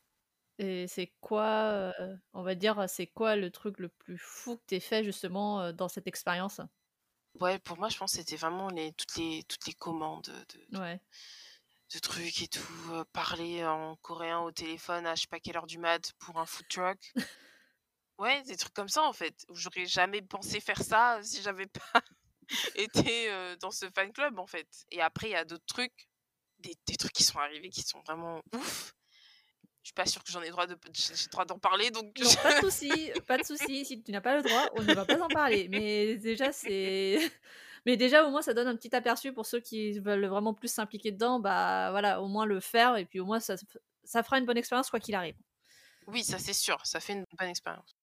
Et 0.58 0.86
c'est 0.88 1.12
quoi, 1.20 1.92
euh, 2.00 2.16
on 2.34 2.42
va 2.42 2.54
dire, 2.54 2.88
c'est 2.88 3.06
quoi 3.06 3.36
le 3.36 3.50
truc 3.50 3.78
le 3.78 3.88
plus 3.88 4.18
fou 4.18 4.56
que 4.58 4.62
t'aies 4.66 4.80
fait 4.80 5.04
justement 5.04 5.72
dans 5.72 5.88
cette 5.88 6.06
expérience? 6.06 6.60
Ouais, 7.40 7.58
pour 7.58 7.78
moi, 7.78 7.88
je 7.88 7.96
pense 7.98 8.12
que 8.12 8.18
c'était 8.18 8.36
vraiment 8.36 8.68
les, 8.68 8.92
toutes, 8.92 9.16
les, 9.16 9.42
toutes 9.44 9.66
les 9.66 9.72
commandes 9.74 10.24
de, 10.24 10.32
de- 10.76 10.78
Ouais. 10.78 10.96
de 10.96 11.00
trucs 11.98 12.42
et 12.42 12.48
tout. 12.48 12.92
euh, 12.92 13.04
parler 13.12 13.64
en 13.64 13.96
coréen 13.96 14.40
au 14.40 14.52
téléphone 14.52 15.06
à 15.06 15.14
je 15.14 15.22
sais 15.22 15.26
pas 15.28 15.40
quelle 15.40 15.56
heure 15.56 15.66
du 15.66 15.78
mat 15.78 16.12
pour 16.18 16.38
un 16.38 16.46
food 16.46 16.66
truck. 16.68 17.12
Ouais, 18.18 18.42
des 18.42 18.56
trucs 18.56 18.74
comme 18.74 18.88
ça 18.88 19.02
en 19.02 19.12
fait. 19.12 19.34
J'aurais 19.52 19.86
jamais 19.86 20.22
pensé 20.22 20.60
faire 20.60 20.82
ça 20.82 21.18
si 21.22 21.42
j'avais 21.42 21.66
pas 21.66 22.02
été 22.74 23.30
euh, 23.30 23.56
dans 23.56 23.70
ce 23.70 23.86
fan 23.94 24.12
club 24.12 24.38
en 24.38 24.46
fait. 24.46 24.68
Et 24.90 25.00
après, 25.00 25.28
il 25.28 25.32
y 25.32 25.36
a 25.36 25.44
d'autres 25.44 25.64
trucs, 25.66 26.08
des, 26.58 26.74
des 26.86 26.96
trucs 26.96 27.12
qui 27.12 27.24
sont 27.24 27.38
arrivés 27.38 27.70
qui 27.70 27.82
sont 27.82 28.00
vraiment 28.00 28.40
ouf. 28.54 28.94
Je 29.82 29.88
suis 29.88 29.94
pas 29.94 30.04
sûre 30.04 30.22
que 30.22 30.30
j'en 30.30 30.42
ai 30.42 30.46
le 30.46 30.52
droit 30.52 30.66
de 30.66 30.78
j'ai 30.92 31.28
droit 31.28 31.46
d'en 31.46 31.58
parler 31.58 31.90
donc 31.90 32.12
pas 32.42 32.60
de 32.60 32.70
souci, 32.70 33.10
pas 33.26 33.38
de 33.38 33.44
souci. 33.44 33.86
Si 33.86 34.02
tu 34.02 34.12
n'as 34.12 34.20
pas 34.20 34.36
le 34.36 34.42
droit, 34.42 34.68
on 34.74 34.82
ne 34.82 34.92
va 34.92 35.06
pas 35.06 35.18
en 35.18 35.28
parler. 35.28 35.68
Mais 35.70 36.16
déjà, 36.16 36.52
c'est. 36.52 37.18
Mais 37.86 37.96
déjà, 37.96 38.26
au 38.26 38.30
moins, 38.30 38.42
ça 38.42 38.54
donne 38.54 38.68
un 38.68 38.76
petit 38.76 38.94
aperçu 38.94 39.32
pour 39.32 39.46
ceux 39.46 39.60
qui 39.60 39.98
veulent 40.00 40.26
vraiment 40.26 40.54
plus 40.54 40.68
s'impliquer 40.68 41.12
dedans. 41.12 41.40
Bah 41.40 41.90
voilà, 41.90 42.22
au 42.22 42.28
moins 42.28 42.46
le 42.46 42.60
faire 42.60 42.96
et 42.96 43.04
puis 43.06 43.20
au 43.20 43.26
moins 43.26 43.40
ça, 43.40 43.56
ça 44.04 44.22
fera 44.22 44.38
une 44.38 44.46
bonne 44.46 44.58
expérience 44.58 44.90
quoi 44.90 45.00
qu'il 45.00 45.14
arrive. 45.14 45.36
oui, 46.06 46.24
ça 46.24 46.38
c'est 46.38 46.52
sûr, 46.52 46.84
ça 46.84 47.00
fait 47.00 47.14
une 47.14 47.24
bonne 47.38 47.48
expérience. 47.48 47.96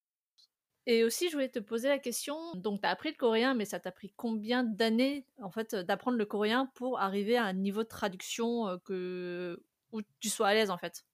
Et 0.86 1.04
aussi, 1.04 1.28
je 1.28 1.34
voulais 1.34 1.50
te 1.50 1.58
poser 1.58 1.88
la 1.88 1.98
question. 1.98 2.54
Donc, 2.54 2.80
tu 2.80 2.86
as 2.86 2.90
appris 2.90 3.10
le 3.10 3.16
coréen, 3.16 3.54
mais 3.54 3.64
ça 3.66 3.78
t'a 3.80 3.92
pris 3.92 4.12
combien 4.16 4.64
d'années 4.64 5.26
en 5.42 5.50
fait 5.50 5.74
d'apprendre 5.74 6.16
le 6.16 6.24
coréen 6.26 6.66
pour 6.74 6.98
arriver 7.00 7.36
à 7.36 7.44
un 7.44 7.52
niveau 7.52 7.82
de 7.82 7.88
traduction 7.88 8.68
euh, 8.68 8.78
que 8.78 9.62
où 9.92 10.00
tu 10.20 10.28
sois 10.30 10.48
à 10.48 10.54
l'aise 10.54 10.70
en 10.70 10.78
fait? 10.78 11.04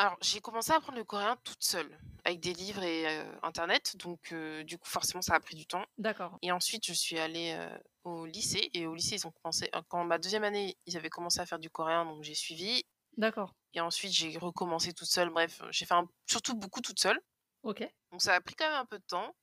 Alors, 0.00 0.16
j'ai 0.22 0.40
commencé 0.40 0.72
à 0.72 0.76
apprendre 0.76 0.96
le 0.96 1.04
coréen 1.04 1.36
toute 1.44 1.62
seule, 1.62 1.98
avec 2.24 2.40
des 2.40 2.54
livres 2.54 2.82
et 2.82 3.06
euh, 3.06 3.24
internet, 3.42 3.98
donc 3.98 4.32
euh, 4.32 4.64
du 4.64 4.78
coup, 4.78 4.88
forcément, 4.88 5.20
ça 5.20 5.34
a 5.34 5.40
pris 5.40 5.56
du 5.56 5.66
temps. 5.66 5.84
D'accord. 5.98 6.38
Et 6.40 6.52
ensuite, 6.52 6.86
je 6.86 6.94
suis 6.94 7.18
allée 7.18 7.52
euh, 7.52 7.78
au 8.04 8.24
lycée, 8.24 8.70
et 8.72 8.86
au 8.86 8.94
lycée, 8.94 9.16
ils 9.16 9.26
ont 9.26 9.30
commencé, 9.30 9.70
quand 9.88 10.02
ma 10.06 10.16
deuxième 10.16 10.42
année, 10.42 10.78
ils 10.86 10.96
avaient 10.96 11.10
commencé 11.10 11.38
à 11.40 11.44
faire 11.44 11.58
du 11.58 11.68
coréen, 11.68 12.06
donc 12.06 12.22
j'ai 12.22 12.34
suivi. 12.34 12.82
D'accord. 13.18 13.54
Et 13.74 13.82
ensuite, 13.82 14.12
j'ai 14.12 14.38
recommencé 14.38 14.94
toute 14.94 15.06
seule, 15.06 15.28
bref, 15.28 15.60
j'ai 15.70 15.84
fait 15.84 15.92
un- 15.92 16.08
surtout 16.26 16.54
beaucoup 16.54 16.80
toute 16.80 16.98
seule. 16.98 17.20
Ok. 17.62 17.86
Donc 18.10 18.22
ça 18.22 18.34
a 18.34 18.40
pris 18.40 18.54
quand 18.54 18.70
même 18.70 18.80
un 18.80 18.86
peu 18.86 18.98
de 18.98 19.04
temps. 19.04 19.36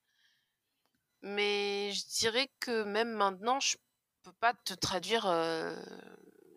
Mais 1.21 1.91
je 1.93 2.03
dirais 2.17 2.49
que 2.59 2.81
même 2.81 3.11
maintenant, 3.11 3.59
je 3.59 3.77
peux 4.23 4.33
pas 4.33 4.55
te 4.55 4.73
traduire 4.73 5.31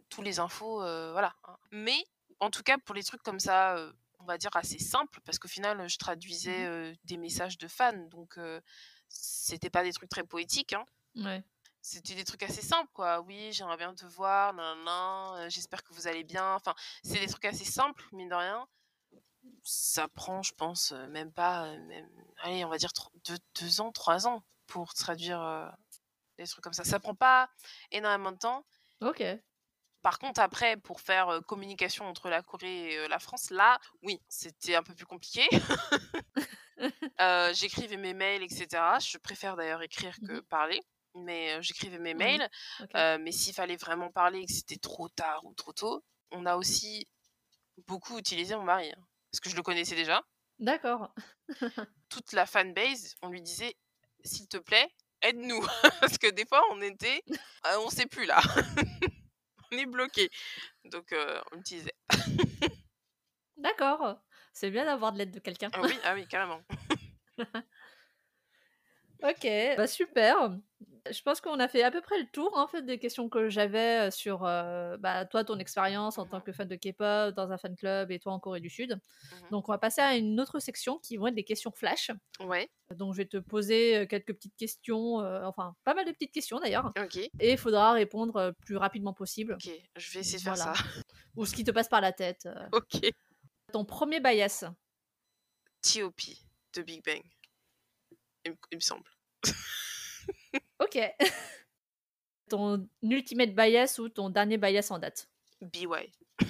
tous 0.09 0.23
les 0.23 0.39
infos, 0.39 0.79
voilà. 0.79 1.35
hein. 1.45 1.59
Mais 1.71 2.03
en 2.41 2.51
tout 2.51 2.63
cas, 2.63 2.79
pour 2.79 2.95
les 2.95 3.05
trucs 3.05 3.23
comme 3.23 3.41
ça, 3.41 3.77
euh, 3.77 3.93
on 4.19 4.25
va 4.25 4.39
dire 4.39 4.55
assez 4.55 4.79
simples, 4.79 5.21
parce 5.25 5.39
qu'au 5.39 5.49
final, 5.49 5.89
je 5.89 5.99
traduisais 5.99 6.67
euh, 6.67 6.95
des 7.05 7.17
messages 7.17 7.59
de 7.59 7.69
fans, 7.69 8.07
donc 8.11 8.39
c'était 9.09 9.71
pas 9.71 9.83
des 9.83 9.93
trucs 9.93 10.11
très 10.11 10.25
poétiques. 10.25 10.73
Hein. 10.73 10.85
Ouais. 11.17 11.43
C'était 11.83 12.15
des 12.15 12.25
trucs 12.25 12.43
assez 12.43 12.63
simples, 12.63 12.91
quoi. 12.93 13.21
Oui, 13.23 13.53
j'aimerais 13.53 13.79
bien 13.79 13.95
te 13.95 14.05
voir, 14.05 14.53
nan, 14.53 15.49
j'espère 15.49 15.83
que 15.83 15.95
vous 15.95 16.07
allez 16.07 16.25
bien. 16.25 16.55
Enfin, 16.55 16.75
c'est 17.03 17.19
des 17.19 17.27
trucs 17.27 17.47
assez 17.47 17.65
simples, 17.65 18.05
mine 18.13 18.29
de 18.29 18.35
rien. 18.35 18.69
Ça 19.65 20.07
prend, 20.09 20.43
je 20.43 20.53
pense, 20.53 20.93
même 21.09 21.33
pas, 21.33 21.75
même, 21.77 22.09
allez, 22.43 22.65
on 22.65 22.69
va 22.69 22.77
dire 22.77 22.93
deux, 23.25 23.39
deux 23.61 23.81
ans, 23.81 23.93
trois 23.93 24.27
ans 24.27 24.45
pour 24.67 24.93
traduire 24.93 25.75
des 26.37 26.47
trucs 26.47 26.63
comme 26.63 26.75
ça. 26.75 26.85
Ça 26.85 27.01
prend 27.01 27.15
pas 27.15 27.51
énormément 27.91 28.33
de 28.33 28.39
temps. 28.39 28.67
Ok. 29.01 29.23
Par 30.03 30.19
contre, 30.19 30.41
après, 30.41 30.77
pour 30.79 31.01
faire 31.01 31.41
communication 31.47 32.07
entre 32.07 32.29
la 32.31 32.43
Corée 32.43 32.95
et 32.95 33.09
la 33.09 33.19
France, 33.19 33.51
là, 33.51 33.79
oui, 34.03 34.21
c'était 34.29 34.75
un 34.75 34.83
peu 34.83 34.95
plus 34.95 35.07
compliqué. 35.07 35.47
Euh, 37.21 37.53
J'écrivais 37.53 37.99
mes 37.99 38.15
mails, 38.15 38.43
etc. 38.43 38.67
Je 39.01 39.19
préfère 39.19 39.55
d'ailleurs 39.55 39.83
écrire 39.83 40.17
que 40.27 40.33
Mhm. 40.33 40.43
parler, 40.43 40.81
mais 41.15 41.53
euh, 41.53 41.61
j'écrivais 41.61 41.99
mes 41.99 42.15
mails. 42.15 42.49
Euh, 42.97 43.19
mais 43.21 43.33
s'il 43.33 43.53
fallait 43.55 43.77
vraiment 43.77 44.11
parler 44.11 44.41
et 44.41 44.47
que 44.47 44.53
c'était 44.53 44.79
trop 44.79 45.11
tard 45.11 45.45
ou 45.45 45.53
trop 45.53 45.75
tôt, 45.75 46.03
on 46.31 46.47
a 46.47 46.57
aussi 46.57 47.07
beaucoup 47.87 48.17
utilisé 48.17 48.57
mon 48.57 48.63
mari. 48.63 48.91
hein, 48.97 49.03
parce 49.31 49.41
que 49.41 49.51
je 49.51 49.57
le 49.57 49.63
connaissais 49.63 49.95
déjà. 49.95 50.23
D'accord. 50.59 51.13
Toute 52.09 52.33
la 52.33 52.47
fanbase, 52.47 53.15
on 53.21 53.29
lui 53.29 53.43
disait 53.43 53.77
s'il 54.25 54.49
te 54.49 54.57
plaît, 54.57 54.89
aide-nous. 55.21 55.61
parce 56.01 56.17
que 56.17 56.31
des 56.31 56.47
fois, 56.47 56.63
on 56.71 56.81
était. 56.81 57.23
euh, 57.67 57.77
on 57.85 57.91
sait 57.91 58.07
plus 58.07 58.25
là. 58.25 58.41
on 59.73 59.79
est 59.79 59.87
bloqué. 59.87 60.31
Donc, 60.85 61.13
euh, 61.13 61.41
on 61.53 61.57
l'utilisait. 61.57 61.95
D'accord. 63.57 64.21
C'est 64.53 64.71
bien 64.71 64.85
d'avoir 64.85 65.13
de 65.13 65.19
l'aide 65.19 65.31
de 65.31 65.39
quelqu'un. 65.39 65.71
Ah 65.73 65.81
oui, 65.83 65.99
ah 66.05 66.15
oui, 66.15 66.27
carrément. 66.27 66.61
Ok, 69.23 69.47
bah 69.77 69.87
super. 69.87 70.57
Je 71.11 71.23
pense 71.23 71.41
qu'on 71.41 71.59
a 71.61 71.69
fait 71.69 71.83
à 71.83 71.91
peu 71.91 72.01
près 72.01 72.19
le 72.19 72.27
tour 72.27 72.57
en 72.57 72.67
fait 72.67 72.83
des 72.83 72.99
questions 72.99 73.29
que 73.29 73.49
j'avais 73.49 74.11
sur 74.11 74.45
euh, 74.45 74.97
bah, 74.99 75.25
toi 75.25 75.45
ton 75.45 75.59
expérience 75.59 76.19
en 76.19 76.27
tant 76.27 76.39
Mhm. 76.39 76.43
que 76.43 76.53
fan 76.53 76.69
de 76.69 76.77
K-pop 76.77 77.35
dans 77.35 77.51
un 77.53 77.59
fan 77.59 77.77
club 77.77 78.11
et 78.11 78.19
toi 78.19 78.33
en 78.33 78.41
Corée 78.41 78.61
du 78.61 78.71
Sud. 78.71 78.99
Mhm. 79.43 79.51
Donc 79.51 79.69
on 79.69 79.73
va 79.73 79.79
passer 79.79 80.01
à 80.01 80.17
une 80.17 80.39
autre 80.41 80.59
section 80.59 80.99
qui 80.99 81.17
vont 81.17 81.29
être 81.29 81.35
des 81.35 81.45
questions 81.45 81.71
flash. 81.73 82.11
Ouais, 82.41 82.71
Donc 82.97 83.13
je 83.15 83.19
vais 83.19 83.27
te 83.27 83.37
poser 83.37 84.07
quelques 84.09 84.35
petites 84.35 84.57
questions, 84.57 85.21
euh, 85.21 85.45
enfin 85.45 85.75
pas 85.85 85.95
mal 85.95 86.05
de 86.05 86.13
petites 86.13 86.33
questions 86.33 86.59
d'ailleurs, 86.59 86.93
ok, 86.99 87.17
et 87.17 87.31
il 87.53 87.59
faudra 87.59 87.93
répondre 87.93 88.55
plus 88.65 88.77
rapidement 88.77 89.13
possible 89.15 89.55
ok. 89.55 89.71
Je 89.97 90.13
vais 90.13 90.21
essayer 90.21 90.39
de 90.39 90.43
faire 90.43 90.57
ça. 90.57 90.73
ou 91.37 91.47
ce 91.47 91.55
qui 91.55 91.65
te 91.65 91.71
passe 91.71 91.89
par 91.89 92.01
la 92.01 92.13
tête. 92.13 92.49
ok. 92.73 93.11
Ton 93.73 93.85
premier 93.85 94.21
bias. 94.21 94.65
T.O.P. 95.83 96.37
de 96.75 96.83
Big 96.83 97.05
Bang. 97.05 97.23
Il, 98.45 98.55
il 98.73 98.77
me 98.77 98.81
semble. 98.81 99.05
Ok. 100.81 100.99
ton 102.49 102.89
ultimate 103.03 103.55
bias 103.55 103.99
ou 103.99 104.09
ton 104.09 104.29
dernier 104.29 104.59
bias 104.59 104.89
en 104.91 104.99
date? 104.99 105.29
B.Y. 105.61 106.13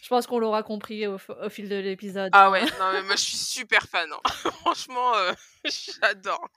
Je 0.00 0.08
pense 0.08 0.26
qu'on 0.26 0.38
l'aura 0.38 0.62
compris 0.62 1.06
au, 1.06 1.18
fil 1.50 1.68
de 1.68 1.76
l'épisode. 1.76 2.30
Ah 2.32 2.50
ouais, 2.50 2.64
non 2.64 2.92
mais 2.92 3.02
moi 3.02 3.16
je 3.16 3.22
suis 3.22 3.36
super 3.36 3.82
fan. 3.86 4.10
hein. 4.10 4.20
Franchement, 4.62 5.14
euh, 5.14 5.32
j'adore. 5.66 6.48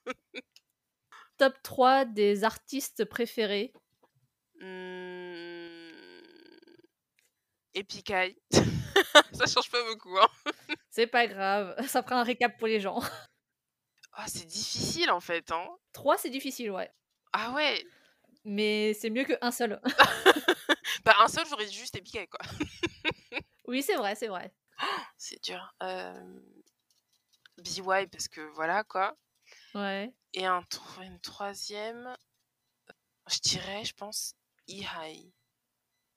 Top 1.38 1.54
3 1.62 2.06
des 2.06 2.46
artistes 2.46 3.04
préférés. 3.04 3.74
Mmh... 4.62 5.68
Epic 7.74 8.10
Eye. 8.10 8.38
Ça 9.34 9.46
change 9.46 9.70
pas 9.70 9.84
beaucoup. 9.84 10.18
Hein. 10.18 10.28
C'est 10.90 11.08
pas 11.08 11.28
grave, 11.28 11.76
ça 11.86 12.02
fera 12.02 12.22
un 12.22 12.24
récap 12.24 12.58
pour 12.58 12.68
les 12.68 12.80
gens. 12.80 13.02
Ah, 14.20 14.26
c'est 14.28 14.46
difficile 14.46 15.12
en 15.12 15.20
fait. 15.20 15.52
Hein. 15.52 15.70
3, 15.94 16.18
c'est 16.18 16.32
difficile, 16.32 16.72
ouais. 16.72 16.92
Ah 17.34 17.52
ouais. 17.54 17.86
Mais 18.44 18.94
c'est 18.96 19.12
mieux 19.12 19.26
qu'un 19.26 19.52
seul. 19.52 19.80
Bah 21.06 21.16
un 21.20 21.28
seul, 21.28 21.46
j'aurais 21.48 21.70
juste 21.70 21.96
Eye 21.96 22.28
quoi. 22.28 22.40
oui, 23.68 23.84
c'est 23.84 23.96
vrai, 23.96 24.16
c'est 24.16 24.28
vrai. 24.28 24.52
C'est 25.18 25.42
dur. 25.44 25.74
Euh... 25.84 26.40
BY 27.60 28.08
parce 28.12 28.28
que 28.28 28.42
voilà 28.56 28.84
quoi. 28.84 29.16
Ouais. 29.76 30.12
Et 30.34 30.46
un 30.46 30.64
une 31.02 31.20
troisième, 31.20 32.16
je 33.30 33.40
dirais, 33.40 33.86
je 33.86 33.94
pense, 33.94 34.36
E-High. 34.70 35.32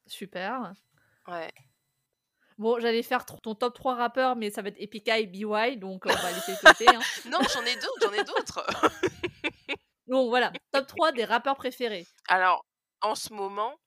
Super. 0.07 0.73
Ouais. 1.27 1.53
Bon, 2.61 2.79
j'allais 2.79 3.03
faire 3.03 3.25
ton 3.25 3.55
top 3.55 3.75
3 3.75 3.95
rappeurs, 3.95 4.37
mais 4.37 4.51
ça 4.51 4.61
va 4.61 4.69
être 4.69 4.77
Epic 4.79 5.09
Eye, 5.09 5.27
BY, 5.27 5.79
donc 5.79 6.05
on 6.05 6.11
va 6.13 6.31
laisser 6.31 6.53
de 6.53 6.59
côté. 6.59 6.87
hein. 6.89 7.01
Non, 7.31 7.39
j'en 7.55 7.63
ai 7.65 7.75
d'autres, 7.77 7.99
j'en 8.03 8.13
ai 8.13 8.23
d'autres. 8.23 8.67
Donc 10.07 10.29
voilà, 10.29 10.53
top 10.71 10.87
3 10.87 11.13
des 11.13 11.25
rappeurs 11.25 11.57
préférés. 11.57 12.07
Alors, 12.29 12.67
en 13.01 13.15
ce 13.15 13.33
moment, 13.33 13.81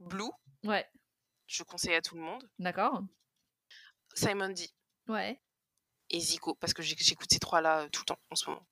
Blue, 0.00 0.28
Ouais, 0.64 0.86
je 1.46 1.62
conseille 1.62 1.94
à 1.94 2.02
tout 2.02 2.14
le 2.16 2.20
monde. 2.20 2.46
d'accord. 2.58 3.00
Simon 4.14 4.50
D 4.50 4.68
Ouais. 5.08 5.40
et 6.10 6.20
Zico, 6.20 6.54
parce 6.56 6.74
que 6.74 6.82
j'écoute 6.82 7.28
ces 7.32 7.38
trois-là 7.38 7.84
euh, 7.84 7.88
tout 7.88 8.02
le 8.02 8.06
temps 8.06 8.20
en 8.30 8.34
ce 8.36 8.50
moment. 8.50 8.66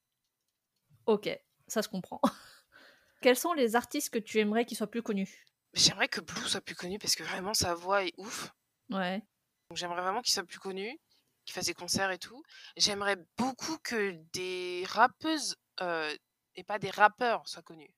Ok, 1.07 1.31
ça 1.69 1.81
se 1.83 1.89
comprend. 1.89 2.21
Quels 3.23 3.39
sont 3.39 3.55
les 3.55 3.77
artistes 3.77 4.11
que 4.11 4.19
tu 4.19 4.41
aimerais 4.41 4.67
qu'ils 4.67 4.77
soient 4.77 4.91
plus 4.91 5.03
connus? 5.03 5.47
J'aimerais 5.73 6.09
que 6.09 6.21
Blue 6.21 6.47
soit 6.49 6.61
plus 6.61 6.75
connu 6.75 6.99
parce 6.99 7.15
que 7.15 7.23
vraiment 7.23 7.55
sa 7.55 7.75
voix 7.75 8.05
est 8.05 8.13
ouf. 8.19 8.53
Ouais. 8.91 9.23
Donc 9.71 9.77
j'aimerais 9.79 10.01
vraiment 10.03 10.23
qu'il 10.23 10.33
soit 10.33 10.45
plus 10.45 10.59
connu, 10.59 10.99
qu'il 11.45 11.55
fasse 11.55 11.67
des 11.67 11.75
concerts 11.75 12.11
et 12.11 12.19
tout. 12.19 12.43
J'aimerais 12.77 13.17
beaucoup 13.37 13.79
que 13.79 14.13
des 14.33 14.85
rappeuses 14.89 15.57
euh, 15.81 16.15
et 16.57 16.65
pas 16.65 16.79
des 16.79 16.91
rappeurs 16.91 17.47
soient 17.49 17.63
connus. 17.63 17.91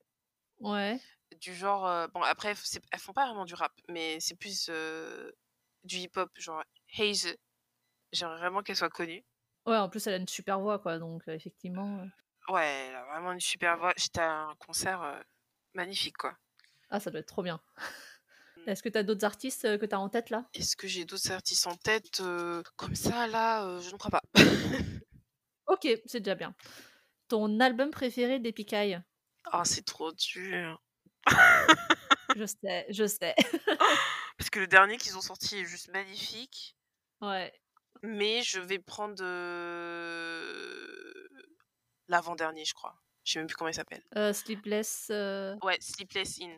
Ouais. 0.59 0.99
du 1.39 1.55
genre 1.55 1.87
euh, 1.87 2.07
bon 2.09 2.21
après 2.21 2.53
c'est- 2.55 2.83
elles 2.91 2.99
font 2.99 3.13
pas 3.13 3.25
vraiment 3.25 3.45
du 3.45 3.55
rap 3.55 3.71
mais 3.87 4.19
c'est 4.19 4.35
plus 4.35 4.67
euh, 4.69 5.31
du 5.83 5.97
hip 5.97 6.11
hop 6.17 6.29
genre 6.35 6.61
Haze 6.99 7.35
j'aimerais 8.11 8.37
vraiment 8.37 8.61
qu'elle 8.61 8.75
soit 8.75 8.89
connue 8.89 9.23
Ouais, 9.65 9.77
en 9.77 9.89
plus, 9.89 10.05
elle 10.07 10.15
a 10.15 10.17
une 10.17 10.27
super 10.27 10.59
voix, 10.59 10.79
quoi, 10.79 10.97
donc 10.99 11.27
euh, 11.27 11.33
effectivement. 11.33 11.99
euh, 12.01 12.53
ouais 12.53 12.87
elle 12.89 12.95
a 12.95 13.05
vraiment 13.05 13.31
une 13.31 13.39
super 13.39 13.77
voix 13.77 13.93
j'étais 13.97 14.19
à 14.21 14.41
un 14.49 14.55
concert 14.55 15.01
euh, 15.01 15.19
magnifique 15.73 16.17
quoi 16.17 16.37
Ah, 16.89 16.99
ça 16.99 17.09
doit 17.09 17.21
être 17.21 17.27
trop 17.27 17.43
bien. 17.43 17.59
Est-ce 18.67 18.83
que 18.83 18.89
t'as 18.89 19.03
d'autres 19.03 19.25
artistes 19.25 19.77
que 19.79 19.85
t'as 19.85 19.97
en 19.97 20.09
tête 20.09 20.29
là? 20.29 20.45
Est-ce 20.53 20.75
que 20.75 20.87
j'ai 20.87 21.05
d'autres 21.05 21.31
artistes 21.31 21.65
en 21.67 21.75
tête 21.75 22.21
comme 22.75 22.95
ça 22.95 23.27
là 23.27 23.79
je 23.81 23.91
ne 23.91 23.97
crois 23.97 24.11
pas 24.11 24.21
Ok, 25.67 25.87
c'est 26.05 26.19
déjà 26.19 26.35
bien. 26.35 26.53
Ton 27.27 27.59
album 27.59 27.91
préféré 27.91 28.39
d'Epic 28.39 28.73
Eye 28.73 28.99
oh 29.53 29.61
c'est 29.63 29.85
trop 29.85 30.11
dur 30.11 30.81
Je 32.35 32.45
sais, 32.45 32.85
je 32.89 33.07
sais. 33.07 33.35
parce 34.37 34.49
que 34.51 34.59
le 34.59 34.67
dernier 34.67 34.97
qu'ils 34.97 35.17
ont 35.17 35.21
sorti 35.21 35.59
est 35.59 35.65
juste 35.65 35.91
magnifique 35.91 36.75
ouais. 37.21 37.51
mais 38.03 38.41
je 38.43 38.59
vais 38.59 38.79
prendre 38.79 39.15
euh, 39.21 41.11
l'avant-dernier 42.07 42.65
je 42.65 42.73
crois 42.73 42.95
je 43.23 43.33
sais 43.33 43.39
même 43.39 43.47
plus 43.47 43.55
comment 43.55 43.69
il 43.69 43.73
s'appelle 43.73 44.03
Euh, 44.17 44.33
Sleepless. 44.33 45.07
euh, 45.11 45.55
ouais 45.63 45.77
Sleepless 45.79 46.39
In 46.41 46.57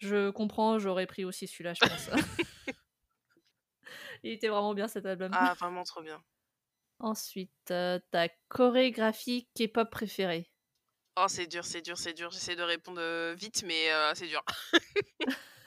Je 0.00 0.30
comprends, 0.30 0.78
j'aurais 0.78 1.06
pris 1.06 1.24
aussi 1.24 1.46
celui-là, 1.46 1.74
je 1.74 1.80
pense. 1.80 2.10
Il 4.22 4.32
était 4.32 4.48
vraiment 4.48 4.74
bien 4.74 4.88
cet 4.88 5.06
album. 5.06 5.30
ah 5.34 5.54
vraiment 5.54 5.84
trop 5.84 6.02
bien 6.02 6.22
Ensuite, 6.98 7.50
euh, 7.70 7.98
ta 8.10 8.28
chorégraphie 8.48 9.48
K-pop 9.56 9.90
préférée? 9.90 10.50
Oh, 11.16 11.26
c'est 11.28 11.46
dur, 11.46 11.64
c'est 11.64 11.82
dur, 11.82 11.96
c'est 11.98 12.12
dur. 12.12 12.30
J'essaie 12.30 12.56
de 12.56 12.62
répondre 12.62 13.00
euh, 13.00 13.34
vite, 13.34 13.62
mais 13.66 13.90
euh, 13.90 14.12
c'est 14.14 14.26
dur. 14.28 14.42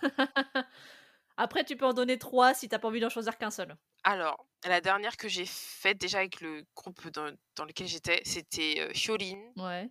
Après, 1.37 1.63
tu 1.63 1.75
peux 1.75 1.85
en 1.85 1.93
donner 1.93 2.17
trois 2.19 2.53
si 2.53 2.69
t'as 2.69 2.79
pas 2.79 2.87
envie 2.87 2.99
d'en 2.99 3.09
choisir 3.09 3.37
qu'un 3.37 3.49
seul. 3.51 3.75
Alors, 4.03 4.47
la 4.65 4.81
dernière 4.81 5.17
que 5.17 5.27
j'ai 5.27 5.45
faite 5.45 5.97
déjà 5.99 6.19
avec 6.19 6.41
le 6.41 6.65
groupe 6.75 7.07
dans, 7.09 7.31
dans 7.55 7.65
lequel 7.65 7.87
j'étais, 7.87 8.21
c'était 8.25 8.75
euh, 8.79 8.91
Hyolyn, 8.93 9.39
Ouais. 9.57 9.89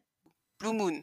Blue 0.60 0.72
Moon. 0.72 1.02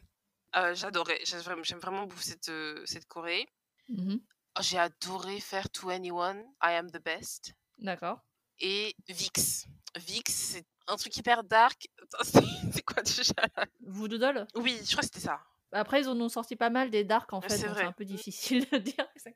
Euh, 0.56 0.74
J'adorais, 0.74 1.20
j'aime 1.24 1.78
vraiment 1.78 2.06
beaucoup 2.06 2.20
cette, 2.20 2.48
euh, 2.48 2.82
cette 2.84 3.06
Corée. 3.06 3.48
Oh, 3.88 4.60
J'ai 4.60 4.78
adoré 4.78 5.40
faire 5.40 5.68
21, 5.80 6.38
I 6.62 6.74
Am 6.74 6.90
the 6.90 7.02
Best. 7.02 7.54
D'accord. 7.78 8.20
Et 8.58 8.94
VIX. 9.08 9.66
VIX, 9.96 10.32
c'est 10.32 10.66
un 10.86 10.96
truc 10.96 11.16
hyper 11.16 11.44
dark. 11.44 11.88
C'est 12.72 12.82
quoi 12.82 13.02
déjà? 13.02 13.22
Là 13.56 13.66
Voodoo 13.80 14.18
Doll 14.18 14.46
Oui, 14.56 14.78
je 14.84 14.90
crois 14.92 15.00
que 15.00 15.06
c'était 15.06 15.20
ça. 15.20 15.40
Après, 15.72 16.00
ils 16.00 16.08
en 16.08 16.20
ont 16.20 16.28
sorti 16.28 16.56
pas 16.56 16.68
mal 16.70 16.90
des 16.90 17.04
dark 17.04 17.32
en 17.32 17.40
fait, 17.40 17.50
c'est 17.50 17.66
un 17.68 17.92
peu 17.92 18.04
difficile 18.04 18.68
de 18.70 18.78
dire. 18.78 19.06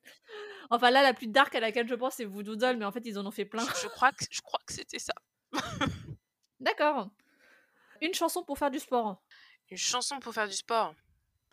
Enfin, 0.70 0.90
là, 0.90 1.02
la 1.02 1.12
plus 1.14 1.26
dark 1.28 1.54
à 1.54 1.60
laquelle 1.60 1.86
je 1.86 1.94
pense, 1.94 2.14
c'est 2.14 2.24
Voodoo 2.24 2.56
Doll, 2.56 2.76
mais 2.78 2.84
en 2.86 2.90
fait, 2.90 3.02
ils 3.04 3.18
en 3.18 3.26
ont 3.26 3.30
fait 3.30 3.44
plein. 3.44 3.64
Je, 3.64 3.82
je 3.82 3.86
crois 3.86 4.10
que, 4.12 4.24
je 4.30 4.40
crois 4.40 4.58
que 4.66 4.72
c'était 4.72 4.98
ça. 4.98 5.12
D'accord. 6.58 7.10
Une 8.00 8.14
chanson 8.14 8.42
pour 8.42 8.58
faire 8.58 8.70
du 8.70 8.80
sport. 8.80 9.22
Une 9.70 9.76
chanson 9.76 10.18
pour 10.20 10.32
faire 10.32 10.48
du 10.48 10.54
sport. 10.54 10.94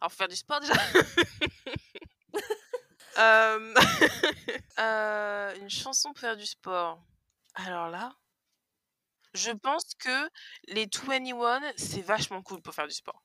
Alors, 0.02 0.10
pour 0.10 0.18
faire 0.18 0.28
du 0.28 0.36
sport 0.36 0.60
déjà. 0.60 0.74
Euh, 3.18 3.74
euh, 4.80 5.56
une 5.60 5.70
chanson 5.70 6.14
pour 6.14 6.20
faire 6.20 6.38
du 6.38 6.46
sport. 6.46 7.04
Alors 7.56 7.90
là, 7.90 8.16
je 9.34 9.52
pense 9.52 9.94
que 10.00 10.30
les 10.68 10.88
21, 10.88 11.62
c'est 11.78 12.02
vachement 12.02 12.42
cool 12.42 12.62
pour 12.62 12.74
faire 12.74 12.88
du 12.88 12.94
sport. 12.94 13.22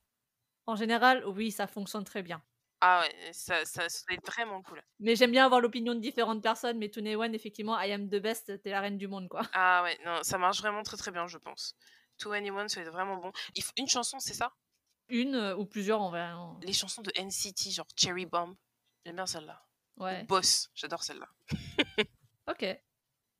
En 0.67 0.77
général, 0.77 1.25
oui, 1.27 1.53
ça 1.53 1.67
fonctionne 1.67 2.05
très 2.05 2.23
bien. 2.23 2.43
Ah 2.81 3.03
ouais, 3.03 3.33
ça, 3.33 3.65
ça, 3.65 3.89
ça 3.89 4.01
doit 4.09 4.17
être 4.17 4.27
vraiment 4.27 4.63
cool. 4.63 4.83
Mais 5.01 5.17
j'aime 5.17 5.31
bien 5.31 5.47
avoir 5.47 5.61
l'opinion 5.61 5.95
de 5.95 6.01
différentes 6.01 6.43
personnes, 6.43 6.79
mais 6.79 6.91
Tune 6.91 7.15
One, 7.17 7.35
effectivement, 7.35 7.81
I 7.81 7.93
am 7.93 8.09
the 8.09 8.17
best, 8.21 8.61
t'es 8.63 8.71
la 8.71 8.81
reine 8.81 8.99
du 8.99 9.09
monde, 9.09 9.29
quoi. 9.29 9.43
Ah 9.55 9.83
ouais, 9.83 9.99
non, 10.05 10.23
ça 10.23 10.37
marche 10.37 10.59
vraiment 10.59 10.83
très 10.83 10.97
très 10.97 11.11
bien, 11.11 11.27
je 11.27 11.39
pense. 11.39 11.75
21, 12.25 12.69
ça 12.69 12.81
va 12.81 12.87
être 12.87 12.93
vraiment 12.93 13.17
bon. 13.17 13.33
Une 13.79 13.89
chanson, 13.89 14.19
c'est 14.19 14.35
ça? 14.35 14.53
Une 15.09 15.35
euh, 15.35 15.57
ou 15.57 15.65
plusieurs 15.67 16.01
en 16.01 16.11
vrai. 16.11 16.21
hein. 16.21 16.57
Les 16.63 16.73
chansons 16.73 17.03
de 17.03 17.13
NCT, 17.17 17.71
genre 17.71 17.87
Cherry 17.97 18.27
Bomb. 18.27 18.55
J'aime 19.05 19.17
bien 19.17 19.27
celle-là. 19.27 19.63
Ou 19.99 20.05
Ouais. 20.05 20.25
Boss, 20.25 20.71
j'adore 20.75 21.03
celle-là. 21.03 21.29
Ok. 22.49 22.65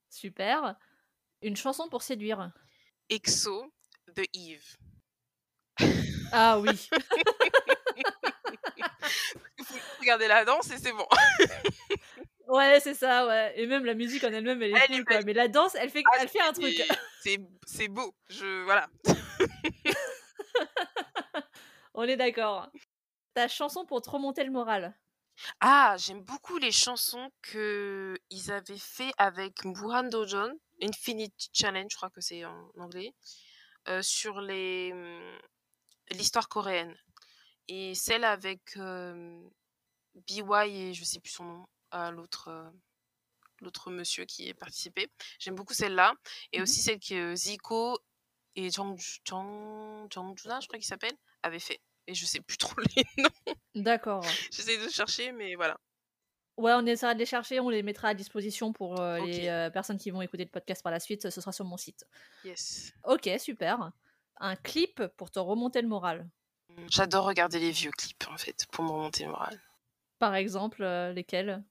Super. 0.09 0.75
Une 1.41 1.55
chanson 1.55 1.87
pour 1.89 2.01
séduire. 2.03 2.51
EXO, 3.09 3.73
The 4.15 4.23
Eve. 4.33 4.75
Ah 6.33 6.59
oui. 6.59 6.89
Regardez 9.99 10.27
la 10.27 10.43
danse 10.45 10.69
et 10.71 10.77
c'est 10.77 10.91
bon. 10.91 11.05
ouais, 12.47 12.79
c'est 12.81 12.93
ça, 12.93 13.25
ouais. 13.27 13.53
Et 13.55 13.65
même 13.65 13.85
la 13.85 13.93
musique 13.93 14.23
en 14.23 14.31
elle-même, 14.33 14.61
elle 14.61 14.71
est 14.75 14.79
Elle 14.89 14.95
cool, 14.97 15.05
quoi. 15.05 15.15
belle. 15.17 15.25
Mais 15.25 15.33
la 15.33 15.47
danse, 15.47 15.75
elle 15.75 15.89
fait, 15.89 16.03
Ah, 16.11 16.17
elle 16.21 16.27
fait 16.29 16.41
un 16.41 16.53
truc. 16.53 16.73
c'est- 16.75 16.87
C'est 17.21 17.39
c'est 17.65 17.87
beau. 17.87 18.13
Je 18.29 18.63
voilà. 18.63 18.87
On 21.97 22.03
est 22.03 22.15
d'accord. 22.15 22.71
Ta 23.33 23.47
chanson 23.49 23.85
pour 23.85 24.01
te 24.01 24.09
remonter 24.09 24.43
le 24.45 24.51
moral. 24.51 24.97
Ah, 25.59 25.95
j'aime 25.99 26.21
beaucoup 26.23 26.57
les 26.57 26.71
chansons 26.71 27.29
que 27.41 28.17
ils 28.31 28.51
avaient 28.51 28.77
fait 28.77 29.11
avec 29.17 29.65
Muhan 29.65 30.03
Dojon, 30.09 30.51
Infinite 30.81 31.49
Challenge, 31.53 31.87
je 31.91 31.95
crois 31.95 32.09
que 32.09 32.21
c'est 32.21 32.43
en 32.45 32.71
anglais, 32.77 33.13
euh, 33.89 34.01
sur 34.01 34.41
les 34.41 34.91
hum, 34.93 35.39
l'histoire 36.11 36.49
coréenne. 36.49 36.95
Et 37.69 37.95
celle 37.95 38.25
avec 38.25 38.77
euh, 38.77 39.41
BY 40.15 40.69
et 40.89 40.93
je 40.93 41.03
sais 41.05 41.19
plus 41.21 41.31
son 41.31 41.45
nom, 41.45 41.67
ah, 41.91 42.11
l'autre 42.11 42.49
euh, 42.49 42.69
l'autre 43.61 43.91
monsieur 43.91 44.25
qui 44.25 44.49
est 44.49 44.53
participé. 44.55 45.09
J'aime 45.39 45.55
beaucoup 45.55 45.73
celle-là 45.75 46.13
et 46.53 46.61
Mhm. 46.61 46.63
aussi 46.63 46.81
celle 46.81 46.99
que 46.99 47.35
Zico 47.35 47.99
et 48.55 48.69
Jang 48.71 48.97
Jang 49.25 50.07
Jangjuna, 50.13 50.59
je 50.61 50.67
crois 50.67 50.79
qu'il 50.79 50.87
s'appelle, 50.87 51.17
avaient 51.43 51.59
fait. 51.59 51.81
Et 52.07 52.15
je 52.15 52.25
sais 52.25 52.39
plus 52.39 52.57
trop 52.57 52.75
les 52.95 53.03
noms. 53.17 53.53
D'accord. 53.75 54.25
J'essaie 54.51 54.77
de 54.77 54.89
chercher, 54.89 55.31
mais 55.31 55.55
voilà. 55.55 55.77
Ouais, 56.57 56.73
on 56.73 56.85
essaiera 56.87 57.13
de 57.13 57.19
les 57.19 57.25
chercher, 57.25 57.59
on 57.59 57.69
les 57.69 57.83
mettra 57.83 58.09
à 58.09 58.13
disposition 58.15 58.73
pour 58.73 58.99
euh, 58.99 59.19
les 59.19 59.47
euh, 59.47 59.69
personnes 59.69 59.99
qui 59.99 60.09
vont 60.09 60.23
écouter 60.23 60.43
le 60.43 60.49
podcast 60.49 60.81
par 60.81 60.91
la 60.91 60.99
suite. 60.99 61.29
Ce 61.29 61.41
sera 61.41 61.51
sur 61.51 61.65
mon 61.65 61.77
site. 61.77 62.05
Yes. 62.43 62.93
Ok, 63.03 63.29
super. 63.37 63.91
Un 64.39 64.55
clip 64.55 65.05
pour 65.17 65.29
te 65.29 65.37
remonter 65.37 65.81
le 65.81 65.87
moral. 65.87 66.27
J'adore 66.89 67.25
regarder 67.25 67.59
les 67.59 67.71
vieux 67.71 67.91
clips, 67.91 68.27
en 68.31 68.37
fait, 68.37 68.65
pour 68.71 68.83
me 68.83 68.89
remonter 68.89 69.25
le 69.25 69.31
moral. 69.31 69.61
Par 70.17 70.33
exemple, 70.33 70.81
euh, 70.81 71.13
lesquels? 71.13 71.63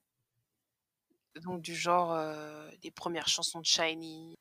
Donc 1.43 1.61
du 1.61 1.75
genre 1.75 2.17
les 2.81 2.89
premières 2.89 3.27
chansons 3.27 3.59
de 3.59 3.65
Shiny. 3.65 4.35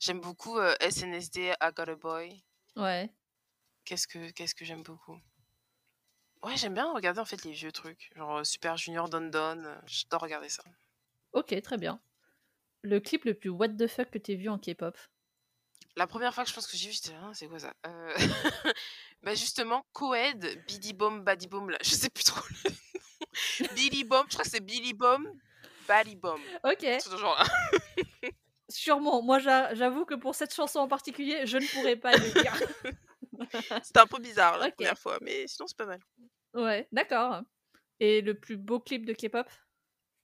J'aime 0.00 0.20
beaucoup 0.20 0.58
SNSD, 0.80 1.36
I 1.36 1.70
Got 1.76 1.90
a 1.90 1.94
Boy. 1.94 2.42
Ouais. 2.74 3.08
Qu'est-ce 3.84 4.06
que 4.06 4.30
qu'est-ce 4.30 4.54
que 4.54 4.64
j'aime 4.64 4.82
beaucoup? 4.82 5.18
Ouais, 6.42 6.56
j'aime 6.56 6.74
bien 6.74 6.92
regarder 6.92 7.20
en 7.20 7.24
fait 7.24 7.42
les 7.44 7.52
vieux 7.52 7.72
trucs, 7.72 8.10
genre 8.16 8.38
euh, 8.38 8.44
Super 8.44 8.76
Junior, 8.76 9.08
Don 9.08 9.28
Don. 9.28 9.64
euh, 9.64 9.76
J'adore 9.86 10.20
regarder 10.22 10.48
ça. 10.48 10.62
Ok, 11.32 11.58
très 11.62 11.78
bien. 11.78 12.00
Le 12.82 13.00
clip 13.00 13.24
le 13.24 13.34
plus 13.34 13.48
what 13.50 13.68
the 13.70 13.86
fuck 13.86 14.10
que 14.10 14.18
t'aies 14.18 14.34
vu 14.36 14.48
en 14.48 14.58
K-pop? 14.58 14.96
La 15.96 16.06
première 16.06 16.34
fois 16.34 16.44
que 16.44 16.50
je 16.50 16.54
pense 16.54 16.66
que 16.66 16.76
j'ai 16.76 16.88
vu, 16.88 16.92
j'étais 16.94 17.14
Ah, 17.22 17.30
c'est 17.34 17.46
quoi 17.46 17.58
ça? 17.58 17.72
Euh, 17.86 18.14
Bah 19.22 19.34
justement, 19.34 19.86
Coed, 19.92 20.62
Biddy 20.66 20.92
Bomb, 20.92 21.22
Baddy 21.24 21.46
Bomb, 21.48 21.70
là, 21.70 21.78
je 21.82 21.90
sais 21.90 22.10
plus 22.10 22.24
trop 22.24 22.40
le 22.64 22.70
nom. 22.70 22.76
Billy 23.74 24.04
Bomb, 24.04 24.24
je 24.28 24.34
crois 24.34 24.44
que 24.44 24.50
c'est 24.50 24.60
Billy 24.60 24.92
Bomb, 24.92 25.26
Baddy 25.88 26.14
Bomb. 26.16 26.40
Ok, 26.64 26.76
C'est 26.80 27.04
toujours 27.08 27.34
là. 27.38 27.46
sûrement. 28.68 29.22
Moi, 29.22 29.38
j'a- 29.38 29.74
j'avoue 29.74 30.04
que 30.04 30.14
pour 30.14 30.34
cette 30.34 30.52
chanson 30.54 30.80
en 30.80 30.88
particulier, 30.88 31.46
je 31.46 31.56
ne 31.56 31.66
pourrais 31.68 31.96
pas 31.96 32.12
le 32.12 32.30
dire. 32.42 32.52
C'était 33.84 34.00
un 34.00 34.06
peu 34.06 34.18
bizarre 34.20 34.58
la 34.58 34.70
première 34.70 34.98
fois, 34.98 35.18
mais 35.20 35.46
sinon 35.46 35.66
c'est 35.66 35.76
pas 35.76 35.86
mal. 35.86 36.00
ouais, 36.54 36.88
d'accord. 36.92 37.42
Et 38.00 38.20
le 38.20 38.38
plus 38.38 38.56
beau 38.56 38.80
clip 38.80 39.04
de 39.06 39.12
K-pop? 39.12 39.48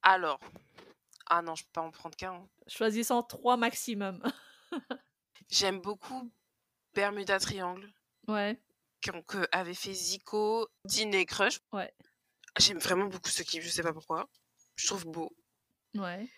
Alors, 0.02 0.40
ah 1.26 1.42
non, 1.42 1.54
je 1.54 1.64
peux 1.64 1.70
pas 1.72 1.82
en 1.82 1.90
prendre 1.90 2.16
qu'un. 2.16 2.32
hein. 2.34 2.48
Choisissant 2.66 3.22
trois 3.22 3.56
maximum. 3.56 4.22
J'aime 5.50 5.80
beaucoup 5.80 6.30
Bermuda 6.94 7.38
Triangle, 7.38 7.92
ouais, 8.28 8.60
que 9.00 9.46
avait 9.52 9.74
fait 9.74 9.92
Zico, 9.92 10.68
Dean 10.84 11.12
et 11.12 11.26
Crush. 11.26 11.60
Ouais. 11.72 11.92
J'aime 12.58 12.78
vraiment 12.78 13.06
beaucoup 13.06 13.28
ce 13.30 13.42
clip, 13.42 13.62
je 13.62 13.68
sais 13.68 13.82
pas 13.82 13.92
pourquoi. 13.92 14.28
Je 14.76 14.86
trouve 14.86 15.06
beau. 15.06 15.30
ouais. 15.94 16.28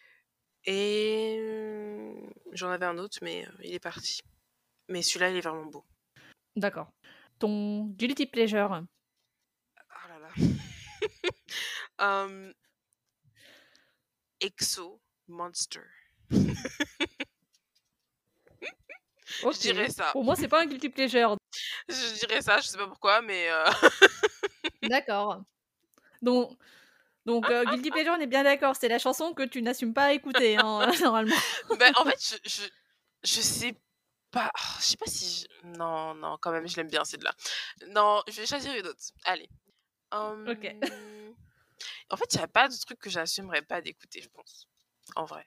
Et 0.64 1.39
euh, 1.41 2.14
j'en 2.53 2.70
avais 2.70 2.87
un 2.87 2.97
autre, 2.99 3.18
mais 3.22 3.45
euh, 3.47 3.53
il 3.64 3.74
est 3.74 3.80
parti. 3.80 4.20
Mais 4.89 5.03
celui-là, 5.03 5.30
il 5.30 5.37
est 5.37 5.41
vraiment 5.41 5.64
beau. 5.66 5.85
D'accord. 6.57 6.90
Ton 7.38 7.86
guilty 7.96 8.26
pleasure 8.26 8.82
Ah 9.90 10.09
là 10.09 10.18
là. 10.18 10.28
Exo 14.40 15.00
Monster. 15.28 15.84
Je 19.42 19.59
dirais 19.61 19.88
ça. 19.88 20.11
Pour 20.12 20.24
moi, 20.24 20.36
c'est 20.36 20.48
pas 20.48 20.62
un 20.62 20.66
guilty 20.66 20.88
pleasure. 20.88 21.36
Je 21.88 22.18
dirais 22.18 22.42
ça, 22.42 22.61
je 22.61 22.68
sais 22.68 22.78
pas 22.78 22.86
pourquoi, 22.86 23.22
mais 23.22 23.50
euh, 23.50 23.64
D'accord. 24.82 25.42
Donc, 26.22 26.57
donc 27.26 27.48
euh, 27.50 27.64
guilty 27.64 27.90
pleasure, 27.90 28.14
on 28.16 28.20
est 28.20 28.26
bien 28.26 28.44
d'accord. 28.44 28.76
C'est 28.76 28.88
la 28.88 28.98
chanson 28.98 29.34
que 29.34 29.42
tu 29.42 29.62
n'assumes 29.62 29.94
pas 29.94 30.05
à 30.07 30.12
écouter, 30.12 30.57
hein, 30.57 30.90
normalement. 31.00 31.34
ben, 31.78 31.92
en 31.96 32.05
fait, 32.05 32.38
je, 32.44 32.50
je, 32.50 32.62
je 33.24 33.40
sais 33.40 33.74
pas. 34.33 34.51
ah, 34.55 34.76
Je 34.80 34.85
sais 34.87 34.97
pas 34.97 35.07
si. 35.07 35.47
je- 35.62 35.68
Non, 35.78 36.14
non, 36.14 36.37
quand 36.41 36.51
même, 36.51 36.66
je 36.66 36.76
l'aime 36.76 36.89
bien, 36.89 37.05
celle-là. 37.05 37.33
Non, 37.89 38.22
je 38.28 38.41
vais 38.41 38.47
choisir 38.47 38.74
une 38.74 38.87
autre. 38.87 39.01
Allez. 39.24 39.49
Ok. 40.12 40.74
En 42.11 42.16
fait, 42.16 42.35
il 42.35 42.37
n'y 42.39 42.43
a 42.45 42.49
pas 42.49 42.68
de 42.68 42.76
truc 42.76 42.99
que 42.99 43.11
j'assumerais 43.11 43.62
pas 43.62 43.80
d'écouter, 43.80 44.20
je 44.22 44.28
pense. 44.28 44.66
En 45.16 45.24
vrai. 45.24 45.47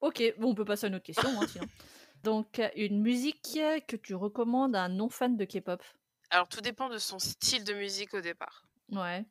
Ok, 0.00 0.22
bon, 0.38 0.50
on 0.50 0.54
peut 0.54 0.64
passer 0.64 0.86
à 0.86 0.88
une 0.88 0.94
autre 0.94 1.04
question, 1.04 1.28
hein, 1.40 1.46
sinon. 1.46 1.66
Donc, 2.22 2.60
une 2.76 3.00
musique 3.00 3.42
que 3.86 3.96
tu 3.96 4.14
recommandes 4.14 4.74
à 4.76 4.82
un 4.84 4.88
non-fan 4.88 5.36
de 5.36 5.44
K-pop? 5.44 5.82
Alors, 6.30 6.48
tout 6.48 6.60
dépend 6.60 6.88
de 6.88 6.98
son 6.98 7.18
style 7.18 7.64
de 7.64 7.74
musique 7.74 8.14
au 8.14 8.20
départ. 8.20 8.66
Ouais. 8.90 9.24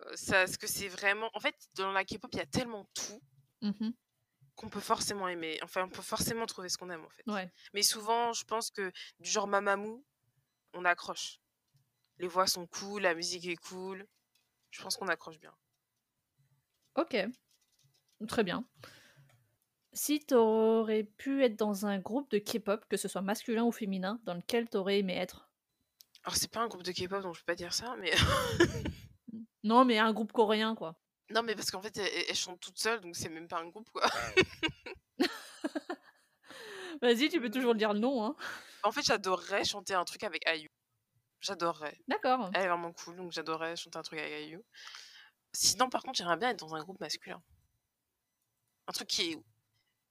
Euh, 0.00 0.12
ça, 0.16 0.46
ce 0.46 0.58
que 0.58 0.66
c'est 0.66 0.88
vraiment. 0.88 1.30
En 1.34 1.40
fait, 1.40 1.54
dans 1.74 1.90
la 1.92 2.04
K-pop, 2.04 2.30
il 2.34 2.38
y 2.38 2.42
a 2.42 2.46
tellement 2.46 2.86
tout 2.94 3.20
Mhm. 3.62 3.92
Qu'on 4.58 4.68
peut 4.68 4.80
forcément 4.80 5.28
aimer. 5.28 5.58
Enfin, 5.62 5.84
on 5.84 5.88
peut 5.88 6.02
forcément 6.02 6.44
trouver 6.44 6.68
ce 6.68 6.76
qu'on 6.76 6.90
aime, 6.90 7.04
en 7.04 7.08
fait. 7.08 7.22
Ouais. 7.26 7.50
Mais 7.72 7.82
souvent, 7.82 8.32
je 8.32 8.44
pense 8.44 8.70
que 8.70 8.92
du 9.20 9.30
genre 9.30 9.46
Mamamoo, 9.46 10.04
on 10.74 10.84
accroche. 10.84 11.40
Les 12.18 12.26
voix 12.26 12.48
sont 12.48 12.66
cool, 12.66 13.02
la 13.02 13.14
musique 13.14 13.46
est 13.46 13.56
cool. 13.56 14.06
Je 14.70 14.82
pense 14.82 14.96
qu'on 14.96 15.06
accroche 15.06 15.38
bien. 15.38 15.54
Ok. 16.96 17.16
Très 18.26 18.42
bien. 18.42 18.68
Si 19.92 20.18
t'aurais 20.20 21.04
pu 21.04 21.44
être 21.44 21.56
dans 21.56 21.86
un 21.86 21.98
groupe 21.98 22.28
de 22.32 22.38
K-pop, 22.38 22.84
que 22.88 22.96
ce 22.96 23.06
soit 23.06 23.22
masculin 23.22 23.62
ou 23.62 23.70
féminin, 23.70 24.20
dans 24.24 24.34
lequel 24.34 24.68
t'aurais 24.68 24.98
aimé 24.98 25.14
être? 25.14 25.48
Alors, 26.24 26.36
c'est 26.36 26.50
pas 26.50 26.60
un 26.60 26.66
groupe 26.66 26.82
de 26.82 26.90
K-pop, 26.90 27.22
donc 27.22 27.36
je 27.36 27.40
peux 27.40 27.46
pas 27.46 27.54
dire 27.54 27.72
ça, 27.72 27.96
mais. 28.00 28.12
Non, 29.62 29.84
mais 29.84 29.98
un 29.98 30.12
groupe 30.12 30.32
coréen, 30.32 30.74
quoi. 30.74 31.00
Non, 31.30 31.42
mais 31.42 31.54
parce 31.54 31.70
qu'en 31.70 31.82
fait, 31.82 31.96
elles, 31.96 32.24
elles 32.28 32.34
chantent 32.34 32.60
toutes 32.60 32.78
seules, 32.78 33.00
donc 33.00 33.14
c'est 33.16 33.28
même 33.28 33.48
pas 33.48 33.60
un 33.60 33.68
groupe, 33.68 33.90
quoi. 33.90 34.06
Vas-y, 37.02 37.28
tu 37.28 37.40
peux 37.40 37.50
toujours 37.50 37.74
dire 37.74 37.92
le 37.92 38.00
nom, 38.00 38.24
hein. 38.24 38.34
en 38.82 38.90
fait, 38.90 39.02
j'adorerais 39.02 39.64
chanter 39.64 39.94
un 39.94 40.04
truc 40.04 40.24
avec 40.24 40.44
IU. 40.48 40.68
J'adorerais. 41.40 41.96
D'accord. 42.08 42.50
Elle 42.54 42.64
est 42.64 42.68
vraiment 42.68 42.92
cool, 42.92 43.16
donc 43.16 43.30
j'adorerais 43.32 43.76
chanter 43.76 43.98
un 43.98 44.02
truc 44.02 44.18
avec 44.18 44.48
IU. 44.48 44.62
Sinon, 45.52 45.88
par 45.88 46.02
contre, 46.02 46.18
j'aimerais 46.18 46.36
bien 46.36 46.50
être 46.50 46.58
dans 46.58 46.74
un 46.74 46.82
groupe 46.82 47.00
masculin. 47.00 47.40
Un 48.86 48.92
truc 48.92 49.08
qui 49.08 49.32
est... 49.32 49.36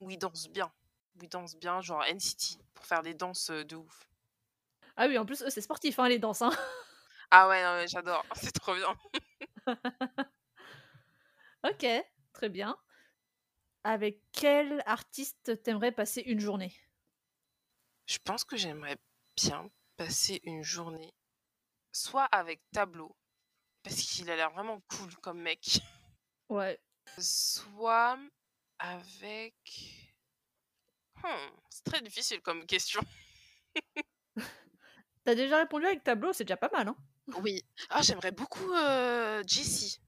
où 0.00 0.10
ils 0.10 0.18
dansent 0.18 0.48
bien. 0.48 0.72
Où 1.16 1.24
ils 1.24 1.28
dansent 1.28 1.56
bien, 1.56 1.80
genre 1.80 2.02
NCT, 2.04 2.58
pour 2.74 2.86
faire 2.86 3.02
des 3.02 3.14
danses 3.14 3.50
euh, 3.50 3.64
de 3.64 3.76
ouf. 3.76 4.08
Ah 4.96 5.06
oui, 5.06 5.18
en 5.18 5.26
plus, 5.26 5.42
eux, 5.42 5.50
c'est 5.50 5.60
sportif, 5.60 5.98
hein, 5.98 6.08
les 6.08 6.18
danses. 6.18 6.42
Hein. 6.42 6.50
Ah 7.30 7.48
ouais, 7.48 7.62
non, 7.62 7.74
mais 7.74 7.88
j'adore, 7.88 8.24
c'est 8.34 8.52
trop 8.52 8.74
bien. 8.74 8.96
ok, 11.64 11.86
très 12.32 12.48
bien. 12.48 12.76
Avec 13.84 14.20
quel 14.32 14.82
artiste 14.86 15.62
t'aimerais 15.62 15.92
passer 15.92 16.20
une 16.22 16.40
journée? 16.40 16.74
Je 18.06 18.18
pense 18.24 18.44
que 18.44 18.56
j'aimerais 18.56 18.96
bien 19.36 19.70
passer 19.96 20.40
une 20.44 20.62
journée 20.62 21.14
soit 21.92 22.24
avec 22.24 22.60
Tableau, 22.70 23.16
parce 23.82 23.96
qu'il 23.96 24.30
a 24.30 24.36
l'air 24.36 24.50
vraiment 24.50 24.80
cool 24.88 25.14
comme 25.16 25.40
mec, 25.40 25.80
Ouais. 26.48 26.78
soit 27.18 28.18
avec... 28.78 29.54
Hmm, 31.16 31.50
c'est 31.68 31.84
très 31.84 32.00
difficile 32.00 32.40
comme 32.40 32.64
question. 32.66 33.00
T'as 35.24 35.34
déjà 35.34 35.58
répondu 35.58 35.84
avec 35.84 36.04
tableau, 36.04 36.32
c'est 36.32 36.44
déjà 36.44 36.56
pas 36.56 36.70
mal, 36.70 36.88
hein 36.88 36.96
Oui. 37.42 37.62
Ah, 37.90 38.00
j'aimerais 38.02 38.30
beaucoup 38.30 38.72
euh, 38.72 39.42
Jessie. 39.46 40.00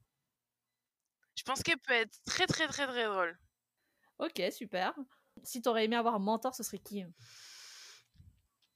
Je 1.41 1.43
pense 1.43 1.63
qu'elle 1.63 1.79
peut 1.79 1.93
être 1.93 2.23
très 2.23 2.45
très 2.45 2.67
très 2.67 2.85
très 2.85 3.05
drôle. 3.05 3.35
Ok, 4.19 4.39
super. 4.51 4.93
Si 5.41 5.59
t'aurais 5.59 5.85
aimé 5.85 5.95
avoir 5.95 6.13
un 6.13 6.19
mentor, 6.19 6.53
ce 6.53 6.61
serait 6.61 6.77
qui? 6.77 7.03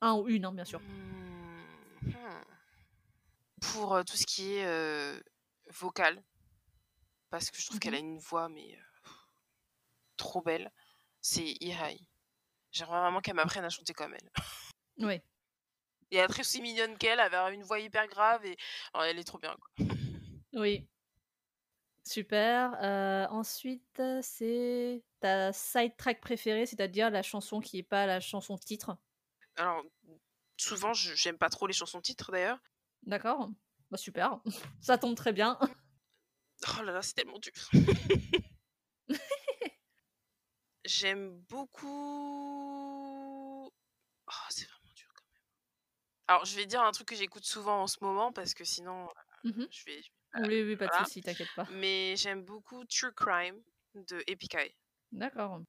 Un 0.01 0.13
ou 0.13 0.27
une, 0.27 0.45
hein, 0.45 0.51
bien 0.51 0.65
sûr. 0.65 0.79
Hmm, 0.79 1.61
hmm. 2.01 2.43
Pour 3.61 3.93
euh, 3.93 4.01
tout 4.01 4.17
ce 4.17 4.25
qui 4.25 4.55
est 4.55 4.65
euh, 4.65 5.21
vocal, 5.69 6.23
parce 7.29 7.51
que 7.51 7.61
je 7.61 7.67
trouve 7.67 7.77
qu'elle 7.77 7.93
a 7.93 7.99
une 7.99 8.17
voix 8.17 8.49
mais 8.49 8.75
euh, 8.75 9.09
trop 10.17 10.41
belle, 10.41 10.71
c'est 11.21 11.45
Ihai. 11.61 11.99
J'aimerais 12.71 12.99
vraiment 12.99 13.21
qu'elle 13.21 13.35
m'apprenne 13.35 13.63
à 13.63 13.69
chanter 13.69 13.93
comme 13.93 14.15
elle. 14.15 14.31
Oui. 15.05 15.21
Et 16.09 16.17
elle 16.17 16.25
est 16.25 16.27
très 16.29 16.41
aussi 16.41 16.63
mignonne 16.63 16.97
qu'elle, 16.97 17.19
elle 17.19 17.35
avait 17.35 17.53
une 17.53 17.61
voix 17.61 17.79
hyper 17.79 18.07
grave 18.07 18.43
et 18.43 18.57
oh, 18.95 19.01
elle 19.03 19.19
est 19.19 19.23
trop 19.23 19.37
bien. 19.37 19.55
Quoi. 19.55 19.85
Oui. 20.53 20.87
Super. 22.07 22.77
Euh, 22.83 23.25
ensuite, 23.29 24.01
c'est 24.21 25.03
ta 25.19 25.51
side 25.51 25.97
track 25.97 26.21
préférée, 26.21 26.65
c'est-à-dire 26.65 27.09
la 27.09 27.23
chanson 27.23 27.59
qui 27.59 27.79
est 27.79 27.83
pas 27.83 28.05
la 28.05 28.19
chanson 28.19 28.57
titre? 28.57 28.95
Alors, 29.57 29.83
souvent, 30.57 30.93
j'aime 30.93 31.37
pas 31.37 31.49
trop 31.49 31.65
les 31.67 31.73
chansons 31.73 32.01
titres 32.01 32.31
d'ailleurs. 32.31 32.59
D'accord 33.03 33.49
bah, 33.89 33.97
Super. 33.97 34.39
Ça 34.81 34.97
tombe 34.97 35.15
très 35.15 35.33
bien. 35.33 35.57
Oh 36.79 36.81
là 36.83 36.91
là, 36.93 37.01
c'est 37.01 37.13
tellement 37.13 37.39
dur. 37.39 37.53
J'aime 40.85 41.39
beaucoup. 41.49 41.87
Oh, 44.27 44.31
c'est 44.49 44.65
vraiment 44.67 44.93
dur 44.95 45.07
quand 45.15 45.25
même. 45.33 45.41
Alors, 46.27 46.45
je 46.45 46.55
vais 46.55 46.65
dire 46.65 46.81
un 46.81 46.91
truc 46.91 47.07
que 47.07 47.15
j'écoute 47.15 47.45
souvent 47.45 47.81
en 47.81 47.87
ce 47.87 47.97
moment 48.01 48.31
parce 48.31 48.53
que 48.53 48.63
sinon, 48.63 49.07
euh, 49.09 49.49
Mhm. 49.49 49.67
je 49.71 49.85
vais. 49.85 50.01
Oui, 50.41 50.63
oui, 50.63 50.75
pas 50.75 50.85
de 50.85 50.91
voilà. 50.91 51.05
soucis, 51.05 51.21
t'inquiète 51.21 51.49
pas. 51.55 51.67
Mais 51.71 52.15
j'aime 52.17 52.43
beaucoup 52.43 52.83
True 52.85 53.13
Crime 53.13 53.61
de 53.95 54.23
Epic 54.27 54.55
Eye. 54.55 54.75
D'accord. 55.11 55.61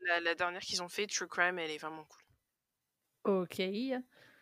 La, 0.00 0.20
la 0.20 0.34
dernière 0.34 0.60
qu'ils 0.60 0.82
ont 0.82 0.88
fait, 0.88 1.06
True 1.06 1.28
Crime, 1.28 1.58
elle 1.58 1.70
est 1.70 1.78
vraiment 1.78 2.04
cool. 2.04 3.42
Ok. 3.46 3.60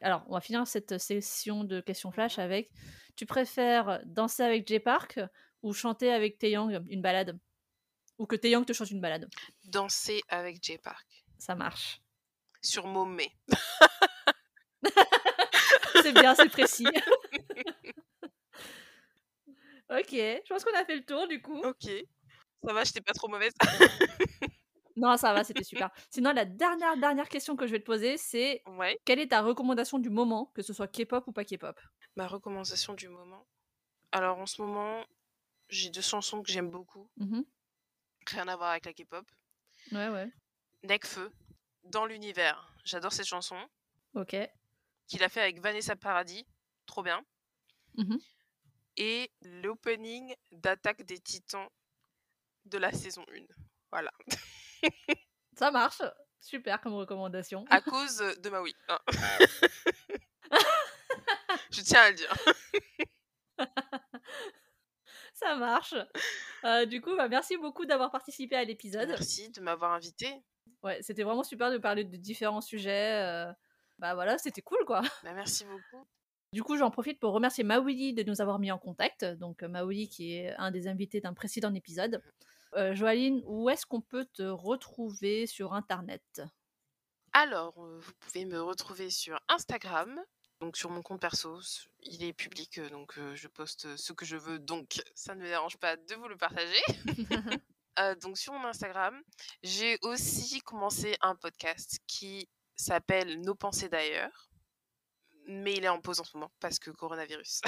Alors, 0.01 0.24
on 0.28 0.35
va 0.35 0.40
finir 0.40 0.66
cette 0.66 0.99
session 0.99 1.65
de 1.65 1.81
questions 1.81 2.11
flash 2.11 2.39
avec 2.39 2.70
tu 3.16 3.27
préfères 3.27 4.01
danser 4.05 4.43
avec 4.43 4.66
Jay 4.66 4.81
Park 4.81 5.20
ou 5.62 5.73
chanter 5.73 6.12
avec 6.12 6.39
Taeyang 6.39 6.85
une 6.89 7.03
balade? 7.03 7.39
Ou 8.19 8.27
que 8.27 8.36
Taeyang 8.36 8.65
te 8.65 8.73
chante 8.73 8.90
une 8.90 9.01
balade? 9.01 9.28
Danser 9.65 10.20
avec 10.28 10.62
Jay 10.62 10.78
Park. 10.78 11.07
Ça 11.39 11.55
marche. 11.55 12.01
Sur 12.61 12.86
Momé. 12.86 13.31
C'est 16.03 16.12
bien, 16.12 16.35
c'est 16.35 16.49
précis. 16.49 16.86
ok, 19.98 20.10
je 20.12 20.48
pense 20.48 20.64
qu'on 20.64 20.74
a 20.74 20.85
fait 20.85 20.97
le 20.97 21.05
tour 21.05 21.27
du 21.28 21.40
coup. 21.43 21.59
Ok. 21.62 21.89
Ça 22.64 22.73
va, 22.73 22.85
j'étais 22.85 23.01
pas 23.01 23.12
trop 23.12 23.28
mauvaise. 23.28 23.52
non, 24.97 25.16
ça 25.16 25.32
va, 25.32 25.43
c'était 25.44 25.64
super. 25.64 25.90
Sinon, 26.10 26.32
la 26.32 26.44
dernière, 26.44 26.97
dernière 26.97 27.28
question 27.28 27.56
que 27.56 27.66
je 27.66 27.73
vais 27.73 27.81
te 27.81 27.85
poser, 27.85 28.16
c'est 28.16 28.62
Ouais. 28.66 28.98
quelle 29.05 29.19
est 29.20 29.28
ta 29.28 29.40
recommandation 29.43 29.98
du 29.98 30.10
moment, 30.10 30.47
que 30.55 30.62
ce 30.62 30.73
soit 30.73 30.86
K-pop 30.89 31.27
ou 31.27 31.32
pas 31.32 31.44
K-pop? 31.44 31.78
Ma 32.16 32.27
recommandation 32.27 32.94
du 32.94 33.09
moment. 33.09 33.47
Alors 34.12 34.39
en 34.39 34.47
ce 34.47 34.60
moment, 34.62 35.05
j'ai 35.70 35.89
deux 35.90 36.02
chansons 36.02 36.43
que 36.43 36.52
j'aime 36.52 36.70
beaucoup. 36.70 37.09
Mhm. 37.16 37.44
Rien 38.27 38.47
à 38.48 38.56
voir 38.56 38.70
avec 38.70 38.85
la 38.85 38.93
K-pop. 38.93 39.27
Ouais, 39.90 40.09
ouais. 40.09 40.31
Necfeu, 40.85 41.31
Dans 41.85 42.06
l'univers. 42.06 42.73
J'adore 42.85 43.12
cette 43.12 43.27
chanson. 43.27 43.56
Ok. 44.14 44.36
Qu'il 45.09 45.23
a 45.24 45.28
fait 45.28 45.40
avec 45.40 45.60
Vanessa 45.60 45.97
Paradis. 45.97 46.47
Trop 46.86 47.02
bien. 47.02 47.24
Mhm. 47.97 48.19
Et 48.97 49.31
l'opening 49.43 50.35
d'Attaque 50.51 51.02
des 51.05 51.19
Titans 51.19 51.69
de 52.66 52.78
la 52.78 52.93
saison 52.93 53.24
1. 53.35 53.40
Voilà. 53.90 54.12
Ça 55.59 55.70
marche. 55.70 56.02
Super 56.40 56.81
comme 56.81 56.94
recommandation. 56.94 57.64
À 57.70 57.81
cause 57.81 58.19
de 58.19 58.51
Maui. 58.51 58.74
hein. 58.89 58.98
Je 61.70 61.81
tiens 61.82 62.01
à 62.02 62.10
le 62.10 62.16
dire. 62.16 62.32
Ça 65.35 65.56
marche. 65.56 65.94
Euh, 66.64 66.85
du 66.86 67.01
coup, 67.01 67.16
bah, 67.16 67.28
merci 67.28 67.56
beaucoup 67.56 67.86
d'avoir 67.86 68.10
participé 68.10 68.56
à 68.56 68.64
l'épisode. 68.64 69.09
Merci 69.09 69.51
de 69.51 69.60
m'avoir 69.60 69.93
invité. 69.93 70.43
Ouais, 70.82 71.01
c'était 71.02 71.23
vraiment 71.23 71.43
super 71.44 71.70
de 71.70 71.78
parler 71.78 72.05
de 72.05 72.16
différents 72.16 72.60
sujets. 72.60 73.23
euh, 73.23 73.52
Bah 73.98 74.14
voilà, 74.14 74.39
c'était 74.39 74.62
cool 74.62 74.85
quoi. 74.85 75.01
Bah, 75.23 75.32
merci 75.32 75.64
beaucoup. 75.64 76.06
Du 76.53 76.62
coup, 76.62 76.77
j'en 76.77 76.91
profite 76.91 77.19
pour 77.19 77.33
remercier 77.33 77.65
Maouli 77.65 78.12
de 78.12 78.23
nous 78.24 78.41
avoir 78.41 78.59
mis 78.59 78.70
en 78.70 78.79
contact. 78.79 79.24
Donc, 79.24 79.62
euh, 79.62 79.69
Maouli 79.69 80.09
qui 80.09 80.35
est 80.35 80.55
un 80.59 80.70
des 80.70 80.87
invités 80.89 81.20
d'un 81.20 81.35
précédent 81.35 81.73
épisode. 81.74 82.23
Euh, 82.74 82.95
Joaline, 82.95 83.43
où 83.47 83.69
est-ce 83.70 83.87
qu'on 83.87 84.01
peut 84.01 84.27
te 84.27 84.43
retrouver 84.43 85.47
sur 85.47 85.74
Internet? 85.74 86.43
Alors, 87.33 87.83
euh, 87.83 87.99
vous 87.99 88.12
pouvez 88.20 88.45
me 88.45 88.61
retrouver 88.61 89.09
sur 89.09 89.41
Instagram, 89.49 90.20
donc 90.61 90.77
sur 90.77 90.91
mon 90.91 91.03
compte 91.03 91.20
perso. 91.20 91.61
Il 92.01 92.23
est 92.23 92.35
public, 92.35 92.79
euh, 92.79 92.91
donc 92.91 93.19
je 93.35 93.49
poste 93.49 93.97
ce 93.97 94.12
que 94.12 94.27
je 94.27 94.37
veux, 94.37 94.59
donc 94.59 95.03
ça 95.15 95.35
ne 95.35 95.41
me 95.41 95.47
dérange 95.47 95.79
pas 95.79 95.97
de 95.97 96.15
vous 96.15 96.29
le 96.29 96.37
partager. 96.37 96.83
Euh, 97.99 98.15
donc 98.15 98.39
sur 98.39 98.55
mon 98.55 98.66
Instagram, 98.66 99.20
j'ai 99.62 99.99
aussi 100.01 100.61
commencé 100.62 101.15
un 101.20 101.35
podcast 101.35 101.99
qui 102.07 102.49
s'appelle 102.74 103.43
Nos 103.43 103.55
pensées 103.55 103.91
d'ailleurs. 103.91 104.49
Mais 105.47 105.74
il 105.74 105.85
est 105.85 105.89
en 105.89 106.01
pause 106.01 106.20
en 106.20 106.24
ce 106.24 106.36
moment 106.36 106.52
parce 106.60 106.78
que 106.78 106.90
coronavirus. 106.90 107.60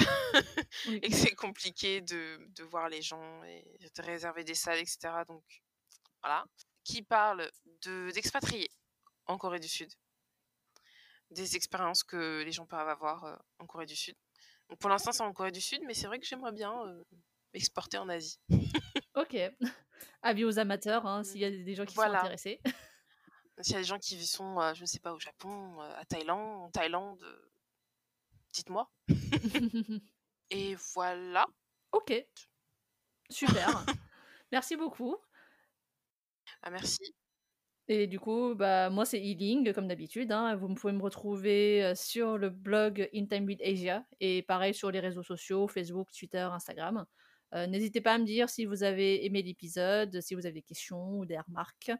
Oui. 0.87 0.99
et 1.03 1.09
que 1.09 1.15
c'est 1.15 1.35
compliqué 1.35 2.01
de, 2.01 2.37
de 2.55 2.63
voir 2.63 2.87
les 2.89 3.01
gens 3.01 3.43
et 3.43 3.63
de 3.95 4.01
réserver 4.01 4.43
des 4.43 4.55
salles, 4.55 4.79
etc. 4.79 4.97
Donc 5.27 5.43
voilà. 6.21 6.45
Qui 6.83 7.01
parle 7.01 7.49
de- 7.83 8.11
d'expatriés 8.11 8.69
en 9.25 9.37
Corée 9.37 9.59
du 9.59 9.67
Sud. 9.67 9.91
Des 11.31 11.55
expériences 11.55 12.03
que 12.03 12.43
les 12.43 12.51
gens 12.51 12.65
peuvent 12.65 12.87
avoir 12.87 13.23
euh, 13.25 13.35
en 13.59 13.65
Corée 13.65 13.85
du 13.87 13.95
Sud. 13.95 14.15
Donc 14.69 14.79
pour 14.79 14.89
l'instant, 14.89 15.11
c'est 15.11 15.23
en 15.23 15.33
Corée 15.33 15.51
du 15.51 15.61
Sud, 15.61 15.81
mais 15.85 15.93
c'est 15.93 16.07
vrai 16.07 16.19
que 16.19 16.25
j'aimerais 16.25 16.51
bien 16.53 16.71
euh, 16.85 17.03
exporter 17.53 17.97
en 17.97 18.09
Asie. 18.09 18.39
Ok. 19.15 19.37
Avis 20.21 20.43
aux 20.43 20.59
amateurs, 20.59 21.05
hein, 21.05 21.23
s'il 21.23 21.39
y 21.39 21.45
a 21.45 21.49
des 21.49 21.73
gens 21.73 21.85
qui 21.85 21.95
Voilà. 21.95 22.15
sont 22.19 22.25
intéressés. 22.25 22.59
S'il 23.61 23.73
y 23.73 23.77
a 23.77 23.79
des 23.79 23.85
gens 23.87 23.97
qui 23.97 24.25
sont, 24.27 24.59
euh, 24.59 24.73
je 24.73 24.81
ne 24.81 24.85
sais 24.85 24.99
pas, 24.99 25.13
au 25.13 25.19
Japon, 25.21 25.81
euh, 25.81 25.95
à 25.95 26.03
Thaïlande, 26.03 26.63
en 26.63 26.69
Thaïlande, 26.69 27.23
euh, 27.23 27.49
dites-moi. 28.55 28.89
Et 30.51 30.75
voilà. 30.93 31.45
ok. 31.91 32.13
Super. 33.29 33.85
Merci 34.51 34.75
beaucoup. 34.75 35.15
Ah, 36.61 36.69
merci. 36.69 37.15
Et 37.87 38.07
du 38.07 38.19
coup, 38.19 38.55
bah, 38.55 38.89
moi, 38.89 39.05
c'est 39.05 39.19
Healing, 39.19 39.73
comme 39.73 39.87
d'habitude. 39.87 40.31
hein. 40.31 40.55
Vous 40.55 40.73
pouvez 40.73 40.93
me 40.93 41.01
retrouver 41.01 41.83
euh, 41.83 41.95
sur 41.95 42.37
le 42.37 42.49
blog 42.49 43.09
In 43.13 43.25
Time 43.25 43.45
with 43.45 43.61
Asia 43.61 44.05
et 44.19 44.41
pareil 44.43 44.73
sur 44.73 44.89
les 44.91 44.99
réseaux 44.99 45.23
sociaux, 45.23 45.67
Facebook, 45.67 46.09
Twitter, 46.17 46.39
Instagram. 46.39 47.05
Euh, 47.53 47.67
N'hésitez 47.67 48.01
pas 48.01 48.13
à 48.13 48.17
me 48.17 48.25
dire 48.25 48.49
si 48.49 48.65
vous 48.65 48.83
avez 48.83 49.25
aimé 49.25 49.41
l'épisode, 49.43 50.19
si 50.21 50.33
vous 50.35 50.45
avez 50.45 50.53
des 50.53 50.61
questions 50.63 51.17
ou 51.19 51.25
des 51.25 51.39
remarques. 51.39 51.91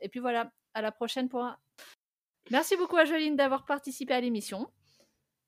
Et 0.00 0.08
puis 0.08 0.20
voilà, 0.20 0.50
à 0.74 0.82
la 0.82 0.92
prochaine 0.92 1.28
pour 1.28 1.42
un... 1.44 1.58
Merci 2.50 2.76
beaucoup 2.76 2.96
à 2.96 3.04
Joline 3.04 3.36
d'avoir 3.36 3.64
participé 3.64 4.12
à 4.14 4.20
l'émission. 4.20 4.70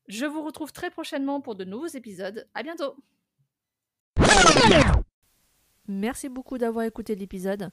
Je 0.09 0.24
vous 0.24 0.43
retrouve 0.43 0.73
très 0.73 0.91
prochainement 0.91 1.41
pour 1.41 1.57
de 1.57 1.65
nouveaux 1.65 1.87
épisodes. 1.87 2.47
À 2.55 2.62
bientôt 2.62 2.97
Merci 5.89 6.28
beaucoup 6.28 6.59
d'avoir 6.59 6.85
écouté 6.85 7.15
l'épisode. 7.15 7.70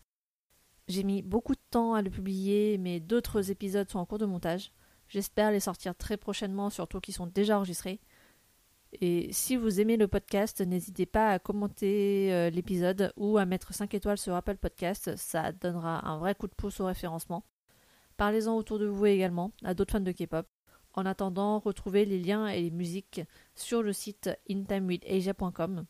J'ai 0.88 1.04
mis 1.04 1.22
beaucoup 1.22 1.54
de 1.54 1.62
temps 1.70 1.94
à 1.94 2.02
le 2.02 2.10
publier, 2.10 2.78
mais 2.78 3.00
d'autres 3.00 3.52
épisodes 3.52 3.90
sont 3.90 4.00
en 4.00 4.06
cours 4.06 4.18
de 4.18 4.26
montage. 4.26 4.72
J'espère 5.08 5.52
les 5.52 5.60
sortir 5.60 5.96
très 5.96 6.18
prochainement, 6.18 6.70
surtout 6.70 7.00
qu'ils 7.00 7.14
sont 7.14 7.28
déjà 7.28 7.58
enregistrés. 7.58 8.00
Et 9.02 9.32
si 9.32 9.56
vous 9.56 9.80
aimez 9.80 9.98
le 9.98 10.08
podcast, 10.08 10.62
n'hésitez 10.62 11.06
pas 11.06 11.32
à 11.32 11.40
commenter 11.40 12.34
euh, 12.34 12.50
l'épisode 12.50 13.14
ou 13.16 13.38
à 13.38 13.46
mettre 13.46 13.74
5 13.74 13.94
étoiles 13.94 14.18
sur 14.18 14.36
Apple 14.36 14.58
Podcast, 14.58 15.16
ça 15.16 15.52
donnera 15.52 16.08
un 16.08 16.18
vrai 16.18 16.36
coup 16.36 16.48
de 16.48 16.54
pouce 16.54 16.80
au 16.80 16.86
référencement. 16.86 17.44
Parlez-en 18.18 18.56
autour 18.56 18.78
de 18.78 18.86
vous 18.86 19.06
également, 19.06 19.52
à 19.64 19.74
d'autres 19.74 19.94
fans 19.94 20.00
de 20.00 20.12
K-pop. 20.12 20.48
En 20.94 21.06
attendant, 21.06 21.60
retrouvez 21.60 22.06
les 22.06 22.20
liens 22.20 22.48
et 22.48 22.62
les 22.62 22.72
musiques 22.72 23.22
sur 23.56 23.82
le 23.82 23.94
site 23.94 24.30
intimewithasia.com. 24.50 25.86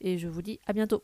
Et 0.00 0.18
je 0.18 0.28
vous 0.28 0.42
dis 0.42 0.60
à 0.66 0.72
bientôt. 0.72 1.02